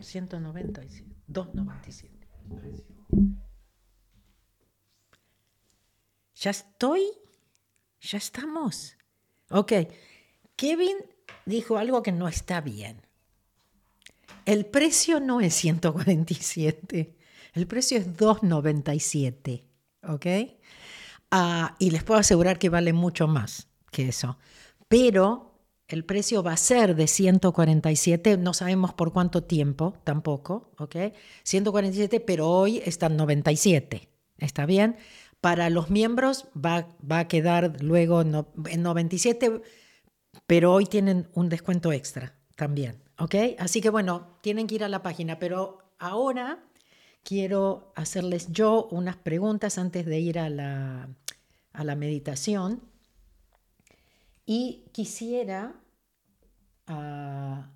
197, 0.00 1.10
297. 1.26 2.28
Ya 6.36 6.50
estoy, 6.52 7.02
ya 8.00 8.18
estamos. 8.18 8.96
Ok, 9.50 9.72
Kevin 10.54 10.98
dijo 11.44 11.76
algo 11.76 12.04
que 12.04 12.12
no 12.12 12.28
está 12.28 12.60
bien. 12.60 13.02
El 14.44 14.66
precio 14.66 15.18
no 15.18 15.40
es 15.40 15.52
147, 15.54 17.16
el 17.54 17.66
precio 17.66 17.98
es 17.98 18.16
297, 18.16 19.64
¿ok? 20.04 20.26
Ah, 21.32 21.74
y 21.80 21.90
les 21.90 22.04
puedo 22.04 22.20
asegurar 22.20 22.60
que 22.60 22.68
vale 22.68 22.92
mucho 22.92 23.26
más 23.26 23.65
eso. 24.02 24.38
Pero 24.88 25.56
el 25.88 26.04
precio 26.04 26.42
va 26.42 26.52
a 26.52 26.56
ser 26.56 26.96
de 26.96 27.06
147, 27.06 28.38
no 28.38 28.54
sabemos 28.54 28.92
por 28.92 29.12
cuánto 29.12 29.44
tiempo 29.44 29.94
tampoco, 30.04 30.72
¿ok? 30.78 30.96
147, 31.44 32.20
pero 32.20 32.50
hoy 32.50 32.82
están 32.84 33.16
97, 33.16 34.08
¿está 34.38 34.66
bien? 34.66 34.96
Para 35.40 35.70
los 35.70 35.90
miembros 35.90 36.48
va, 36.56 36.88
va 37.08 37.20
a 37.20 37.28
quedar 37.28 37.80
luego 37.82 38.22
en 38.22 38.82
97, 38.82 39.62
pero 40.46 40.72
hoy 40.72 40.86
tienen 40.86 41.28
un 41.34 41.48
descuento 41.48 41.92
extra 41.92 42.34
también, 42.56 43.02
¿ok? 43.18 43.34
Así 43.58 43.80
que 43.80 43.90
bueno, 43.90 44.38
tienen 44.40 44.66
que 44.66 44.74
ir 44.74 44.84
a 44.84 44.88
la 44.88 45.02
página, 45.02 45.38
pero 45.38 45.78
ahora 45.98 46.64
quiero 47.22 47.92
hacerles 47.94 48.48
yo 48.50 48.88
unas 48.90 49.16
preguntas 49.16 49.78
antes 49.78 50.04
de 50.06 50.18
ir 50.18 50.38
a 50.38 50.48
la, 50.48 51.08
a 51.72 51.84
la 51.84 51.94
meditación. 51.94 52.82
Y 54.46 54.84
quisiera 54.92 55.74
ah, 56.86 57.68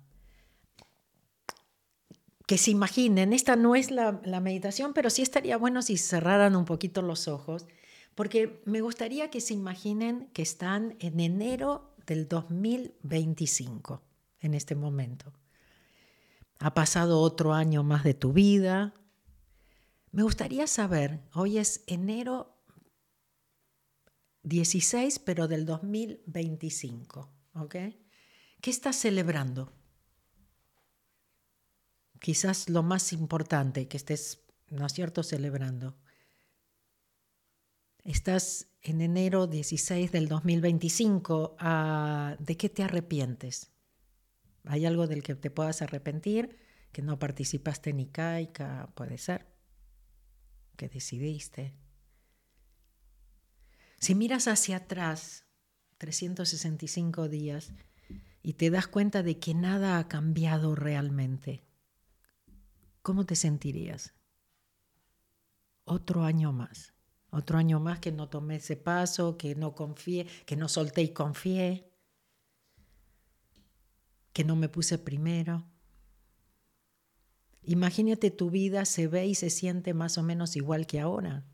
que 2.47 2.57
se 2.57 2.71
imaginen, 2.71 3.33
esta 3.33 3.55
no 3.55 3.75
es 3.75 3.91
la, 3.91 4.21
la, 4.23 4.39
meditación, 4.39 4.93
pero 4.93 5.09
sí 5.09 5.21
estaría 5.21 5.57
bueno 5.57 5.81
si 5.81 5.97
cerraran 5.97 6.55
un 6.55 6.65
poquito 6.65 7.01
los 7.01 7.27
ojos, 7.27 7.67
porque 8.15 8.61
me 8.65 8.81
gustaría 8.81 9.29
que 9.29 9.41
se 9.41 9.53
imaginen 9.53 10.29
que 10.33 10.41
están 10.41 10.95
en 10.99 11.19
enero 11.19 11.93
del 12.05 12.27
2025, 12.27 14.01
en 14.39 14.53
este 14.53 14.75
momento. 14.75 15.33
Ha 16.59 16.73
pasado 16.73 17.19
otro 17.19 17.53
año 17.53 17.83
más 17.83 18.03
de 18.03 18.13
tu 18.13 18.33
vida, 18.33 18.93
me 20.11 20.23
gustaría 20.23 20.67
saber, 20.67 21.21
hoy 21.33 21.57
es 21.57 21.83
enero 21.87 22.60
16, 24.43 25.19
pero 25.19 25.47
del 25.47 25.65
2025, 25.65 27.29
¿ok? 27.53 27.75
¿Qué 28.61 28.69
estás 28.69 28.95
celebrando? 28.95 29.73
Quizás 32.19 32.69
lo 32.69 32.83
más 32.83 33.13
importante 33.13 33.87
que 33.87 33.97
estés, 33.97 34.43
¿no 34.69 34.85
es 34.85 34.93
cierto?, 34.93 35.23
celebrando. 35.23 35.97
Estás 38.03 38.67
en 38.81 39.01
enero 39.01 39.47
16 39.47 40.11
del 40.11 40.27
2025, 40.27 41.55
ah, 41.59 42.35
¿de 42.39 42.57
qué 42.57 42.69
te 42.69 42.83
arrepientes? 42.83 43.71
¿Hay 44.65 44.85
algo 44.85 45.07
del 45.07 45.23
que 45.23 45.35
te 45.35 45.51
puedas 45.51 45.81
arrepentir? 45.81 46.57
Que 46.91 47.01
no 47.01 47.19
participaste 47.19 47.91
en 47.91 47.99
ICAICA, 48.01 48.91
puede 48.95 49.17
ser 49.17 49.51
que 50.81 50.89
decidiste. 50.89 51.75
Si 54.01 54.15
miras 54.15 54.47
hacia 54.47 54.77
atrás, 54.77 55.45
365 55.99 57.29
días, 57.29 57.71
y 58.41 58.53
te 58.53 58.71
das 58.71 58.87
cuenta 58.87 59.21
de 59.21 59.37
que 59.37 59.53
nada 59.53 59.99
ha 59.99 60.07
cambiado 60.07 60.73
realmente, 60.73 61.63
¿cómo 63.03 63.27
te 63.27 63.35
sentirías? 63.35 64.15
Otro 65.83 66.23
año 66.23 66.51
más, 66.51 66.95
otro 67.29 67.59
año 67.59 67.79
más 67.79 67.99
que 67.99 68.11
no 68.11 68.27
tomé 68.27 68.55
ese 68.55 68.75
paso, 68.75 69.37
que 69.37 69.53
no 69.53 69.75
confié, 69.75 70.25
que 70.47 70.55
no 70.55 70.67
solté 70.67 71.03
y 71.03 71.09
confié, 71.09 71.93
que 74.33 74.43
no 74.43 74.55
me 74.55 74.67
puse 74.67 74.97
primero. 74.97 75.69
Imagínate 77.61 78.31
tu 78.31 78.49
vida 78.49 78.83
se 78.85 79.07
ve 79.07 79.27
y 79.27 79.35
se 79.35 79.51
siente 79.51 79.93
más 79.93 80.17
o 80.17 80.23
menos 80.23 80.55
igual 80.55 80.87
que 80.87 80.99
ahora. 80.99 81.45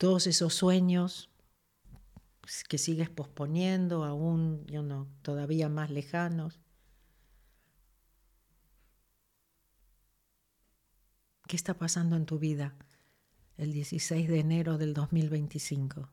Todos 0.00 0.26
esos 0.26 0.54
sueños 0.54 1.28
que 2.70 2.78
sigues 2.78 3.10
posponiendo, 3.10 4.02
aún 4.04 4.64
yo 4.64 4.82
no, 4.82 5.06
todavía 5.20 5.68
más 5.68 5.90
lejanos. 5.90 6.58
¿Qué 11.46 11.54
está 11.54 11.74
pasando 11.74 12.16
en 12.16 12.24
tu 12.24 12.38
vida 12.38 12.74
el 13.58 13.74
16 13.74 14.26
de 14.26 14.40
enero 14.40 14.78
del 14.78 14.94
2025? 14.94 16.08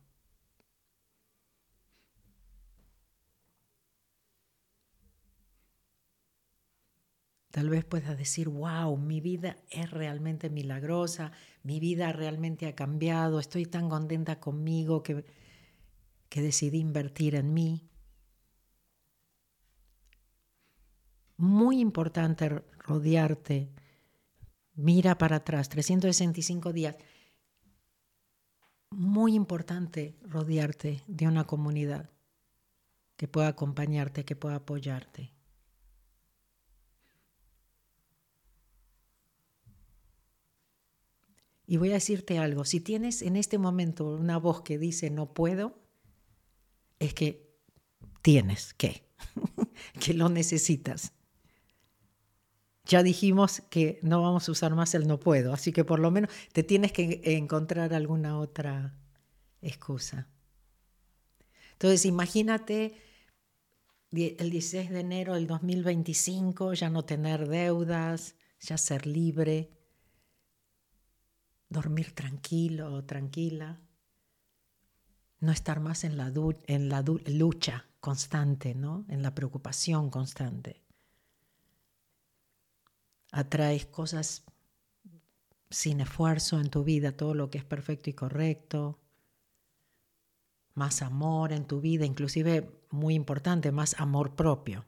Tal 7.58 7.72
vez 7.72 7.84
puedas 7.86 8.16
decir, 8.16 8.50
wow, 8.50 8.96
mi 8.98 9.20
vida 9.20 9.58
es 9.72 9.90
realmente 9.90 10.48
milagrosa, 10.52 11.32
mi 11.64 11.80
vida 11.80 12.12
realmente 12.12 12.68
ha 12.68 12.76
cambiado, 12.76 13.40
estoy 13.40 13.66
tan 13.66 13.90
contenta 13.90 14.40
conmigo 14.40 15.02
que, 15.02 15.26
que 16.30 16.44
decidí 16.44 16.78
invertir 16.78 17.34
en 17.34 17.56
mí. 17.56 17.90
Muy 21.38 21.80
importante 21.80 22.48
rodearte. 22.78 23.72
Mira 24.76 25.18
para 25.18 25.38
atrás, 25.38 25.68
365 25.68 26.74
días. 26.74 26.96
Muy 28.92 29.34
importante 29.34 30.16
rodearte 30.22 31.02
de 31.08 31.28
una 31.28 31.46
comunidad 31.46 32.12
que 33.16 33.28
pueda 33.28 33.48
acompañarte, 33.48 34.26
que 34.26 34.36
pueda 34.36 34.58
apoyarte. 34.58 35.36
Y 41.68 41.76
voy 41.76 41.91
a 41.91 41.95
decirte 41.95 42.39
algo, 42.39 42.64
si 42.64 42.80
tienes 42.80 43.22
en 43.22 43.35
este 43.35 43.57
momento 43.57 44.07
una 44.07 44.38
voz 44.38 44.61
que 44.61 44.77
dice 44.77 45.10
no 45.10 45.34
puedo, 45.34 45.77
es 46.98 47.14
que 47.14 47.45
tienes 48.22 48.73
que, 48.73 49.06
que 49.99 50.14
lo 50.14 50.30
necesitas. 50.30 51.11
Ya 52.85 53.03
dijimos 53.03 53.61
que 53.69 53.99
no 54.02 54.22
vamos 54.22 54.48
a 54.48 54.52
usar 54.53 54.73
más 54.76 54.95
el 54.95 55.07
no 55.07 55.19
puedo, 55.19 55.52
así 55.52 55.73
que 55.73 55.84
por 55.84 55.99
lo 55.99 56.10
menos 56.10 56.31
te 56.53 56.64
tienes 56.64 56.94
que 56.94 57.22
encontrar 57.26 57.94
alguna 57.94 58.39
otra 58.39 58.98
excusa. 59.61 60.30
Entonces 61.73 62.06
imagínate 62.06 62.95
el 64.11 64.49
16 64.49 64.89
de 64.89 65.02
enero 65.02 65.34
del 65.34 65.48
2025 65.48 66.73
ya 66.76 66.89
no 66.89 67.03
tener 67.03 67.49
deudas, 67.49 68.35
ya 68.61 68.77
ser 68.77 69.06
libre, 69.06 69.77
dormir 71.69 72.14
tranquilo 72.14 72.94
o 72.94 73.03
tranquila, 73.03 73.80
no 75.39 75.52
estar 75.52 75.80
más 75.80 76.03
en 76.03 76.18
la, 76.18 76.31
lucha 77.27 77.85
constante, 77.99 78.73
¿no? 78.73 79.06
en 79.07 79.22
la 79.22 79.35
preocupación 79.35 80.10
constante. 80.10 80.81
Atraes 83.31 83.85
cosas 83.85 84.44
sin 85.69 85.99
esfuerzo 85.99 86.60
en 86.60 86.69
tu 86.69 86.84
vida, 86.84 87.11
todo 87.11 87.34
lo 87.34 87.49
que 87.49 87.57
es 87.57 87.65
perfecto 87.65 88.10
y 88.10 88.14
correcto, 88.14 88.99
más 90.73 91.02
amor 91.02 91.52
en 91.52 91.65
tu 91.65 91.81
vida, 91.81 92.06
inclusive 92.06 92.85
muy 92.89 93.15
importante, 93.15 93.72
más 93.72 93.99
amor 93.99 94.35
propio. 94.35 94.85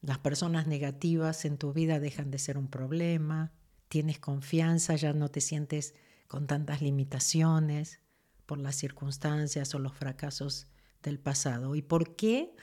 Las 0.00 0.18
personas 0.18 0.66
negativas 0.66 1.44
en 1.44 1.58
tu 1.58 1.72
vida 1.72 2.00
dejan 2.00 2.30
de 2.30 2.38
ser 2.38 2.58
un 2.58 2.68
problema, 2.68 3.52
tienes 3.92 4.18
confianza, 4.18 4.96
ya 4.96 5.12
no 5.12 5.28
te 5.28 5.42
sientes 5.42 5.94
con 6.26 6.46
tantas 6.46 6.80
limitaciones 6.80 8.00
por 8.46 8.56
las 8.56 8.74
circunstancias 8.76 9.74
o 9.74 9.78
los 9.78 9.92
fracasos 9.92 10.66
del 11.02 11.18
pasado. 11.18 11.74
¿Y 11.74 11.82
por 11.82 12.16
qué? 12.16 12.56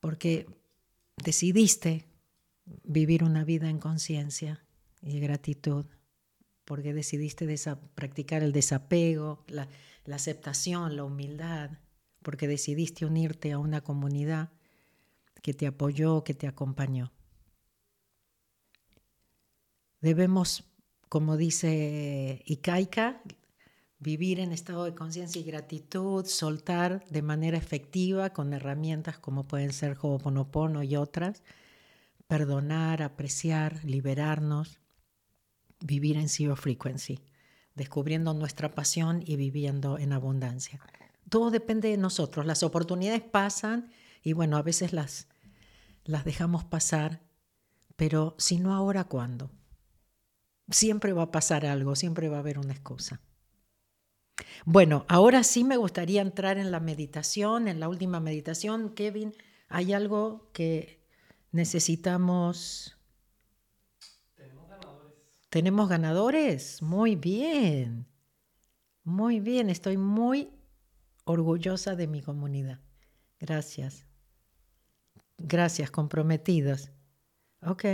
Porque 0.00 0.48
decidiste 1.22 2.08
vivir 2.82 3.22
una 3.22 3.44
vida 3.44 3.70
en 3.70 3.78
conciencia 3.78 4.66
y 5.00 5.20
gratitud, 5.20 5.86
porque 6.64 6.92
decidiste 6.92 7.46
practicar 7.94 8.42
el 8.42 8.50
desapego, 8.50 9.44
la 9.46 9.68
aceptación, 10.10 10.96
la 10.96 11.04
humildad, 11.04 11.70
porque 12.24 12.48
decidiste 12.48 13.06
unirte 13.06 13.52
a 13.52 13.60
una 13.60 13.80
comunidad 13.80 14.50
que 15.40 15.54
te 15.54 15.68
apoyó, 15.68 16.24
que 16.24 16.34
te 16.34 16.48
acompañó. 16.48 17.12
Debemos 20.00 20.68
como 21.08 21.36
dice 21.36 22.42
Ikaika, 22.44 23.22
vivir 23.98 24.40
en 24.40 24.52
estado 24.52 24.84
de 24.84 24.94
conciencia 24.94 25.40
y 25.40 25.44
gratitud, 25.44 26.24
soltar 26.26 27.04
de 27.08 27.22
manera 27.22 27.56
efectiva 27.56 28.30
con 28.30 28.52
herramientas 28.52 29.18
como 29.18 29.48
pueden 29.48 29.72
ser 29.72 29.96
Ho'oponopono 30.00 30.82
y 30.82 30.96
otras, 30.96 31.42
perdonar, 32.26 33.02
apreciar, 33.02 33.84
liberarnos, 33.84 34.80
vivir 35.80 36.16
en 36.16 36.28
zero 36.28 36.56
frequency, 36.56 37.20
descubriendo 37.74 38.34
nuestra 38.34 38.74
pasión 38.74 39.22
y 39.24 39.36
viviendo 39.36 39.98
en 39.98 40.12
abundancia. 40.12 40.80
Todo 41.30 41.50
depende 41.50 41.88
de 41.88 41.96
nosotros, 41.96 42.44
las 42.44 42.62
oportunidades 42.62 43.22
pasan 43.22 43.90
y 44.22 44.34
bueno, 44.34 44.56
a 44.56 44.62
veces 44.62 44.92
las, 44.92 45.28
las 46.04 46.24
dejamos 46.24 46.64
pasar, 46.64 47.22
pero 47.96 48.34
si 48.38 48.58
no 48.58 48.74
ahora, 48.74 49.04
¿cuándo? 49.04 49.50
Siempre 50.70 51.12
va 51.12 51.24
a 51.24 51.30
pasar 51.30 51.64
algo, 51.66 51.96
siempre 51.96 52.28
va 52.28 52.36
a 52.36 52.40
haber 52.40 52.58
una 52.58 52.72
excusa. 52.72 53.20
Bueno, 54.64 55.04
ahora 55.08 55.42
sí 55.44 55.64
me 55.64 55.76
gustaría 55.76 56.22
entrar 56.22 56.58
en 56.58 56.70
la 56.70 56.80
meditación, 56.80 57.68
en 57.68 57.80
la 57.80 57.88
última 57.88 58.20
meditación. 58.20 58.94
Kevin, 58.94 59.34
¿hay 59.68 59.92
algo 59.92 60.50
que 60.52 61.00
necesitamos? 61.52 62.96
Tenemos 64.34 64.68
ganadores. 64.68 65.14
¿Tenemos 65.48 65.88
ganadores? 65.88 66.82
Muy 66.82 67.16
bien. 67.16 68.06
Muy 69.04 69.40
bien, 69.40 69.70
estoy 69.70 69.96
muy 69.96 70.50
orgullosa 71.24 71.96
de 71.96 72.06
mi 72.06 72.20
comunidad. 72.20 72.80
Gracias. 73.40 74.06
Gracias, 75.38 75.90
comprometidos. 75.90 76.90
Ok. 77.62 77.84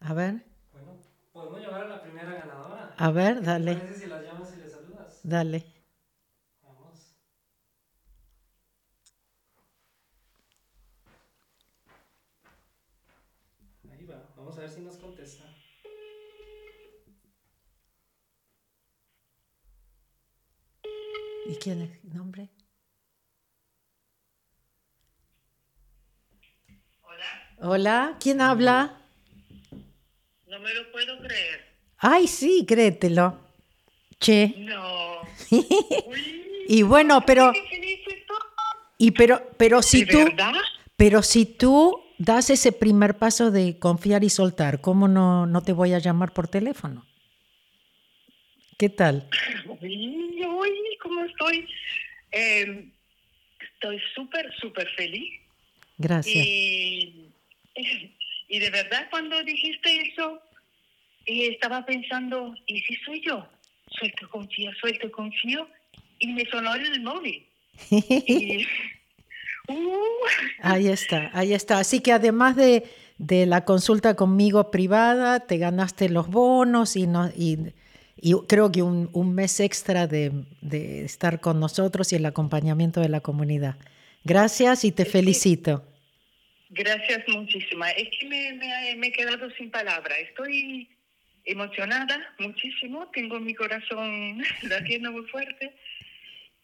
A 0.00 0.14
ver, 0.14 0.44
Llamar 1.72 1.86
a 1.86 1.88
la 1.88 2.02
primera 2.02 2.34
ganadora. 2.34 2.94
a 2.96 3.10
ver, 3.10 3.40
¿Te 3.40 3.46
dale, 3.46 3.74
parece 3.74 3.94
si 3.96 4.06
las 4.06 4.22
llamas 4.22 4.52
y 4.52 4.56
les 4.58 4.70
saludas? 4.72 5.08
dale. 5.22 5.64
Vamos. 6.62 7.16
Ahí 13.90 14.06
va, 14.06 14.32
vamos 14.36 14.56
a 14.58 14.60
ver 14.62 14.70
si 14.70 14.80
nos 14.80 14.96
contesta. 14.96 15.44
¿Y 21.44 21.56
quién 21.56 21.82
es? 21.82 22.04
¿Nombre? 22.04 22.50
Hola, 27.02 27.24
Hola, 27.58 28.16
¿quién 28.20 28.40
habla? 28.40 29.01
No 30.52 30.60
me 30.60 30.74
lo 30.74 30.92
puedo 30.92 31.18
creer. 31.18 31.64
Ay, 31.96 32.28
sí, 32.28 32.66
créetelo. 32.68 33.40
Che. 34.20 34.54
No. 34.58 35.22
Y 36.68 36.82
bueno, 36.82 37.24
pero, 37.26 37.52
y 38.96 39.10
pero, 39.10 39.50
pero 39.58 39.82
si 39.82 40.04
¿De 40.04 40.12
tú, 40.12 40.18
verdad? 40.18 40.52
pero 40.96 41.20
si 41.20 41.44
tú 41.44 42.00
das 42.18 42.50
ese 42.50 42.70
primer 42.70 43.18
paso 43.18 43.50
de 43.50 43.80
confiar 43.80 44.22
y 44.22 44.30
soltar, 44.30 44.80
¿cómo 44.80 45.08
no, 45.08 45.44
no 45.44 45.62
te 45.62 45.72
voy 45.72 45.92
a 45.92 45.98
llamar 45.98 46.32
por 46.32 46.46
teléfono? 46.46 47.04
¿Qué 48.78 48.90
tal? 48.90 49.28
Uy, 49.82 50.44
uy, 50.46 50.96
¿cómo 51.02 51.24
estoy? 51.24 51.68
Eh, 52.30 52.88
estoy 53.74 54.00
súper, 54.14 54.48
súper 54.60 54.88
feliz. 54.94 55.32
Gracias. 55.98 56.46
Y, 56.46 57.32
y 58.52 58.58
de 58.58 58.68
verdad 58.68 59.08
cuando 59.10 59.42
dijiste 59.44 60.12
eso, 60.12 60.38
y 61.24 61.46
estaba 61.46 61.86
pensando, 61.86 62.54
¿y 62.66 62.80
si 62.80 62.96
soy 62.96 63.22
yo? 63.24 63.46
Suelto, 63.98 64.28
confío, 64.28 64.70
suelto, 64.78 65.10
confío. 65.10 65.66
Y 66.18 66.26
me 66.34 66.44
sonó 66.50 66.74
el 66.74 67.02
móvil. 67.02 67.46
Y, 69.68 69.72
uh, 69.72 70.02
Ahí 70.60 70.88
está, 70.88 71.30
ahí 71.32 71.54
está. 71.54 71.78
Así 71.78 72.00
que 72.00 72.12
además 72.12 72.54
de, 72.54 72.84
de 73.16 73.46
la 73.46 73.64
consulta 73.64 74.16
conmigo 74.16 74.70
privada, 74.70 75.40
te 75.40 75.56
ganaste 75.56 76.10
los 76.10 76.28
bonos 76.28 76.94
y, 76.96 77.06
no, 77.06 77.30
y, 77.34 77.72
y 78.20 78.34
creo 78.48 78.70
que 78.70 78.82
un, 78.82 79.08
un 79.14 79.34
mes 79.34 79.60
extra 79.60 80.06
de, 80.06 80.44
de 80.60 81.06
estar 81.06 81.40
con 81.40 81.58
nosotros 81.58 82.12
y 82.12 82.16
el 82.16 82.26
acompañamiento 82.26 83.00
de 83.00 83.08
la 83.08 83.20
comunidad. 83.20 83.76
Gracias 84.24 84.84
y 84.84 84.92
te 84.92 85.06
felicito. 85.06 85.84
Gracias 86.74 87.22
muchísimas. 87.28 87.92
Es 87.98 88.08
que 88.18 88.26
me, 88.26 88.52
me- 88.54 88.96
me 88.96 89.06
he 89.08 89.12
quedado 89.12 89.50
sin 89.52 89.70
palabras. 89.70 90.16
Estoy 90.20 90.88
emocionada 91.44 92.34
muchísimo. 92.38 93.08
Tengo 93.12 93.38
mi 93.40 93.54
corazón 93.54 94.42
latiendo 94.62 95.12
muy 95.12 95.26
fuerte. 95.26 95.70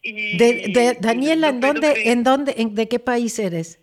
Y, 0.02 0.38
De, 0.38 0.68
de- 0.68 0.96
Daniela, 0.98 1.48
¿en 1.48 1.60
dónde, 1.60 1.92
creer. 1.92 2.08
en 2.08 2.24
dónde, 2.24 2.54
en- 2.56 2.74
de 2.74 2.88
qué 2.88 2.98
país 2.98 3.38
eres? 3.38 3.80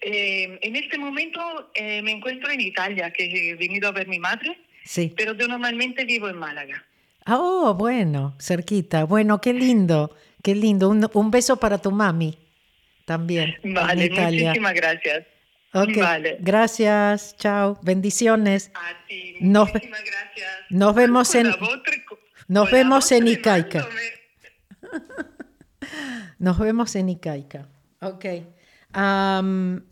Eh, 0.00 0.58
en 0.62 0.76
este 0.76 0.96
momento 0.96 1.70
eh, 1.74 2.00
me 2.02 2.12
encuentro 2.12 2.50
en 2.50 2.60
Italia, 2.60 3.12
que 3.12 3.24
he 3.50 3.54
venido 3.56 3.88
a 3.88 3.92
ver 3.92 4.06
mi 4.08 4.18
madre, 4.20 4.56
Sí. 4.84 5.12
pero 5.16 5.34
yo 5.34 5.48
normalmente 5.48 6.04
vivo 6.04 6.28
en 6.28 6.36
Málaga. 6.36 6.84
Ah, 7.26 7.36
Oh, 7.40 7.74
bueno, 7.74 8.34
cerquita. 8.40 9.04
Bueno, 9.04 9.40
qué 9.40 9.52
lindo, 9.52 10.16
qué 10.42 10.54
lindo. 10.54 10.88
Un, 10.88 11.06
un 11.12 11.30
beso 11.30 11.58
para 11.60 11.76
tu 11.78 11.90
mami 11.90 12.38
también. 13.08 13.56
en 13.64 13.74
Vale, 13.74 14.04
Italia. 14.04 14.48
muchísimas 14.50 14.74
gracias. 14.74 15.26
Ok, 15.74 15.96
Vale. 15.98 16.36
Gracias, 16.40 17.34
chao. 17.36 17.78
Bendiciones. 17.82 18.70
A 18.74 19.04
ti, 19.08 19.36
Nos 19.40 19.70
gracias. 19.72 20.50
nos 20.70 20.94
vemos 20.94 21.34
en- 21.34 21.52
nos 22.46 22.70
vemos 22.70 23.10
en 23.12 23.26
Icaica. 23.28 23.88
Nos 26.38 26.58
vemos 26.58 26.94
en 26.96 27.08
Icaica. 27.08 27.68
Ok. 28.00 28.24
Am, 28.92 29.84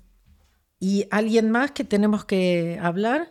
¿Y 0.78 1.06
alguien 1.10 1.50
más 1.50 1.70
que 1.72 1.84
tenemos 1.84 2.24
que 2.24 2.78
hablar? 2.80 3.30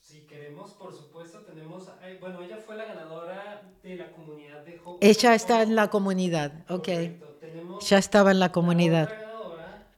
Si 0.00 0.20
queremos, 0.26 0.72
por 0.74 0.94
supuesto, 0.94 1.40
tenemos. 1.40 1.90
ay, 2.02 2.18
Bueno, 2.20 2.42
ella 2.42 2.58
fue 2.58 2.76
la 2.76 2.84
ganadora 2.84 3.62
de 3.82 3.96
la 3.96 4.10
comunidad 4.12 4.64
de 4.64 4.80
Hope. 4.84 5.06
Ella 5.06 5.34
está 5.34 5.62
en 5.62 5.74
la 5.74 5.88
comunidad. 5.88 6.52
Ok. 6.68 6.84
Correcto. 6.86 7.25
Ya 7.78 7.98
estaba 7.98 8.30
en 8.30 8.40
la 8.40 8.52
comunidad. 8.52 9.10
otra 9.10 9.18
ganadora, 9.18 9.96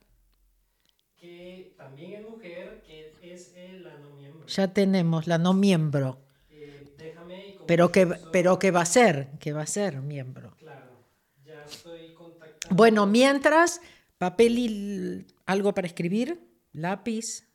que 1.16 1.74
también 1.76 2.14
es 2.14 2.22
mujer, 2.22 2.82
que 2.86 3.32
es 3.32 3.52
el 3.54 3.82
la 3.84 3.96
no 3.96 4.10
miembro. 4.10 4.46
Ya 4.48 4.72
tenemos 4.72 5.26
la 5.26 5.38
no 5.38 5.54
miembro. 5.54 6.18
Eh, 6.50 6.94
déjame. 6.96 7.54
Pero 7.66 7.92
que, 7.92 8.06
pero 8.06 8.58
que 8.58 8.70
va 8.70 8.82
a 8.82 8.86
ser, 8.86 9.30
que 9.38 9.52
va 9.52 9.62
a 9.62 9.66
ser 9.66 10.00
miembro. 10.02 10.56
Claro, 10.58 11.04
ya 11.44 11.64
estoy 11.64 12.12
contactando. 12.14 12.74
Bueno, 12.76 13.06
mientras, 13.06 13.80
papel 14.18 14.58
y 14.58 15.26
algo 15.46 15.74
para 15.74 15.86
escribir, 15.86 16.40
lápiz, 16.72 17.46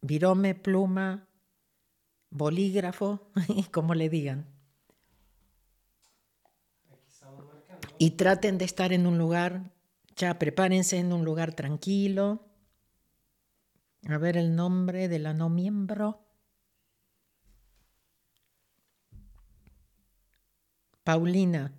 virome, 0.00 0.54
pluma, 0.54 1.26
bolígrafo, 2.30 3.30
como 3.72 3.94
le 3.94 4.08
digan. 4.08 4.46
Aquí 6.92 7.08
estamos 7.08 7.44
marcando. 7.46 7.88
Y 8.02 8.12
traten 8.12 8.56
de 8.56 8.64
estar 8.64 8.94
en 8.94 9.06
un 9.06 9.18
lugar, 9.18 9.74
ya 10.16 10.38
prepárense 10.38 10.96
en 10.96 11.12
un 11.12 11.22
lugar 11.22 11.52
tranquilo. 11.52 12.48
A 14.08 14.16
ver 14.16 14.38
el 14.38 14.56
nombre 14.56 15.06
de 15.06 15.18
la 15.18 15.34
no 15.34 15.50
miembro. 15.50 16.24
Paulina, 21.04 21.74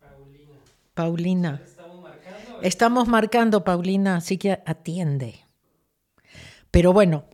Paulina. 0.00 0.56
Paulina. 0.94 1.62
Estamos 1.62 2.00
marcando. 2.00 2.60
Estamos 2.62 3.08
marcando, 3.08 3.64
Paulina, 3.64 4.16
así 4.16 4.38
que 4.38 4.52
atiende. 4.64 5.44
Pero 6.70 6.94
bueno, 6.94 7.26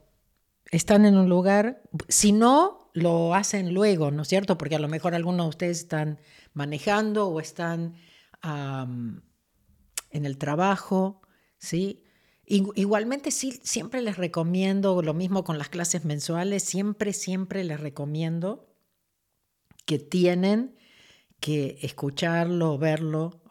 están 0.73 1.07
en 1.07 1.17
un 1.17 1.29
lugar, 1.29 1.83
si 2.09 2.33
no, 2.33 2.80
lo 2.95 3.35
hacen 3.35 3.75
luego, 3.75 4.11
¿no 4.11 4.23
es 4.23 4.29
cierto? 4.29 4.59
Porque 4.59 4.77
a 4.77 4.81
lo 4.81 4.89
mejor 4.89 5.15
algunos 5.15 5.47
de 5.47 5.51
ustedes 5.51 5.79
están 5.81 6.19
manejando 6.55 7.29
o 7.29 7.41
están 7.41 7.95
en 10.11 10.25
el 10.27 10.39
trabajo, 10.39 11.23
¿sí? 11.59 12.03
Igu- 12.47 12.73
Igualmente, 12.75 13.31
sí, 13.31 13.61
siempre 13.63 14.03
les 14.03 14.17
recomiendo, 14.17 15.03
lo 15.03 15.15
mismo 15.15 15.45
con 15.45 15.59
las 15.59 15.69
clases 15.69 16.05
mensuales, 16.05 16.65
siempre, 16.65 17.13
siempre 17.13 17.65
les 17.65 17.81
recomiendo 17.81 18.67
que 19.87 19.99
tienen 19.99 20.77
que 21.41 21.79
escucharlo, 21.83 22.79
verlo 22.79 23.43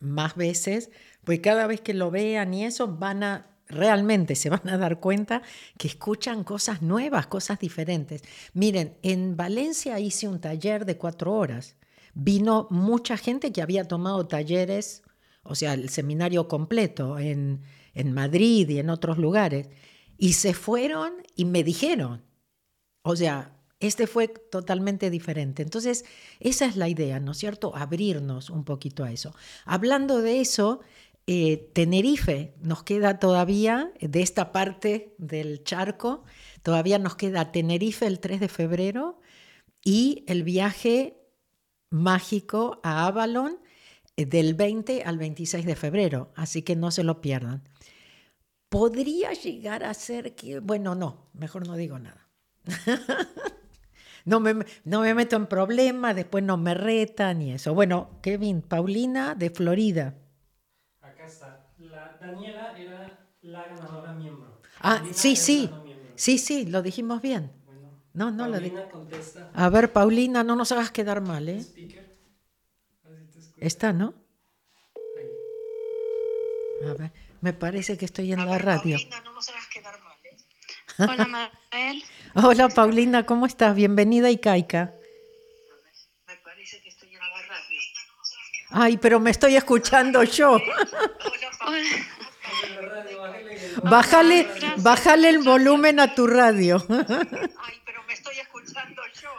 más 0.00 0.36
veces, 0.36 0.90
porque 1.24 1.40
cada 1.42 1.66
vez 1.66 1.80
que 1.80 1.94
lo 1.94 2.10
vean 2.10 2.54
y 2.54 2.64
eso 2.64 2.88
van 2.96 3.24
a 3.24 3.47
realmente 3.68 4.34
se 4.34 4.50
van 4.50 4.68
a 4.68 4.78
dar 4.78 5.00
cuenta 5.00 5.42
que 5.76 5.88
escuchan 5.88 6.44
cosas 6.44 6.82
nuevas, 6.82 7.26
cosas 7.26 7.58
diferentes. 7.58 8.22
Miren, 8.54 8.96
en 9.02 9.36
Valencia 9.36 9.98
hice 10.00 10.28
un 10.28 10.40
taller 10.40 10.84
de 10.84 10.96
cuatro 10.96 11.34
horas. 11.34 11.76
Vino 12.14 12.66
mucha 12.70 13.16
gente 13.16 13.52
que 13.52 13.62
había 13.62 13.84
tomado 13.86 14.26
talleres, 14.26 15.02
o 15.42 15.54
sea, 15.54 15.74
el 15.74 15.88
seminario 15.88 16.48
completo 16.48 17.18
en, 17.18 17.62
en 17.94 18.12
Madrid 18.12 18.68
y 18.68 18.78
en 18.78 18.90
otros 18.90 19.18
lugares, 19.18 19.68
y 20.16 20.32
se 20.32 20.54
fueron 20.54 21.14
y 21.36 21.44
me 21.44 21.62
dijeron, 21.62 22.24
O 23.02 23.16
sea, 23.16 23.54
este 23.80 24.06
fue 24.06 24.28
totalmente 24.28 25.10
diferente. 25.10 25.62
Entonces, 25.62 26.04
esa 26.40 26.66
es 26.66 26.76
la 26.76 26.88
idea, 26.88 27.20
¿no 27.20 27.32
es 27.32 27.38
cierto? 27.38 27.76
Abrirnos 27.76 28.50
un 28.50 28.64
poquito 28.64 29.04
a 29.04 29.12
eso. 29.12 29.34
Hablando 29.64 30.20
de 30.20 30.40
eso, 30.40 30.80
eh, 31.30 31.70
Tenerife 31.74 32.54
nos 32.62 32.82
queda 32.84 33.18
todavía, 33.18 33.92
de 34.00 34.22
esta 34.22 34.50
parte 34.50 35.14
del 35.18 35.62
charco, 35.62 36.24
todavía 36.62 36.98
nos 36.98 37.16
queda 37.16 37.52
Tenerife 37.52 38.06
el 38.06 38.18
3 38.18 38.40
de 38.40 38.48
febrero 38.48 39.20
y 39.84 40.24
el 40.26 40.42
viaje 40.42 41.20
mágico 41.90 42.80
a 42.82 43.06
Avalon 43.06 43.58
eh, 44.16 44.24
del 44.24 44.54
20 44.54 45.02
al 45.02 45.18
26 45.18 45.66
de 45.66 45.76
febrero, 45.76 46.32
así 46.34 46.62
que 46.62 46.76
no 46.76 46.90
se 46.90 47.04
lo 47.04 47.20
pierdan. 47.20 47.62
Podría 48.70 49.34
llegar 49.34 49.84
a 49.84 49.92
ser 49.92 50.34
que, 50.34 50.60
bueno, 50.60 50.94
no, 50.94 51.28
mejor 51.34 51.66
no 51.66 51.76
digo 51.76 51.98
nada. 51.98 52.26
no, 54.24 54.40
me, 54.40 54.64
no 54.84 55.02
me 55.02 55.12
meto 55.12 55.36
en 55.36 55.46
problemas, 55.46 56.16
después 56.16 56.42
no 56.42 56.56
me 56.56 56.72
retan 56.72 57.42
y 57.42 57.52
eso. 57.52 57.74
Bueno, 57.74 58.18
Kevin, 58.22 58.62
Paulina 58.62 59.34
de 59.34 59.50
Florida. 59.50 60.14
La 61.92 62.08
Daniela 62.18 62.72
era 62.74 63.18
la 63.42 63.62
ganadora 63.64 64.12
miembro. 64.14 64.60
Ah, 64.80 64.96
Paulina 64.98 65.14
sí, 65.14 65.36
sí. 65.36 65.58
miembro. 65.58 65.88
Sí, 66.16 66.38
sí, 66.38 66.66
lo 66.66 66.82
dijimos 66.82 67.22
bien. 67.22 67.52
Bueno, 68.12 68.30
No, 68.30 68.30
no 68.30 68.48
lo 68.48 68.60
di- 68.60 68.70
Paulina 68.70 68.94
contesta. 68.94 69.50
A 69.52 69.68
ver, 69.68 69.92
Paulina, 69.92 70.44
no 70.44 70.56
nos 70.56 70.72
hagas 70.72 70.90
quedar 70.90 71.20
mal, 71.20 71.48
¿eh? 71.48 71.66
A. 71.82 71.94
Está, 73.60 73.92
¿no? 73.92 74.14
Ahí. 75.16 76.88
A 76.90 76.94
ver, 76.94 77.12
me 77.40 77.52
parece 77.52 77.96
que 77.96 78.04
estoy 78.04 78.32
en 78.32 78.44
la 78.46 78.58
radio. 78.58 78.98
Hola, 80.98 81.26
Mabel. 81.26 82.02
Hola, 82.34 82.68
Paulina, 82.68 83.24
¿cómo 83.26 83.46
estás? 83.46 83.74
Bienvenida 83.74 84.28
a 84.28 84.30
Icaica. 84.30 84.94
Ay, 88.70 88.96
pero 88.98 89.18
me 89.20 89.30
estoy 89.30 89.56
escuchando 89.56 90.22
yo. 90.24 90.52
Hola. 91.66 91.88
Bájale, 93.82 94.48
bájale 94.78 95.28
el 95.30 95.38
volumen 95.38 96.00
a 96.00 96.14
tu 96.14 96.26
radio. 96.26 96.84
Ay, 96.88 97.80
pero 97.84 98.02
me 98.06 98.14
estoy 98.14 98.38
escuchando 98.38 99.02
yo. 99.20 99.30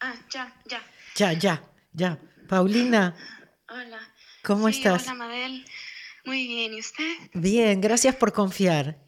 Ah, 0.00 0.14
ya, 0.30 0.52
ya. 0.66 0.82
Ya, 1.16 1.32
ya, 1.34 1.62
ya. 1.92 2.18
Paulina, 2.48 3.14
Hola. 3.68 4.00
¿Cómo 4.42 4.68
Sí, 4.68 4.78
estás? 4.78 5.04
Hola, 5.04 5.14
Mabel. 5.14 5.64
Muy 6.24 6.46
bien, 6.46 6.74
¿y 6.74 6.80
usted? 6.80 7.16
bien, 7.34 7.80
gracias 7.80 8.14
por 8.16 8.32
confiar. 8.32 8.98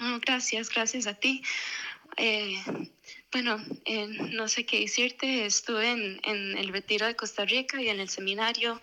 Oh, 0.00 0.18
gracias, 0.24 0.68
gracias 0.70 1.06
a 1.06 1.14
ti. 1.14 1.42
Eh, 2.16 2.56
bueno, 3.32 3.58
eh, 3.84 4.06
no 4.32 4.48
sé 4.48 4.64
qué 4.66 4.80
decirte. 4.80 5.46
Estuve 5.46 5.90
en, 5.90 6.20
en 6.24 6.58
el 6.58 6.68
retiro 6.68 7.06
de 7.06 7.14
Costa 7.16 7.44
Rica 7.44 7.80
y 7.80 7.88
en 7.88 8.00
el 8.00 8.08
seminario. 8.08 8.80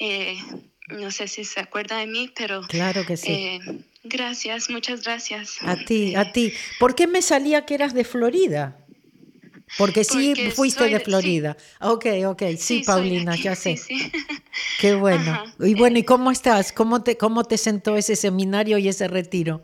Eh, 0.00 0.36
no 0.88 1.10
sé 1.10 1.28
si 1.28 1.44
se 1.44 1.60
acuerda 1.60 1.98
de 1.98 2.06
mí, 2.06 2.30
pero 2.34 2.62
Claro 2.68 3.04
que 3.04 3.16
sí. 3.16 3.30
eh, 3.32 3.60
gracias, 4.04 4.70
muchas 4.70 5.02
gracias. 5.04 5.58
A 5.62 5.76
ti, 5.76 6.14
a 6.14 6.32
ti. 6.32 6.52
¿Por 6.78 6.94
qué 6.94 7.06
me 7.06 7.22
salía 7.22 7.64
que 7.64 7.74
eras 7.74 7.94
de 7.94 8.04
Florida? 8.04 8.78
Porque 9.78 10.04
sí 10.04 10.32
Porque 10.36 10.50
fuiste 10.52 10.80
soy 10.84 10.90
de 10.90 10.98
de- 10.98 11.04
sí. 11.04 11.04
Florida. 11.10 11.56
Ok, 11.80 12.06
ok, 12.26 12.42
sí, 12.56 12.82
Paulina, 12.86 13.34
ya 13.36 13.54
sé. 13.54 13.76
Sí, 13.76 13.98
sí. 13.98 14.12
Qué 14.80 14.94
bueno. 14.94 15.32
Ajá. 15.32 15.54
Y 15.60 15.74
bueno, 15.74 15.98
¿y 15.98 16.04
cómo 16.04 16.30
estás? 16.30 16.72
¿Cómo 16.72 17.02
te, 17.02 17.16
cómo 17.16 17.44
te 17.44 17.58
sentó 17.58 17.96
ese 17.96 18.16
seminario 18.16 18.78
y 18.78 18.88
ese 18.88 19.08
retiro? 19.08 19.62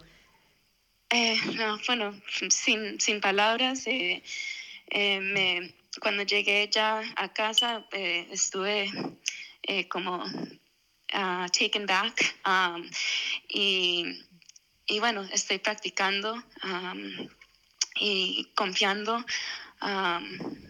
Eh, 1.11 1.41
no, 1.57 1.79
bueno, 1.87 2.21
sin, 2.51 3.01
sin 3.01 3.21
palabras, 3.21 3.87
eh, 3.87 4.23
eh, 4.91 5.21
me, 5.21 5.75
cuando 6.01 6.23
llegué 6.23 6.69
ya 6.71 7.03
a 7.17 7.33
casa 7.33 7.85
eh, 7.93 8.29
estuve 8.31 8.89
eh, 9.63 9.89
como 9.89 10.25
ah, 11.13 11.47
taken 11.53 11.87
back 11.87 12.37
um, 12.47 12.89
y, 13.49 14.25
y 14.87 15.01
bueno, 15.01 15.23
estoy 15.33 15.59
practicando 15.59 16.35
um, 16.63 17.29
y 17.97 18.49
confiando. 18.55 19.25
um, 19.83 20.61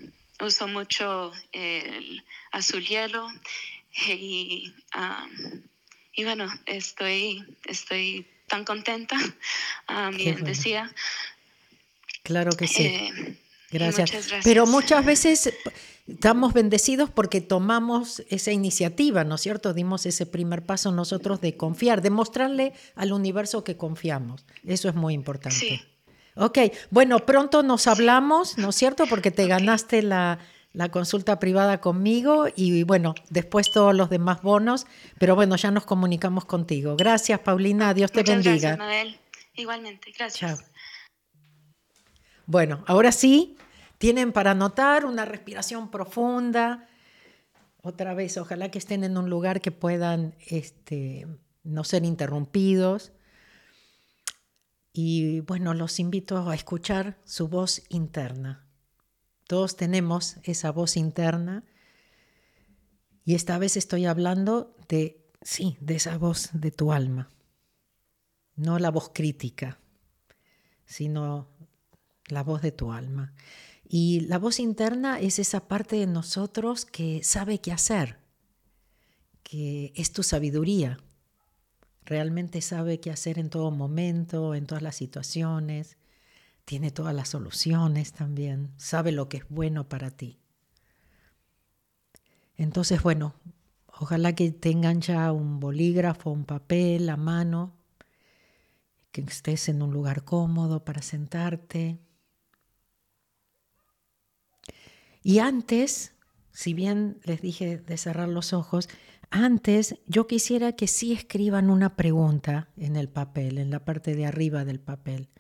uso 0.40 0.66
mucho 0.66 1.32
el 1.52 2.24
azul 2.52 2.84
hielo 2.84 3.28
y, 4.06 4.72
um, 4.96 5.62
y 6.14 6.24
bueno, 6.24 6.50
estoy, 6.66 7.44
estoy 7.64 8.26
tan 8.51 8.64
contenta. 8.66 9.16
um, 9.16 10.10
Qué 10.16 10.22
y 10.22 10.32
bueno. 10.32 10.47
decía, 10.47 10.93
Claro 12.22 12.51
que 12.52 12.68
sí. 12.68 12.85
eh, 12.85 13.36
Gracias. 13.70 14.10
Pero 14.44 14.66
muchas 14.66 15.05
veces 15.05 15.52
estamos 16.09 16.52
bendecidos 16.52 17.09
porque 17.09 17.40
tomamos 17.40 18.22
esa 18.28 18.51
iniciativa, 18.51 19.22
¿no 19.22 19.36
es 19.36 19.40
cierto? 19.43 19.72
Dimos 19.72 20.06
ese 20.06 20.27
primer 20.27 20.62
paso 20.66 20.90
nosotros 20.90 21.40
de 21.40 21.56
confiar, 21.56 22.02
de 22.02 22.10
mostrarle 22.10 22.72
al 22.97 23.12
universo 23.12 23.62
que 23.62 23.77
confiamos. 23.77 24.44
Eso 24.66 24.89
es 24.89 24.97
muy 24.97 25.14
importante. 25.14 25.56
Sí. 25.56 25.81
Ok, 26.35 26.59
bueno, 26.90 27.20
pronto 27.27 27.62
nos 27.62 27.86
hablamos, 27.86 28.59
¿no 28.59 28.70
es 28.70 28.77
cierto? 28.77 29.06
Porque 29.06 29.31
te 29.31 29.47
ganaste 29.47 30.02
la, 30.02 30.39
la 30.72 30.88
consulta 30.90 31.38
privada 31.38 31.80
conmigo 31.80 32.47
y 32.55 32.84
bueno, 32.84 33.14
después 33.28 33.70
todos 33.72 33.94
los 33.94 34.09
demás 34.09 34.42
bonos, 34.42 34.86
pero 35.18 35.34
bueno, 35.34 35.56
ya 35.56 35.70
nos 35.70 35.84
comunicamos 35.84 36.44
contigo. 36.44 36.97
Gracias, 36.97 37.40
Paulina, 37.40 37.92
Dios 37.94 38.12
te 38.12 38.20
Muchas 38.20 38.36
bendiga. 38.36 38.76
gracias, 38.76 38.78
Mabel. 38.78 39.20
Igualmente, 39.55 40.12
gracias. 40.16 40.59
Chao. 40.60 40.68
Bueno, 42.47 42.84
ahora 42.86 43.12
sí, 43.12 43.56
tienen 43.98 44.32
para 44.32 44.52
anotar 44.52 45.05
una 45.05 45.24
respiración 45.24 45.90
profunda. 45.90 46.88
Otra 47.82 48.14
vez, 48.14 48.36
ojalá 48.38 48.70
que 48.70 48.78
estén 48.78 49.05
en 49.05 49.16
un 49.16 49.30
lugar 49.30 49.60
que 49.60 49.70
puedan 49.72 50.34
este, 50.47 51.26
no 51.62 51.84
ser 51.84 52.05
interrumpidos. 52.05 53.12
Y 54.92 55.40
bueno, 55.40 55.74
los 55.74 56.01
invito 56.01 56.48
a 56.48 56.55
escuchar 56.55 57.18
su 57.24 57.48
voz 57.48 57.82
interna. 57.88 58.69
Todos 59.51 59.74
tenemos 59.74 60.36
esa 60.44 60.70
voz 60.70 60.97
interna. 60.97 61.64
Y 63.24 63.35
esta 63.35 63.59
vez 63.59 63.77
estoy 63.77 64.06
hablando 64.06 64.77
de, 64.89 65.28
sí, 65.43 65.77
de 65.81 65.97
esa 65.97 66.16
voz 66.18 66.51
de 66.52 66.70
tu 66.70 66.93
alma. 66.93 67.28
No 68.55 68.78
la 68.78 68.93
voz 68.93 69.10
crítica, 69.12 69.81
sino 70.85 71.48
la 72.28 72.44
voz 72.44 72.62
de 72.62 72.70
tu 72.70 72.93
alma. 72.93 73.35
Y 73.82 74.20
la 74.20 74.39
voz 74.39 74.60
interna 74.60 75.18
es 75.18 75.40
esa 75.40 75.66
parte 75.66 75.97
de 75.97 76.06
nosotros 76.06 76.86
que 76.86 77.24
sabe 77.24 77.60
qué 77.60 77.72
hacer, 77.72 78.20
que 79.43 79.93
es 79.97 80.12
tu 80.12 80.22
sabiduría. 80.22 81.01
Realmente 82.05 82.60
sabe 82.60 83.01
qué 83.01 83.10
hacer 83.10 83.40
en 83.40 83.51
todo 83.51 83.72
momento, 83.72 84.55
en 84.55 84.66
todas 84.66 84.85
las 84.85 84.94
situaciones. 84.94 85.97
Tiene 86.70 86.92
todas 86.92 87.12
las 87.12 87.30
soluciones 87.30 88.12
también. 88.12 88.70
Sabe 88.76 89.10
lo 89.10 89.28
que 89.28 89.38
es 89.38 89.48
bueno 89.48 89.88
para 89.88 90.12
ti. 90.12 90.38
Entonces, 92.55 93.02
bueno, 93.02 93.34
ojalá 93.88 94.36
que 94.36 94.52
tengan 94.52 95.01
ya 95.01 95.32
un 95.32 95.59
bolígrafo, 95.59 96.30
un 96.30 96.44
papel 96.44 97.09
a 97.09 97.16
mano, 97.16 97.74
que 99.10 99.22
estés 99.22 99.68
en 99.68 99.82
un 99.82 99.92
lugar 99.92 100.22
cómodo 100.22 100.84
para 100.84 101.02
sentarte. 101.02 101.98
Y 105.24 105.40
antes, 105.40 106.14
si 106.52 106.72
bien 106.72 107.18
les 107.24 107.42
dije 107.42 107.78
de 107.78 107.97
cerrar 107.97 108.28
los 108.28 108.52
ojos, 108.52 108.88
antes 109.30 109.97
yo 110.06 110.28
quisiera 110.28 110.76
que 110.76 110.86
sí 110.86 111.12
escriban 111.14 111.68
una 111.68 111.97
pregunta 111.97 112.68
en 112.76 112.94
el 112.94 113.09
papel, 113.09 113.59
en 113.59 113.70
la 113.70 113.84
parte 113.84 114.14
de 114.14 114.26
arriba 114.26 114.64
del 114.64 114.78
papel. 114.78 115.30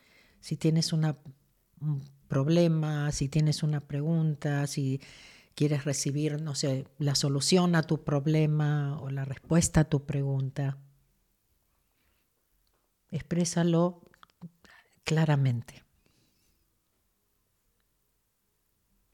Si 0.40 0.56
tienes 0.56 0.92
un 0.92 1.04
problema, 2.28 3.12
si 3.12 3.28
tienes 3.28 3.62
una 3.62 3.80
pregunta, 3.80 4.66
si 4.66 5.00
quieres 5.54 5.84
recibir, 5.84 6.40
no 6.40 6.54
sé, 6.54 6.86
la 6.98 7.14
solución 7.14 7.74
a 7.74 7.82
tu 7.82 8.04
problema 8.04 8.98
o 9.00 9.10
la 9.10 9.24
respuesta 9.24 9.80
a 9.80 9.84
tu 9.84 10.06
pregunta, 10.06 10.78
exprésalo 13.10 14.02
claramente. 15.04 15.84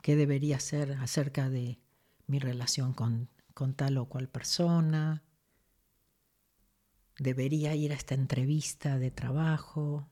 ¿Qué 0.02 0.14
debería 0.14 0.60
ser 0.60 0.92
acerca 0.92 1.50
de 1.50 1.80
mi 2.28 2.38
relación 2.38 2.92
con, 2.92 3.28
con 3.54 3.74
tal 3.74 3.98
o 3.98 4.06
cual 4.08 4.28
persona? 4.28 5.24
¿Debería 7.18 7.74
ir 7.74 7.92
a 7.92 7.96
esta 7.96 8.14
entrevista 8.14 8.98
de 8.98 9.10
trabajo? 9.10 10.08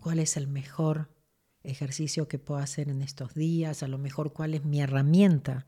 ¿Cuál 0.00 0.18
es 0.18 0.38
el 0.38 0.46
mejor 0.48 1.10
ejercicio 1.62 2.26
que 2.26 2.38
puedo 2.38 2.60
hacer 2.60 2.88
en 2.88 3.02
estos 3.02 3.34
días? 3.34 3.82
A 3.82 3.88
lo 3.88 3.98
mejor, 3.98 4.32
¿cuál 4.32 4.54
es 4.54 4.64
mi 4.64 4.80
herramienta 4.80 5.66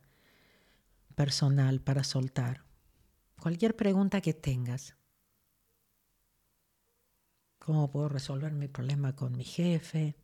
personal 1.14 1.80
para 1.82 2.02
soltar? 2.02 2.64
Cualquier 3.38 3.76
pregunta 3.76 4.22
que 4.22 4.32
tengas. 4.32 4.96
¿Cómo 7.58 7.90
puedo 7.90 8.08
resolver 8.08 8.52
mi 8.52 8.68
problema 8.68 9.14
con 9.14 9.36
mi 9.36 9.44
jefe? 9.44 10.16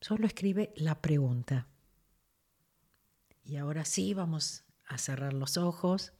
Solo 0.00 0.26
escribe 0.26 0.74
la 0.76 1.00
pregunta. 1.00 1.66
Y 3.44 3.56
ahora 3.56 3.84
sí, 3.84 4.12
vamos 4.12 4.64
a 4.86 4.98
cerrar 4.98 5.32
los 5.32 5.56
ojos. 5.56 6.12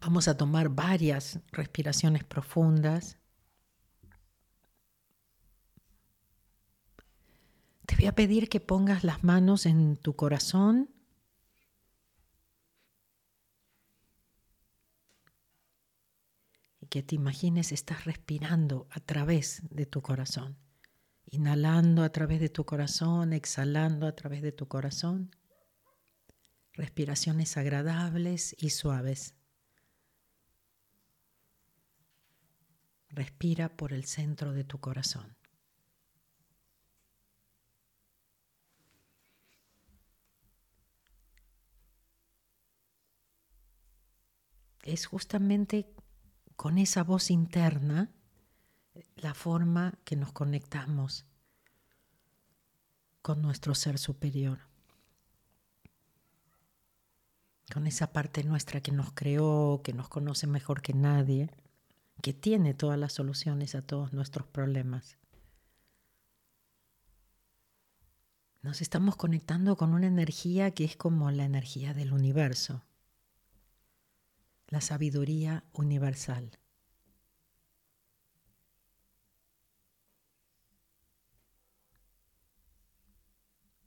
Vamos 0.00 0.28
a 0.28 0.36
tomar 0.36 0.68
varias 0.68 1.40
respiraciones 1.50 2.24
profundas. 2.24 3.18
Te 7.84 7.96
voy 7.96 8.06
a 8.06 8.14
pedir 8.14 8.48
que 8.48 8.60
pongas 8.60 9.02
las 9.02 9.24
manos 9.24 9.66
en 9.66 9.96
tu 9.96 10.14
corazón. 10.14 10.90
Y 16.80 16.86
que 16.86 17.02
te 17.02 17.16
imagines 17.16 17.72
estás 17.72 18.04
respirando 18.04 18.86
a 18.90 19.00
través 19.00 19.62
de 19.68 19.84
tu 19.84 20.00
corazón. 20.00 20.58
Inhalando 21.26 22.04
a 22.04 22.10
través 22.10 22.40
de 22.40 22.48
tu 22.48 22.64
corazón, 22.64 23.32
exhalando 23.32 24.06
a 24.06 24.14
través 24.14 24.42
de 24.42 24.52
tu 24.52 24.68
corazón. 24.68 25.34
Respiraciones 26.72 27.56
agradables 27.56 28.54
y 28.58 28.70
suaves. 28.70 29.37
Respira 33.10 33.68
por 33.76 33.92
el 33.92 34.04
centro 34.04 34.52
de 34.52 34.64
tu 34.64 34.78
corazón. 34.78 35.36
Es 44.82 45.06
justamente 45.06 45.92
con 46.56 46.78
esa 46.78 47.04
voz 47.04 47.30
interna 47.30 48.10
la 49.16 49.34
forma 49.34 49.98
que 50.04 50.16
nos 50.16 50.32
conectamos 50.32 51.26
con 53.22 53.42
nuestro 53.42 53.74
ser 53.74 53.98
superior, 53.98 54.60
con 57.72 57.86
esa 57.86 58.12
parte 58.12 58.42
nuestra 58.44 58.80
que 58.80 58.92
nos 58.92 59.12
creó, 59.12 59.82
que 59.84 59.92
nos 59.92 60.08
conoce 60.08 60.46
mejor 60.46 60.80
que 60.80 60.94
nadie 60.94 61.50
que 62.22 62.32
tiene 62.32 62.74
todas 62.74 62.98
las 62.98 63.12
soluciones 63.12 63.74
a 63.74 63.82
todos 63.82 64.12
nuestros 64.12 64.46
problemas. 64.46 65.18
Nos 68.60 68.82
estamos 68.82 69.16
conectando 69.16 69.76
con 69.76 69.94
una 69.94 70.08
energía 70.08 70.72
que 70.72 70.84
es 70.84 70.96
como 70.96 71.30
la 71.30 71.44
energía 71.44 71.94
del 71.94 72.12
universo, 72.12 72.84
la 74.66 74.80
sabiduría 74.80 75.64
universal. 75.72 76.58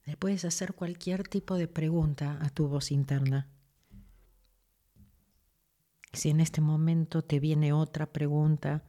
Le 0.05 0.17
puedes 0.17 0.45
hacer 0.45 0.73
cualquier 0.73 1.27
tipo 1.27 1.55
de 1.55 1.67
pregunta 1.67 2.39
a 2.41 2.49
tu 2.49 2.67
voz 2.67 2.91
interna. 2.91 3.47
Si 6.13 6.29
en 6.29 6.41
este 6.41 6.61
momento 6.61 7.23
te 7.23 7.39
viene 7.39 7.73
otra 7.73 8.11
pregunta 8.11 8.83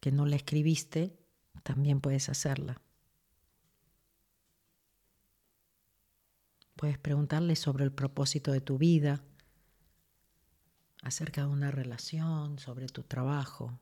que 0.00 0.12
no 0.12 0.26
la 0.26 0.36
escribiste, 0.36 1.18
también 1.62 2.00
puedes 2.00 2.28
hacerla. 2.28 2.80
Puedes 6.76 6.98
preguntarle 6.98 7.56
sobre 7.56 7.84
el 7.84 7.92
propósito 7.92 8.52
de 8.52 8.60
tu 8.60 8.78
vida, 8.78 9.24
acerca 11.02 11.42
de 11.42 11.48
una 11.48 11.70
relación, 11.70 12.58
sobre 12.58 12.86
tu 12.86 13.02
trabajo. 13.02 13.80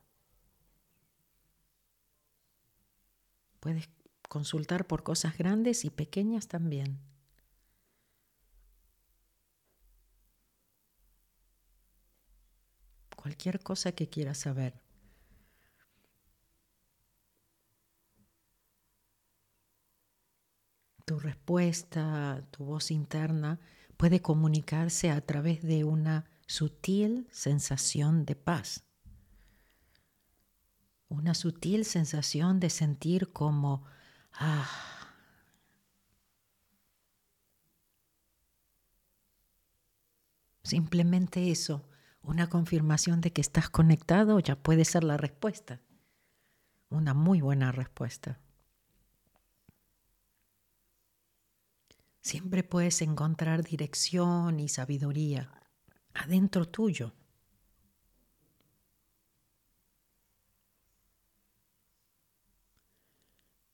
Puedes 3.60 3.88
consultar 4.28 4.86
por 4.86 5.02
cosas 5.02 5.36
grandes 5.36 5.84
y 5.84 5.90
pequeñas 5.90 6.48
también. 6.48 7.00
Cualquier 13.26 13.58
cosa 13.58 13.90
que 13.90 14.08
quieras 14.08 14.38
saber. 14.38 14.80
Tu 21.04 21.18
respuesta, 21.18 22.46
tu 22.52 22.64
voz 22.66 22.92
interna 22.92 23.58
puede 23.96 24.22
comunicarse 24.22 25.10
a 25.10 25.20
través 25.20 25.62
de 25.62 25.82
una 25.82 26.24
sutil 26.46 27.26
sensación 27.32 28.26
de 28.26 28.36
paz. 28.36 28.84
Una 31.08 31.34
sutil 31.34 31.84
sensación 31.84 32.60
de 32.60 32.70
sentir 32.70 33.32
como, 33.32 33.82
ah, 34.34 34.70
simplemente 40.62 41.50
eso, 41.50 41.88
una 42.26 42.48
confirmación 42.48 43.20
de 43.20 43.32
que 43.32 43.40
estás 43.40 43.70
conectado 43.70 44.40
ya 44.40 44.56
puede 44.56 44.84
ser 44.84 45.04
la 45.04 45.16
respuesta. 45.16 45.80
Una 46.88 47.14
muy 47.14 47.40
buena 47.40 47.70
respuesta. 47.70 48.40
Siempre 52.20 52.64
puedes 52.64 53.00
encontrar 53.02 53.62
dirección 53.62 54.58
y 54.58 54.68
sabiduría 54.68 55.62
adentro 56.14 56.66
tuyo. 56.66 57.14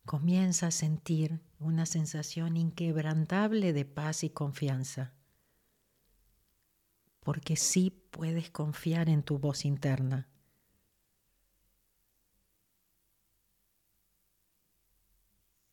Comienza 0.05 0.67
a 0.67 0.71
sentir 0.73 1.41
una 1.59 1.87
sensación 1.87 2.59
inquebrantable 2.59 3.73
de 3.73 3.87
paz 3.87 4.25
y 4.25 4.31
confianza 4.31 5.15
porque 7.23 7.57
sí 7.57 7.91
puedes 8.11 8.51
confiar 8.51 9.09
en 9.09 9.23
tu 9.23 9.39
voz 9.39 9.65
interna. 9.65 10.29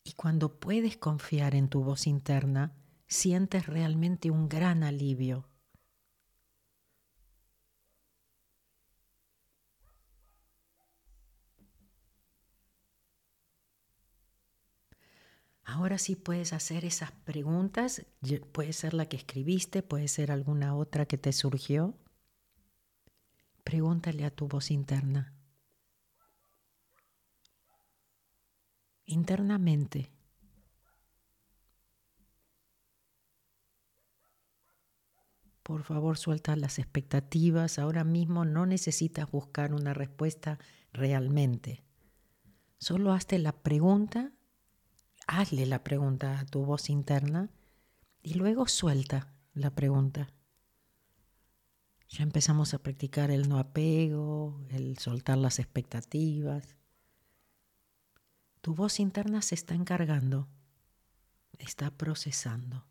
Y 0.03 0.13
cuando 0.13 0.59
puedes 0.59 0.97
confiar 0.97 1.55
en 1.55 1.69
tu 1.69 1.83
voz 1.83 2.07
interna, 2.07 2.73
sientes 3.07 3.67
realmente 3.67 4.31
un 4.31 4.49
gran 4.49 4.83
alivio. 4.83 5.47
Ahora 15.71 15.99
sí 15.99 16.15
puedes 16.15 16.51
hacer 16.51 16.83
esas 16.83 17.11
preguntas, 17.11 18.03
puede 18.51 18.73
ser 18.73 18.95
la 18.95 19.05
que 19.05 19.17
escribiste, 19.17 19.83
puede 19.83 20.07
ser 20.07 20.31
alguna 20.31 20.75
otra 20.75 21.05
que 21.05 21.19
te 21.19 21.31
surgió. 21.31 21.93
Pregúntale 23.63 24.25
a 24.25 24.31
tu 24.31 24.47
voz 24.47 24.71
interna. 24.71 25.35
Internamente. 29.05 30.11
Por 35.61 35.83
favor, 35.83 36.17
suelta 36.17 36.55
las 36.55 36.79
expectativas. 36.79 37.77
Ahora 37.77 38.03
mismo 38.03 38.43
no 38.43 38.65
necesitas 38.65 39.29
buscar 39.29 39.75
una 39.75 39.93
respuesta 39.93 40.57
realmente. 40.93 41.83
Solo 42.79 43.13
hazte 43.13 43.37
la 43.37 43.51
pregunta 43.51 44.33
hazle 45.29 45.67
la 45.67 45.83
pregunta 45.83 46.39
a 46.39 46.45
tu 46.45 46.65
voz 46.65 46.89
interna 46.89 47.51
y 48.21 48.33
luego 48.33 48.67
suelta 48.67 49.31
la 49.53 49.69
pregunta. 49.69 50.33
Ya 52.09 52.23
empezamos 52.23 52.73
a 52.73 52.79
practicar 52.79 53.29
el 53.29 53.47
no 53.47 53.59
apego, 53.59 54.59
el 54.69 54.97
soltar 54.97 55.37
las 55.37 55.59
expectativas. 55.59 56.75
Tu 58.61 58.73
voz 58.73 58.99
interna 58.99 59.43
se 59.43 59.53
está 59.53 59.75
encargando, 59.75 60.47
está 61.59 61.91
procesando. 61.91 62.88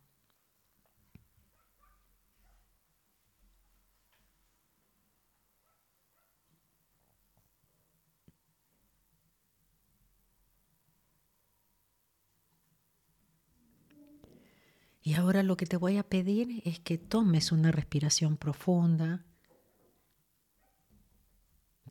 Y 15.09 15.15
ahora 15.15 15.43
lo 15.43 15.57
que 15.57 15.65
te 15.65 15.79
voy 15.79 15.97
a 15.97 16.07
pedir 16.07 16.61
es 16.67 16.81
que 16.81 16.99
tomes 16.99 17.51
una 17.51 17.73
respiración 17.73 18.37
profunda, 18.37 19.25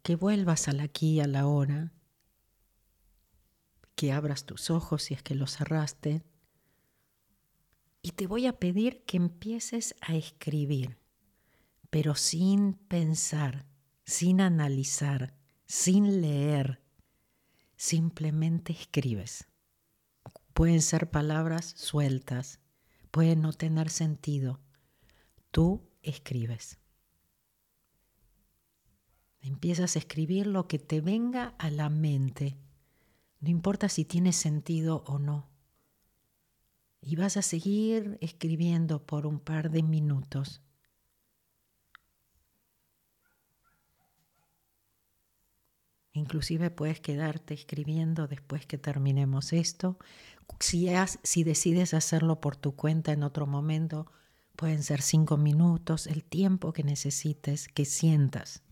que 0.04 0.16
vuelvas 0.16 0.68
al 0.68 0.80
aquí 0.82 1.20
a 1.20 1.26
la 1.26 1.48
hora, 1.48 1.94
que 3.96 4.12
abras 4.12 4.46
tus 4.46 4.70
ojos 4.70 5.02
si 5.02 5.16
es 5.16 5.24
que 5.24 5.34
los 5.34 5.58
cerraste. 5.58 6.22
Y 8.04 8.12
te 8.12 8.28
voy 8.28 8.46
a 8.46 8.60
pedir 8.60 9.04
que 9.06 9.18
empieces 9.18 9.96
a 10.02 10.16
escribir, 10.16 11.00
pero 11.90 12.14
sin 12.14 12.76
pensar, 12.76 13.66
sin 14.06 14.42
analizar, 14.42 15.34
sin 15.66 16.22
leer, 16.22 16.84
simplemente 17.78 18.74
escribes. 18.74 19.48
Pueden 20.54 20.84
ser 20.84 21.10
palabras 21.10 21.74
sueltas, 21.76 22.60
pueden 23.18 23.42
no 23.42 23.52
tener 23.52 23.90
sentido. 23.90 24.60
Tú 25.50 25.90
escribes. 26.04 26.78
Empiezas 29.42 29.96
a 29.96 30.00
escribir 30.00 30.46
lo 30.46 30.68
que 30.68 30.78
te 30.78 31.02
venga 31.02 31.56
a 31.58 31.72
la 31.72 31.90
mente. 31.90 32.60
No 33.40 33.50
importa 33.50 33.90
si 33.90 34.06
tiene 34.06 34.34
sentido 34.34 35.04
o 35.08 35.18
no. 35.18 35.50
Y 37.02 37.16
vas 37.16 37.38
a 37.38 37.42
seguir 37.42 38.20
escribiendo 38.22 39.04
por 39.04 39.26
un 39.26 39.40
par 39.40 39.72
de 39.72 39.82
minutos. 39.82 40.62
Inclusive 46.14 46.70
puedes 46.70 47.00
quedarte 47.00 47.56
escribiendo 47.56 48.28
después 48.28 48.68
que 48.68 48.78
terminemos 48.78 49.54
esto. 49.54 49.98
Si, 50.60 50.88
si 51.24 51.44
decides 51.44 51.94
hacerlo 51.94 52.40
por 52.40 52.56
tu 52.56 52.76
cuenta 52.76 53.12
en 53.12 53.24
otro 53.24 53.46
momento, 53.48 54.12
pueden 54.56 54.84
ser 54.84 55.02
cinco 55.02 55.38
minutos, 55.38 56.08
el 56.08 56.24
tiempo 56.24 56.74
que 56.74 56.84
necesites, 56.84 57.68
que 57.68 57.86
sientas. 57.86 58.64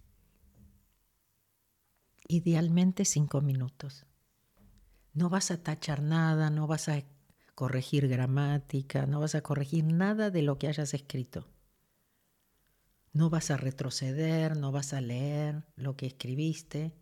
Idealmente 2.28 3.06
cinco 3.06 3.42
minutos. 3.42 4.06
No 5.14 5.30
vas 5.30 5.52
a 5.52 5.62
tachar 5.62 6.02
nada, 6.02 6.50
no 6.50 6.68
vas 6.68 6.90
a 6.90 7.04
corregir 7.54 8.08
gramática, 8.08 9.06
no 9.06 9.20
vas 9.20 9.36
a 9.36 9.42
corregir 9.42 9.86
nada 9.86 10.30
de 10.30 10.42
lo 10.42 10.58
que 10.58 10.68
hayas 10.68 10.94
escrito. 10.94 11.48
No 13.14 13.30
vas 13.30 13.50
a 13.52 13.58
retroceder, 13.58 14.58
no 14.58 14.72
vas 14.74 14.94
a 14.94 15.00
leer 15.00 15.64
lo 15.76 15.96
que 15.96 16.08
escribiste 16.08 16.94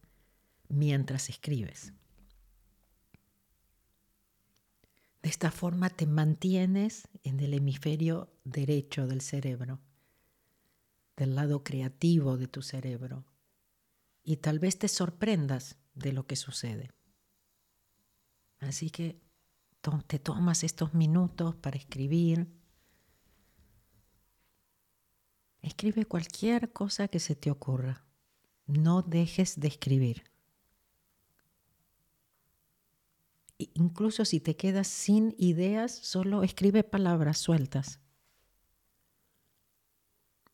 mientras 0.68 1.30
escribes. 1.30 1.94
De 5.24 5.30
esta 5.30 5.52
forma 5.52 5.90
te 5.90 6.06
mantienes 6.06 7.08
en 7.24 7.40
el 7.40 7.54
hemisferio 7.54 8.30
derecho 8.44 9.08
del 9.08 9.22
cerebro, 9.22 9.80
del 11.16 11.34
lado 11.34 11.64
creativo 11.64 12.36
de 12.38 12.48
tu 12.48 12.62
cerebro, 12.62 13.24
y 14.22 14.38
tal 14.38 14.60
vez 14.60 14.78
te 14.78 14.90
sorprendas 14.90 15.78
de 15.96 16.12
lo 16.12 16.28
que 16.28 16.36
sucede. 16.36 16.92
Así 18.60 18.90
que 18.90 19.22
te 20.08 20.20
tomas 20.20 20.66
estos 20.66 20.94
minutos 20.94 21.56
para 21.56 21.78
escribir. 21.78 22.54
Escribe 25.62 26.06
cualquier 26.06 26.74
cosa 26.74 27.08
que 27.08 27.22
se 27.22 27.38
te 27.38 27.50
ocurra. 27.50 28.06
No 28.66 29.02
dejes 29.02 29.58
de 29.58 29.70
escribir. 29.70 30.33
Incluso 33.84 34.24
si 34.24 34.40
te 34.40 34.56
quedas 34.56 34.88
sin 34.88 35.36
ideas, 35.38 35.92
solo 35.92 36.44
escribe 36.44 36.84
palabras 36.84 37.38
sueltas. 37.38 38.00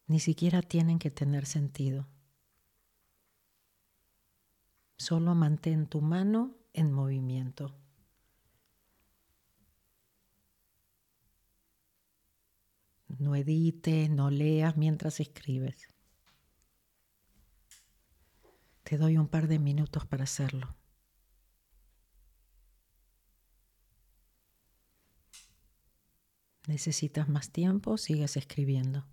Ni 0.07 0.19
siquiera 0.19 0.63
tienen 0.63 0.97
que 0.97 1.11
tener 1.11 1.45
sentido. 1.45 2.07
Solo 4.97 5.35
mantén 5.35 5.85
tu 5.85 6.01
mano 6.01 6.57
en 6.73 6.91
movimiento. 6.91 7.75
No 13.19 13.35
edites, 13.35 14.09
no 14.09 14.31
leas 14.31 14.75
mientras 14.75 15.19
escribes. 15.19 15.87
Te 18.83 18.97
doy 18.97 19.17
un 19.17 19.27
par 19.27 19.47
de 19.47 19.59
minutos 19.59 20.05
para 20.07 20.23
hacerlo. 20.23 20.78
Necesitas 26.69 27.27
más 27.27 27.51
tiempo, 27.51 27.97
sigues 27.97 28.37
escribiendo. 28.37 29.05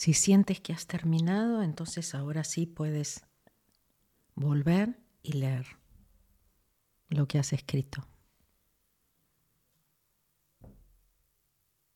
Si 0.00 0.14
sientes 0.14 0.62
que 0.62 0.72
has 0.72 0.86
terminado, 0.86 1.62
entonces 1.62 2.14
ahora 2.14 2.42
sí 2.42 2.64
puedes 2.64 3.26
volver 4.34 4.98
y 5.22 5.34
leer 5.34 5.66
lo 7.10 7.28
que 7.28 7.38
has 7.38 7.52
escrito. 7.52 8.08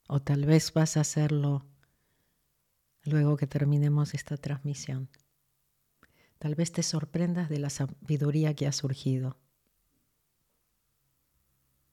O 0.07 0.21
tal 0.21 0.45
vez 0.45 0.75
vas 0.75 0.99
a 0.99 1.01
hacerlo 1.01 1.65
luego 3.05 3.39
que 3.39 3.47
terminemos 3.47 4.13
esta 4.13 4.37
transmisión. 4.37 5.09
Tal 6.39 6.55
vez 6.57 6.73
te 6.73 6.83
sorprendas 6.83 7.49
de 7.49 7.59
la 7.59 7.71
sabiduría 7.71 8.53
que 8.53 8.67
ha 8.67 8.73
surgido. 8.73 9.39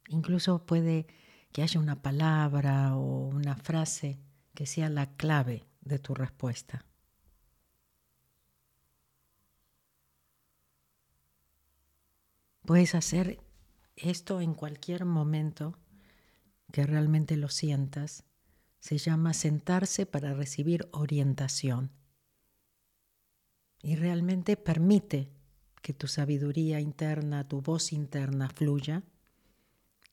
Incluso 0.10 0.66
puede 0.66 1.08
que 1.54 1.62
haya 1.62 1.80
una 1.80 2.02
palabra 2.02 2.98
o 2.98 3.30
una 3.30 3.56
frase 3.56 4.20
que 4.54 4.66
sea 4.66 4.90
la 4.90 5.16
clave 5.16 5.70
de 5.82 5.99
tu 5.99 6.14
respuesta. 6.14 6.86
Puedes 12.66 12.95
hacer 12.95 13.41
esto 13.95 14.40
en 14.40 14.53
cualquier 14.53 15.06
momento 15.06 15.78
que 16.72 16.86
realmente 16.86 17.36
lo 17.36 17.49
sientas. 17.49 18.24
Se 18.80 18.98
llama 18.98 19.34
sentarse 19.34 20.06
para 20.06 20.34
recibir 20.34 20.88
orientación. 20.91 21.91
Y 23.84 23.95
realmente 23.95 24.58
permite 24.58 25.30
que 25.82 25.94
tu 25.94 26.08
sabiduría 26.08 26.80
interna, 26.80 27.48
tu 27.48 27.62
voz 27.62 27.91
interna 27.91 28.49
fluya, 28.49 29.03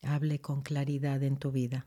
hable 0.03 0.40
con 0.40 0.62
claridad 0.62 1.23
en 1.23 1.36
tu 1.36 1.53
vida. 1.53 1.86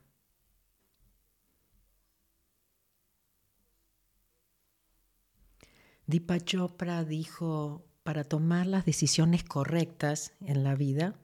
Deepa 6.08 6.40
Chopra 6.40 7.04
dijo, 7.04 7.86
para 8.04 8.24
tomar 8.24 8.68
las 8.68 8.86
decisiones 8.86 9.44
correctas 9.44 10.34
en 10.42 10.64
la 10.64 10.76
vida, 10.76 11.16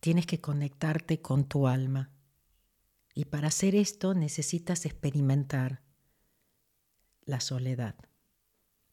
tienes 0.00 0.26
que 0.26 0.40
conectarte 0.40 1.20
con 1.20 1.44
tu 1.44 1.66
alma. 1.66 2.10
Y 3.14 3.26
para 3.26 3.48
hacer 3.48 3.74
esto 3.74 4.14
necesitas 4.14 4.86
experimentar 4.86 5.82
la 7.24 7.40
soledad, 7.40 7.94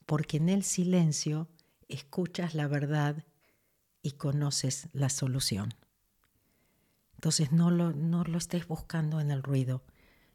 porque 0.05 0.37
en 0.37 0.49
el 0.49 0.63
silencio 0.63 1.49
escuchas 1.87 2.53
la 2.53 2.67
verdad 2.67 3.25
y 4.01 4.11
conoces 4.11 4.87
la 4.93 5.09
solución. 5.09 5.73
Entonces 7.15 7.51
no 7.51 7.69
lo, 7.69 7.91
no 7.91 8.23
lo 8.23 8.37
estés 8.37 8.67
buscando 8.67 9.19
en 9.19 9.31
el 9.31 9.43
ruido 9.43 9.83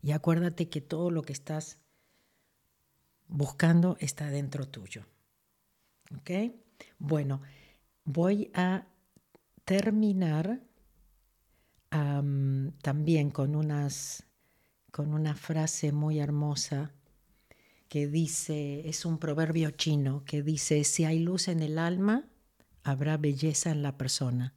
y 0.03 0.13
acuérdate 0.13 0.69
que 0.69 0.83
todo 0.83 1.11
lo 1.11 1.23
que 1.23 1.33
estás 1.33 1.79
buscando 3.29 3.97
está 4.01 4.31
dentro 4.31 4.69
tuyo. 4.69 5.05
¿Ok? 6.17 6.31
Bueno, 6.99 7.41
voy 8.05 8.51
a 8.55 8.87
terminar 9.65 10.61
también 12.83 13.31
con, 13.31 13.55
unas, 13.55 14.27
con 14.91 15.15
una 15.15 15.37
frase 15.37 15.93
muy 15.93 16.19
hermosa 16.19 16.93
que 17.89 18.09
dice, 18.09 18.89
es 18.89 19.05
un 19.05 19.19
proverbio 19.19 19.71
chino 19.71 20.25
que 20.25 20.43
dice, 20.43 20.83
si 20.83 21.05
hay 21.05 21.21
luz 21.21 21.47
en 21.47 21.63
el 21.63 21.79
alma, 21.79 22.25
habrá 22.83 23.17
belleza 23.17 23.71
en 23.71 23.83
la 23.83 23.97
persona. 23.97 24.55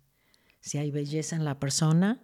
Si 0.61 0.79
hay 0.79 0.89
belleza 0.89 1.35
en 1.35 1.45
la 1.45 1.59
persona, 1.59 2.23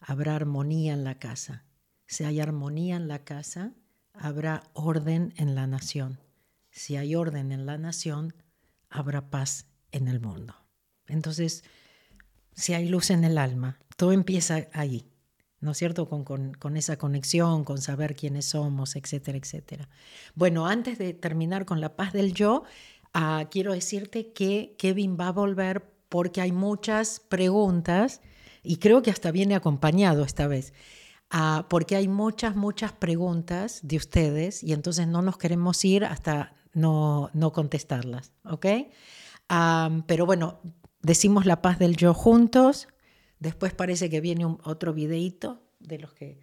habrá 0.00 0.34
armonía 0.34 0.94
en 0.94 1.04
la 1.04 1.18
casa. 1.18 1.64
Si 2.06 2.24
hay 2.24 2.40
armonía 2.40 2.96
en 2.96 3.06
la 3.06 3.24
casa, 3.24 3.74
habrá 4.14 4.62
orden 4.72 5.34
en 5.36 5.54
la 5.54 5.66
nación. 5.66 6.18
Si 6.70 6.96
hay 6.96 7.14
orden 7.14 7.52
en 7.52 7.66
la 7.66 7.78
nación, 7.78 8.34
habrá 8.88 9.30
paz 9.30 9.66
en 9.92 10.08
el 10.08 10.20
mundo. 10.20 10.54
Entonces, 11.06 11.64
si 12.54 12.72
hay 12.74 12.88
luz 12.88 13.10
en 13.10 13.24
el 13.24 13.38
alma, 13.38 13.78
todo 13.96 14.12
empieza 14.12 14.68
ahí. 14.72 15.10
¿no 15.60 15.70
es 15.70 15.78
cierto? 15.78 16.08
Con, 16.08 16.24
con, 16.24 16.52
con, 16.52 16.76
esa 16.76 16.98
conexión, 16.98 17.64
con 17.64 17.80
saber 17.80 18.14
quiénes 18.14 18.44
somos, 18.44 18.96
etcétera, 18.96 19.38
etcétera. 19.38 19.88
Bueno, 20.34 20.66
antes 20.66 20.98
de 20.98 21.14
terminar 21.14 21.64
con 21.64 21.80
la 21.80 21.96
paz 21.96 22.12
del 22.12 22.34
yo, 22.34 22.64
uh, 23.14 23.48
quiero 23.50 23.72
decirte 23.72 24.32
que 24.32 24.76
Kevin 24.78 25.16
va 25.18 25.28
a 25.28 25.32
volver 25.32 25.90
porque 26.10 26.42
hay 26.42 26.52
muchas 26.52 27.18
preguntas 27.18 28.20
y 28.62 28.76
creo 28.76 29.02
que 29.02 29.10
hasta 29.10 29.30
viene 29.30 29.54
acompañado 29.54 30.22
esta 30.22 30.46
vez. 30.46 30.74
Uh, 31.34 31.64
porque 31.68 31.96
hay 31.96 32.06
muchas, 32.06 32.54
muchas 32.54 32.92
preguntas 32.92 33.80
de 33.82 33.96
ustedes 33.96 34.62
y 34.62 34.72
entonces 34.72 35.08
no 35.08 35.20
nos 35.20 35.36
queremos 35.36 35.84
ir 35.84 36.04
hasta 36.04 36.54
no, 36.74 37.28
no 37.32 37.52
contestarlas, 37.52 38.32
¿ok? 38.44 38.66
Um, 39.50 40.02
pero 40.02 40.26
bueno, 40.26 40.60
decimos 41.02 41.44
la 41.44 41.60
paz 41.60 41.80
del 41.80 41.96
yo 41.96 42.14
juntos, 42.14 42.86
después 43.40 43.74
parece 43.74 44.08
que 44.08 44.20
viene 44.20 44.46
un, 44.46 44.60
otro 44.62 44.94
videíto 44.94 45.60
de 45.80 45.98
los 45.98 46.12
que 46.12 46.38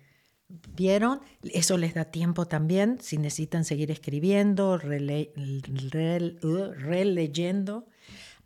vieron, 0.75 1.21
eso 1.53 1.77
les 1.77 1.93
da 1.93 2.05
tiempo 2.05 2.45
también, 2.45 2.97
si 2.99 3.17
necesitan 3.17 3.63
seguir 3.63 3.91
escribiendo, 3.91 4.77
rele, 4.77 5.31
rele, 5.89 6.37
releyendo 6.75 7.85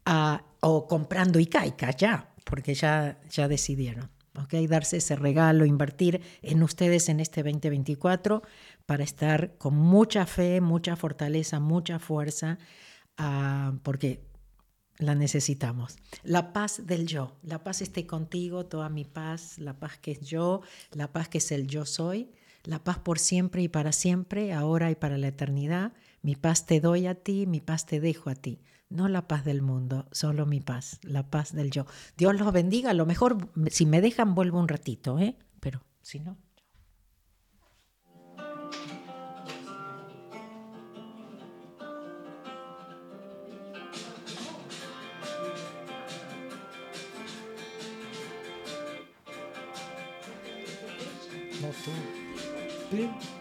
uh, 0.07 0.38
o 0.59 0.88
comprando 0.88 1.39
Ikaika 1.39 1.89
ya, 1.89 2.35
porque 2.43 2.76
ya, 2.76 3.19
ya 3.31 3.47
decidieron. 3.47 4.14
¿Okay? 4.37 4.67
Darse 4.67 4.97
ese 4.97 5.15
regalo, 5.15 5.65
invertir 5.65 6.21
en 6.41 6.63
ustedes 6.63 7.09
en 7.09 7.19
este 7.19 7.43
2024 7.43 8.41
para 8.85 9.03
estar 9.03 9.57
con 9.57 9.75
mucha 9.75 10.25
fe, 10.25 10.61
mucha 10.61 10.95
fortaleza, 10.95 11.59
mucha 11.59 11.99
fuerza, 11.99 12.57
uh, 13.19 13.77
porque 13.83 14.23
la 14.97 15.15
necesitamos. 15.15 15.97
La 16.23 16.53
paz 16.53 16.81
del 16.85 17.05
yo, 17.05 17.37
la 17.43 17.63
paz 17.63 17.81
esté 17.81 18.05
contigo, 18.05 18.65
toda 18.65 18.89
mi 18.89 19.03
paz, 19.03 19.59
la 19.59 19.79
paz 19.79 19.97
que 19.97 20.11
es 20.11 20.21
yo, 20.21 20.61
la 20.91 21.11
paz 21.11 21.27
que 21.27 21.39
es 21.39 21.51
el 21.51 21.67
yo 21.67 21.85
soy, 21.85 22.31
la 22.63 22.83
paz 22.83 22.99
por 22.99 23.19
siempre 23.19 23.61
y 23.61 23.67
para 23.67 23.91
siempre, 23.91 24.53
ahora 24.53 24.91
y 24.91 24.95
para 24.95 25.17
la 25.17 25.27
eternidad. 25.27 25.93
Mi 26.21 26.35
paz 26.35 26.65
te 26.65 26.79
doy 26.79 27.07
a 27.07 27.15
ti, 27.15 27.45
mi 27.45 27.59
paz 27.61 27.85
te 27.85 27.99
dejo 27.99 28.29
a 28.29 28.35
ti. 28.35 28.59
No 28.89 29.07
la 29.07 29.27
paz 29.27 29.43
del 29.43 29.61
mundo, 29.61 30.07
solo 30.11 30.45
mi 30.45 30.61
paz, 30.61 30.99
la 31.01 31.29
paz 31.29 31.53
del 31.53 31.71
yo. 31.71 31.85
Dios 32.17 32.39
los 32.39 32.53
bendiga. 32.53 32.91
A 32.91 32.93
lo 32.93 33.05
mejor, 33.05 33.49
si 33.69 33.85
me 33.85 33.99
dejan, 33.99 34.35
vuelvo 34.35 34.59
un 34.59 34.67
ratito, 34.67 35.19
¿eh? 35.19 35.37
Pero 35.59 35.83
si 36.01 36.19
no. 36.19 36.37
No. 51.61 53.34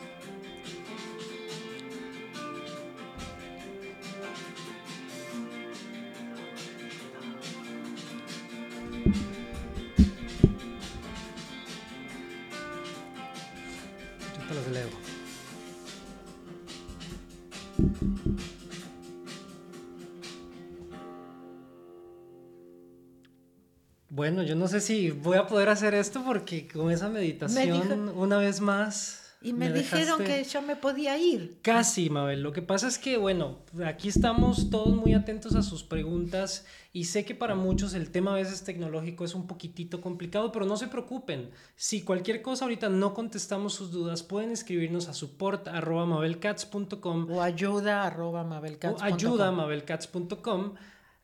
Bueno, 24.35 24.49
yo 24.49 24.57
no 24.57 24.67
sé 24.67 24.81
si 24.81 25.13
voy 25.13 25.37
a 25.37 25.47
poder 25.47 25.69
hacer 25.69 25.95
esto 25.95 26.25
porque 26.25 26.67
con 26.67 26.91
esa 26.91 27.09
meditación, 27.09 28.09
una 28.17 28.39
vez 28.39 28.61
más. 28.61 29.37
Y 29.41 29.53
me, 29.53 29.71
me 29.71 29.79
dijeron 29.79 30.19
dejaste... 30.19 30.43
que 30.43 30.49
yo 30.49 30.61
me 30.61 30.75
podía 30.75 31.17
ir. 31.17 31.61
Casi, 31.63 32.11
Mabel. 32.11 32.43
Lo 32.43 32.53
que 32.53 32.61
pasa 32.61 32.89
es 32.89 32.99
que, 32.99 33.17
bueno, 33.17 33.61
aquí 33.87 34.09
estamos 34.09 34.71
todos 34.71 34.97
muy 34.97 35.15
atentos 35.15 35.55
a 35.55 35.63
sus 35.63 35.85
preguntas 35.85 36.67
y 36.93 37.05
sé 37.05 37.25
que 37.25 37.37
para 37.37 37.55
muchos 37.55 37.95
el 37.95 38.11
tema 38.11 38.33
a 38.33 38.35
veces 38.35 38.65
tecnológico 38.65 39.25
es 39.25 39.37
un 39.37 39.47
poquitito 39.47 40.01
complicado, 40.01 40.51
pero 40.51 40.67
no 40.67 40.77
se 40.77 40.89
preocupen. 40.89 41.51
Si 41.77 42.03
cualquier 42.03 42.43
cosa 42.43 42.65
ahorita 42.65 42.89
no 42.89 43.15
contestamos 43.15 43.75
sus 43.75 43.93
dudas, 43.93 44.25
pueden 44.25 44.51
escribirnos 44.51 45.07
a 45.07 45.15
support.mabelcats.com 45.15 47.31
o 47.31 47.41
ayuda.mabelcats.com. 47.41 48.99
O 48.99 49.05
ayuda.mabelcats.com. 49.05 50.75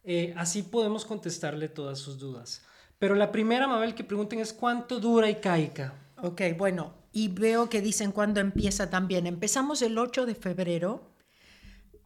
Eh, 0.05 0.33
así 0.37 0.63
podemos 0.63 1.05
contestarle 1.05 1.69
todas 1.69 1.99
sus 1.99 2.17
dudas. 2.17 2.63
Pero 3.01 3.15
la 3.15 3.33
primera, 3.33 3.67
Mabel, 3.67 3.95
que 3.95 4.05
pregunten 4.05 4.41
es 4.41 4.53
¿cuánto 4.53 5.01
dura 5.01 5.31
Icaica? 5.31 5.95
Ok, 6.19 6.43
bueno, 6.59 6.93
y 7.13 7.29
veo 7.29 7.71
que 7.71 7.81
dicen 7.81 8.13
cuándo 8.13 8.41
empieza 8.41 8.91
también. 8.91 9.27
Empezamos 9.27 9.81
el 9.81 9.97
8 9.97 10.27
de 10.27 10.35
febrero, 10.35 11.11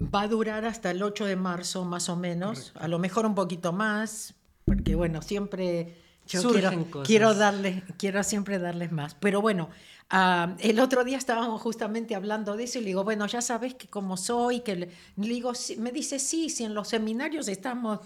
va 0.00 0.22
a 0.22 0.28
durar 0.28 0.64
hasta 0.64 0.92
el 0.92 1.02
8 1.02 1.24
de 1.26 1.34
marzo 1.34 1.84
más 1.84 2.08
o 2.08 2.14
menos, 2.14 2.58
Correcto. 2.70 2.78
a 2.80 2.86
lo 2.86 3.00
mejor 3.00 3.26
un 3.26 3.34
poquito 3.34 3.72
más, 3.72 4.34
porque 4.64 4.94
bueno, 4.94 5.20
siempre 5.20 5.96
yo 6.28 6.40
Surgen 6.40 6.84
quiero, 6.84 6.90
cosas. 6.92 7.06
quiero, 7.08 7.34
darles, 7.34 7.82
quiero 7.98 8.22
siempre 8.22 8.60
darles 8.60 8.92
más. 8.92 9.16
Pero 9.16 9.40
bueno, 9.42 9.70
uh, 10.12 10.54
el 10.60 10.78
otro 10.78 11.02
día 11.02 11.18
estábamos 11.18 11.60
justamente 11.60 12.14
hablando 12.14 12.56
de 12.56 12.64
eso 12.64 12.78
y 12.78 12.82
le 12.82 12.86
digo, 12.86 13.02
bueno, 13.02 13.26
ya 13.26 13.40
sabes 13.42 13.74
que 13.74 13.88
como 13.88 14.16
soy, 14.16 14.60
que 14.60 14.76
le, 14.76 14.86
le 15.16 15.26
digo, 15.28 15.56
sí, 15.56 15.76
me 15.76 15.90
dice, 15.90 16.20
sí, 16.20 16.50
si 16.50 16.62
en 16.62 16.72
los 16.72 16.86
seminarios 16.86 17.48
estamos, 17.48 17.98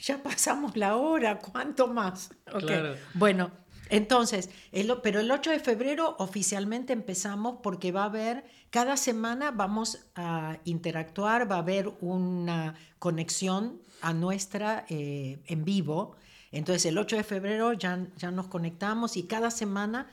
ya 0.00 0.22
pasamos 0.22 0.76
la 0.76 0.96
hora, 0.96 1.38
¿cuánto 1.38 1.86
más? 1.86 2.30
Okay. 2.46 2.66
Claro. 2.66 2.96
Bueno, 3.14 3.50
entonces, 3.90 4.50
el, 4.70 4.92
pero 5.02 5.20
el 5.20 5.30
8 5.30 5.50
de 5.50 5.58
febrero 5.58 6.14
oficialmente 6.18 6.92
empezamos 6.92 7.58
porque 7.62 7.90
va 7.90 8.02
a 8.02 8.06
haber, 8.06 8.44
cada 8.70 8.96
semana 8.96 9.50
vamos 9.50 10.06
a 10.14 10.58
interactuar, 10.64 11.50
va 11.50 11.56
a 11.56 11.58
haber 11.58 11.90
una 12.00 12.76
conexión 13.00 13.80
a 14.00 14.12
nuestra 14.12 14.86
eh, 14.88 15.40
en 15.46 15.64
vivo. 15.64 16.16
Entonces, 16.52 16.86
el 16.86 16.98
8 16.98 17.16
de 17.16 17.24
febrero 17.24 17.72
ya, 17.72 18.06
ya 18.16 18.30
nos 18.30 18.46
conectamos 18.46 19.16
y 19.16 19.24
cada 19.24 19.50
semana 19.50 20.08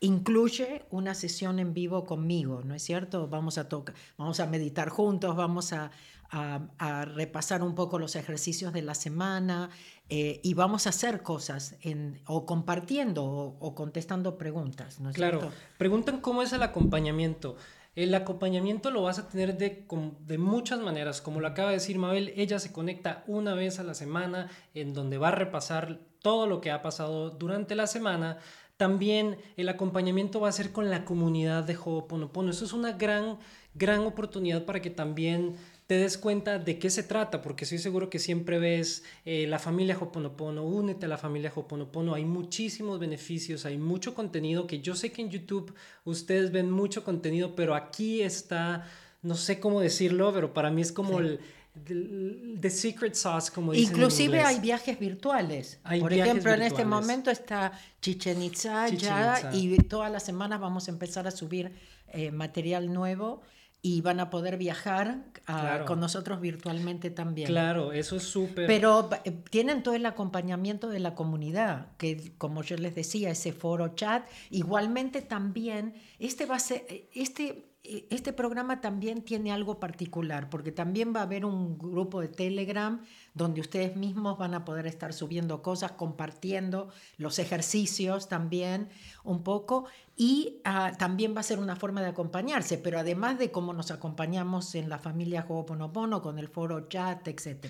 incluye 0.00 0.84
una 0.90 1.14
sesión 1.14 1.58
en 1.58 1.72
vivo 1.72 2.04
conmigo, 2.04 2.62
¿no 2.64 2.74
es 2.74 2.82
cierto? 2.82 3.28
Vamos 3.28 3.56
a 3.56 3.68
tocar, 3.68 3.94
vamos 4.18 4.40
a 4.40 4.46
meditar 4.46 4.88
juntos, 4.88 5.36
vamos 5.36 5.72
a, 5.72 5.90
a, 6.32 6.62
a, 6.78 7.04
repasar 7.04 7.62
un 7.62 7.74
poco 7.74 7.98
los 7.98 8.16
ejercicios 8.16 8.72
de 8.72 8.82
la 8.82 8.94
semana 8.94 9.70
eh, 10.08 10.40
y 10.42 10.54
vamos 10.54 10.86
a 10.86 10.90
hacer 10.90 11.22
cosas 11.22 11.76
en, 11.82 12.20
o 12.26 12.46
compartiendo 12.46 13.24
o, 13.24 13.56
o, 13.60 13.74
contestando 13.74 14.38
preguntas. 14.38 14.98
¿no 14.98 15.10
es 15.10 15.16
claro, 15.16 15.40
cierto? 15.40 15.56
preguntan 15.78 16.20
cómo 16.20 16.42
es 16.42 16.52
el 16.52 16.62
acompañamiento. 16.62 17.56
El 17.94 18.14
acompañamiento 18.14 18.90
lo 18.90 19.02
vas 19.02 19.18
a 19.18 19.28
tener 19.28 19.58
de, 19.58 19.86
de, 20.20 20.38
muchas 20.38 20.80
maneras. 20.80 21.20
Como 21.20 21.40
lo 21.40 21.46
acaba 21.46 21.68
de 21.68 21.74
decir 21.74 21.98
Mabel, 21.98 22.32
ella 22.36 22.58
se 22.58 22.72
conecta 22.72 23.22
una 23.26 23.52
vez 23.52 23.78
a 23.78 23.82
la 23.82 23.92
semana 23.92 24.50
en 24.72 24.94
donde 24.94 25.18
va 25.18 25.28
a 25.28 25.32
repasar 25.32 26.00
todo 26.22 26.46
lo 26.46 26.62
que 26.62 26.70
ha 26.70 26.80
pasado 26.80 27.28
durante 27.28 27.74
la 27.74 27.86
semana. 27.86 28.38
También 28.78 29.36
el 29.58 29.68
acompañamiento 29.68 30.40
va 30.40 30.48
a 30.48 30.52
ser 30.52 30.72
con 30.72 30.88
la 30.88 31.04
comunidad 31.04 31.64
de 31.64 31.76
Ho'oponopono. 31.76 32.50
Eso 32.50 32.64
es 32.64 32.72
una 32.72 32.92
gran, 32.92 33.38
gran 33.74 34.00
oportunidad 34.00 34.64
para 34.64 34.80
que 34.80 34.90
también 34.90 35.56
te 35.92 35.98
des 35.98 36.16
cuenta 36.16 36.58
de 36.58 36.78
qué 36.78 36.88
se 36.88 37.02
trata, 37.02 37.42
porque 37.42 37.64
estoy 37.64 37.76
seguro 37.76 38.08
que 38.08 38.18
siempre 38.18 38.58
ves 38.58 39.04
eh, 39.26 39.46
la 39.46 39.58
familia 39.58 39.98
Hoponopono, 40.00 40.64
únete 40.64 41.04
a 41.04 41.08
la 41.10 41.18
familia 41.18 41.52
Hoponopono, 41.54 42.14
hay 42.14 42.24
muchísimos 42.24 42.98
beneficios, 42.98 43.66
hay 43.66 43.76
mucho 43.76 44.14
contenido 44.14 44.66
que 44.66 44.80
yo 44.80 44.94
sé 44.94 45.12
que 45.12 45.20
en 45.20 45.28
YouTube 45.28 45.74
ustedes 46.06 46.50
ven 46.50 46.70
mucho 46.70 47.04
contenido, 47.04 47.54
pero 47.54 47.74
aquí 47.74 48.22
está, 48.22 48.88
no 49.20 49.34
sé 49.34 49.60
cómo 49.60 49.82
decirlo, 49.82 50.32
pero 50.32 50.54
para 50.54 50.70
mí 50.70 50.80
es 50.80 50.92
como 50.92 51.18
sí. 51.18 51.26
el... 51.26 51.40
The, 52.60 52.70
secret 52.70 53.14
sauce, 53.14 53.50
como 53.50 53.72
dicen 53.72 53.94
Inclusive 53.94 54.40
en 54.40 54.46
hay 54.46 54.60
viajes 54.60 54.98
virtuales. 54.98 55.78
Hay 55.84 56.00
Por 56.00 56.12
viajes 56.12 56.30
ejemplo, 56.30 56.50
virtuales. 56.52 56.72
en 56.72 56.78
este 56.78 56.84
momento 56.86 57.30
está 57.30 57.72
Chichen 58.00 58.42
Itza, 58.42 58.90
Chichen 58.90 59.08
Itza. 59.08 59.54
y 59.54 59.76
todas 59.78 60.12
las 60.12 60.22
semanas 60.22 60.60
vamos 60.60 60.88
a 60.88 60.90
empezar 60.90 61.26
a 61.26 61.30
subir 61.30 61.72
eh, 62.08 62.30
material 62.30 62.92
nuevo 62.92 63.42
y 63.84 64.00
van 64.00 64.20
a 64.20 64.30
poder 64.30 64.56
viajar 64.58 65.24
uh, 65.26 65.42
Claro. 65.44 65.84
con 65.86 65.98
nosotros 65.98 66.40
virtualmente 66.40 67.10
también. 67.10 67.48
Claro, 67.48 67.92
eso 67.92 68.16
es 68.16 68.22
súper. 68.22 68.68
Pero 68.68 69.10
eh, 69.24 69.32
tienen 69.50 69.82
todo 69.82 69.94
el 69.94 70.06
acompañamiento 70.06 70.88
de 70.88 71.00
la 71.00 71.16
comunidad, 71.16 71.88
que 71.96 72.32
como 72.38 72.62
yo 72.62 72.76
les 72.76 72.94
decía, 72.94 73.30
ese 73.30 73.52
foro 73.52 73.88
chat. 73.96 74.24
Igualmente 74.50 75.20
también, 75.20 75.94
este 76.20 76.46
va 76.46 76.56
a 76.56 76.60
ser, 76.60 76.86
eh, 76.88 77.10
este, 77.12 77.72
eh, 77.82 78.06
este 78.10 78.32
programa 78.32 78.80
también 78.80 79.22
tiene 79.22 79.50
algo 79.50 79.80
particular, 79.80 80.48
porque 80.48 80.70
también 80.70 81.12
va 81.14 81.20
a 81.20 81.24
haber 81.24 81.44
un 81.44 81.76
grupo 81.76 82.20
de 82.20 82.28
Telegram 82.28 83.02
donde 83.34 83.60
ustedes 83.60 83.96
mismos 83.96 84.38
van 84.38 84.54
a 84.54 84.64
poder 84.64 84.86
estar 84.86 85.12
subiendo 85.12 85.62
cosas, 85.62 85.92
compartiendo 85.92 86.88
los 87.16 87.38
ejercicios 87.38 88.28
también 88.28 88.88
un 89.24 89.42
poco, 89.42 89.86
y 90.16 90.60
uh, 90.66 90.96
también 90.98 91.34
va 91.34 91.40
a 91.40 91.44
ser 91.44 91.58
una 91.58 91.76
forma 91.76 92.02
de 92.02 92.08
acompañarse, 92.08 92.78
pero 92.78 92.98
además 92.98 93.38
de 93.38 93.50
cómo 93.50 93.72
nos 93.72 93.90
acompañamos 93.90 94.74
en 94.74 94.88
la 94.88 94.98
familia 94.98 95.46
Ho'oponopono, 95.48 96.20
con 96.20 96.38
el 96.38 96.48
foro 96.48 96.88
chat, 96.88 97.26
etc. 97.28 97.66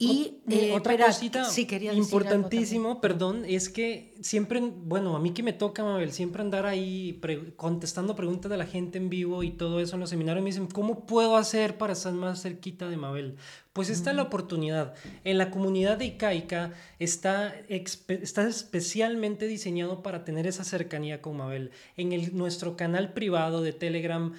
Y 0.00 0.42
eh, 0.48 0.74
otra 0.76 0.92
espera, 0.92 1.06
cosita 1.06 1.44
sí, 1.44 1.66
quería 1.66 1.92
importantísimo, 1.92 3.00
perdón, 3.00 3.44
es 3.44 3.68
que 3.68 4.14
siempre, 4.20 4.60
bueno, 4.60 5.16
a 5.16 5.18
mí 5.18 5.32
que 5.32 5.42
me 5.42 5.52
toca, 5.52 5.82
Mabel, 5.82 6.12
siempre 6.12 6.40
andar 6.40 6.66
ahí 6.66 7.14
pre- 7.14 7.52
contestando 7.56 8.14
preguntas 8.14 8.48
de 8.48 8.56
la 8.56 8.66
gente 8.66 8.98
en 8.98 9.10
vivo 9.10 9.42
y 9.42 9.50
todo 9.50 9.80
eso 9.80 9.96
en 9.96 10.00
los 10.00 10.10
seminarios, 10.10 10.44
me 10.44 10.50
dicen, 10.50 10.68
¿cómo 10.68 11.04
puedo 11.04 11.36
hacer 11.36 11.78
para 11.78 11.94
estar 11.94 12.12
más 12.12 12.42
cerquita 12.42 12.88
de 12.88 12.96
Mabel? 12.96 13.34
Pues 13.72 13.90
esta 13.90 14.10
es 14.10 14.16
la 14.16 14.22
oportunidad. 14.22 14.94
En 15.24 15.36
la 15.36 15.50
comunidad 15.50 15.98
de 15.98 16.06
Icaica 16.06 16.74
está, 17.00 17.52
está 17.68 18.46
especialmente 18.46 19.48
diseñado 19.48 20.04
para 20.04 20.24
tener 20.24 20.46
esa 20.46 20.62
cercanía 20.62 21.20
con 21.20 21.38
Mabel. 21.38 21.72
En 21.96 22.12
el, 22.12 22.36
nuestro 22.36 22.76
canal 22.76 23.14
privado 23.14 23.62
de 23.62 23.72
Telegram, 23.72 24.32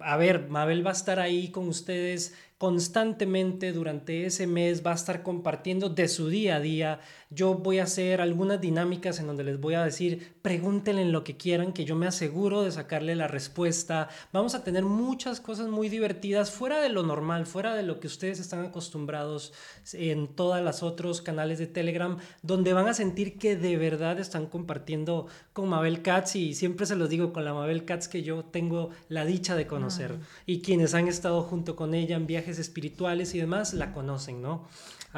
a 0.00 0.16
ver, 0.16 0.48
Mabel 0.48 0.86
va 0.86 0.90
a 0.90 0.94
estar 0.94 1.18
ahí 1.18 1.48
con 1.48 1.66
ustedes 1.66 2.34
constantemente 2.58 3.72
durante 3.72 4.26
ese 4.26 4.46
mes, 4.46 4.84
va 4.84 4.92
a 4.92 4.96
estar 4.96 5.22
compartiendo 5.22 5.88
de 5.88 6.08
su 6.08 6.28
día 6.28 6.56
a 6.56 6.60
día. 6.60 7.00
Yo 7.30 7.54
voy 7.54 7.78
a 7.78 7.82
hacer 7.82 8.22
algunas 8.22 8.58
dinámicas 8.60 9.20
en 9.20 9.26
donde 9.26 9.44
les 9.44 9.60
voy 9.60 9.74
a 9.74 9.84
decir, 9.84 10.34
pregúntenle 10.40 11.02
en 11.02 11.12
lo 11.12 11.24
que 11.24 11.36
quieran, 11.36 11.74
que 11.74 11.84
yo 11.84 11.94
me 11.94 12.06
aseguro 12.06 12.62
de 12.62 12.72
sacarle 12.72 13.14
la 13.16 13.28
respuesta. 13.28 14.08
Vamos 14.32 14.54
a 14.54 14.64
tener 14.64 14.84
muchas 14.84 15.38
cosas 15.40 15.68
muy 15.68 15.90
divertidas 15.90 16.50
fuera 16.50 16.80
de 16.80 16.88
lo 16.88 17.02
normal, 17.02 17.44
fuera 17.44 17.74
de 17.74 17.82
lo 17.82 18.00
que 18.00 18.06
ustedes 18.06 18.40
están 18.40 18.64
acostumbrados 18.64 19.52
en 19.92 20.28
todas 20.28 20.64
las 20.64 20.82
otros 20.82 21.20
canales 21.20 21.58
de 21.58 21.66
Telegram, 21.66 22.16
donde 22.42 22.72
van 22.72 22.88
a 22.88 22.94
sentir 22.94 23.38
que 23.38 23.56
de 23.56 23.76
verdad 23.76 24.18
están 24.18 24.46
compartiendo 24.46 25.26
con 25.52 25.68
Mabel 25.68 26.00
Katz 26.00 26.36
y 26.36 26.54
siempre 26.54 26.86
se 26.86 26.96
los 26.96 27.10
digo 27.10 27.34
con 27.34 27.44
la 27.44 27.52
Mabel 27.52 27.84
Katz 27.84 28.08
que 28.08 28.22
yo 28.22 28.44
tengo 28.44 28.90
la 29.08 29.26
dicha 29.26 29.54
de 29.54 29.66
conocer 29.66 30.16
y 30.46 30.62
quienes 30.62 30.94
han 30.94 31.08
estado 31.08 31.42
junto 31.42 31.76
con 31.76 31.94
ella 31.94 32.16
en 32.16 32.26
viajes 32.26 32.58
espirituales 32.58 33.34
y 33.34 33.38
demás 33.38 33.74
la 33.74 33.92
conocen, 33.92 34.40
¿no? 34.40 34.66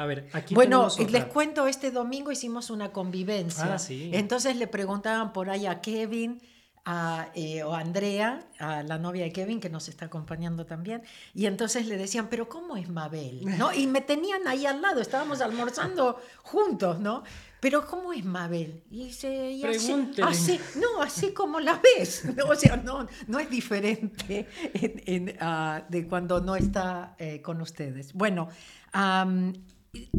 A 0.01 0.05
ver, 0.05 0.29
aquí 0.33 0.53
Bueno, 0.55 0.85
otra. 0.87 1.05
les 1.07 1.25
cuento, 1.25 1.67
este 1.67 1.91
domingo 1.91 2.31
hicimos 2.31 2.69
una 2.69 2.91
convivencia. 2.91 3.75
Ah, 3.75 3.79
sí. 3.79 4.09
Entonces 4.13 4.55
le 4.55 4.67
preguntaban 4.67 5.33
por 5.33 5.49
ahí 5.49 5.65
a 5.65 5.81
Kevin 5.81 6.41
a, 6.83 7.29
eh, 7.35 7.61
o 7.61 7.75
a 7.75 7.79
Andrea, 7.79 8.43
a 8.57 8.81
la 8.81 8.97
novia 8.97 9.23
de 9.23 9.31
Kevin, 9.31 9.59
que 9.59 9.69
nos 9.69 9.87
está 9.87 10.05
acompañando 10.05 10.65
también, 10.65 11.03
y 11.35 11.45
entonces 11.45 11.85
le 11.85 11.95
decían, 11.95 12.27
pero 12.27 12.49
¿cómo 12.49 12.75
es 12.75 12.89
Mabel? 12.89 13.41
¿No? 13.59 13.71
Y 13.71 13.85
me 13.85 14.01
tenían 14.01 14.47
ahí 14.47 14.65
al 14.65 14.81
lado, 14.81 14.99
estábamos 14.99 15.41
almorzando 15.41 16.19
juntos, 16.41 16.99
¿no? 16.99 17.21
Pero 17.59 17.85
¿cómo 17.85 18.13
es 18.13 18.25
Mabel? 18.25 18.81
Y 18.89 19.03
dice, 19.05 19.51
y 19.51 19.63
así, 19.63 19.85
Pregúntele. 19.89 20.27
así, 20.27 20.59
no, 20.81 21.03
así 21.03 21.31
como 21.33 21.59
la 21.59 21.79
ves. 21.99 22.25
¿no? 22.35 22.45
O 22.45 22.55
sea, 22.55 22.77
no, 22.77 23.05
no 23.27 23.37
es 23.39 23.47
diferente 23.51 24.47
en- 24.73 25.03
en, 25.29 25.37
ah, 25.39 25.83
de 25.87 26.07
cuando 26.07 26.41
no 26.41 26.55
está 26.55 27.15
eh, 27.19 27.43
con 27.43 27.61
ustedes. 27.61 28.13
Bueno, 28.13 28.49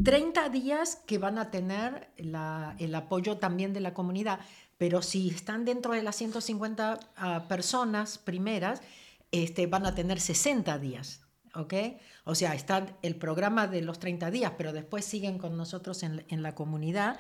30 0.05 0.49
días 0.51 0.97
que 1.07 1.19
van 1.19 1.39
a 1.39 1.51
tener 1.51 2.11
el 2.17 2.95
apoyo 2.95 3.39
también 3.39 3.73
de 3.73 3.81
la 3.81 3.95
comunidad, 3.95 4.41
pero 4.79 5.03
si 5.03 5.29
están 5.29 5.65
dentro 5.65 5.93
de 5.93 6.03
las 6.03 6.17
150 6.17 7.01
ah, 7.17 7.45
personas 7.49 8.19
primeras, 8.19 8.83
este, 9.31 9.67
van 9.67 9.87
a 9.87 9.95
tener 9.95 10.21
60 10.21 10.79
días. 10.79 11.21
¿ok? 11.55 11.75
O 12.25 12.35
sea, 12.35 12.55
está 12.55 12.87
el 13.03 13.17
programa 13.17 13.67
de 13.67 13.83
los 13.83 13.99
30 13.99 14.31
días, 14.31 14.53
pero 14.57 14.73
después 14.73 15.05
siguen 15.05 15.39
con 15.39 15.57
nosotros 15.57 16.03
en 16.03 16.43
la 16.43 16.55
comunidad. 16.55 17.19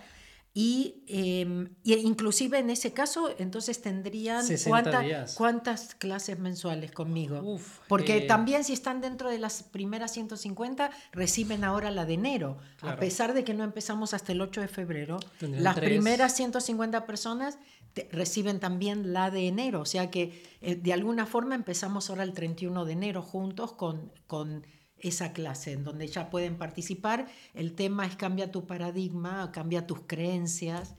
Y, 0.55 1.03
eh, 1.09 1.47
inclusive 1.85 2.59
en 2.59 2.69
ese 2.69 2.93
caso, 2.93 3.31
entonces 3.39 3.81
tendrían 3.81 4.45
60 4.45 4.91
cuánta- 4.91 5.27
cuántas 5.35 5.95
clases 5.95 6.39
mensuales 6.39 6.93
conmigo. 6.93 7.41
Uf, 7.43 7.79
Porque 7.89 8.19
eh, 8.19 8.27
también 8.27 8.63
si 8.63 8.75
están 8.75 9.01
dentro 9.01 9.31
de 9.31 9.39
las 9.39 9.63
primeras 9.63 10.13
150, 10.13 10.91
reciben 11.13 11.65
ahora 11.65 11.91
la 11.91 12.05
de 12.05 12.15
enero. 12.15 12.59
Claro. 12.77 12.97
A 12.97 13.01
pesar 13.01 13.33
de 13.33 13.45
que 13.45 13.55
no 13.55 13.65
empezamos 13.65 14.13
hasta 14.13 14.33
el 14.33 14.43
8 14.43 14.61
de 14.61 14.69
febrero, 14.69 15.21
Tendrían 15.39 15.65
las 15.65 15.75
tres. 15.77 15.89
primeras 15.89 16.37
150 16.37 17.07
personas 17.07 17.59
te- 17.95 18.09
reciben 18.13 18.61
también 18.61 19.15
la 19.15 19.31
de 19.31 19.49
enero. 19.49 19.81
O 19.81 19.87
sea 19.87 20.11
que 20.11 20.43
eh, 20.61 20.75
de 20.75 20.93
alguna 20.93 21.25
forma 21.25 21.55
empezamos 21.55 22.11
ahora 22.11 22.25
el 22.25 22.35
31 22.35 22.85
de 22.85 22.93
enero 22.93 23.23
juntos 23.23 23.73
con, 23.73 24.13
con 24.27 24.67
esa 25.03 25.33
clase 25.33 25.73
en 25.73 25.85
donde 25.85 26.07
ya 26.07 26.31
pueden 26.31 26.57
participar. 26.57 27.27
El 27.55 27.75
tema 27.75 28.07
es 28.07 28.17
cambia 28.17 28.51
tu 28.51 28.67
paradigma, 28.67 29.51
cambia 29.53 29.87
tus 29.87 30.01
creencias, 30.07 30.95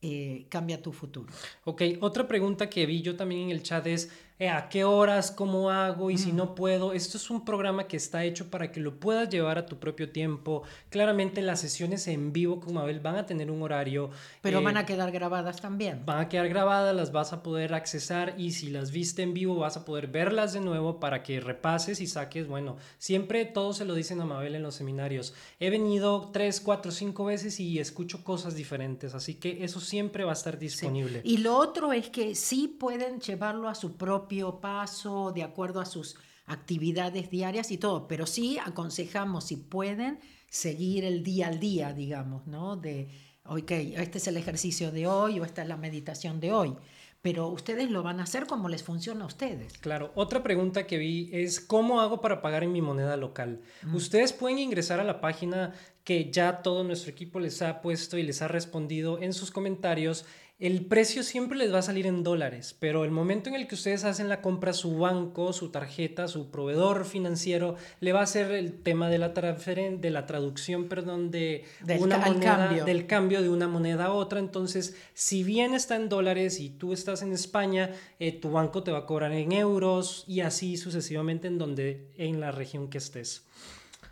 eh, 0.00 0.46
cambia 0.48 0.80
tu 0.80 0.92
futuro. 0.92 1.32
Ok, 1.64 1.82
otra 2.00 2.28
pregunta 2.28 2.70
que 2.70 2.86
vi 2.86 3.02
yo 3.02 3.16
también 3.16 3.42
en 3.42 3.50
el 3.50 3.62
chat 3.62 3.86
es, 3.86 4.10
eh, 4.38 4.48
¿a 4.48 4.68
qué 4.68 4.84
horas? 4.84 5.30
¿Cómo 5.30 5.70
hago? 5.70 6.10
Y 6.10 6.14
Mm. 6.14 6.18
si 6.18 6.32
no 6.32 6.54
puedo, 6.54 6.92
esto 6.92 7.16
es 7.16 7.28
un 7.30 7.44
programa 7.44 7.86
que 7.88 7.96
está 7.96 8.24
hecho 8.24 8.50
para 8.50 8.70
que 8.70 8.80
lo 8.80 9.00
puedas 9.00 9.28
llevar 9.28 9.58
a 9.58 9.66
tu 9.66 9.78
propio 9.78 10.10
tiempo. 10.10 10.62
Claramente 10.90 11.42
las 11.42 11.60
sesiones 11.60 12.06
en 12.08 12.32
vivo 12.32 12.60
con 12.60 12.74
Mabel 12.74 13.00
van 13.00 13.16
a 13.16 13.26
tener 13.26 13.50
un 13.50 13.62
horario. 13.62 14.10
Pero 14.42 14.60
eh, 14.60 14.64
van 14.64 14.76
a 14.76 14.86
quedar 14.86 15.10
grabadas 15.10 15.60
también. 15.60 16.02
van 16.06 16.20
a 16.20 16.28
quedar 16.28 16.48
grabadas, 16.48 16.94
las 16.94 17.10
vas 17.12 17.32
a 17.32 17.42
poder 17.42 17.74
accesar 17.74 18.34
y 18.38 18.52
si 18.52 18.70
las 18.70 18.90
viste 18.92 19.22
en 19.22 19.34
vivo 19.34 19.56
vas 19.56 19.76
a 19.76 19.84
poder 19.84 20.06
verlas 20.06 20.52
de 20.52 20.60
nuevo 20.60 21.00
para 21.00 21.22
que 21.22 21.40
repases 21.40 22.00
y 22.00 22.06
saques, 22.06 22.46
bueno, 22.46 22.76
siempre 22.98 23.44
todos 23.44 23.76
se 23.78 23.84
lo 23.84 23.94
dicen 23.94 24.20
a 24.20 24.24
Mabel 24.24 24.54
en 24.54 24.62
los 24.62 24.74
seminarios. 24.76 25.34
He 25.58 25.70
venido 25.70 26.30
tres, 26.32 26.60
cuatro, 26.60 26.92
cinco 26.92 27.24
veces 27.24 27.58
y 27.60 27.78
escucho 27.80 28.22
cosas 28.22 28.54
diferentes, 28.54 29.14
así 29.14 29.34
que 29.34 29.64
eso 29.64 29.80
siempre 29.80 30.24
va 30.24 30.30
a 30.30 30.34
estar 30.34 30.54
Sí. 30.54 30.60
disponible. 30.60 31.20
Y 31.24 31.38
lo 31.38 31.56
otro 31.56 31.92
es 31.92 32.08
que 32.10 32.34
sí 32.34 32.68
pueden 32.68 33.20
llevarlo 33.20 33.68
a 33.68 33.74
su 33.74 33.96
propio 33.96 34.27
paso, 34.60 35.32
de 35.32 35.42
acuerdo 35.42 35.80
a 35.80 35.86
sus 35.86 36.16
actividades 36.46 37.30
diarias 37.30 37.70
y 37.70 37.78
todo, 37.78 38.08
pero 38.08 38.26
sí 38.26 38.58
aconsejamos, 38.58 39.44
si 39.44 39.56
pueden, 39.56 40.18
seguir 40.48 41.04
el 41.04 41.22
día 41.22 41.48
al 41.48 41.60
día, 41.60 41.92
digamos, 41.92 42.46
¿no? 42.46 42.76
De, 42.76 43.08
ok, 43.44 43.70
este 43.70 44.18
es 44.18 44.26
el 44.28 44.36
ejercicio 44.36 44.90
de 44.90 45.06
hoy 45.06 45.38
o 45.40 45.44
esta 45.44 45.62
es 45.62 45.68
la 45.68 45.76
meditación 45.76 46.40
de 46.40 46.52
hoy, 46.52 46.74
pero 47.20 47.48
ustedes 47.48 47.90
lo 47.90 48.02
van 48.02 48.20
a 48.20 48.22
hacer 48.22 48.46
como 48.46 48.68
les 48.68 48.82
funciona 48.82 49.24
a 49.24 49.26
ustedes. 49.26 49.76
Claro, 49.78 50.12
otra 50.14 50.42
pregunta 50.42 50.86
que 50.86 50.98
vi 50.98 51.28
es 51.32 51.60
¿cómo 51.60 52.00
hago 52.00 52.20
para 52.20 52.40
pagar 52.40 52.64
en 52.64 52.72
mi 52.72 52.80
moneda 52.80 53.16
local? 53.16 53.60
Ustedes 53.92 54.32
pueden 54.32 54.58
ingresar 54.58 55.00
a 55.00 55.04
la 55.04 55.20
página 55.20 55.74
que 56.04 56.30
ya 56.30 56.62
todo 56.62 56.84
nuestro 56.84 57.10
equipo 57.10 57.40
les 57.40 57.60
ha 57.60 57.82
puesto 57.82 58.16
y 58.16 58.22
les 58.22 58.40
ha 58.40 58.48
respondido 58.48 59.20
en 59.20 59.34
sus 59.34 59.50
comentarios. 59.50 60.24
El 60.58 60.86
precio 60.86 61.22
siempre 61.22 61.56
les 61.56 61.72
va 61.72 61.78
a 61.78 61.82
salir 61.82 62.04
en 62.08 62.24
dólares, 62.24 62.74
pero 62.80 63.04
el 63.04 63.12
momento 63.12 63.48
en 63.48 63.54
el 63.54 63.68
que 63.68 63.76
ustedes 63.76 64.02
hacen 64.02 64.28
la 64.28 64.42
compra, 64.42 64.72
su 64.72 64.98
banco, 64.98 65.52
su 65.52 65.68
tarjeta, 65.70 66.26
su 66.26 66.50
proveedor 66.50 67.04
financiero, 67.04 67.76
le 68.00 68.12
va 68.12 68.18
a 68.20 68.24
hacer 68.24 68.50
el 68.50 68.72
tema 68.82 69.08
de 69.08 69.18
la, 69.18 69.34
transferen- 69.34 70.00
de 70.00 70.10
la 70.10 70.26
traducción, 70.26 70.88
perdón, 70.88 71.30
de 71.30 71.64
Del 71.84 72.00
una 72.02 72.18
moneda, 72.18 72.56
cambio. 72.56 72.84
del 72.84 73.06
cambio 73.06 73.40
de 73.40 73.50
una 73.50 73.68
moneda 73.68 74.06
a 74.06 74.12
otra. 74.12 74.40
Entonces, 74.40 74.96
si 75.14 75.44
bien 75.44 75.74
está 75.74 75.94
en 75.94 76.08
dólares 76.08 76.58
y 76.58 76.70
tú 76.70 76.92
estás 76.92 77.22
en 77.22 77.30
España, 77.32 77.92
eh, 78.18 78.32
tu 78.32 78.50
banco 78.50 78.82
te 78.82 78.90
va 78.90 78.98
a 78.98 79.06
cobrar 79.06 79.30
en 79.30 79.52
euros 79.52 80.24
y 80.26 80.40
así 80.40 80.76
sucesivamente 80.76 81.46
en 81.46 81.58
donde 81.58 82.10
en 82.16 82.40
la 82.40 82.50
región 82.50 82.88
que 82.90 82.98
estés. 82.98 83.44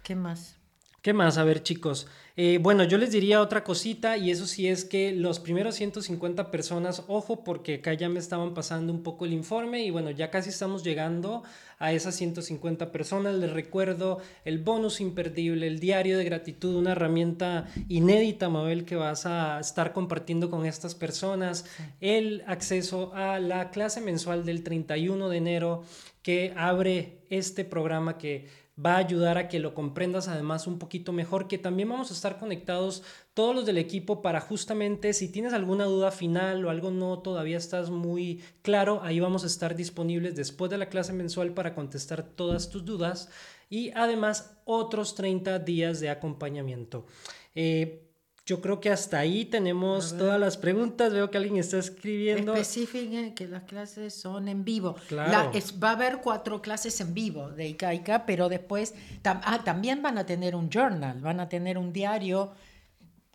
¿Qué 0.04 0.14
más? 0.14 0.54
¿Qué 1.02 1.12
más? 1.12 1.38
A 1.38 1.44
ver, 1.44 1.64
chicos. 1.64 2.06
Eh, 2.38 2.58
bueno, 2.60 2.84
yo 2.84 2.98
les 2.98 3.12
diría 3.12 3.40
otra 3.40 3.64
cosita 3.64 4.18
y 4.18 4.30
eso 4.30 4.46
sí 4.46 4.68
es 4.68 4.84
que 4.84 5.12
los 5.12 5.40
primeros 5.40 5.74
150 5.76 6.50
personas, 6.50 7.02
ojo, 7.08 7.42
porque 7.42 7.76
acá 7.76 7.94
ya 7.94 8.10
me 8.10 8.18
estaban 8.18 8.52
pasando 8.52 8.92
un 8.92 9.02
poco 9.02 9.24
el 9.24 9.32
informe 9.32 9.84
y 9.84 9.90
bueno, 9.90 10.10
ya 10.10 10.30
casi 10.30 10.50
estamos 10.50 10.84
llegando 10.84 11.44
a 11.78 11.94
esas 11.94 12.14
150 12.16 12.92
personas. 12.92 13.36
Les 13.36 13.50
recuerdo 13.50 14.18
el 14.44 14.58
bonus 14.58 15.00
imperdible, 15.00 15.66
el 15.66 15.80
diario 15.80 16.18
de 16.18 16.24
gratitud, 16.24 16.76
una 16.76 16.92
herramienta 16.92 17.68
inédita, 17.88 18.50
Mabel, 18.50 18.84
que 18.84 18.96
vas 18.96 19.24
a 19.24 19.58
estar 19.58 19.94
compartiendo 19.94 20.50
con 20.50 20.66
estas 20.66 20.94
personas, 20.94 21.64
el 22.02 22.44
acceso 22.46 23.14
a 23.14 23.38
la 23.38 23.70
clase 23.70 24.02
mensual 24.02 24.44
del 24.44 24.62
31 24.62 25.30
de 25.30 25.36
enero 25.38 25.84
que 26.20 26.52
abre 26.56 27.20
este 27.30 27.64
programa 27.64 28.18
que 28.18 28.65
va 28.84 28.94
a 28.94 28.98
ayudar 28.98 29.38
a 29.38 29.48
que 29.48 29.58
lo 29.58 29.74
comprendas 29.74 30.28
además 30.28 30.66
un 30.66 30.78
poquito 30.78 31.12
mejor, 31.12 31.48
que 31.48 31.58
también 31.58 31.88
vamos 31.88 32.10
a 32.10 32.14
estar 32.14 32.38
conectados 32.38 33.02
todos 33.32 33.54
los 33.54 33.64
del 33.66 33.78
equipo 33.78 34.20
para 34.20 34.40
justamente 34.40 35.12
si 35.12 35.28
tienes 35.28 35.52
alguna 35.52 35.84
duda 35.84 36.10
final 36.10 36.64
o 36.64 36.70
algo 36.70 36.90
no 36.90 37.20
todavía 37.20 37.56
estás 37.56 37.90
muy 37.90 38.42
claro, 38.62 39.00
ahí 39.02 39.18
vamos 39.18 39.44
a 39.44 39.46
estar 39.46 39.76
disponibles 39.76 40.36
después 40.36 40.70
de 40.70 40.78
la 40.78 40.88
clase 40.88 41.12
mensual 41.12 41.52
para 41.52 41.74
contestar 41.74 42.22
todas 42.22 42.68
tus 42.68 42.84
dudas 42.84 43.30
y 43.70 43.90
además 43.94 44.58
otros 44.64 45.14
30 45.14 45.58
días 45.60 46.00
de 46.00 46.10
acompañamiento. 46.10 47.06
Eh, 47.54 48.05
yo 48.46 48.60
creo 48.60 48.78
que 48.80 48.90
hasta 48.90 49.18
ahí 49.18 49.44
tenemos 49.44 50.16
todas 50.16 50.38
las 50.38 50.56
preguntas. 50.56 51.12
Veo 51.12 51.30
que 51.30 51.36
alguien 51.36 51.56
está 51.56 51.78
escribiendo. 51.78 52.54
Especifiquen 52.54 53.34
que 53.34 53.48
las 53.48 53.64
clases 53.64 54.14
son 54.14 54.46
en 54.46 54.64
vivo. 54.64 54.94
Claro. 55.08 55.50
La- 55.52 55.58
es- 55.58 55.74
va 55.82 55.90
a 55.90 55.92
haber 55.92 56.20
cuatro 56.22 56.62
clases 56.62 57.00
en 57.00 57.12
vivo 57.12 57.50
de 57.50 57.66
Icaica, 57.68 58.24
pero 58.24 58.48
después 58.48 58.94
tam- 59.22 59.40
ah, 59.44 59.64
también 59.64 60.00
van 60.00 60.16
a 60.16 60.24
tener 60.26 60.54
un 60.54 60.70
journal, 60.70 61.20
van 61.20 61.40
a 61.40 61.48
tener 61.48 61.76
un 61.76 61.92
diario, 61.92 62.52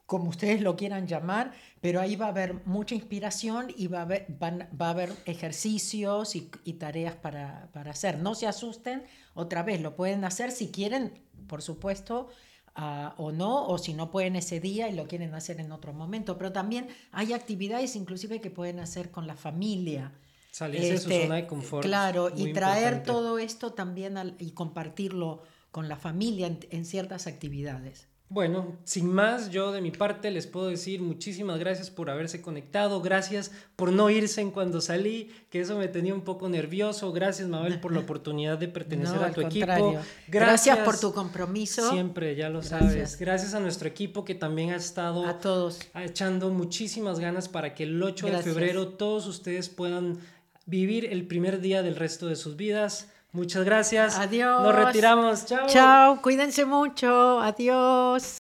como 0.06 0.30
ustedes 0.30 0.62
lo 0.62 0.76
quieran 0.78 1.08
llamar, 1.08 1.52
pero 1.82 2.00
ahí 2.02 2.16
va 2.16 2.28
a 2.28 2.30
haber 2.30 2.66
mucha 2.66 2.96
inspiración 2.96 3.68
y 3.78 3.88
va 3.88 4.00
a 4.00 4.02
haber, 4.04 4.26
van- 4.40 4.70
va 4.82 4.88
a 4.88 4.90
haber 4.92 5.12
ejercicios 5.26 6.36
y, 6.38 6.50
y 6.64 6.74
tareas 6.74 7.16
para, 7.16 7.70
para 7.74 7.92
hacer. 7.92 8.18
No 8.20 8.34
se 8.36 8.48
asusten, 8.48 9.04
otra 9.34 9.64
vez 9.64 9.82
lo 9.82 9.96
pueden 9.96 10.24
hacer 10.26 10.52
si 10.52 10.70
quieren, 10.72 11.20
por 11.48 11.62
supuesto. 11.62 12.30
Ah, 12.76 13.16
o 13.18 13.32
no, 13.32 13.68
o 13.68 13.78
si 13.78 13.94
no 13.94 14.12
pueden 14.12 14.36
ese 14.36 14.60
día 14.60 14.90
y 14.90 14.96
lo 14.96 15.08
quieren 15.08 15.34
hacer 15.34 15.60
en 15.60 15.72
otro 15.72 15.94
momento. 15.94 16.38
Pero 16.38 16.52
también 16.52 16.88
hay 17.12 17.34
actividades 17.34 17.96
inclusive 17.96 18.42
que 18.42 18.52
pueden 18.52 18.80
hacer 18.80 19.12
con 19.12 19.28
la 19.28 19.36
familia. 19.36 20.14
Salirse 20.52 20.92
de 20.92 20.98
su 20.98 21.10
Este, 21.10 21.24
zona 21.24 21.36
de 21.36 21.48
confort. 21.48 21.86
Claro, 21.86 22.30
y 22.36 22.52
traer 22.54 22.78
importante. 22.94 23.06
todo 23.12 23.40
esto 23.40 23.74
también 23.74 24.18
al- 24.18 24.36
y 24.40 24.52
compartirlo 24.52 25.44
con 25.72 25.88
la 25.88 25.96
familia 25.96 26.48
en, 26.48 26.60
en 26.72 26.84
ciertas 26.86 27.26
actividades. 27.28 28.10
Bueno, 28.34 28.78
sin 28.86 29.12
más, 29.12 29.50
yo 29.50 29.74
de 29.74 29.82
mi 29.82 29.92
parte 29.92 30.32
les 30.32 30.48
puedo 30.48 30.68
decir 30.70 31.02
muchísimas 31.02 31.60
gracias 31.60 31.90
por 31.92 32.10
haberse 32.10 32.42
conectado, 32.42 33.02
gracias 33.02 33.52
por 33.76 33.92
no 33.92 34.10
irse 34.10 34.40
en 34.40 34.52
cuando 34.52 34.80
salí, 34.80 35.30
que 35.50 35.60
eso 35.60 35.78
me 35.78 35.90
tenía 35.90 36.14
un 36.14 36.22
poco 36.22 36.48
nervioso, 36.48 37.12
gracias 37.12 37.50
Mabel 37.50 37.82
por 37.82 37.92
la 37.94 38.00
oportunidad 38.06 38.58
de 38.58 38.70
pertenecer 38.70 39.18
No, 39.18 39.24
a 39.26 39.32
tu 39.32 39.42
contrario. 39.42 39.88
equipo. 39.90 40.04
Gracias 40.30 40.78
por 40.80 40.98
tu 40.98 41.14
compromiso. 41.14 41.90
Siempre, 41.92 42.34
ya 42.38 42.48
lo 42.48 42.60
Gracias. 42.62 42.80
sabes. 42.80 43.20
Gracias 43.20 43.54
a 43.54 43.60
nuestro 43.60 43.90
equipo 43.90 44.24
que 44.24 44.34
también 44.34 44.70
ha 44.72 44.78
estado 44.78 45.26
A 45.26 45.40
todos. 45.40 45.80
echando 45.96 46.50
muchísimas 46.52 47.20
ganas 47.20 47.50
para 47.50 47.74
que 47.76 47.84
el 47.84 48.02
8 48.02 48.28
Gracias. 48.28 48.46
de 48.46 48.52
febrero 48.54 48.88
todos 48.94 49.28
ustedes 49.28 49.68
puedan 49.68 50.20
vivir 50.66 51.04
el 51.12 51.28
primer 51.28 51.60
día 51.60 51.84
del 51.84 51.98
resto 51.98 52.28
de 52.28 52.38
sus 52.38 52.56
vidas. 52.56 53.10
Muchas 53.34 53.64
gracias. 53.64 54.20
Adiós. 54.20 54.62
Nos 54.62 54.76
retiramos. 54.76 55.46
Chao. 55.46 55.68
Chao, 55.68 56.22
cuídense 56.22 56.66
mucho. 56.66 57.40
Adiós. 57.40 58.41